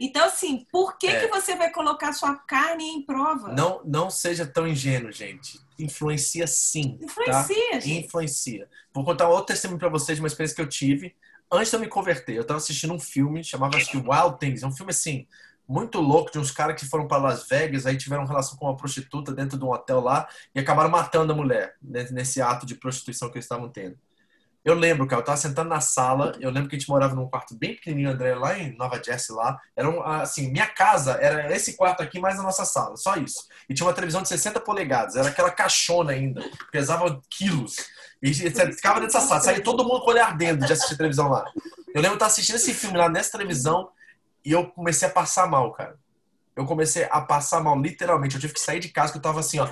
Então, 0.00 0.24
assim, 0.24 0.66
por 0.72 0.96
que, 0.96 1.06
É. 1.06 1.20
que 1.20 1.26
você 1.28 1.54
vai 1.54 1.70
colocar 1.70 2.12
sua 2.14 2.34
carne 2.34 2.84
em 2.84 3.02
prova? 3.02 3.52
Não, 3.52 3.82
não 3.84 4.08
seja 4.08 4.46
tão 4.46 4.66
ingênuo, 4.66 5.12
gente. 5.12 5.60
Influencia 5.78 6.46
sim. 6.46 6.96
Tá? 6.96 7.04
Influencia, 7.04 7.80
gente. 7.80 8.06
Influencia. 8.06 8.68
Vou 8.94 9.04
contar 9.04 9.28
outro 9.28 9.46
testemunho 9.46 9.78
pra 9.78 9.90
vocês 9.90 10.16
de 10.16 10.22
uma 10.22 10.28
experiência 10.28 10.56
que 10.56 10.62
eu 10.62 10.68
tive 10.68 11.14
antes 11.52 11.70
de 11.70 11.76
eu 11.76 11.80
me 11.80 11.86
converter. 11.88 12.34
Eu 12.34 12.44
tava 12.44 12.56
assistindo 12.58 12.94
um 12.94 12.98
filme, 12.98 13.44
chamava 13.44 13.76
acho 13.76 13.90
que 13.90 13.98
Wild 13.98 14.38
Things. 14.38 14.62
É 14.62 14.66
um 14.66 14.72
filme 14.72 14.90
assim, 14.90 15.26
muito 15.68 16.00
louco, 16.00 16.32
de 16.32 16.38
uns 16.38 16.50
caras 16.50 16.80
que 16.80 16.88
foram 16.88 17.06
para 17.06 17.18
Las 17.22 17.46
Vegas, 17.46 17.84
aí 17.86 17.96
tiveram 17.96 18.24
relação 18.24 18.56
com 18.56 18.66
uma 18.66 18.76
prostituta 18.76 19.32
dentro 19.32 19.58
de 19.58 19.64
um 19.64 19.70
hotel 19.70 20.00
lá 20.00 20.26
e 20.54 20.60
acabaram 20.60 20.90
matando 20.90 21.32
a 21.32 21.36
mulher 21.36 21.76
nesse 21.82 22.40
ato 22.40 22.64
de 22.64 22.74
prostituição 22.74 23.28
que 23.30 23.36
eles 23.36 23.44
estavam 23.44 23.68
tendo. 23.68 23.98
Eu 24.62 24.74
lembro, 24.74 25.06
cara, 25.06 25.22
eu 25.22 25.24
tava 25.24 25.38
sentado 25.38 25.68
na 25.68 25.80
sala, 25.80 26.36
eu 26.38 26.50
lembro 26.50 26.68
que 26.68 26.76
a 26.76 26.78
gente 26.78 26.88
morava 26.88 27.14
num 27.14 27.26
quarto 27.26 27.56
bem 27.56 27.74
pequenininho, 27.74 28.10
André, 28.10 28.34
lá 28.34 28.58
em 28.58 28.76
Nova 28.76 29.00
Jersey, 29.02 29.34
lá. 29.34 29.58
Era 29.74 29.88
um, 29.88 30.02
assim, 30.02 30.50
minha 30.50 30.66
casa 30.66 31.12
era 31.12 31.54
esse 31.54 31.76
quarto 31.76 32.02
aqui 32.02 32.20
mais 32.20 32.38
a 32.38 32.42
nossa 32.42 32.66
sala, 32.66 32.94
só 32.96 33.16
isso. 33.16 33.46
E 33.68 33.74
tinha 33.74 33.86
uma 33.86 33.94
televisão 33.94 34.20
de 34.20 34.28
60 34.28 34.60
polegadas, 34.60 35.16
era 35.16 35.28
aquela 35.28 35.50
caixona 35.50 36.12
ainda, 36.12 36.44
pesava 36.70 37.20
quilos. 37.30 37.76
E 38.22 38.34
ficava 38.34 39.00
dentro 39.00 39.14
dessa 39.14 39.26
sala, 39.26 39.40
saía 39.40 39.62
todo 39.62 39.82
mundo 39.82 40.00
com 40.00 40.08
o 40.08 40.10
olhar 40.10 40.26
ardendo 40.26 40.66
de 40.66 40.72
assistir 40.72 40.96
televisão 40.96 41.30
lá. 41.30 41.44
Eu 41.94 42.02
lembro 42.02 42.10
de 42.10 42.14
estar 42.16 42.26
assistindo 42.26 42.56
esse 42.56 42.74
filme 42.74 42.98
lá 42.98 43.08
nessa 43.08 43.32
televisão 43.32 43.90
e 44.44 44.52
eu 44.52 44.66
comecei 44.66 45.08
a 45.08 45.10
passar 45.10 45.48
mal, 45.48 45.72
cara. 45.72 45.98
Eu 46.54 46.66
comecei 46.66 47.08
a 47.10 47.20
passar 47.22 47.62
mal, 47.62 47.80
literalmente. 47.80 48.34
Eu 48.34 48.40
tive 48.40 48.52
que 48.52 48.60
sair 48.60 48.80
de 48.80 48.88
casa, 48.88 49.12
que 49.12 49.18
eu 49.18 49.22
tava 49.22 49.40
assim, 49.40 49.58
ó. 49.58 49.68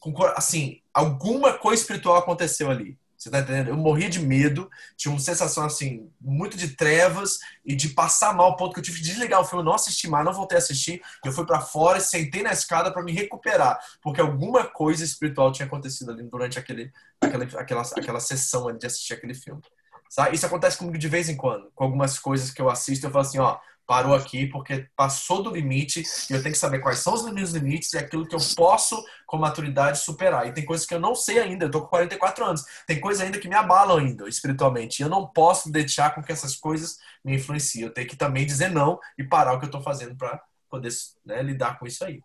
Com, 0.00 0.14
assim, 0.34 0.80
alguma 0.94 1.52
coisa 1.52 1.82
espiritual 1.82 2.16
aconteceu 2.16 2.70
ali. 2.70 2.98
Você 3.22 3.30
tá 3.30 3.38
entendendo? 3.38 3.68
Eu 3.68 3.76
morria 3.76 4.10
de 4.10 4.18
medo, 4.18 4.68
tinha 4.96 5.12
uma 5.12 5.20
sensação 5.20 5.64
assim, 5.64 6.10
muito 6.20 6.56
de 6.56 6.70
trevas 6.74 7.38
e 7.64 7.76
de 7.76 7.90
passar 7.90 8.34
mal, 8.34 8.46
ao 8.46 8.56
ponto 8.56 8.74
que 8.74 8.80
eu 8.80 8.82
tive 8.82 8.98
que 8.98 9.04
desligar 9.04 9.40
o 9.40 9.44
filme, 9.44 9.64
não 9.64 9.74
assistir 9.74 10.08
mais, 10.08 10.24
não 10.24 10.32
voltei 10.32 10.56
a 10.56 10.58
assistir. 10.58 11.00
Eu 11.24 11.30
fui 11.30 11.46
pra 11.46 11.60
fora 11.60 11.98
e 11.98 12.00
sentei 12.00 12.42
na 12.42 12.50
escada 12.50 12.92
pra 12.92 13.00
me 13.00 13.12
recuperar, 13.12 13.78
porque 14.02 14.20
alguma 14.20 14.64
coisa 14.64 15.04
espiritual 15.04 15.52
tinha 15.52 15.66
acontecido 15.66 16.10
ali 16.10 16.24
durante 16.24 16.58
aquele, 16.58 16.90
aquela, 17.20 17.44
aquela, 17.44 17.82
aquela 17.96 18.18
sessão 18.18 18.76
de 18.76 18.86
assistir 18.86 19.14
aquele 19.14 19.34
filme. 19.34 19.62
Sabe? 20.10 20.34
Isso 20.34 20.44
acontece 20.44 20.76
comigo 20.76 20.98
de 20.98 21.08
vez 21.08 21.28
em 21.28 21.36
quando, 21.36 21.70
com 21.76 21.84
algumas 21.84 22.18
coisas 22.18 22.50
que 22.50 22.60
eu 22.60 22.68
assisto, 22.68 23.06
eu 23.06 23.10
falo 23.12 23.24
assim, 23.24 23.38
ó, 23.38 23.56
parou 23.92 24.14
aqui 24.14 24.46
porque 24.46 24.88
passou 24.96 25.42
do 25.42 25.50
limite 25.50 26.02
e 26.30 26.32
eu 26.32 26.42
tenho 26.42 26.54
que 26.54 26.58
saber 26.58 26.78
quais 26.78 27.00
são 27.00 27.12
os 27.12 27.30
meus 27.30 27.50
limites 27.50 27.92
e 27.92 27.98
aquilo 27.98 28.26
que 28.26 28.34
eu 28.34 28.38
posso, 28.56 28.96
com 29.26 29.36
maturidade, 29.36 29.98
superar. 29.98 30.48
E 30.48 30.52
tem 30.54 30.64
coisas 30.64 30.86
que 30.86 30.94
eu 30.94 30.98
não 30.98 31.14
sei 31.14 31.38
ainda, 31.38 31.66
eu 31.66 31.70
tô 31.70 31.82
com 31.82 31.88
44 31.88 32.42
anos, 32.42 32.64
tem 32.86 32.98
coisas 32.98 33.22
ainda 33.22 33.38
que 33.38 33.50
me 33.50 33.54
abalam 33.54 33.98
ainda, 33.98 34.26
espiritualmente. 34.26 35.00
E 35.00 35.02
eu 35.02 35.10
não 35.10 35.26
posso 35.26 35.70
deixar 35.70 36.14
com 36.14 36.22
que 36.22 36.32
essas 36.32 36.56
coisas 36.56 36.96
me 37.22 37.36
influenciem. 37.36 37.84
Eu 37.84 37.92
tenho 37.92 38.08
que 38.08 38.16
também 38.16 38.46
dizer 38.46 38.70
não 38.70 38.98
e 39.18 39.24
parar 39.24 39.52
o 39.52 39.60
que 39.60 39.66
eu 39.66 39.70
tô 39.70 39.82
fazendo 39.82 40.16
pra 40.16 40.40
poder 40.70 40.90
né, 41.22 41.42
lidar 41.42 41.78
com 41.78 41.86
isso 41.86 42.02
aí. 42.02 42.18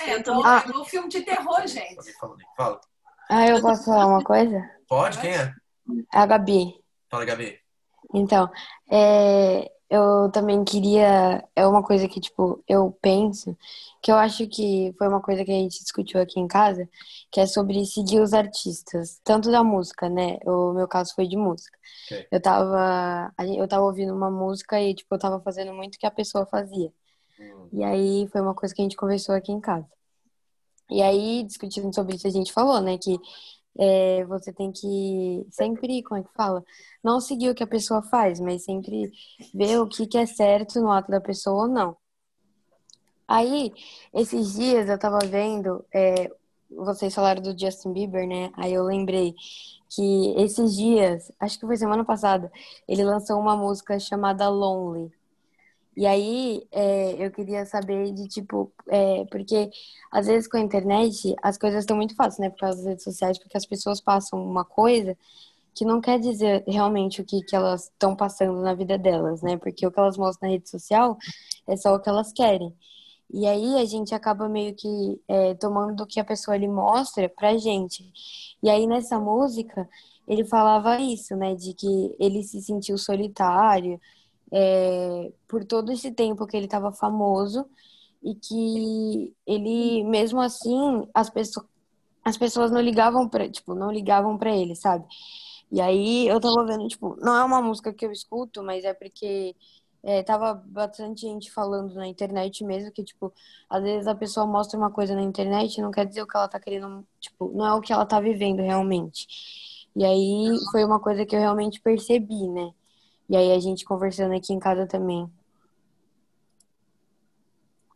É, 0.00 0.18
então, 0.18 0.44
Ah. 0.44 0.64
é 0.66 0.76
um 0.76 0.84
filme 0.84 1.08
de 1.08 1.22
terror, 1.22 1.64
gente. 1.68 2.12
Fala. 2.56 2.80
Ah, 3.30 3.46
eu 3.46 3.60
posso 3.62 3.84
falar 3.84 4.06
uma 4.08 4.24
coisa? 4.24 4.68
Pode? 4.88 5.20
Quem 5.20 5.30
é? 5.30 5.54
É 6.12 6.18
a 6.18 6.26
Gabi. 6.26 6.74
Fala, 7.08 7.24
Gabi. 7.24 7.56
Então, 8.12 8.50
é, 8.90 9.70
eu 9.90 10.30
também 10.32 10.64
queria. 10.64 11.44
É 11.54 11.66
uma 11.66 11.82
coisa 11.82 12.08
que, 12.08 12.20
tipo, 12.20 12.62
eu 12.68 12.96
penso, 13.00 13.56
que 14.02 14.10
eu 14.10 14.16
acho 14.16 14.46
que 14.48 14.94
foi 14.98 15.08
uma 15.08 15.20
coisa 15.20 15.44
que 15.44 15.50
a 15.50 15.54
gente 15.54 15.82
discutiu 15.82 16.20
aqui 16.20 16.40
em 16.40 16.48
casa, 16.48 16.88
que 17.30 17.40
é 17.40 17.46
sobre 17.46 17.84
seguir 17.84 18.20
os 18.20 18.32
artistas, 18.32 19.20
tanto 19.24 19.50
da 19.50 19.62
música, 19.62 20.08
né? 20.08 20.38
O 20.44 20.72
meu 20.72 20.88
caso 20.88 21.14
foi 21.14 21.26
de 21.26 21.36
música. 21.36 21.78
Ok. 22.06 22.26
Eu 22.30 22.40
tava, 22.40 23.32
eu 23.56 23.68
tava 23.68 23.84
ouvindo 23.84 24.14
uma 24.14 24.30
música 24.30 24.80
e, 24.80 24.94
tipo, 24.94 25.14
eu 25.14 25.18
tava 25.18 25.40
fazendo 25.40 25.72
muito 25.72 25.96
o 25.96 25.98
que 25.98 26.06
a 26.06 26.10
pessoa 26.10 26.46
fazia. 26.46 26.92
Hum. 27.38 27.68
E 27.72 27.84
aí 27.84 28.28
foi 28.30 28.40
uma 28.40 28.54
coisa 28.54 28.74
que 28.74 28.82
a 28.82 28.84
gente 28.84 28.96
conversou 28.96 29.34
aqui 29.34 29.52
em 29.52 29.60
casa. 29.60 29.88
E 30.90 31.02
aí, 31.02 31.44
discutindo 31.44 31.94
sobre 31.94 32.16
isso, 32.16 32.26
a 32.26 32.30
gente 32.30 32.52
falou, 32.52 32.80
né, 32.80 32.98
que 32.98 33.18
é, 33.78 34.24
você 34.26 34.52
tem 34.52 34.72
que 34.72 35.46
sempre, 35.50 36.02
como 36.02 36.20
é 36.20 36.24
que 36.24 36.32
fala? 36.34 36.64
Não 37.02 37.20
seguir 37.20 37.50
o 37.50 37.54
que 37.54 37.62
a 37.62 37.66
pessoa 37.66 38.02
faz, 38.02 38.40
mas 38.40 38.64
sempre 38.64 39.10
ver 39.54 39.78
o 39.80 39.88
que, 39.88 40.06
que 40.06 40.18
é 40.18 40.26
certo 40.26 40.80
no 40.80 40.90
ato 40.90 41.10
da 41.10 41.20
pessoa 41.20 41.64
ou 41.64 41.68
não. 41.68 41.96
Aí, 43.26 43.72
esses 44.12 44.54
dias 44.54 44.88
eu 44.88 44.98
tava 44.98 45.18
vendo, 45.26 45.84
é, 45.92 46.30
vocês 46.70 47.14
falaram 47.14 47.42
do 47.42 47.58
Justin 47.58 47.92
Bieber, 47.92 48.26
né? 48.28 48.50
Aí 48.54 48.72
eu 48.72 48.84
lembrei 48.84 49.34
que 49.90 50.34
esses 50.36 50.76
dias, 50.76 51.32
acho 51.40 51.58
que 51.58 51.66
foi 51.66 51.76
semana 51.76 52.04
passada, 52.04 52.50
ele 52.88 53.04
lançou 53.04 53.38
uma 53.40 53.56
música 53.56 53.98
chamada 53.98 54.48
Lonely. 54.48 55.10
E 55.96 56.06
aí, 56.06 56.66
é, 56.72 57.24
eu 57.24 57.30
queria 57.30 57.64
saber 57.66 58.12
de 58.12 58.26
tipo, 58.28 58.72
é, 58.88 59.24
porque 59.26 59.70
às 60.10 60.26
vezes 60.26 60.48
com 60.48 60.56
a 60.56 60.60
internet 60.60 61.34
as 61.42 61.56
coisas 61.56 61.80
estão 61.80 61.96
muito 61.96 62.16
fáceis, 62.16 62.38
né? 62.38 62.50
Por 62.50 62.58
causa 62.58 62.78
das 62.78 62.86
redes 62.86 63.04
sociais, 63.04 63.38
porque 63.38 63.56
as 63.56 63.66
pessoas 63.66 64.00
passam 64.00 64.44
uma 64.44 64.64
coisa 64.64 65.16
que 65.74 65.84
não 65.84 66.00
quer 66.00 66.18
dizer 66.20 66.64
realmente 66.66 67.20
o 67.20 67.24
que, 67.24 67.42
que 67.42 67.56
elas 67.56 67.84
estão 67.84 68.14
passando 68.16 68.60
na 68.62 68.74
vida 68.74 68.96
delas, 68.98 69.42
né? 69.42 69.56
Porque 69.56 69.86
o 69.86 69.90
que 69.90 69.98
elas 69.98 70.16
mostram 70.16 70.48
na 70.48 70.54
rede 70.54 70.68
social 70.70 71.18
é 71.66 71.76
só 71.76 71.94
o 71.94 72.00
que 72.00 72.08
elas 72.08 72.32
querem. 72.32 72.72
E 73.32 73.46
aí 73.46 73.76
a 73.80 73.84
gente 73.84 74.14
acaba 74.14 74.48
meio 74.48 74.74
que 74.74 75.20
é, 75.28 75.54
tomando 75.54 75.96
do 75.96 76.06
que 76.06 76.20
a 76.20 76.24
pessoa 76.24 76.54
ali 76.54 76.68
mostra 76.68 77.28
pra 77.28 77.56
gente. 77.58 78.12
E 78.62 78.70
aí 78.70 78.86
nessa 78.86 79.18
música 79.18 79.88
ele 80.26 80.44
falava 80.44 80.98
isso, 81.00 81.36
né? 81.36 81.54
De 81.54 81.74
que 81.74 82.14
ele 82.18 82.42
se 82.42 82.60
sentiu 82.62 82.96
solitário 82.96 84.00
é, 84.52 85.32
por 85.48 85.64
todo 85.64 85.92
esse 85.92 86.12
tempo 86.12 86.46
que 86.46 86.56
ele 86.56 86.66
estava 86.66 86.92
famoso 86.92 87.66
e 88.22 88.34
que 88.34 89.34
ele, 89.46 90.04
mesmo 90.04 90.40
assim, 90.40 91.06
as 91.12 91.28
pessoas, 91.30 91.66
as 92.24 92.36
pessoas 92.36 92.70
não 92.70 92.80
ligavam 92.80 93.28
para, 93.28 93.48
tipo, 93.50 93.74
não 93.74 93.90
ligavam 93.92 94.38
para 94.38 94.54
ele, 94.56 94.74
sabe? 94.74 95.06
E 95.70 95.80
aí 95.80 96.26
eu 96.28 96.40
tava 96.40 96.64
vendo, 96.66 96.88
tipo, 96.88 97.16
não 97.20 97.36
é 97.36 97.44
uma 97.44 97.60
música 97.62 97.92
que 97.92 98.06
eu 98.06 98.12
escuto, 98.12 98.62
mas 98.62 98.84
é 98.84 98.94
porque 98.94 99.54
é, 100.02 100.22
tava 100.22 100.54
bastante 100.54 101.22
gente 101.22 101.50
falando 101.50 101.94
na 101.94 102.06
internet 102.06 102.64
mesmo, 102.64 102.92
que, 102.92 103.04
tipo, 103.04 103.32
às 103.68 103.82
vezes 103.82 104.06
a 104.06 104.14
pessoa 104.14 104.46
mostra 104.46 104.78
uma 104.78 104.90
coisa 104.90 105.14
na 105.14 105.22
internet 105.22 105.80
não 105.80 105.90
quer 105.90 106.06
dizer 106.06 106.22
o 106.22 106.26
que 106.26 106.36
ela 106.36 106.48
tá 106.48 106.60
querendo, 106.60 107.06
tipo, 107.20 107.50
não 107.54 107.66
é 107.66 107.74
o 107.74 107.80
que 107.80 107.92
ela 107.92 108.06
tá 108.06 108.20
vivendo 108.20 108.60
realmente. 108.60 109.26
E 109.96 110.04
aí 110.04 110.48
foi 110.72 110.84
uma 110.84 111.00
coisa 111.00 111.24
que 111.26 111.34
eu 111.34 111.40
realmente 111.40 111.80
percebi, 111.80 112.48
né? 112.48 112.72
E 113.28 113.36
aí 113.36 113.52
a 113.52 113.58
gente 113.58 113.84
conversando 113.84 114.34
aqui 114.34 114.52
em 114.52 114.58
casa 114.58 114.86
também. 114.86 115.30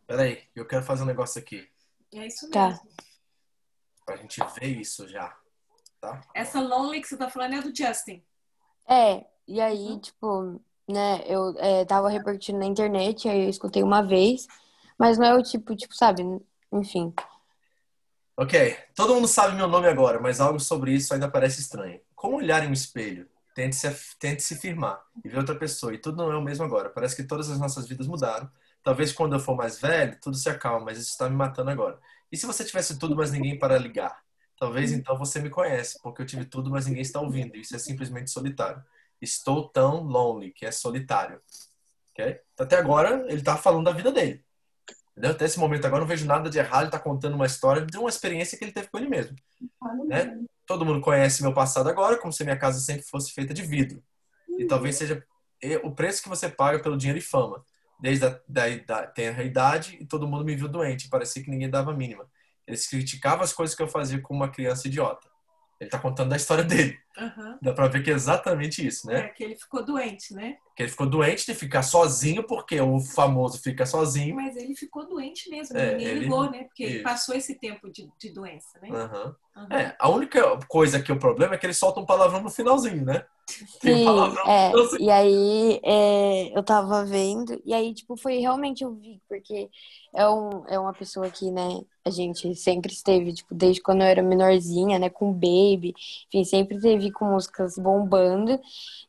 Peraí, 0.07 0.43
eu 0.55 0.67
quero 0.67 0.85
fazer 0.85 1.03
um 1.03 1.07
negócio 1.07 1.41
aqui. 1.41 1.69
É 2.15 2.27
isso 2.27 2.49
mesmo. 2.49 2.53
Tá. 2.53 2.81
Pra 4.07 4.17
gente 4.17 4.41
ver 4.59 4.81
isso 4.81 5.07
já. 5.07 5.37
Tá? 6.01 6.23
Essa 6.35 6.61
Lonely 6.61 7.01
que 7.01 7.09
você 7.09 7.17
tá 7.17 7.29
falando 7.29 7.55
é 7.55 7.61
do 7.61 7.75
Justin. 7.75 8.25
É, 8.89 9.27
e 9.47 9.61
aí, 9.61 10.01
tipo, 10.01 10.61
né, 10.89 11.23
eu 11.27 11.55
é, 11.59 11.85
tava 11.85 12.09
repercutindo 12.09 12.59
na 12.59 12.65
internet, 12.65 13.29
aí 13.29 13.45
eu 13.45 13.51
escutei 13.51 13.83
uma 13.83 14.01
vez, 14.01 14.47
mas 14.99 15.19
não 15.19 15.27
é 15.27 15.35
o 15.35 15.43
tipo, 15.43 15.77
tipo, 15.77 15.95
sabe, 15.95 16.23
enfim. 16.73 17.13
Ok, 18.35 18.77
todo 18.95 19.15
mundo 19.15 19.29
sabe 19.29 19.57
meu 19.57 19.69
nome 19.69 19.89
agora, 19.89 20.21
mas 20.21 20.41
algo 20.41 20.59
sobre 20.61 20.93
isso 20.95 21.13
ainda 21.13 21.31
parece 21.31 21.61
estranho. 21.61 22.01
Como 22.15 22.37
olhar 22.37 22.65
em 22.65 22.69
um 22.69 22.73
espelho? 22.73 23.29
Tente 23.59 23.75
se, 23.75 24.17
tente 24.21 24.41
se 24.41 24.55
firmar 24.55 25.03
e 25.25 25.29
ver 25.29 25.39
outra 25.39 25.59
pessoa, 25.59 25.93
e 25.93 25.99
tudo 25.99 26.17
não 26.17 26.31
é 26.31 26.37
o 26.37 26.41
mesmo 26.41 26.65
agora. 26.65 26.91
Parece 26.91 27.17
que 27.17 27.25
todas 27.25 27.51
as 27.51 27.59
nossas 27.59 27.89
vidas 27.89 28.07
mudaram. 28.07 28.49
Talvez 28.85 29.13
quando 29.13 29.33
eu 29.33 29.41
for 29.41 29.57
mais 29.57 29.81
velho, 29.81 30.17
tudo 30.23 30.37
se 30.37 30.49
acalme, 30.49 30.85
mas 30.85 30.97
isso 30.97 31.11
está 31.11 31.29
me 31.29 31.35
matando 31.35 31.69
agora. 31.69 31.99
E 32.31 32.37
se 32.37 32.47
você 32.47 32.65
tivesse 32.65 32.97
tudo, 33.01 33.17
mas 33.17 33.33
ninguém 33.33 33.59
para 33.59 33.77
ligar? 33.77 34.23
Talvez 34.57 34.93
então 34.93 35.19
você 35.19 35.41
me 35.41 35.51
conhece, 35.51 35.99
porque 36.01 36.23
eu 36.23 36.27
tive 36.27 36.45
tudo, 36.45 36.71
mas 36.71 36.87
ninguém 36.87 37.03
está 37.03 37.21
ouvindo. 37.21 37.57
Isso 37.57 37.75
é 37.75 37.81
simplesmente 37.81 38.31
solitário. 38.31 38.81
Estou 39.21 39.69
tão 39.69 40.05
lonely, 40.05 40.53
que 40.53 40.65
é 40.65 40.71
solitário. 40.71 41.43
Ok? 42.13 42.41
Até 42.57 42.77
agora, 42.77 43.27
ele 43.29 43.43
tá 43.43 43.57
falando 43.57 43.87
da 43.87 43.93
vida 43.93 44.13
dele. 44.13 44.45
Entendeu? 45.19 45.33
Até 45.33 45.47
esse 45.47 45.59
momento 45.59 45.85
agora, 45.85 46.01
não 46.01 46.07
vejo 46.07 46.25
nada 46.25 46.49
de 46.49 46.59
errado. 46.59 46.85
Ele 46.85 46.93
tá 46.93 46.99
contando 46.99 47.35
uma 47.35 47.47
história 47.47 47.85
de 47.85 47.99
uma 47.99 48.09
experiência 48.09 48.57
que 48.57 48.65
ele 48.65 48.71
teve 48.71 48.89
com 48.89 48.99
ele 48.99 49.09
mesmo. 49.09 49.37
Né? 50.07 50.39
Todo 50.65 50.85
mundo 50.85 51.01
conhece 51.01 51.43
meu 51.43 51.53
passado 51.53 51.89
agora, 51.89 52.17
como 52.17 52.33
se 52.33 52.45
minha 52.45 52.57
casa 52.57 52.79
sempre 52.79 53.03
fosse 53.03 53.33
feita 53.33 53.53
de 53.53 53.63
vidro. 53.63 54.01
E 54.57 54.65
talvez 54.65 54.95
seja 54.95 55.25
o 55.83 55.91
preço 55.91 56.23
que 56.23 56.29
você 56.29 56.49
paga 56.49 56.79
pelo 56.79 56.97
dinheiro 56.97 57.19
e 57.19 57.23
fama. 57.23 57.65
Desde 58.01 58.27
a 58.27 58.41
da, 58.49 58.69
da, 58.87 59.07
tenra 59.09 59.43
idade, 59.43 59.99
e 60.01 60.07
todo 60.07 60.29
mundo 60.29 60.45
me 60.45 60.55
viu 60.55 60.69
doente. 60.69 61.09
Parecia 61.09 61.43
que 61.43 61.51
ninguém 61.51 61.69
dava 61.69 61.91
a 61.91 61.97
mínima. 61.97 62.25
Eles 62.65 62.87
criticavam 62.87 63.43
as 63.43 63.53
coisas 63.53 63.75
que 63.75 63.83
eu 63.83 63.89
fazia 63.89 64.21
como 64.21 64.39
uma 64.39 64.49
criança 64.49 64.87
idiota. 64.87 65.29
Ele 65.81 65.91
tá 65.91 65.99
contando 65.99 66.31
da 66.31 66.37
história 66.37 66.63
dele. 66.63 66.97
Aham. 67.19 67.59
Dá 67.61 67.73
pra 67.73 67.89
ver 67.89 68.03
que 68.03 68.11
é 68.11 68.15
exatamente 68.15 68.87
isso, 68.87 69.07
né? 69.09 69.19
É 69.21 69.29
que 69.29 69.43
ele 69.43 69.57
ficou 69.57 69.85
doente, 69.85 70.33
né? 70.35 70.57
Que 70.77 70.85
ele 70.85 70.91
ficou 70.91 71.09
doente 71.09 71.45
de 71.45 71.55
ficar 71.55 71.83
sozinho, 71.83 72.47
porque 72.47 72.81
o 72.81 73.01
famoso 73.01 73.61
fica 73.61 73.85
sozinho. 73.85 74.37
Mas 74.37 74.57
ele 74.57 74.77
ficou 74.77 75.09
doente 75.09 75.51
mesmo. 75.51 75.77
É, 75.77 75.91
Ninguém 75.91 76.07
ele- 76.09 76.21
ligou, 76.21 76.51
né? 76.51 76.65
Porque 76.65 76.83
ele 76.85 76.95
Isso. 76.95 77.03
passou 77.03 77.35
esse 77.35 77.59
tempo 77.59 77.91
de, 77.91 78.09
de 78.19 78.33
doença, 78.33 78.79
né? 78.81 78.89
Aham. 78.91 79.35
Aham. 79.57 79.69
É, 79.71 79.95
a 79.99 80.09
única 80.09 80.57
coisa 80.69 81.03
que 81.03 81.11
é 81.11 81.15
o 81.15 81.19
problema 81.19 81.55
é 81.55 81.59
que 81.59 81.67
ele 81.67 81.75
solta 81.75 82.01
um 82.01 82.07
palavrão 82.07 82.41
no 82.43 82.49
finalzinho, 82.51 83.05
né? 83.05 83.25
Tem 83.83 83.95
um 83.95 84.01
Sim, 84.01 84.05
palavrão 84.05 84.45
no 84.47 84.51
é, 84.51 84.71
finalzinho. 84.71 85.03
e 85.03 85.11
aí 85.11 85.81
é, 85.85 86.57
eu 86.57 86.63
tava 86.63 87.05
vendo, 87.05 87.61
e 87.65 87.75
aí, 87.75 87.93
tipo, 87.95 88.17
foi 88.17 88.39
realmente 88.39 88.85
eu 88.85 88.95
vi, 88.95 89.21
porque 89.29 89.69
é, 90.15 90.29
um, 90.29 90.65
é 90.69 90.79
uma 90.79 90.95
pessoa 90.95 91.31
que, 91.31 91.51
né, 91.51 91.63
a 92.05 92.11
gente 92.11 92.55
sempre 92.55 92.93
esteve, 92.93 93.33
tipo, 93.35 93.55
desde 93.55 93.83
quando 93.83 94.03
eu 94.03 94.07
era 94.07 94.23
menorzinha, 94.23 94.99
né, 94.99 95.11
com 95.11 95.33
Baby, 95.33 95.93
enfim, 96.29 96.45
sempre 96.45 96.81
teve 96.81 97.08
com 97.13 97.27
músicas 97.27 97.77
bombando, 97.77 98.61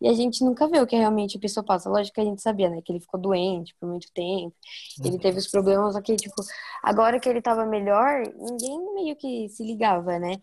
e 0.02 0.08
a 0.08 0.14
gente 0.14 0.44
nunca 0.44 0.68
vê 0.68 0.80
o 0.80 0.88
que 0.88 0.96
realmente 0.96 1.38
a 1.38 1.40
pessoa 1.40 1.64
passa. 1.64 1.90
Lógico 1.90 2.16
que 2.16 2.22
a 2.22 2.26
gente 2.26 2.42
sabia, 2.42 2.70
né, 2.70 2.82
que 2.84 2.92
ele 2.92 3.00
ficou 3.00 3.20
doente 3.20 3.76
por 3.80 3.90
muito 3.90 4.12
tempo, 4.14 4.56
ele 5.04 5.20
teve 5.20 5.40
os 5.40 5.48
problemas, 5.48 5.94
só 5.94 6.02
que, 6.02 6.16
tipo, 6.16 6.42
agora 6.84 7.20
que 7.20 7.30
ele 7.30 7.42
tava 7.42 7.66
melhor, 7.66 8.24
ninguém 8.38 8.94
meio 8.94 9.16
que 9.16 9.50
se 9.50 9.64
ligava, 9.64 10.20
né? 10.20 10.38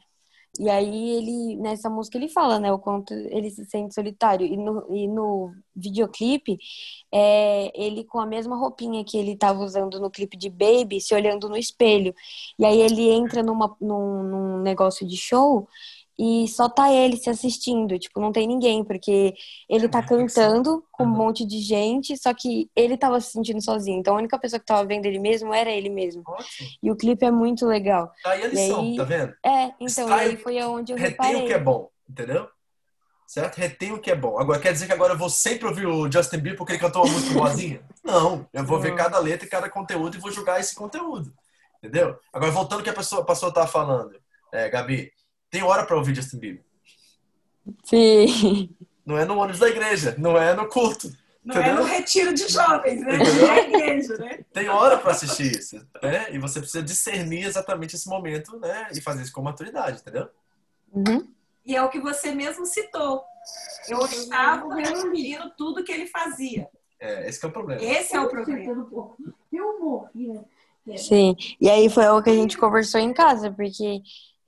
E 0.58 0.70
aí 0.70 1.10
ele, 1.10 1.56
nessa 1.56 1.90
música, 1.90 2.16
ele 2.16 2.28
fala, 2.28 2.58
né, 2.58 2.72
o 2.72 2.78
quanto 2.78 3.12
ele 3.12 3.50
se 3.50 3.64
sente 3.66 3.94
solitário. 3.94 4.46
E 4.46 4.56
no, 4.56 4.86
e 4.94 5.06
no 5.06 5.52
videoclipe, 5.74 6.58
é, 7.12 7.70
ele 7.74 8.04
com 8.04 8.18
a 8.18 8.26
mesma 8.26 8.56
roupinha 8.56 9.04
que 9.04 9.18
ele 9.18 9.36
tava 9.36 9.62
usando 9.62 10.00
no 10.00 10.10
clipe 10.10 10.36
de 10.36 10.48
Baby, 10.48 11.00
se 11.00 11.14
olhando 11.14 11.48
no 11.48 11.56
espelho. 11.56 12.14
E 12.58 12.64
aí 12.64 12.80
ele 12.80 13.08
entra 13.10 13.42
numa, 13.42 13.76
num, 13.80 14.22
num 14.22 14.58
negócio 14.62 15.06
de 15.06 15.16
show 15.16 15.68
e 16.18 16.48
só 16.48 16.68
tá 16.68 16.90
ele 16.92 17.16
se 17.16 17.28
assistindo, 17.28 17.98
tipo, 17.98 18.18
não 18.20 18.32
tem 18.32 18.46
ninguém, 18.46 18.82
porque 18.84 19.34
ele 19.68 19.88
tá 19.88 20.02
cantando 20.02 20.82
com 20.92 21.04
um 21.04 21.08
monte 21.08 21.44
de 21.46 21.58
gente, 21.60 22.16
só 22.16 22.32
que 22.32 22.70
ele 22.74 22.96
tava 22.96 23.20
se 23.20 23.32
sentindo 23.32 23.62
sozinho. 23.62 23.98
Então 23.98 24.14
a 24.14 24.18
única 24.18 24.38
pessoa 24.38 24.58
que 24.58 24.66
tava 24.66 24.86
vendo 24.86 25.04
ele 25.06 25.18
mesmo 25.18 25.52
era 25.52 25.70
ele 25.70 25.88
mesmo. 25.90 26.22
Ótimo. 26.26 26.68
E 26.82 26.90
o 26.90 26.96
clipe 26.96 27.24
é 27.26 27.30
muito 27.30 27.66
legal. 27.66 28.10
Tá 28.22 28.30
aí 28.30 28.44
a 28.44 28.48
lição, 28.48 28.80
aí- 28.80 28.96
tá 28.96 29.04
vendo? 29.04 29.34
É, 29.44 29.64
então, 29.64 29.76
e 29.80 29.84
Extrai- 29.86 30.26
aí 30.28 30.36
foi 30.36 30.62
onde 30.62 30.92
eu 30.92 30.96
Retém 30.96 31.10
reparei. 31.12 31.42
o 31.44 31.46
que 31.46 31.52
é 31.52 31.58
bom, 31.58 31.90
entendeu? 32.08 32.48
Certo? 33.26 33.56
Retém 33.56 33.92
o 33.92 33.98
que 34.00 34.10
é 34.10 34.14
bom. 34.14 34.38
Agora, 34.38 34.60
quer 34.60 34.72
dizer 34.72 34.86
que 34.86 34.92
agora 34.92 35.12
eu 35.14 35.18
vou 35.18 35.28
sempre 35.28 35.66
ouvir 35.66 35.84
o 35.86 36.10
Justin 36.10 36.36
Bieber 36.36 36.56
porque 36.56 36.72
ele 36.74 36.78
cantou 36.80 37.04
uma 37.04 37.12
música 37.12 37.34
boazinha? 37.34 37.80
Não. 38.04 38.46
Eu 38.52 38.64
vou 38.64 38.78
ver 38.78 38.90
Não. 38.90 38.96
cada 38.96 39.18
letra 39.18 39.44
e 39.46 39.50
cada 39.50 39.68
conteúdo 39.68 40.16
e 40.16 40.20
vou 40.20 40.30
julgar 40.30 40.60
esse 40.60 40.74
conteúdo. 40.76 41.34
Entendeu? 41.82 42.16
Agora, 42.32 42.52
voltando 42.52 42.78
ao 42.78 42.84
que 42.84 42.90
a 42.90 42.94
pessoa, 42.94 43.22
a 43.22 43.24
pessoa 43.24 43.52
tava 43.52 43.66
falando. 43.66 44.16
É, 44.52 44.68
Gabi, 44.70 45.10
tem 45.56 45.62
hora 45.62 45.86
pra 45.86 45.96
ouvir 45.96 46.14
Justin 46.14 46.38
Bieber. 46.38 46.62
Sim. 47.82 48.68
Não 49.06 49.16
é 49.16 49.24
no 49.24 49.38
ônibus 49.38 49.58
da 49.58 49.70
igreja, 49.70 50.14
não 50.18 50.36
é 50.36 50.54
no 50.54 50.68
culto. 50.68 51.10
Não 51.42 51.56
é 51.56 51.60
Entendeu? 51.60 51.76
no 51.76 51.84
retiro 51.84 52.34
de 52.34 52.46
jovens, 52.46 53.00
né? 53.00 53.14
Entendeu? 53.14 53.46
É 53.46 53.50
a 53.50 53.62
igreja, 53.62 54.16
né? 54.18 54.44
Tem 54.52 54.68
hora 54.68 54.98
pra 54.98 55.12
assistir 55.12 55.56
isso, 55.56 55.76
né? 56.02 56.26
E 56.30 56.38
você 56.38 56.60
precisa 56.60 56.82
discernir 56.82 57.46
exatamente 57.46 57.96
esse 57.96 58.06
momento, 58.06 58.58
né? 58.58 58.88
E 58.92 59.00
fazer 59.00 59.22
isso 59.22 59.32
com 59.32 59.40
maturidade, 59.40 60.00
entendeu? 60.00 60.28
Uhum. 60.92 61.26
E 61.64 61.74
é 61.74 61.82
o 61.82 61.88
que 61.88 62.00
você 62.00 62.34
mesmo 62.34 62.66
citou. 62.66 63.22
Eu 63.88 64.04
estava 64.04 64.74
reprimindo 64.74 65.50
tudo 65.56 65.84
que 65.84 65.92
ele 65.92 66.06
fazia. 66.06 66.68
É, 67.00 67.28
esse 67.28 67.40
que 67.40 67.46
é 67.46 67.48
o 67.48 67.52
problema. 67.52 67.82
Esse 67.82 68.14
é 68.14 68.20
o 68.20 68.28
problema. 68.28 68.86
Sim. 70.98 71.34
E 71.58 71.70
aí 71.70 71.88
foi 71.88 72.06
o 72.08 72.22
que 72.22 72.30
a 72.30 72.34
gente 72.34 72.58
conversou 72.58 73.00
em 73.00 73.14
casa, 73.14 73.50
porque 73.50 74.02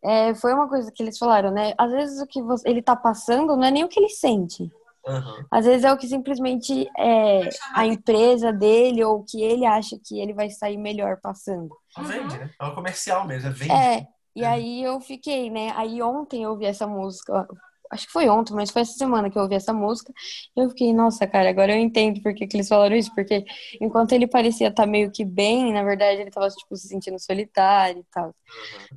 é, 0.05 0.35
foi 0.35 0.53
uma 0.55 0.69
coisa 0.69 0.91
que 0.93 1.03
eles 1.03 1.19
falaram, 1.19 1.51
né? 1.51 1.73
Às 1.79 1.91
vezes 1.91 2.21
o 2.21 2.27
que 2.27 2.43
você- 2.43 2.69
ele 2.69 2.83
tá 2.83 2.95
passando 2.97 3.57
não 3.57 3.65
é 3.65 3.71
nem 3.71 3.85
o 3.85 3.89
que 3.89 3.99
ele 3.99 4.09
sente. 4.09 4.71
Aham. 5.07 5.47
Às 5.51 5.65
vezes 5.65 5.85
é 5.85 5.93
o 5.93 5.97
que 5.97 6.07
simplesmente 6.07 6.87
é 6.99 7.49
a 7.75 7.87
empresa 7.87 8.53
dele 8.53 9.03
ou 9.05 9.21
o 9.21 9.25
que 9.25 9.43
ele 9.43 9.65
acha 9.65 9.99
que 10.05 10.21
ele 10.21 10.35
vai 10.35 10.51
sair 10.51 10.77
melhor 10.77 11.19
passando. 11.21 11.69
Vende, 11.99 12.39
né? 12.39 12.51
É 12.61 12.65
um 12.65 12.75
comercial 12.75 13.27
mesmo, 13.27 13.49
é 13.49 13.53
vende. 13.53 13.73
É, 13.73 14.07
e 14.37 14.45
aí 14.45 14.83
eu 14.85 15.01
fiquei, 15.01 15.51
né? 15.51 15.73
Aí 15.77 16.03
ontem 16.03 16.43
eu 16.43 16.51
ouvi 16.51 16.67
essa 16.67 16.87
música, 16.87 17.49
acho 17.91 18.07
que 18.07 18.13
foi 18.13 18.29
ontem, 18.29 18.55
mas 18.55 18.71
foi 18.71 18.83
essa 18.83 18.93
semana 18.93 19.31
que 19.31 19.39
eu 19.39 19.43
ouvi 19.43 19.55
essa 19.55 19.73
música, 19.73 20.13
e 20.57 20.61
eu 20.61 20.69
fiquei, 20.71 20.93
nossa, 20.93 21.27
cara, 21.27 21.49
agora 21.51 21.73
eu 21.73 21.79
entendo 21.79 22.23
por 22.23 22.35
que, 22.35 22.47
que 22.47 22.57
eles 22.57 22.69
falaram 22.69 22.97
isso, 22.97 23.15
porque 23.15 23.45
enquanto 23.81 24.13
ele 24.13 24.27
parecia 24.27 24.69
estar 24.69 24.87
meio 24.87 25.11
que 25.11 25.25
bem, 25.25 25.73
na 25.73 25.83
verdade 25.83 26.21
ele 26.21 26.31
tava, 26.31 26.49
tipo, 26.49 26.77
se 26.77 26.89
sentindo 26.89 27.19
solitário 27.19 28.01
e 28.01 28.05
tal. 28.13 28.35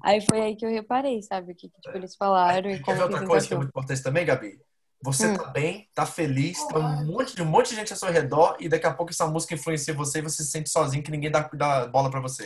Aí 0.04 0.22
foi 0.22 0.42
aí 0.42 0.56
que 0.56 0.66
eu 0.66 0.70
reparei, 0.70 1.22
sabe, 1.22 1.52
o 1.52 1.56
que, 1.56 1.70
que 1.70 1.82
tipo, 1.82 1.98
eles 1.98 2.16
falaram 2.16 2.70
e 2.70 2.78
Quer 2.78 2.84
como 2.84 2.98
ver 2.98 3.08
que 3.08 3.14
outra 3.14 3.28
coisa 3.28 3.48
que 3.48 3.54
é 3.54 3.58
muito 3.58 3.70
importante 3.70 4.04
também, 4.04 4.26
Gabi? 4.26 4.60
Você 5.04 5.28
Hum. 5.28 5.38
tá 5.38 5.46
bem, 5.46 5.89
tá 5.96 6.06
feliz, 6.06 6.68
tá 6.68 6.78
um 6.78 7.06
monte 7.06 7.36
de 7.36 7.42
um 7.42 7.46
monte 7.46 7.70
de 7.70 7.76
gente 7.76 7.92
ao 7.92 7.98
seu 7.98 8.12
redor 8.12 8.56
e 8.60 8.70
daqui 8.70 8.86
a 8.86 8.94
pouco 8.94 9.12
essa 9.12 9.26
música 9.26 9.56
influencia 9.56 9.94
você 9.96 10.20
e 10.20 10.22
você 10.22 10.44
se 10.44 10.52
sente 10.52 10.70
sozinho 10.70 11.04
que 11.04 11.10
ninguém 11.10 11.32
dá, 11.32 11.50
dá 11.54 11.88
bola 11.88 12.10
pra 12.12 12.20
você. 12.20 12.44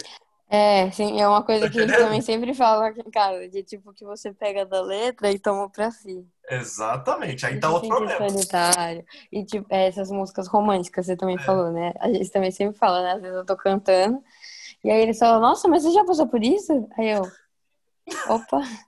É, 0.49 0.89
sim, 0.91 1.19
é 1.19 1.27
uma 1.27 1.43
coisa 1.43 1.65
Tá 1.65 1.71
que 1.71 1.79
eles 1.79 1.95
também 1.97 2.21
sempre 2.21 2.53
falam 2.53 2.85
aqui 2.85 3.01
em 3.01 3.11
casa, 3.11 3.49
de 3.49 3.63
tipo 3.63 3.91
que 3.93 4.05
você 4.05 4.31
pega 4.33 4.65
da 4.65 4.81
letra 4.81 5.31
e 5.31 5.39
toma 5.39 5.69
pra 5.69 5.91
si. 5.91 6.25
Exatamente. 6.49 7.45
Aí 7.45 7.59
tá 7.59 7.69
outro 7.69 7.87
problema. 7.89 8.29
solitário. 8.29 9.03
E 9.31 9.43
tipo, 9.43 9.65
é, 9.69 9.87
essas 9.87 10.11
músicas 10.11 10.47
românticas, 10.47 11.05
você 11.05 11.13
É. 11.13 11.15
também 11.15 11.37
falou, 11.39 11.71
né? 11.71 11.93
A 11.99 12.07
gente 12.11 12.29
também 12.29 12.51
sempre 12.51 12.77
fala, 12.77 13.01
né? 13.01 13.11
Às 13.13 13.21
vezes 13.21 13.37
eu 13.37 13.45
tô 13.45 13.55
cantando, 13.57 14.23
e 14.83 14.91
aí 14.91 15.01
eles 15.01 15.17
falam, 15.19 15.39
nossa, 15.41 15.67
mas 15.67 15.83
você 15.83 15.91
já 15.91 16.05
passou 16.05 16.27
por 16.27 16.43
isso? 16.43 16.87
Aí 16.97 17.09
eu, 17.09 17.23
opa. 18.29 18.61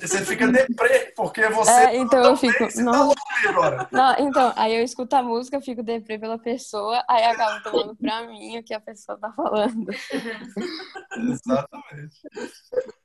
Você 0.00 0.22
fica 0.22 0.46
deprê, 0.48 1.14
porque 1.16 1.48
você 1.48 1.70
É, 1.70 1.84
tá 1.86 1.94
então 1.94 2.20
tão 2.22 2.30
eu 2.32 2.36
fico, 2.36 2.58
bem, 2.58 2.72
tá 2.72 2.82
não. 2.82 3.14
agora. 3.48 3.88
Não, 3.90 4.16
então, 4.18 4.52
aí 4.54 4.74
eu 4.76 4.84
escuto 4.84 5.16
a 5.16 5.22
música, 5.22 5.62
fico 5.62 5.82
deprê 5.82 6.18
pela 6.18 6.38
pessoa, 6.38 7.02
aí 7.08 7.24
acabo 7.24 7.62
tomando 7.62 7.96
pra 7.96 8.26
mim 8.26 8.58
o 8.58 8.62
que 8.62 8.74
a 8.74 8.80
pessoa 8.80 9.16
tá 9.18 9.32
falando. 9.32 9.86
Exatamente. 11.16 12.20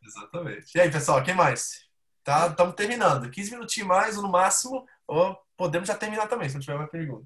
Exatamente. 0.03 0.77
E 0.77 0.81
aí, 0.81 0.91
pessoal, 0.91 1.23
quem 1.23 1.33
mais? 1.35 1.86
Tá, 2.27 2.47
estamos 2.47 2.75
terminando. 2.75 3.31
15 3.31 3.51
minutinhos 3.51 3.87
mais, 3.87 4.17
ou 4.17 4.23
no 4.23 4.27
máximo, 4.27 4.85
ou 5.07 5.33
podemos 5.55 5.87
já 5.87 5.95
terminar 5.95 6.27
também, 6.27 6.49
se 6.49 6.55
não 6.55 6.61
tiver 6.61 6.77
mais 6.77 6.91
pergunta. 6.91 7.25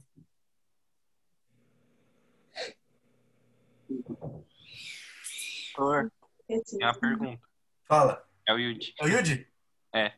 Doutor, 5.75 6.11
tem 6.47 6.61
uma 6.83 6.93
pergunta. 6.99 7.41
Fala. 7.85 8.29
É 8.47 8.53
o 8.53 8.59
Yudi. 8.59 8.93
É 8.99 9.05
o 9.05 9.07
Yudi? 9.07 9.51
É. 9.91 10.13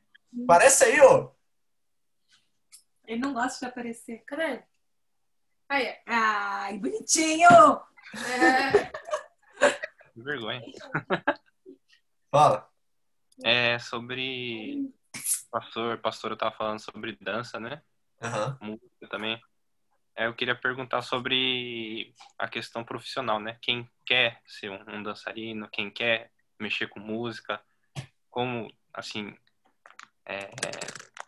Parece 0.46 0.84
aí, 0.84 1.00
ô! 1.00 1.34
Ele 3.06 3.22
não 3.22 3.34
gosta 3.34 3.60
de 3.66 3.72
aparecer. 3.72 4.26
Cadê 4.26 4.44
ele? 4.44 4.64
Aí, 5.70 5.86
é. 5.86 6.04
Ai, 6.06 6.78
bonitinho! 6.78 7.48
Que 10.14 10.22
vergonha. 10.22 10.62
Fala. 12.30 12.73
É 13.44 13.78
sobre. 13.78 14.90
Pastor, 15.52 15.98
pastor, 15.98 16.32
eu 16.32 16.52
falando 16.52 16.80
sobre 16.80 17.18
dança, 17.20 17.60
né? 17.60 17.82
Aham. 18.22 18.58
Música 18.62 19.08
também. 19.10 19.40
É, 20.16 20.28
eu 20.28 20.34
queria 20.34 20.56
perguntar 20.56 21.02
sobre 21.02 22.14
a 22.40 22.48
questão 22.48 22.86
profissional, 22.86 23.40
né? 23.40 23.58
Quem 23.62 23.90
quer 24.06 24.42
ser 24.46 24.70
um, 24.70 24.80
um 24.88 25.04
dançarino, 25.04 25.68
quem 25.70 25.92
quer 25.92 26.32
mexer 26.58 26.88
com 26.88 27.00
música, 27.00 27.60
como, 28.30 28.72
assim, 28.94 29.36
é, 30.26 30.50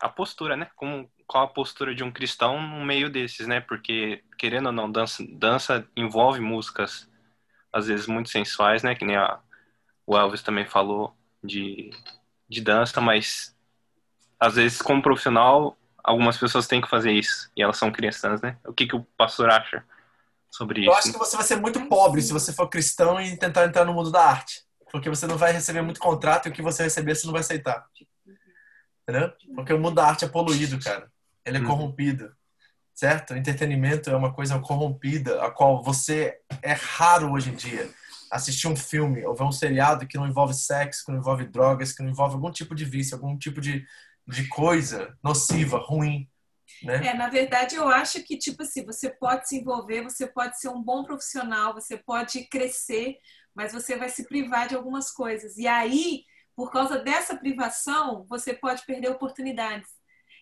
a 0.00 0.08
postura, 0.08 0.56
né? 0.56 0.70
Como, 0.74 1.10
qual 1.26 1.44
a 1.44 1.48
postura 1.48 1.94
de 1.94 2.02
um 2.02 2.12
cristão 2.12 2.62
no 2.62 2.84
meio 2.84 3.10
desses, 3.10 3.46
né? 3.46 3.60
Porque, 3.60 4.24
querendo 4.38 4.66
ou 4.66 4.72
não, 4.72 4.90
dança, 4.90 5.24
dança 5.28 5.86
envolve 5.96 6.40
músicas, 6.40 7.10
às 7.72 7.88
vezes, 7.88 8.06
muito 8.06 8.30
sensuais, 8.30 8.82
né? 8.82 8.94
Que 8.94 9.04
nem 9.04 9.16
a, 9.16 9.40
o 10.06 10.16
Elvis 10.16 10.42
também 10.42 10.64
falou 10.64 11.15
de, 11.46 11.90
de 12.48 12.60
dança, 12.60 13.00
mas 13.00 13.54
às 14.38 14.54
vezes, 14.56 14.82
como 14.82 15.02
profissional, 15.02 15.76
algumas 16.04 16.36
pessoas 16.36 16.66
têm 16.66 16.80
que 16.80 16.88
fazer 16.88 17.12
isso, 17.12 17.50
e 17.56 17.62
elas 17.62 17.76
são 17.78 17.90
cristãs, 17.90 18.40
né? 18.40 18.56
O 18.66 18.72
que, 18.72 18.86
que 18.86 18.96
o 18.96 19.02
pastor 19.16 19.50
acha 19.50 19.84
sobre 20.50 20.84
Eu 20.86 20.90
isso? 20.90 20.98
acho 20.98 21.12
que 21.12 21.18
você 21.18 21.36
vai 21.36 21.46
ser 21.46 21.56
muito 21.56 21.80
pobre 21.86 22.20
se 22.22 22.32
você 22.32 22.52
for 22.52 22.68
cristão 22.68 23.20
e 23.20 23.36
tentar 23.36 23.64
entrar 23.64 23.84
no 23.84 23.94
mundo 23.94 24.10
da 24.10 24.24
arte. 24.24 24.64
Porque 24.92 25.10
você 25.10 25.26
não 25.26 25.36
vai 25.36 25.52
receber 25.52 25.82
muito 25.82 26.00
contrato 26.00 26.46
e 26.46 26.50
o 26.50 26.52
que 26.52 26.62
você 26.62 26.84
receber 26.84 27.14
você 27.14 27.26
não 27.26 27.32
vai 27.32 27.40
aceitar. 27.40 27.86
Entendeu? 29.02 29.32
Porque 29.54 29.72
o 29.72 29.78
mundo 29.78 29.96
da 29.96 30.06
arte 30.06 30.24
é 30.24 30.28
poluído, 30.28 30.78
cara. 30.78 31.10
Ele 31.44 31.58
é 31.58 31.60
Uhum. 31.60 31.66
corrompido. 31.66 32.32
Certo? 32.94 33.34
O 33.34 33.36
entretenimento 33.36 34.08
é 34.08 34.16
uma 34.16 34.32
coisa 34.32 34.58
corrompida, 34.58 35.44
a 35.44 35.50
qual 35.50 35.82
você 35.82 36.38
é 36.62 36.72
raro 36.72 37.32
hoje 37.32 37.50
em 37.50 37.54
dia 37.54 37.90
assistir 38.30 38.68
um 38.68 38.76
filme 38.76 39.24
ou 39.24 39.34
ver 39.34 39.44
um 39.44 39.52
seriado 39.52 40.06
que 40.06 40.16
não 40.16 40.26
envolve 40.26 40.54
sexo, 40.54 41.04
que 41.04 41.12
não 41.12 41.18
envolve 41.18 41.46
drogas, 41.46 41.92
que 41.92 42.02
não 42.02 42.10
envolve 42.10 42.34
algum 42.34 42.50
tipo 42.50 42.74
de 42.74 42.84
vício, 42.84 43.14
algum 43.14 43.36
tipo 43.36 43.60
de, 43.60 43.86
de 44.26 44.48
coisa 44.48 45.16
nociva, 45.22 45.78
ruim, 45.78 46.28
né? 46.82 47.06
É, 47.06 47.14
na 47.14 47.28
verdade, 47.28 47.76
eu 47.76 47.88
acho 47.88 48.22
que, 48.22 48.36
tipo 48.36 48.62
assim, 48.62 48.84
você 48.84 49.10
pode 49.10 49.48
se 49.48 49.56
envolver, 49.56 50.02
você 50.02 50.26
pode 50.26 50.58
ser 50.58 50.68
um 50.68 50.82
bom 50.82 51.04
profissional, 51.04 51.72
você 51.72 51.96
pode 51.96 52.44
crescer, 52.48 53.16
mas 53.54 53.72
você 53.72 53.96
vai 53.96 54.08
se 54.08 54.26
privar 54.26 54.68
de 54.68 54.74
algumas 54.74 55.10
coisas. 55.10 55.56
E 55.56 55.66
aí, 55.66 56.24
por 56.54 56.70
causa 56.70 56.98
dessa 56.98 57.36
privação, 57.36 58.26
você 58.28 58.52
pode 58.52 58.84
perder 58.84 59.10
oportunidades. 59.10 59.88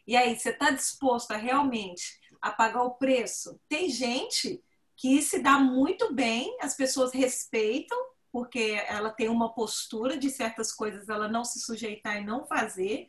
E 0.07 0.17
aí, 0.17 0.39
você 0.39 0.51
está 0.51 0.71
disposto 0.71 1.33
a 1.33 1.37
realmente 1.37 2.19
a 2.41 2.51
pagar 2.51 2.83
o 2.83 2.95
preço? 2.95 3.61
Tem 3.69 3.89
gente 3.89 4.63
que 4.97 5.21
se 5.23 5.41
dá 5.41 5.59
muito 5.59 6.13
bem, 6.15 6.57
as 6.61 6.75
pessoas 6.75 7.13
respeitam, 7.13 7.99
porque 8.33 8.83
ela 8.89 9.11
tem 9.11 9.29
uma 9.29 9.53
postura 9.55 10.17
de 10.17 10.31
certas 10.31 10.73
coisas, 10.73 11.09
ela 11.09 11.29
não 11.29 11.45
se 11.45 11.61
sujeitar 11.61 12.17
e 12.17 12.25
não 12.25 12.47
fazer. 12.47 13.07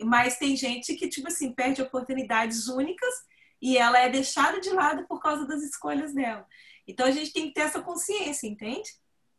Mas 0.00 0.38
tem 0.38 0.56
gente 0.56 0.94
que, 0.94 1.08
tipo 1.08 1.28
assim, 1.28 1.52
perde 1.52 1.80
oportunidades 1.82 2.66
únicas 2.66 3.14
e 3.62 3.78
ela 3.78 3.98
é 3.98 4.08
deixada 4.10 4.60
de 4.60 4.70
lado 4.70 5.06
por 5.06 5.20
causa 5.20 5.46
das 5.46 5.62
escolhas 5.62 6.12
dela. 6.12 6.46
Então 6.86 7.06
a 7.06 7.10
gente 7.10 7.32
tem 7.32 7.48
que 7.48 7.54
ter 7.54 7.62
essa 7.62 7.80
consciência, 7.80 8.46
entende? 8.46 8.90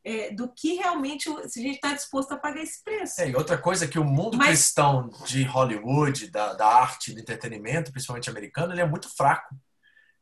É, 0.03 0.31
do 0.31 0.47
que 0.47 0.75
realmente 0.75 1.29
se 1.49 1.59
a 1.59 1.63
gente 1.63 1.75
está 1.75 1.93
disposto 1.93 2.31
a 2.31 2.37
pagar 2.37 2.61
esse 2.61 2.83
preço. 2.83 3.19
É, 3.21 3.29
e 3.29 3.35
outra 3.35 3.57
coisa 3.57 3.85
é 3.85 3.87
que 3.87 3.99
o 3.99 4.03
mundo 4.03 4.37
Mas- 4.37 4.47
cristão 4.49 5.09
de 5.25 5.43
Hollywood, 5.43 6.29
da, 6.29 6.53
da 6.53 6.67
arte, 6.67 7.13
do 7.13 7.19
entretenimento, 7.19 7.91
principalmente 7.91 8.29
americano, 8.29 8.73
ele 8.73 8.81
é 8.81 8.85
muito 8.85 9.09
fraco. 9.15 9.55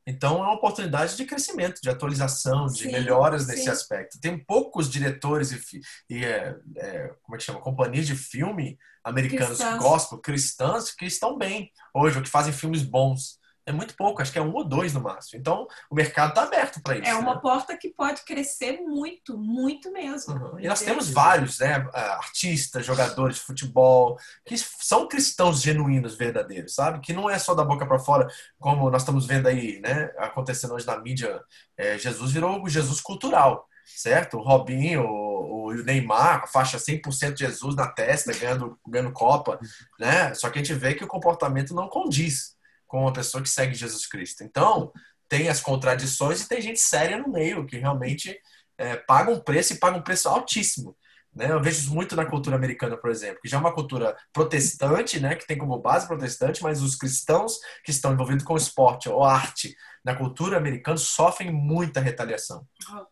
Então 0.05 0.37
é 0.37 0.47
uma 0.47 0.53
oportunidade 0.55 1.15
de 1.15 1.25
crescimento, 1.25 1.81
de 1.81 1.89
atualização, 1.89 2.67
de 2.67 2.83
Sim, 2.83 2.91
melhoras 2.91 3.47
nesse 3.47 3.63
sim. 3.63 3.69
aspecto. 3.69 4.19
Tem 4.19 4.37
poucos 4.37 4.89
diretores 4.89 5.51
e, 5.51 5.81
e, 6.09 6.25
é, 6.25 6.55
é, 6.77 7.07
como 7.21 7.35
é 7.35 7.37
que 7.37 7.43
chama? 7.43 7.61
Companhias 7.61 8.05
de 8.05 8.15
filme 8.15 8.77
americanos 9.03 9.57
Cristãs. 9.57 9.81
gospel, 9.81 10.17
cristãs, 10.19 10.91
que 10.91 11.05
estão 11.05 11.37
bem 11.37 11.71
hoje, 11.93 12.17
ou 12.17 12.23
que 12.23 12.29
fazem 12.29 12.53
filmes 12.53 12.83
bons. 12.83 13.37
É 13.65 13.71
muito 13.71 13.95
pouco, 13.95 14.21
acho 14.21 14.31
que 14.31 14.37
é 14.37 14.41
um 14.41 14.53
ou 14.53 14.65
dois 14.65 14.93
no 14.93 15.01
máximo. 15.01 15.39
Então 15.39 15.67
o 15.89 15.95
mercado 15.95 16.29
está 16.29 16.43
aberto 16.43 16.81
para 16.81 16.97
isso. 16.97 17.07
É 17.07 17.15
uma 17.15 17.35
né? 17.35 17.41
porta 17.41 17.77
que 17.77 17.89
pode 17.89 18.23
crescer 18.23 18.81
muito, 18.81 19.37
muito 19.37 19.91
mesmo. 19.91 20.33
Uhum. 20.33 20.59
E 20.59 20.67
nós 20.67 20.81
temos 20.81 21.09
vários, 21.09 21.59
né, 21.59 21.87
artistas, 21.93 22.85
jogadores 22.85 23.37
de 23.37 23.41
futebol, 23.41 24.17
que 24.45 24.57
são 24.57 25.07
cristãos 25.07 25.61
genuínos, 25.61 26.15
verdadeiros, 26.15 26.75
sabe? 26.75 26.99
Que 26.99 27.13
não 27.13 27.29
é 27.29 27.39
só 27.39 27.55
da 27.55 27.63
boca 27.63 27.85
para 27.85 27.99
fora, 27.99 28.27
como 28.59 28.89
nós 28.89 29.01
estamos 29.01 29.25
vendo 29.25 29.47
aí, 29.47 29.79
né, 29.79 30.11
acontecendo 30.17 30.73
hoje 30.73 30.85
na 30.85 30.99
mídia. 30.99 31.41
É, 31.77 31.97
Jesus 31.97 32.33
virou 32.33 32.61
o 32.61 32.69
Jesus 32.69 32.99
cultural, 32.99 33.65
certo? 33.85 34.37
O 34.37 34.41
Robinho, 34.41 35.05
o, 35.05 35.67
o 35.67 35.73
Neymar, 35.73 36.43
a 36.43 36.47
faixa 36.47 36.77
100% 36.77 37.37
Jesus 37.37 37.75
na 37.75 37.87
testa, 37.87 38.33
ganhando, 38.33 38.77
ganhando 38.85 39.13
Copa, 39.13 39.57
né? 39.97 40.33
Só 40.33 40.49
que 40.49 40.59
a 40.59 40.61
gente 40.61 40.77
vê 40.77 40.93
que 40.93 41.03
o 41.03 41.07
comportamento 41.07 41.73
não 41.73 41.87
condiz 41.87 42.53
com 42.93 43.01
uma 43.01 43.11
pessoa 43.11 43.41
que 43.41 43.49
segue 43.49 43.73
Jesus 43.73 44.05
Cristo. 44.05 44.43
Então, 44.43 44.93
tem 45.27 45.49
as 45.49 45.59
contradições 45.59 46.41
e 46.41 46.47
tem 46.47 46.61
gente 46.61 46.79
séria 46.79 47.17
no 47.17 47.27
meio, 47.27 47.65
que 47.65 47.75
realmente 47.75 48.39
é, 48.77 48.95
paga 48.95 49.31
um 49.31 49.39
preço 49.39 49.73
e 49.73 49.79
paga 49.79 49.97
um 49.97 50.03
preço 50.03 50.29
altíssimo. 50.29 50.95
Né? 51.33 51.51
Eu 51.51 51.59
vejo 51.59 51.79
isso 51.79 51.91
muito 51.91 52.15
na 52.15 52.23
cultura 52.23 52.55
americana, 52.55 52.95
por 52.95 53.09
exemplo, 53.09 53.41
que 53.41 53.49
já 53.49 53.57
é 53.57 53.59
uma 53.59 53.73
cultura 53.73 54.15
protestante, 54.31 55.19
né, 55.19 55.33
que 55.33 55.47
tem 55.47 55.57
como 55.57 55.79
base 55.79 56.05
protestante, 56.05 56.61
mas 56.61 56.83
os 56.83 56.95
cristãos 56.95 57.57
que 57.83 57.89
estão 57.89 58.13
envolvidos 58.13 58.45
com 58.45 58.55
esporte 58.55 59.09
ou 59.09 59.23
arte 59.23 59.75
na 60.05 60.15
cultura 60.15 60.57
americana 60.57 60.97
sofrem 60.97 61.51
muita 61.51 61.99
retaliação. 61.99 62.63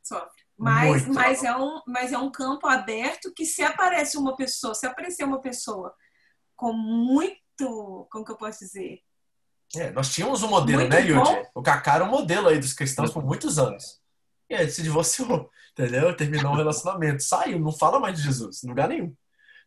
Sofre. 0.04 0.44
Mas, 0.56 1.08
Muito. 1.08 1.14
mas, 1.16 1.44
é 1.44 1.58
um, 1.58 1.82
mas 1.88 2.14
é 2.14 2.20
um 2.20 2.32
campo 2.32 2.68
aberto 2.68 3.34
que 3.34 3.48
se 3.48 3.64
aparece 3.64 4.16
uma 4.16 4.36
pessoa, 4.36 4.76
se 4.76 4.86
aparecer 4.86 5.24
uma 5.24 5.42
pessoa 5.42 5.92
com 6.56 6.72
muito, 6.72 8.08
como 8.12 8.24
que 8.24 8.32
eu 8.32 8.38
posso 8.38 8.60
dizer? 8.60 9.02
É, 9.76 9.92
nós 9.92 10.14
tínhamos 10.14 10.44
um 10.44 10.50
modelo, 10.50 10.82
Muito 10.82 10.94
né, 10.94 11.02
Yudi? 11.02 11.48
O 11.56 11.62
Kaká 11.62 11.96
era 11.96 12.04
um 12.04 12.10
modelo 12.10 12.50
aí 12.50 12.60
dos 12.60 12.74
cristãos 12.74 13.12
por 13.12 13.24
muitos 13.24 13.58
anos. 13.58 14.02
E 14.50 14.56
aí 14.56 14.64
ele 14.64 14.72
se 14.72 14.84
divorciou, 14.84 15.50
entendeu? 15.72 16.16
Terminou 16.16 16.52
o 16.52 16.58
relacionamento. 16.58 17.24
Saiu, 17.24 17.60
não 17.60 17.72
fala 17.72 18.00
mais 18.00 18.18
de 18.18 18.24
Jesus, 18.24 18.64
em 18.64 18.68
lugar 18.68 18.90
nenhum. 18.90 19.16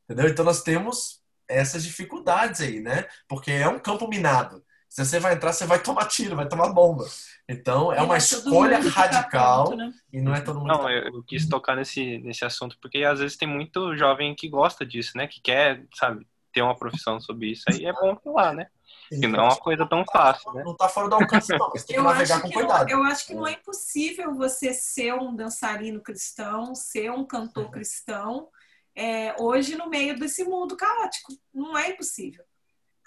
Entendeu? 0.05 0.31
Então 0.31 0.45
nós 0.45 0.63
temos 0.63 1.23
essas 1.49 1.83
dificuldades 1.83 2.61
aí, 2.61 2.81
né? 2.81 3.07
Porque 3.29 3.51
é 3.51 3.69
um 3.69 3.79
campo 3.79 4.07
minado. 4.09 4.63
Se 4.89 5.05
você 5.05 5.19
vai 5.19 5.35
entrar, 5.35 5.53
você 5.53 5.67
vai 5.67 5.83
tomar 5.83 6.07
tiro, 6.07 6.37
vai 6.37 6.47
tomar 6.47 6.73
bomba. 6.73 7.05
Então 7.49 7.93
é 7.93 8.01
uma 8.01 8.17
todo 8.17 8.19
escolha 8.19 8.83
tá 8.83 8.89
radical 8.89 9.65
pronto, 9.65 9.77
né? 9.77 9.93
e 10.13 10.21
não 10.21 10.35
é 10.35 10.41
todo 10.41 10.61
mundo. 10.61 10.69
Não, 10.69 10.89
eu, 10.89 11.15
eu 11.15 11.23
quis 11.25 11.49
tocar 11.49 11.75
nesse, 11.75 12.19
nesse 12.19 12.45
assunto 12.45 12.79
porque 12.81 13.03
às 13.03 13.19
vezes 13.19 13.37
tem 13.37 13.49
muito 13.49 13.97
jovem 13.97 14.35
que 14.35 14.49
gosta 14.49 14.87
disso, 14.87 15.17
né? 15.17 15.27
Que 15.27 15.41
quer, 15.41 15.85
sabe, 15.95 16.25
ter 16.53 16.63
uma 16.63 16.77
profissão 16.77 17.21
sobre 17.21 17.51
isso. 17.51 17.65
Aí 17.69 17.85
é 17.85 17.93
bom 17.93 18.17
falar, 18.23 18.55
né? 18.55 18.69
Que 19.09 19.27
não 19.27 19.41
é 19.41 19.43
uma 19.43 19.57
coisa 19.57 19.87
tão 19.87 20.05
fácil, 20.11 20.53
né? 20.53 20.63
Não 20.65 20.77
tá 20.77 20.89
fora 20.89 21.09
do 21.09 21.15
alcance, 21.17 21.57
não. 21.57 21.71
Você 21.71 21.87
tem 21.87 21.95
que 21.95 22.01
Eu 22.01 22.05
navegar 22.05 22.35
acho 22.37 22.43
com 22.43 22.49
que, 22.49 22.55
não, 22.57 22.67
cuidado. 22.67 22.91
eu 22.91 23.03
acho 23.03 23.27
que 23.27 23.35
não 23.35 23.47
é 23.47 23.53
impossível 23.53 24.35
você 24.35 24.73
ser 24.73 25.15
um 25.15 25.35
dançarino 25.35 26.01
cristão, 26.01 26.75
ser 26.75 27.11
um 27.11 27.25
cantor 27.25 27.71
cristão, 27.71 28.49
é, 28.97 29.35
hoje 29.39 29.77
no 29.77 29.89
meio 29.89 30.19
desse 30.19 30.45
mundo 30.45 30.77
caótico. 30.77 31.33
Não 31.53 31.77
é 31.77 31.91
impossível. 31.91 32.45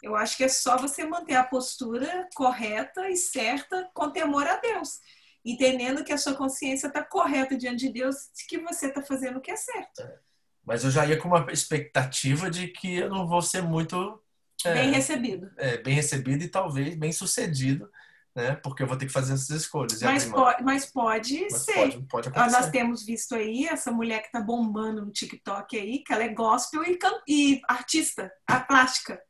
Eu 0.04 0.16
acho 0.16 0.38
que 0.38 0.44
é 0.44 0.48
só 0.48 0.78
você 0.78 1.06
manter 1.06 1.36
a 1.36 1.44
postura 1.44 2.28
correta 2.36 3.10
e 3.10 3.18
certa 3.18 3.90
com 3.94 4.12
temor 4.12 4.46
a 4.48 4.58
Deus. 4.58 5.00
Entendendo 5.44 6.04
que 6.04 6.14
a 6.14 6.18
sua 6.18 6.36
consciência 6.36 6.88
está 6.88 7.04
correta 7.04 7.58
diante 7.58 7.88
de 7.88 7.94
Deus, 7.94 8.16
de 8.36 8.46
que 8.48 8.60
você 8.60 8.88
está 8.88 9.02
fazendo 9.02 9.38
o 9.38 9.42
que 9.42 9.50
é 9.50 9.56
certo. 9.56 10.08
Mas 10.64 10.84
eu 10.84 10.92
já 10.92 11.06
ia 11.06 11.18
com 11.18 11.30
uma 11.30 11.52
expectativa 11.52 12.52
de 12.52 12.68
que 12.68 12.98
eu 12.98 13.10
não 13.10 13.26
vou 13.26 13.42
ser 13.42 13.64
muito 13.64 14.22
é, 14.66 14.74
Bem 14.74 14.92
recebido. 14.92 15.52
é, 15.58 15.78
bem 15.78 15.94
recebido 15.94 16.44
e 16.44 16.48
talvez 16.50 16.96
bem 16.96 17.12
sucedido, 17.12 17.90
né? 18.36 18.56
Porque 18.56 18.84
eu 18.84 18.88
vou 18.88 18.98
ter 18.98 19.06
que 19.06 19.12
fazer 19.12 19.34
essas 19.34 19.50
escolhas. 19.50 20.02
Mas 20.02 20.26
pode, 20.26 20.64
mas 20.64 20.86
pode 20.86 21.42
Mas 21.50 21.62
ser. 21.64 21.74
pode, 21.74 22.02
pode 22.08 22.28
Ah, 22.30 22.32
Nós 22.44 22.54
acontecer. 22.54 22.72
temos 22.72 23.04
visto 23.06 23.36
aí 23.36 23.66
essa 23.66 23.92
mulher 23.92 24.22
que 24.24 24.32
tá 24.32 24.40
bombando 24.42 25.04
no 25.06 25.12
TikTok 25.12 25.78
aí, 25.78 26.00
que 26.04 26.12
ela 26.14 26.24
é 26.24 26.30
gospel 26.30 26.84
e, 26.84 26.98
e 27.28 27.62
artista, 27.68 28.32
a 28.48 28.60
plástica, 28.60 29.22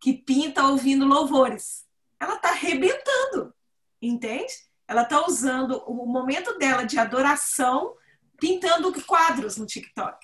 que 0.00 0.14
pinta 0.14 0.64
ouvindo 0.66 1.04
louvores. 1.06 1.84
Ela 2.18 2.36
tá 2.38 2.50
arrebentando, 2.50 3.54
entende? 4.00 4.52
Ela 4.88 5.04
tá 5.04 5.24
usando 5.26 5.82
o 5.86 6.06
momento 6.06 6.58
dela 6.58 6.84
de 6.84 6.98
adoração 6.98 7.94
pintando 8.40 8.92
quadros 9.04 9.56
no 9.56 9.66
TikTok. 9.66 10.18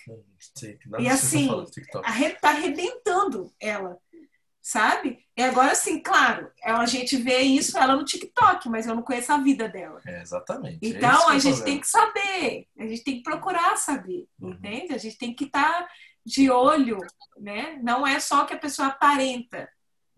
Nada 0.87 1.03
E 1.03 1.09
assim, 1.09 1.49
TikTok. 1.71 2.11
Tá 2.41 2.51
arrebentando 2.51 3.53
ela, 3.61 3.99
sabe? 4.61 5.25
E 5.37 5.43
agora, 5.43 5.73
assim, 5.73 6.03
claro, 6.03 6.51
a 6.65 6.87
gente 6.87 7.17
vê 7.17 7.41
isso 7.41 7.77
ela 7.79 7.95
no 7.95 8.05
TikTok, 8.05 8.69
mas 8.69 8.87
eu 8.87 8.95
não 8.95 9.03
conheço 9.03 9.33
a 9.33 9.39
vida 9.39 9.69
dela. 9.69 10.01
É, 10.07 10.23
exatamente. 10.23 10.85
É 10.85 10.89
Então 10.89 11.27
que 11.27 11.33
a 11.33 11.39
gente 11.39 11.63
tem 11.63 11.79
que 11.81 11.87
saber, 11.87 12.67
a 12.79 12.87
gente 12.87 13.05
tem 13.05 13.17
que 13.19 13.23
procurar 13.23 13.77
saber, 13.77 14.27
Uhum. 14.41 14.51
entende? 14.53 14.95
A 14.95 14.99
gente 14.99 15.19
tem 15.19 15.35
que 15.35 15.45
estar 15.45 15.89
de 16.25 16.51
olho, 16.51 16.99
né? 17.39 17.79
Não 17.83 18.05
é 18.07 18.19
só 18.19 18.43
o 18.43 18.47
que 18.47 18.55
a 18.55 18.59
pessoa 18.59 18.89
aparenta, 18.89 19.69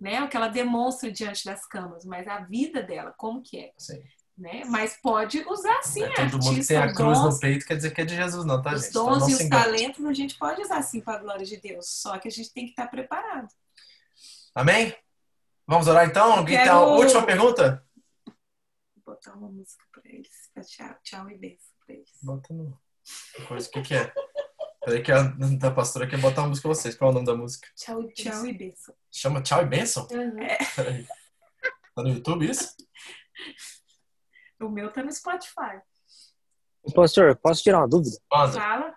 né? 0.00 0.22
O 0.22 0.28
que 0.28 0.36
ela 0.36 0.48
demonstra 0.48 1.10
diante 1.10 1.44
das 1.44 1.66
câmeras, 1.66 2.04
mas 2.06 2.26
a 2.28 2.38
vida 2.38 2.82
dela, 2.82 3.12
como 3.16 3.42
que 3.42 3.58
é, 3.58 3.72
Sim. 3.76 4.00
Né? 4.38 4.62
Mas 4.66 4.96
pode 5.02 5.42
usar 5.48 5.82
sim, 5.82 6.02
é 6.02 6.14
todo 6.30 6.42
mundo 6.44 6.66
tem 6.66 6.76
a 6.76 6.86
os 6.86 6.92
cruz 6.92 7.18
dons, 7.18 7.34
no 7.34 7.40
peito 7.40 7.66
quer 7.66 7.76
dizer 7.76 7.90
que 7.92 8.00
é 8.00 8.04
de 8.04 8.14
Jesus, 8.16 8.44
não, 8.44 8.62
tá, 8.62 8.74
os 8.74 8.80
gente? 8.82 8.90
Então 8.90 9.06
dons 9.06 9.18
não 9.20 9.28
e 9.28 9.32
os 9.34 9.40
engane. 9.40 9.62
talentos 9.64 10.04
a 10.04 10.12
gente 10.12 10.38
pode 10.38 10.62
usar 10.62 10.82
sim 10.82 11.00
para 11.00 11.14
a 11.14 11.18
glória 11.22 11.44
de 11.44 11.56
Deus, 11.56 11.88
só 11.88 12.18
que 12.18 12.28
a 12.28 12.30
gente 12.30 12.52
tem 12.52 12.64
que 12.64 12.70
estar 12.70 12.86
preparado. 12.86 13.48
Amém? 14.54 14.94
Vamos 15.66 15.86
orar 15.88 16.06
então? 16.06 16.32
Alguém 16.32 16.56
tem 16.56 16.68
a 16.68 16.72
Quero- 16.74 16.86
última 16.92 17.22
pergunta? 17.26 17.84
Vou 19.04 19.14
botar 19.14 19.34
uma 19.34 19.48
música 19.50 19.84
para 19.92 20.02
eles, 20.04 20.28
pra 20.54 20.62
tchau, 20.64 20.94
tchau 21.02 21.30
e 21.30 21.36
beijo 21.38 21.58
para 21.84 21.94
eles. 21.96 22.08
Bota 22.22 22.54
no. 22.54 22.78
Coisa, 23.46 23.68
o 23.68 23.70
que, 23.72 23.82
que 23.82 23.94
é? 23.94 24.12
Peraí 24.84 25.02
que 25.02 25.12
a 25.12 25.22
da 25.58 25.70
pastora 25.70 26.06
quer 26.06 26.18
botar 26.18 26.42
uma 26.42 26.48
música 26.48 26.66
pra 26.68 26.74
vocês. 26.74 26.94
Qual 26.94 27.08
é 27.08 27.12
o 27.12 27.14
nome 27.14 27.26
da 27.26 27.34
música? 27.36 27.68
Tchau, 27.76 28.06
tchau 28.12 28.46
e 28.46 28.52
beijo. 28.52 28.94
Chama 29.10 29.42
Tchau 29.42 29.62
e 29.62 29.66
Bênção? 29.66 30.06
É, 30.10 30.56
Peraí. 30.74 31.06
Tá 31.94 32.02
no 32.02 32.08
YouTube 32.08 32.48
isso? 32.48 32.74
o 34.60 34.68
meu 34.68 34.92
tá 34.92 35.02
no 35.02 35.12
Spotify. 35.12 35.80
Pastor, 36.94 37.36
posso 37.36 37.62
tirar 37.62 37.78
uma 37.78 37.88
dúvida? 37.88 38.16
Fala. 38.30 38.90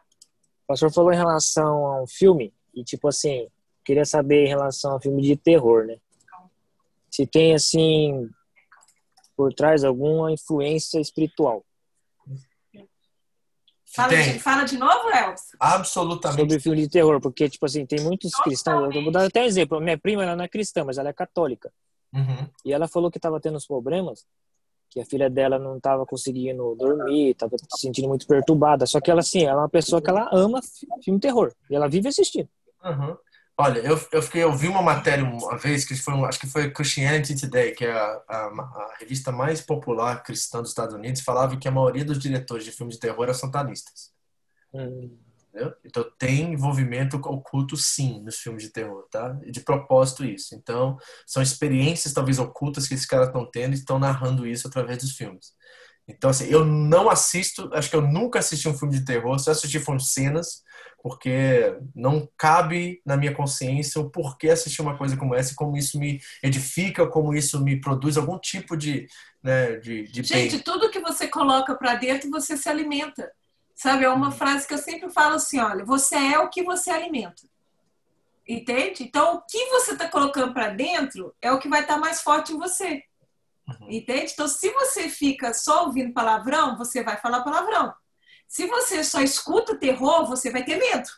O 0.64 0.68
pastor 0.68 0.92
falou 0.94 1.12
em 1.12 1.18
relação 1.18 1.86
a 1.86 2.04
um 2.04 2.08
filme 2.08 2.54
e, 2.74 2.84
tipo 2.84 3.08
assim, 3.08 3.50
queria 3.84 4.06
saber 4.06 4.46
em 4.46 4.50
relação 4.50 4.94
ao 4.94 5.02
filme 5.02 5.22
de 5.22 5.36
terror, 5.36 5.86
né? 5.86 5.98
Se 7.10 7.28
tem, 7.28 7.54
assim, 7.54 8.30
por 9.36 9.54
trás 9.54 9.84
alguma 9.84 10.32
influência 10.32 11.00
espiritual 11.00 11.66
Fala, 13.94 14.16
de, 14.16 14.40
fala 14.40 14.64
de 14.64 14.78
novo, 14.78 15.10
Elvis? 15.10 15.56
Absolutamente. 15.60 16.40
sobre 16.40 16.60
filme 16.62 16.82
de 16.82 16.90
terror, 16.90 17.20
porque, 17.20 17.50
tipo 17.50 17.66
assim, 17.66 17.86
tem 17.86 18.00
muitos 18.00 18.32
cristãos. 18.36 18.96
Eu 18.96 19.04
vou 19.04 19.12
dar 19.12 19.26
até 19.26 19.42
um 19.42 19.46
exemplo. 19.46 19.82
Minha 19.82 19.98
prima, 19.98 20.24
ela 20.24 20.36
não 20.36 20.46
é 20.46 20.48
cristã, 20.48 20.86
mas 20.86 20.98
ela 20.98 21.10
é 21.10 21.14
católica. 21.14 21.72
Uhum. 22.14 22.50
E 22.64 22.72
ela 22.72 22.88
falou 22.88 23.12
que 23.12 23.18
estava 23.18 23.40
tendo 23.42 23.58
uns 23.58 23.68
problemas, 23.68 24.26
que 24.92 25.00
a 25.00 25.06
filha 25.06 25.30
dela 25.30 25.58
não 25.58 25.78
estava 25.78 26.06
conseguindo 26.06 26.76
dormir, 26.76 27.32
estava 27.32 27.58
se 27.58 27.80
sentindo 27.80 28.10
muito 28.10 28.28
perturbada. 28.28 28.86
Só 28.86 29.00
que 29.00 29.10
ela, 29.10 29.22
assim, 29.22 29.46
ela 29.46 29.62
é 29.62 29.64
uma 29.64 29.70
pessoa 29.70 30.02
que 30.02 30.10
ela 30.10 30.30
ama 30.34 30.62
fi- 30.62 30.86
filme 31.04 31.20
terror. 31.20 31.54
E 31.70 31.76
ela 31.76 31.88
vive 31.88 32.10
assistindo. 32.10 32.50
Uhum. 32.84 33.16
Olha, 33.58 33.80
eu, 33.80 34.00
eu, 34.12 34.22
fiquei, 34.22 34.44
eu 34.44 34.52
vi 34.52 34.68
uma 34.68 34.82
matéria 34.82 35.24
uma 35.24 35.58
vez, 35.58 35.86
que 35.86 35.96
foi, 35.96 36.14
acho 36.26 36.40
que 36.40 36.48
foi 36.48 36.72
Christianity 36.72 37.40
Today, 37.40 37.72
que 37.72 37.86
é 37.86 37.92
a, 37.92 38.22
a, 38.28 38.36
a 38.36 38.96
revista 39.00 39.32
mais 39.32 39.62
popular 39.62 40.24
cristã 40.24 40.62
dos 40.62 40.72
Estados 40.72 40.96
Unidos, 40.96 41.22
falava 41.22 41.56
que 41.56 41.68
a 41.68 41.72
maioria 41.72 42.04
dos 42.04 42.20
diretores 42.20 42.66
de 42.66 42.72
filmes 42.72 42.96
de 42.96 43.02
terror 43.02 43.24
eram 43.24 43.34
satanistas. 43.34 44.12
Hum, 44.74 45.16
Entendeu? 45.52 45.74
Então 45.84 46.06
tem 46.18 46.54
envolvimento 46.54 47.18
oculto 47.18 47.76
sim 47.76 48.22
nos 48.24 48.38
filmes 48.38 48.64
de 48.64 48.70
terror, 48.70 49.06
tá? 49.12 49.38
E 49.44 49.52
de 49.52 49.60
propósito 49.60 50.24
isso. 50.24 50.56
Então 50.56 50.98
são 51.28 51.44
experiências 51.44 52.14
talvez 52.14 52.40
ocultas 52.40 52.88
que 52.88 52.94
esses 52.94 53.06
caras 53.06 53.28
estão 53.28 53.46
tendo 53.46 53.74
e 53.74 53.76
estão 53.76 54.00
narrando 54.00 54.48
isso 54.48 54.68
através 54.68 55.00
dos 55.00 55.12
filmes. 55.12 55.54
Então 56.08 56.30
assim, 56.30 56.46
eu 56.46 56.66
não 56.66 57.10
assisto, 57.10 57.70
acho 57.74 57.90
que 57.90 57.96
eu 57.96 58.02
nunca 58.02 58.40
assisti 58.40 58.68
um 58.68 58.78
filme 58.78 58.98
de 58.98 59.06
terror, 59.06 59.38
só 59.40 59.52
assisti 59.52 59.78
foram 59.80 60.00
cenas, 60.00 60.64
porque 61.04 61.78
não 61.94 62.30
cabe 62.38 63.02
na 63.06 63.18
minha 63.18 63.34
consciência 63.34 64.00
o 64.00 64.10
porquê 64.10 64.50
assistir 64.50 64.82
uma 64.82 64.98
coisa 64.98 65.18
como 65.18 65.36
essa 65.36 65.52
e 65.52 65.56
como 65.56 65.76
isso 65.76 66.00
me 66.00 66.20
edifica, 66.42 67.08
como 67.08 67.34
isso 67.34 67.62
me 67.62 67.80
produz 67.80 68.18
algum 68.18 68.40
tipo 68.40 68.78
de, 68.78 69.06
né, 69.44 69.78
de, 69.78 70.04
de 70.04 70.22
bem. 70.22 70.50
Gente, 70.50 70.64
tudo 70.64 70.90
que 70.90 71.00
você 71.00 71.28
coloca 71.28 71.76
pra 71.76 71.96
dentro, 71.96 72.30
você 72.30 72.56
se 72.56 72.70
alimenta. 72.70 73.30
Sabe? 73.82 74.06
É 74.06 74.10
uma 74.10 74.30
frase 74.30 74.68
que 74.68 74.76
eu 74.76 74.78
sempre 74.78 75.10
falo 75.10 75.34
assim: 75.34 75.60
olha, 75.60 75.84
você 75.84 76.16
é 76.16 76.38
o 76.38 76.50
que 76.50 76.62
você 76.62 76.92
alimenta. 76.92 77.42
Entende? 78.48 79.04
Então, 79.04 79.38
o 79.38 79.42
que 79.42 79.66
você 79.70 79.94
está 79.94 80.08
colocando 80.08 80.54
pra 80.54 80.70
dentro 80.70 81.34
é 81.42 81.52
o 81.52 81.58
que 81.58 81.68
vai 81.68 81.82
estar 81.82 81.98
mais 81.98 82.22
forte 82.22 82.54
em 82.54 82.60
você. 82.60 83.04
Entende? 83.90 84.34
Então, 84.34 84.48
se 84.48 84.70
você 84.70 85.10
fica 85.10 85.52
só 85.52 85.86
ouvindo 85.86 86.14
palavrão, 86.14 86.78
você 86.78 87.04
vai 87.04 87.18
falar 87.18 87.42
palavrão. 87.42 87.92
Se 88.48 88.68
você 88.68 89.04
só 89.04 89.20
escuta 89.20 89.76
terror, 89.76 90.28
você 90.28 90.52
vai 90.52 90.64
ter 90.64 90.78
medo. 90.78 91.10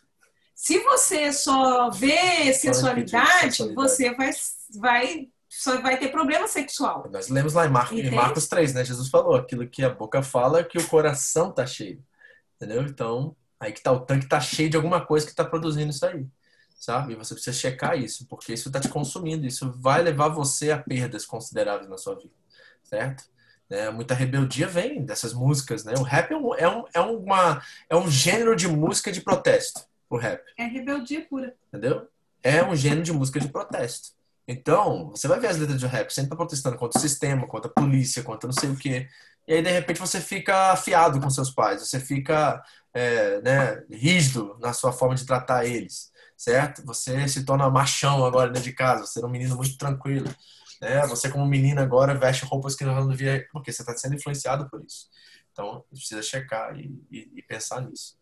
Se 0.55 0.79
você 0.79 1.33
só 1.33 1.89
vê 1.89 2.53
sensualidade, 2.53 3.57
sensualidade. 3.57 3.75
você 3.75 4.13
vai, 4.13 4.31
vai, 4.77 5.29
só 5.49 5.81
vai 5.81 5.97
ter 5.97 6.09
problema 6.09 6.47
sexual. 6.47 7.09
Nós 7.11 7.27
lemos 7.27 7.55
lá 7.55 7.65
em, 7.65 7.69
Mar... 7.69 7.91
em 7.91 7.99
Entende? 7.99 8.15
Marcos 8.15 8.47
3, 8.47 8.73
né? 8.73 8.85
Jesus 8.85 9.09
falou, 9.09 9.35
aquilo 9.35 9.67
que 9.67 9.83
a 9.83 9.89
boca 9.89 10.23
fala 10.23 10.59
é 10.59 10.63
que 10.63 10.77
o 10.77 10.87
coração 10.87 11.51
tá 11.51 11.65
cheio. 11.65 12.01
Entendeu? 12.63 12.83
Então, 12.83 13.35
aí 13.59 13.73
que 13.73 13.83
tá 13.83 13.91
o 13.91 13.99
tanque 13.99 14.25
tá 14.25 14.39
cheio 14.39 14.69
de 14.69 14.77
alguma 14.77 15.05
coisa 15.05 15.27
que 15.27 15.35
tá 15.35 15.43
produzindo 15.43 15.89
isso 15.89 16.05
aí. 16.05 16.25
Sabe? 16.79 17.11
E 17.11 17.15
você 17.15 17.33
precisa 17.33 17.55
checar 17.55 17.97
isso, 17.97 18.25
porque 18.27 18.53
isso 18.53 18.71
tá 18.71 18.79
te 18.79 18.87
consumindo. 18.87 19.45
Isso 19.45 19.73
vai 19.77 20.01
levar 20.01 20.29
você 20.29 20.71
a 20.71 20.77
perdas 20.77 21.25
consideráveis 21.25 21.89
na 21.89 21.97
sua 21.97 22.15
vida. 22.15 22.33
Certo? 22.81 23.25
Né? 23.69 23.89
Muita 23.89 24.13
rebeldia 24.13 24.65
vem 24.65 25.03
dessas 25.03 25.33
músicas, 25.33 25.83
né? 25.83 25.93
O 25.97 26.03
rap 26.03 26.31
é 26.31 26.37
um, 26.37 26.55
é 26.55 26.69
um, 26.69 26.85
é 26.93 26.99
uma, 27.01 27.61
é 27.89 27.95
um 27.97 28.09
gênero 28.09 28.55
de 28.55 28.67
música 28.67 29.11
de 29.11 29.19
protesto, 29.19 29.85
o 30.09 30.15
rap 30.15 30.41
É 30.57 30.65
rebeldia 30.65 31.25
pura. 31.27 31.53
entendeu? 31.67 32.07
É 32.41 32.63
um 32.63 32.75
gênero 32.75 33.03
de 33.03 33.11
música 33.11 33.41
de 33.41 33.49
protesto. 33.49 34.09
Então, 34.47 35.09
você 35.09 35.27
vai 35.27 35.39
ver 35.39 35.47
as 35.47 35.57
letras 35.57 35.79
de 35.79 35.87
rap 35.87 36.11
sempre 36.11 36.31
tá 36.31 36.35
protestando 36.35 36.77
contra 36.77 36.97
o 36.97 37.01
sistema, 37.01 37.47
contra 37.47 37.69
a 37.71 37.73
polícia, 37.73 38.23
contra 38.23 38.47
não 38.47 38.53
sei 38.53 38.69
o 38.69 38.77
quê. 38.77 39.07
E 39.47 39.53
aí, 39.53 39.61
de 39.61 39.69
repente, 39.69 39.99
você 39.99 40.21
fica 40.21 40.71
afiado 40.71 41.19
com 41.19 41.29
seus 41.29 41.51
pais, 41.51 41.81
você 41.81 41.99
fica 41.99 42.61
é, 42.93 43.41
né, 43.41 43.83
rígido 43.91 44.57
na 44.59 44.73
sua 44.73 44.91
forma 44.93 45.15
de 45.15 45.25
tratar 45.25 45.65
eles, 45.65 46.11
certo? 46.37 46.85
Você 46.85 47.27
se 47.27 47.45
torna 47.45 47.69
machão 47.69 48.25
agora 48.25 48.49
dentro 48.49 48.63
de 48.69 48.73
casa, 48.73 49.05
você 49.05 49.19
é 49.21 49.25
um 49.25 49.29
menino 49.29 49.55
muito 49.55 49.77
tranquilo. 49.77 50.33
Né? 50.81 51.05
Você, 51.07 51.29
como 51.29 51.45
menina, 51.45 51.81
agora 51.81 52.13
veste 52.13 52.45
roupas 52.45 52.75
que 52.75 52.83
não 52.85 53.07
devia, 53.07 53.47
porque 53.51 53.71
você 53.71 53.81
está 53.81 53.95
sendo 53.97 54.15
influenciado 54.15 54.69
por 54.69 54.83
isso. 54.83 55.07
Então, 55.53 55.85
precisa 55.87 56.21
checar 56.23 56.75
e, 56.75 56.91
e- 57.11 57.31
e 57.35 57.41
pensar 57.43 57.79
nisso. 57.81 58.17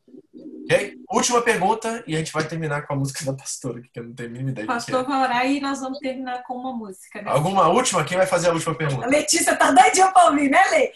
Ok? 0.66 0.98
Última 1.10 1.42
pergunta 1.42 2.04
e 2.06 2.14
a 2.14 2.18
gente 2.18 2.34
vai 2.34 2.46
terminar 2.46 2.86
com 2.86 2.94
a 2.94 2.96
música 2.98 3.24
da 3.24 3.34
pastora, 3.34 3.82
que 3.82 4.00
eu 4.00 4.04
não 4.04 4.14
tenho 4.14 4.28
a 4.28 4.32
mínima 4.34 4.52
ideia 4.52 4.66
O 4.66 4.68
de 4.68 4.74
pastor 4.74 5.06
que 5.06 5.12
é. 5.12 5.16
vai 5.16 5.24
orar 5.24 5.46
e 5.48 5.62
nós 5.62 5.80
vamos 5.80 5.98
terminar 6.00 6.44
com 6.44 6.56
uma 6.56 6.74
música, 6.74 7.22
né? 7.22 7.32
Alguma 7.32 7.70
última? 7.70 8.04
Quem 8.04 8.18
vai 8.18 8.28
fazer 8.28 8.50
a 8.50 8.54
última 8.54 8.74
A 8.74 8.78
pergunta? 8.78 9.08
Letícia 9.08 9.56
tá 9.56 9.72
doidinha 9.72 10.12
pra 10.12 10.26
ouvir, 10.26 10.50
né, 10.50 10.62
Lê? 10.72 10.92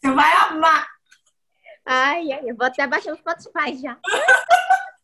Você 0.00 0.10
vai 0.12 0.32
amar. 0.48 0.88
Ai, 1.86 2.32
ai, 2.32 2.50
eu 2.50 2.56
vou 2.56 2.66
até 2.66 2.84
baixar 2.86 3.12
o 3.12 3.16
Spotify 3.16 3.76
já. 3.80 3.96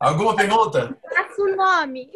Alguma 0.00 0.34
pergunta? 0.34 0.98
Passa 1.14 1.42
o 1.42 1.54
nome. 1.56 2.10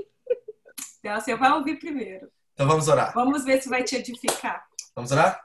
Então, 0.98 1.20
você 1.20 1.36
vai 1.36 1.52
ouvir 1.52 1.78
primeiro. 1.78 2.28
Então 2.52 2.66
vamos 2.66 2.86
orar. 2.88 3.12
Vamos 3.14 3.44
ver 3.44 3.62
se 3.62 3.68
vai 3.68 3.82
te 3.84 3.96
edificar. 3.96 4.64
Vamos 4.94 5.10
orar? 5.10 5.40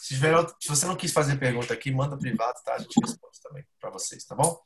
Se, 0.00 0.14
tiver, 0.14 0.34
se 0.60 0.68
você 0.68 0.86
não 0.86 0.96
quis 0.96 1.12
fazer 1.12 1.36
pergunta 1.36 1.74
aqui, 1.74 1.90
manda 1.90 2.16
privado, 2.16 2.58
tá? 2.64 2.74
A 2.74 2.78
gente 2.78 3.00
responde 3.00 3.40
também 3.42 3.64
para 3.80 3.90
vocês, 3.90 4.24
tá 4.24 4.34
bom? 4.34 4.60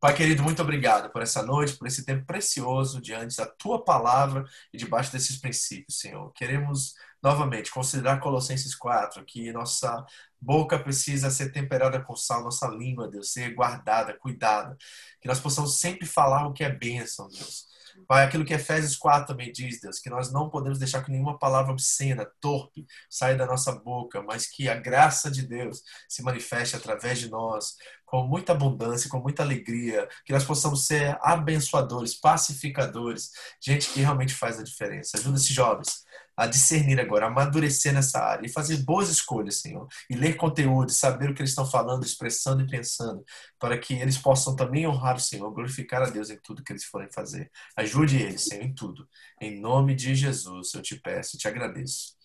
Pai 0.00 0.14
querido, 0.14 0.42
muito 0.42 0.62
obrigado 0.62 1.10
por 1.10 1.20
essa 1.20 1.42
noite, 1.42 1.76
por 1.76 1.86
esse 1.86 2.06
tempo 2.06 2.24
precioso 2.24 3.02
diante 3.02 3.36
da 3.36 3.44
tua 3.44 3.84
palavra 3.84 4.46
e 4.72 4.78
debaixo 4.78 5.12
desses 5.12 5.38
princípios, 5.38 5.98
Senhor. 5.98 6.32
Queremos 6.32 6.94
novamente 7.22 7.70
considerar 7.70 8.18
Colossenses 8.18 8.74
4, 8.74 9.22
que 9.26 9.52
nossa 9.52 10.02
boca 10.40 10.78
precisa 10.78 11.30
ser 11.30 11.52
temperada 11.52 12.00
com 12.00 12.16
sal, 12.16 12.42
nossa 12.42 12.66
língua, 12.68 13.10
Deus, 13.10 13.30
ser 13.30 13.54
guardada, 13.54 14.16
cuidada. 14.16 14.74
Que 15.20 15.28
nós 15.28 15.38
possamos 15.38 15.78
sempre 15.78 16.06
falar 16.06 16.46
o 16.46 16.54
que 16.54 16.64
é 16.64 16.70
bênção, 16.70 17.28
Deus. 17.28 17.69
Pai, 18.06 18.24
aquilo 18.24 18.44
que 18.44 18.54
Efésios 18.54 18.96
4 18.96 19.28
também 19.28 19.52
diz, 19.52 19.80
Deus, 19.80 19.98
que 19.98 20.10
nós 20.10 20.32
não 20.32 20.50
podemos 20.50 20.78
deixar 20.78 21.02
que 21.04 21.10
nenhuma 21.10 21.38
palavra 21.38 21.72
obscena, 21.72 22.28
torpe, 22.40 22.86
saia 23.08 23.36
da 23.36 23.46
nossa 23.46 23.72
boca, 23.72 24.22
mas 24.22 24.46
que 24.46 24.68
a 24.68 24.74
graça 24.74 25.30
de 25.30 25.46
Deus 25.46 25.82
se 26.08 26.22
manifeste 26.22 26.76
através 26.76 27.18
de 27.18 27.30
nós, 27.30 27.76
com 28.04 28.26
muita 28.26 28.52
abundância, 28.52 29.08
com 29.08 29.20
muita 29.20 29.42
alegria, 29.42 30.08
que 30.24 30.32
nós 30.32 30.44
possamos 30.44 30.86
ser 30.86 31.16
abençoadores, 31.22 32.14
pacificadores, 32.14 33.30
gente 33.60 33.88
que 33.90 34.00
realmente 34.00 34.34
faz 34.34 34.58
a 34.58 34.64
diferença. 34.64 35.16
Ajuda 35.16 35.36
esses 35.36 35.48
jovens 35.48 36.04
a 36.40 36.46
discernir 36.46 36.98
agora, 36.98 37.26
a 37.26 37.28
amadurecer 37.28 37.92
nessa 37.92 38.18
área 38.18 38.46
e 38.46 38.50
fazer 38.50 38.78
boas 38.78 39.10
escolhas, 39.10 39.60
Senhor, 39.60 39.86
e 40.08 40.14
ler 40.14 40.38
conteúdo, 40.38 40.90
saber 40.90 41.28
o 41.28 41.34
que 41.34 41.42
eles 41.42 41.50
estão 41.50 41.66
falando, 41.66 42.02
expressando 42.02 42.62
e 42.62 42.66
pensando, 42.66 43.22
para 43.58 43.76
que 43.76 43.92
eles 43.92 44.16
possam 44.16 44.56
também 44.56 44.88
honrar 44.88 45.16
o 45.16 45.20
Senhor, 45.20 45.52
glorificar 45.52 46.00
a 46.00 46.08
Deus 46.08 46.30
em 46.30 46.38
tudo 46.38 46.64
que 46.64 46.72
eles 46.72 46.86
forem 46.86 47.12
fazer. 47.12 47.50
Ajude 47.76 48.16
eles, 48.16 48.44
Senhor, 48.44 48.64
em 48.64 48.74
tudo. 48.74 49.06
Em 49.38 49.60
nome 49.60 49.94
de 49.94 50.14
Jesus, 50.14 50.72
eu 50.72 50.80
te 50.80 50.98
peço 50.98 51.36
e 51.36 51.38
te 51.38 51.46
agradeço. 51.46 52.16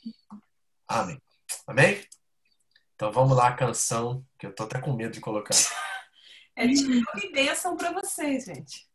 Amém. 0.88 1.22
Amém? 1.68 2.02
Então 2.96 3.12
vamos 3.12 3.36
lá 3.36 3.50
a 3.50 3.54
canção, 3.54 4.26
que 4.40 4.48
eu 4.48 4.56
tô 4.56 4.64
até 4.64 4.80
com 4.80 4.94
medo 4.94 5.12
de 5.12 5.20
colocar. 5.20 5.54
É 6.58 6.66
tiro 6.70 7.04
e 7.22 7.32
bênção 7.34 7.76
pra 7.76 7.92
vocês, 7.92 8.46
gente. 8.46 8.88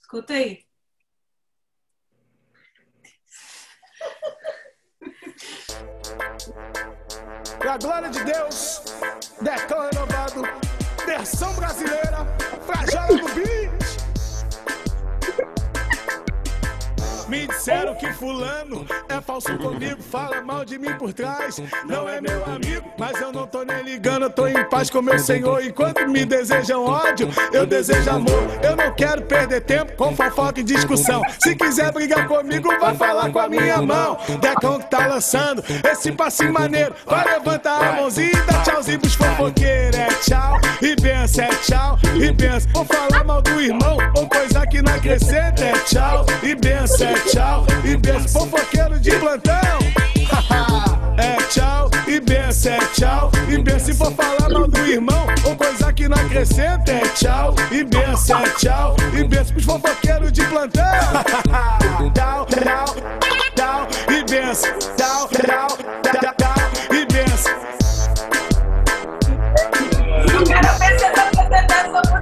Escuta 0.00 0.32
aí. 0.32 0.64
Pra 7.58 7.76
glória 7.78 8.10
de 8.10 8.24
Deus, 8.24 8.82
Decão 9.40 9.88
renovado, 9.90 10.42
versão 11.06 11.52
brasileira, 11.54 12.26
pra 12.66 12.86
Jara 12.90 13.16
do 13.16 13.28
Beat. 13.34 13.63
Me 17.28 17.46
disseram 17.46 17.94
que 17.94 18.12
fulano 18.12 18.86
é 19.08 19.20
falso 19.20 19.56
comigo, 19.56 20.02
fala 20.02 20.42
mal 20.42 20.64
de 20.64 20.78
mim 20.78 20.92
por 20.94 21.12
trás. 21.12 21.60
Não 21.86 22.08
é 22.08 22.20
meu 22.20 22.44
amigo, 22.44 22.84
mas 22.98 23.20
eu 23.20 23.32
não 23.32 23.46
tô 23.46 23.62
nem 23.64 23.82
ligando, 23.82 24.24
eu 24.24 24.30
tô 24.30 24.46
em 24.46 24.62
paz 24.64 24.90
com 24.90 25.00
meu 25.00 25.18
Senhor. 25.18 25.64
Enquanto 25.64 26.06
me 26.06 26.24
desejam 26.24 26.84
ódio, 26.84 27.28
eu 27.52 27.66
desejo 27.66 28.10
amor. 28.10 28.42
Eu 28.62 28.76
não 28.76 28.94
quero 28.94 29.22
perder 29.22 29.62
tempo 29.62 29.92
com 29.96 30.14
fofoca 30.14 30.60
e 30.60 30.62
discussão. 30.62 31.22
Se 31.42 31.54
quiser 31.54 31.92
brigar 31.92 32.28
comigo, 32.28 32.68
vai 32.78 32.94
falar 32.94 33.30
com 33.32 33.38
a 33.38 33.48
minha 33.48 33.80
mão. 33.80 34.18
Decão 34.40 34.78
que 34.78 34.90
tá 34.90 35.06
lançando 35.06 35.64
esse 35.90 36.12
passinho 36.12 36.52
maneiro. 36.52 36.94
Vai 37.06 37.24
levantar 37.24 37.82
a 37.82 37.92
mãozinha 38.00 38.30
e 38.30 38.52
dar 38.52 38.62
tchauzinho 38.62 39.00
pros 39.00 39.14
fofoqueiros. 39.14 39.98
É 39.98 40.08
tchau 40.08 40.60
e 40.82 40.94
benção, 40.96 41.44
é 41.44 41.48
tchau 41.48 41.98
e 42.14 42.32
benção. 42.32 42.70
Vou 42.72 42.84
falar 42.84 43.24
mal 43.24 43.40
do 43.40 43.60
irmão 43.60 43.96
ou 44.16 44.28
coisa 44.28 44.66
que 44.66 44.82
não 44.82 44.94
acrescenta. 44.94 45.64
É 45.64 45.72
tchau 45.80 46.26
e 46.42 46.54
benção, 46.54 47.08
é 47.08 47.13
tchau 47.30 47.66
e 47.84 47.96
benção. 47.96 48.46
Fofoqueiro 48.46 48.98
de 49.00 49.10
plantão. 49.12 49.54
É 51.16 51.36
tchau 51.44 51.88
e 52.08 52.18
benção, 52.18 52.72
é 52.72 52.78
tchau 52.86 53.30
e 53.48 53.56
benção. 53.62 53.78
Se 53.78 53.94
for 53.94 54.12
falar 54.14 54.50
mal 54.50 54.66
do 54.66 54.86
irmão 54.86 55.26
ou 55.44 55.54
coisa 55.54 55.92
que 55.92 56.08
não 56.08 56.16
acrescenta, 56.16 56.90
é 56.90 57.00
tchau 57.10 57.54
e 57.70 57.84
benção, 57.84 58.42
é 58.42 58.50
tchau 58.50 58.96
e 59.16 59.22
benção. 59.22 59.52
Pros 59.54 59.64
fofoqueiros 59.64 60.32
de 60.32 60.44
plantão. 60.46 60.82
Tchau, 62.14 62.46
tchau, 62.46 62.86
tchau 63.54 63.88
e 64.10 64.24
benção. 64.24 64.70
Tchau, 64.96 65.28
tchau, 65.28 65.68
tchau, 66.36 66.54
e 66.90 67.06
benção. 67.06 67.54
Eu 70.32 70.44
quero 70.44 70.78
ver 70.78 70.94
apresentar 71.04 71.76
essa 71.76 71.88
música 71.88 72.13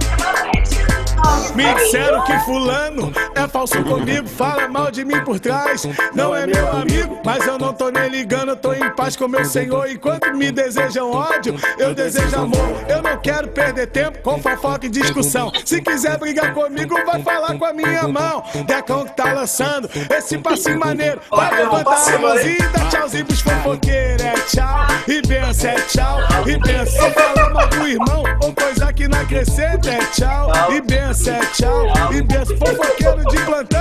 Me 1.55 1.71
disseram 1.75 2.23
que 2.23 2.37
fulano 2.39 3.13
é 3.35 3.47
falso 3.47 3.83
comigo, 3.83 4.27
fala 4.27 4.67
mal 4.67 4.89
de 4.89 5.05
mim 5.05 5.19
por 5.23 5.39
trás. 5.39 5.83
Não 6.15 6.35
é 6.35 6.47
meu 6.47 6.71
amigo, 6.71 7.19
mas 7.23 7.45
eu 7.45 7.59
não 7.59 7.71
tô 7.73 7.89
nem 7.89 8.09
ligando, 8.09 8.49
eu 8.49 8.55
tô 8.55 8.73
em 8.73 8.89
paz 8.95 9.15
com 9.15 9.27
meu 9.27 9.45
Senhor. 9.45 9.87
Enquanto 9.89 10.33
me 10.33 10.51
desejam 10.51 11.11
ódio, 11.11 11.55
eu 11.77 11.93
desejo 11.93 12.35
amor. 12.35 12.73
Eu 12.87 13.01
não 13.01 13.17
quero 13.17 13.47
perder 13.49 13.87
tempo 13.87 14.19
com 14.19 14.41
fofoca 14.41 14.87
e 14.87 14.89
discussão. 14.89 15.51
Se 15.63 15.81
quiser 15.81 16.17
brigar 16.17 16.53
comigo, 16.53 16.95
vai 17.05 17.21
falar 17.21 17.57
com 17.57 17.65
a 17.65 17.73
minha 17.73 18.07
mão. 18.07 18.43
Decão 18.65 19.05
que 19.05 19.15
tá 19.15 19.33
lançando 19.33 19.89
esse 20.09 20.37
passinho 20.39 20.79
maneiro. 20.79 21.21
Vai 21.29 21.55
levantar 21.55 22.15
a 22.15 22.19
mãozinha 22.19 22.57
e 22.57 22.67
dar 22.69 22.89
tchauzinho 22.89 23.25
pros 23.25 23.41
fofoqueiros. 23.41 24.25
É 24.25 24.33
tchau 24.33 24.87
e 25.07 25.21
benção, 25.21 25.69
é 25.69 25.75
tchau 25.81 26.19
e 26.47 26.57
benção. 26.57 27.09
Se 27.09 27.11
falar 27.11 27.49
mal 27.51 27.67
do 27.67 27.87
irmão 27.87 28.23
ou 28.41 28.53
coisa 28.53 28.91
que 28.91 29.07
não 29.07 29.19
acrescenta, 29.19 29.89
é 29.89 29.99
tchau 30.13 30.51
e 30.71 30.81
benção, 30.81 31.35
é 31.35 31.42
tchau 31.51 32.13
e 32.13 32.21
benção. 32.21 32.57
Fofoqueiro 32.57 33.25
de 33.25 33.45
plantão. 33.45 33.79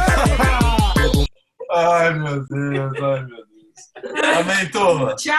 Ai, 1.71 2.15
meu 2.15 2.45
Deus, 2.47 3.03
ai, 3.03 3.25
meu 3.25 3.27
Deus. 3.27 3.53
Amém, 4.39 4.71
turma. 4.71 5.15
Tchau. 5.17 5.35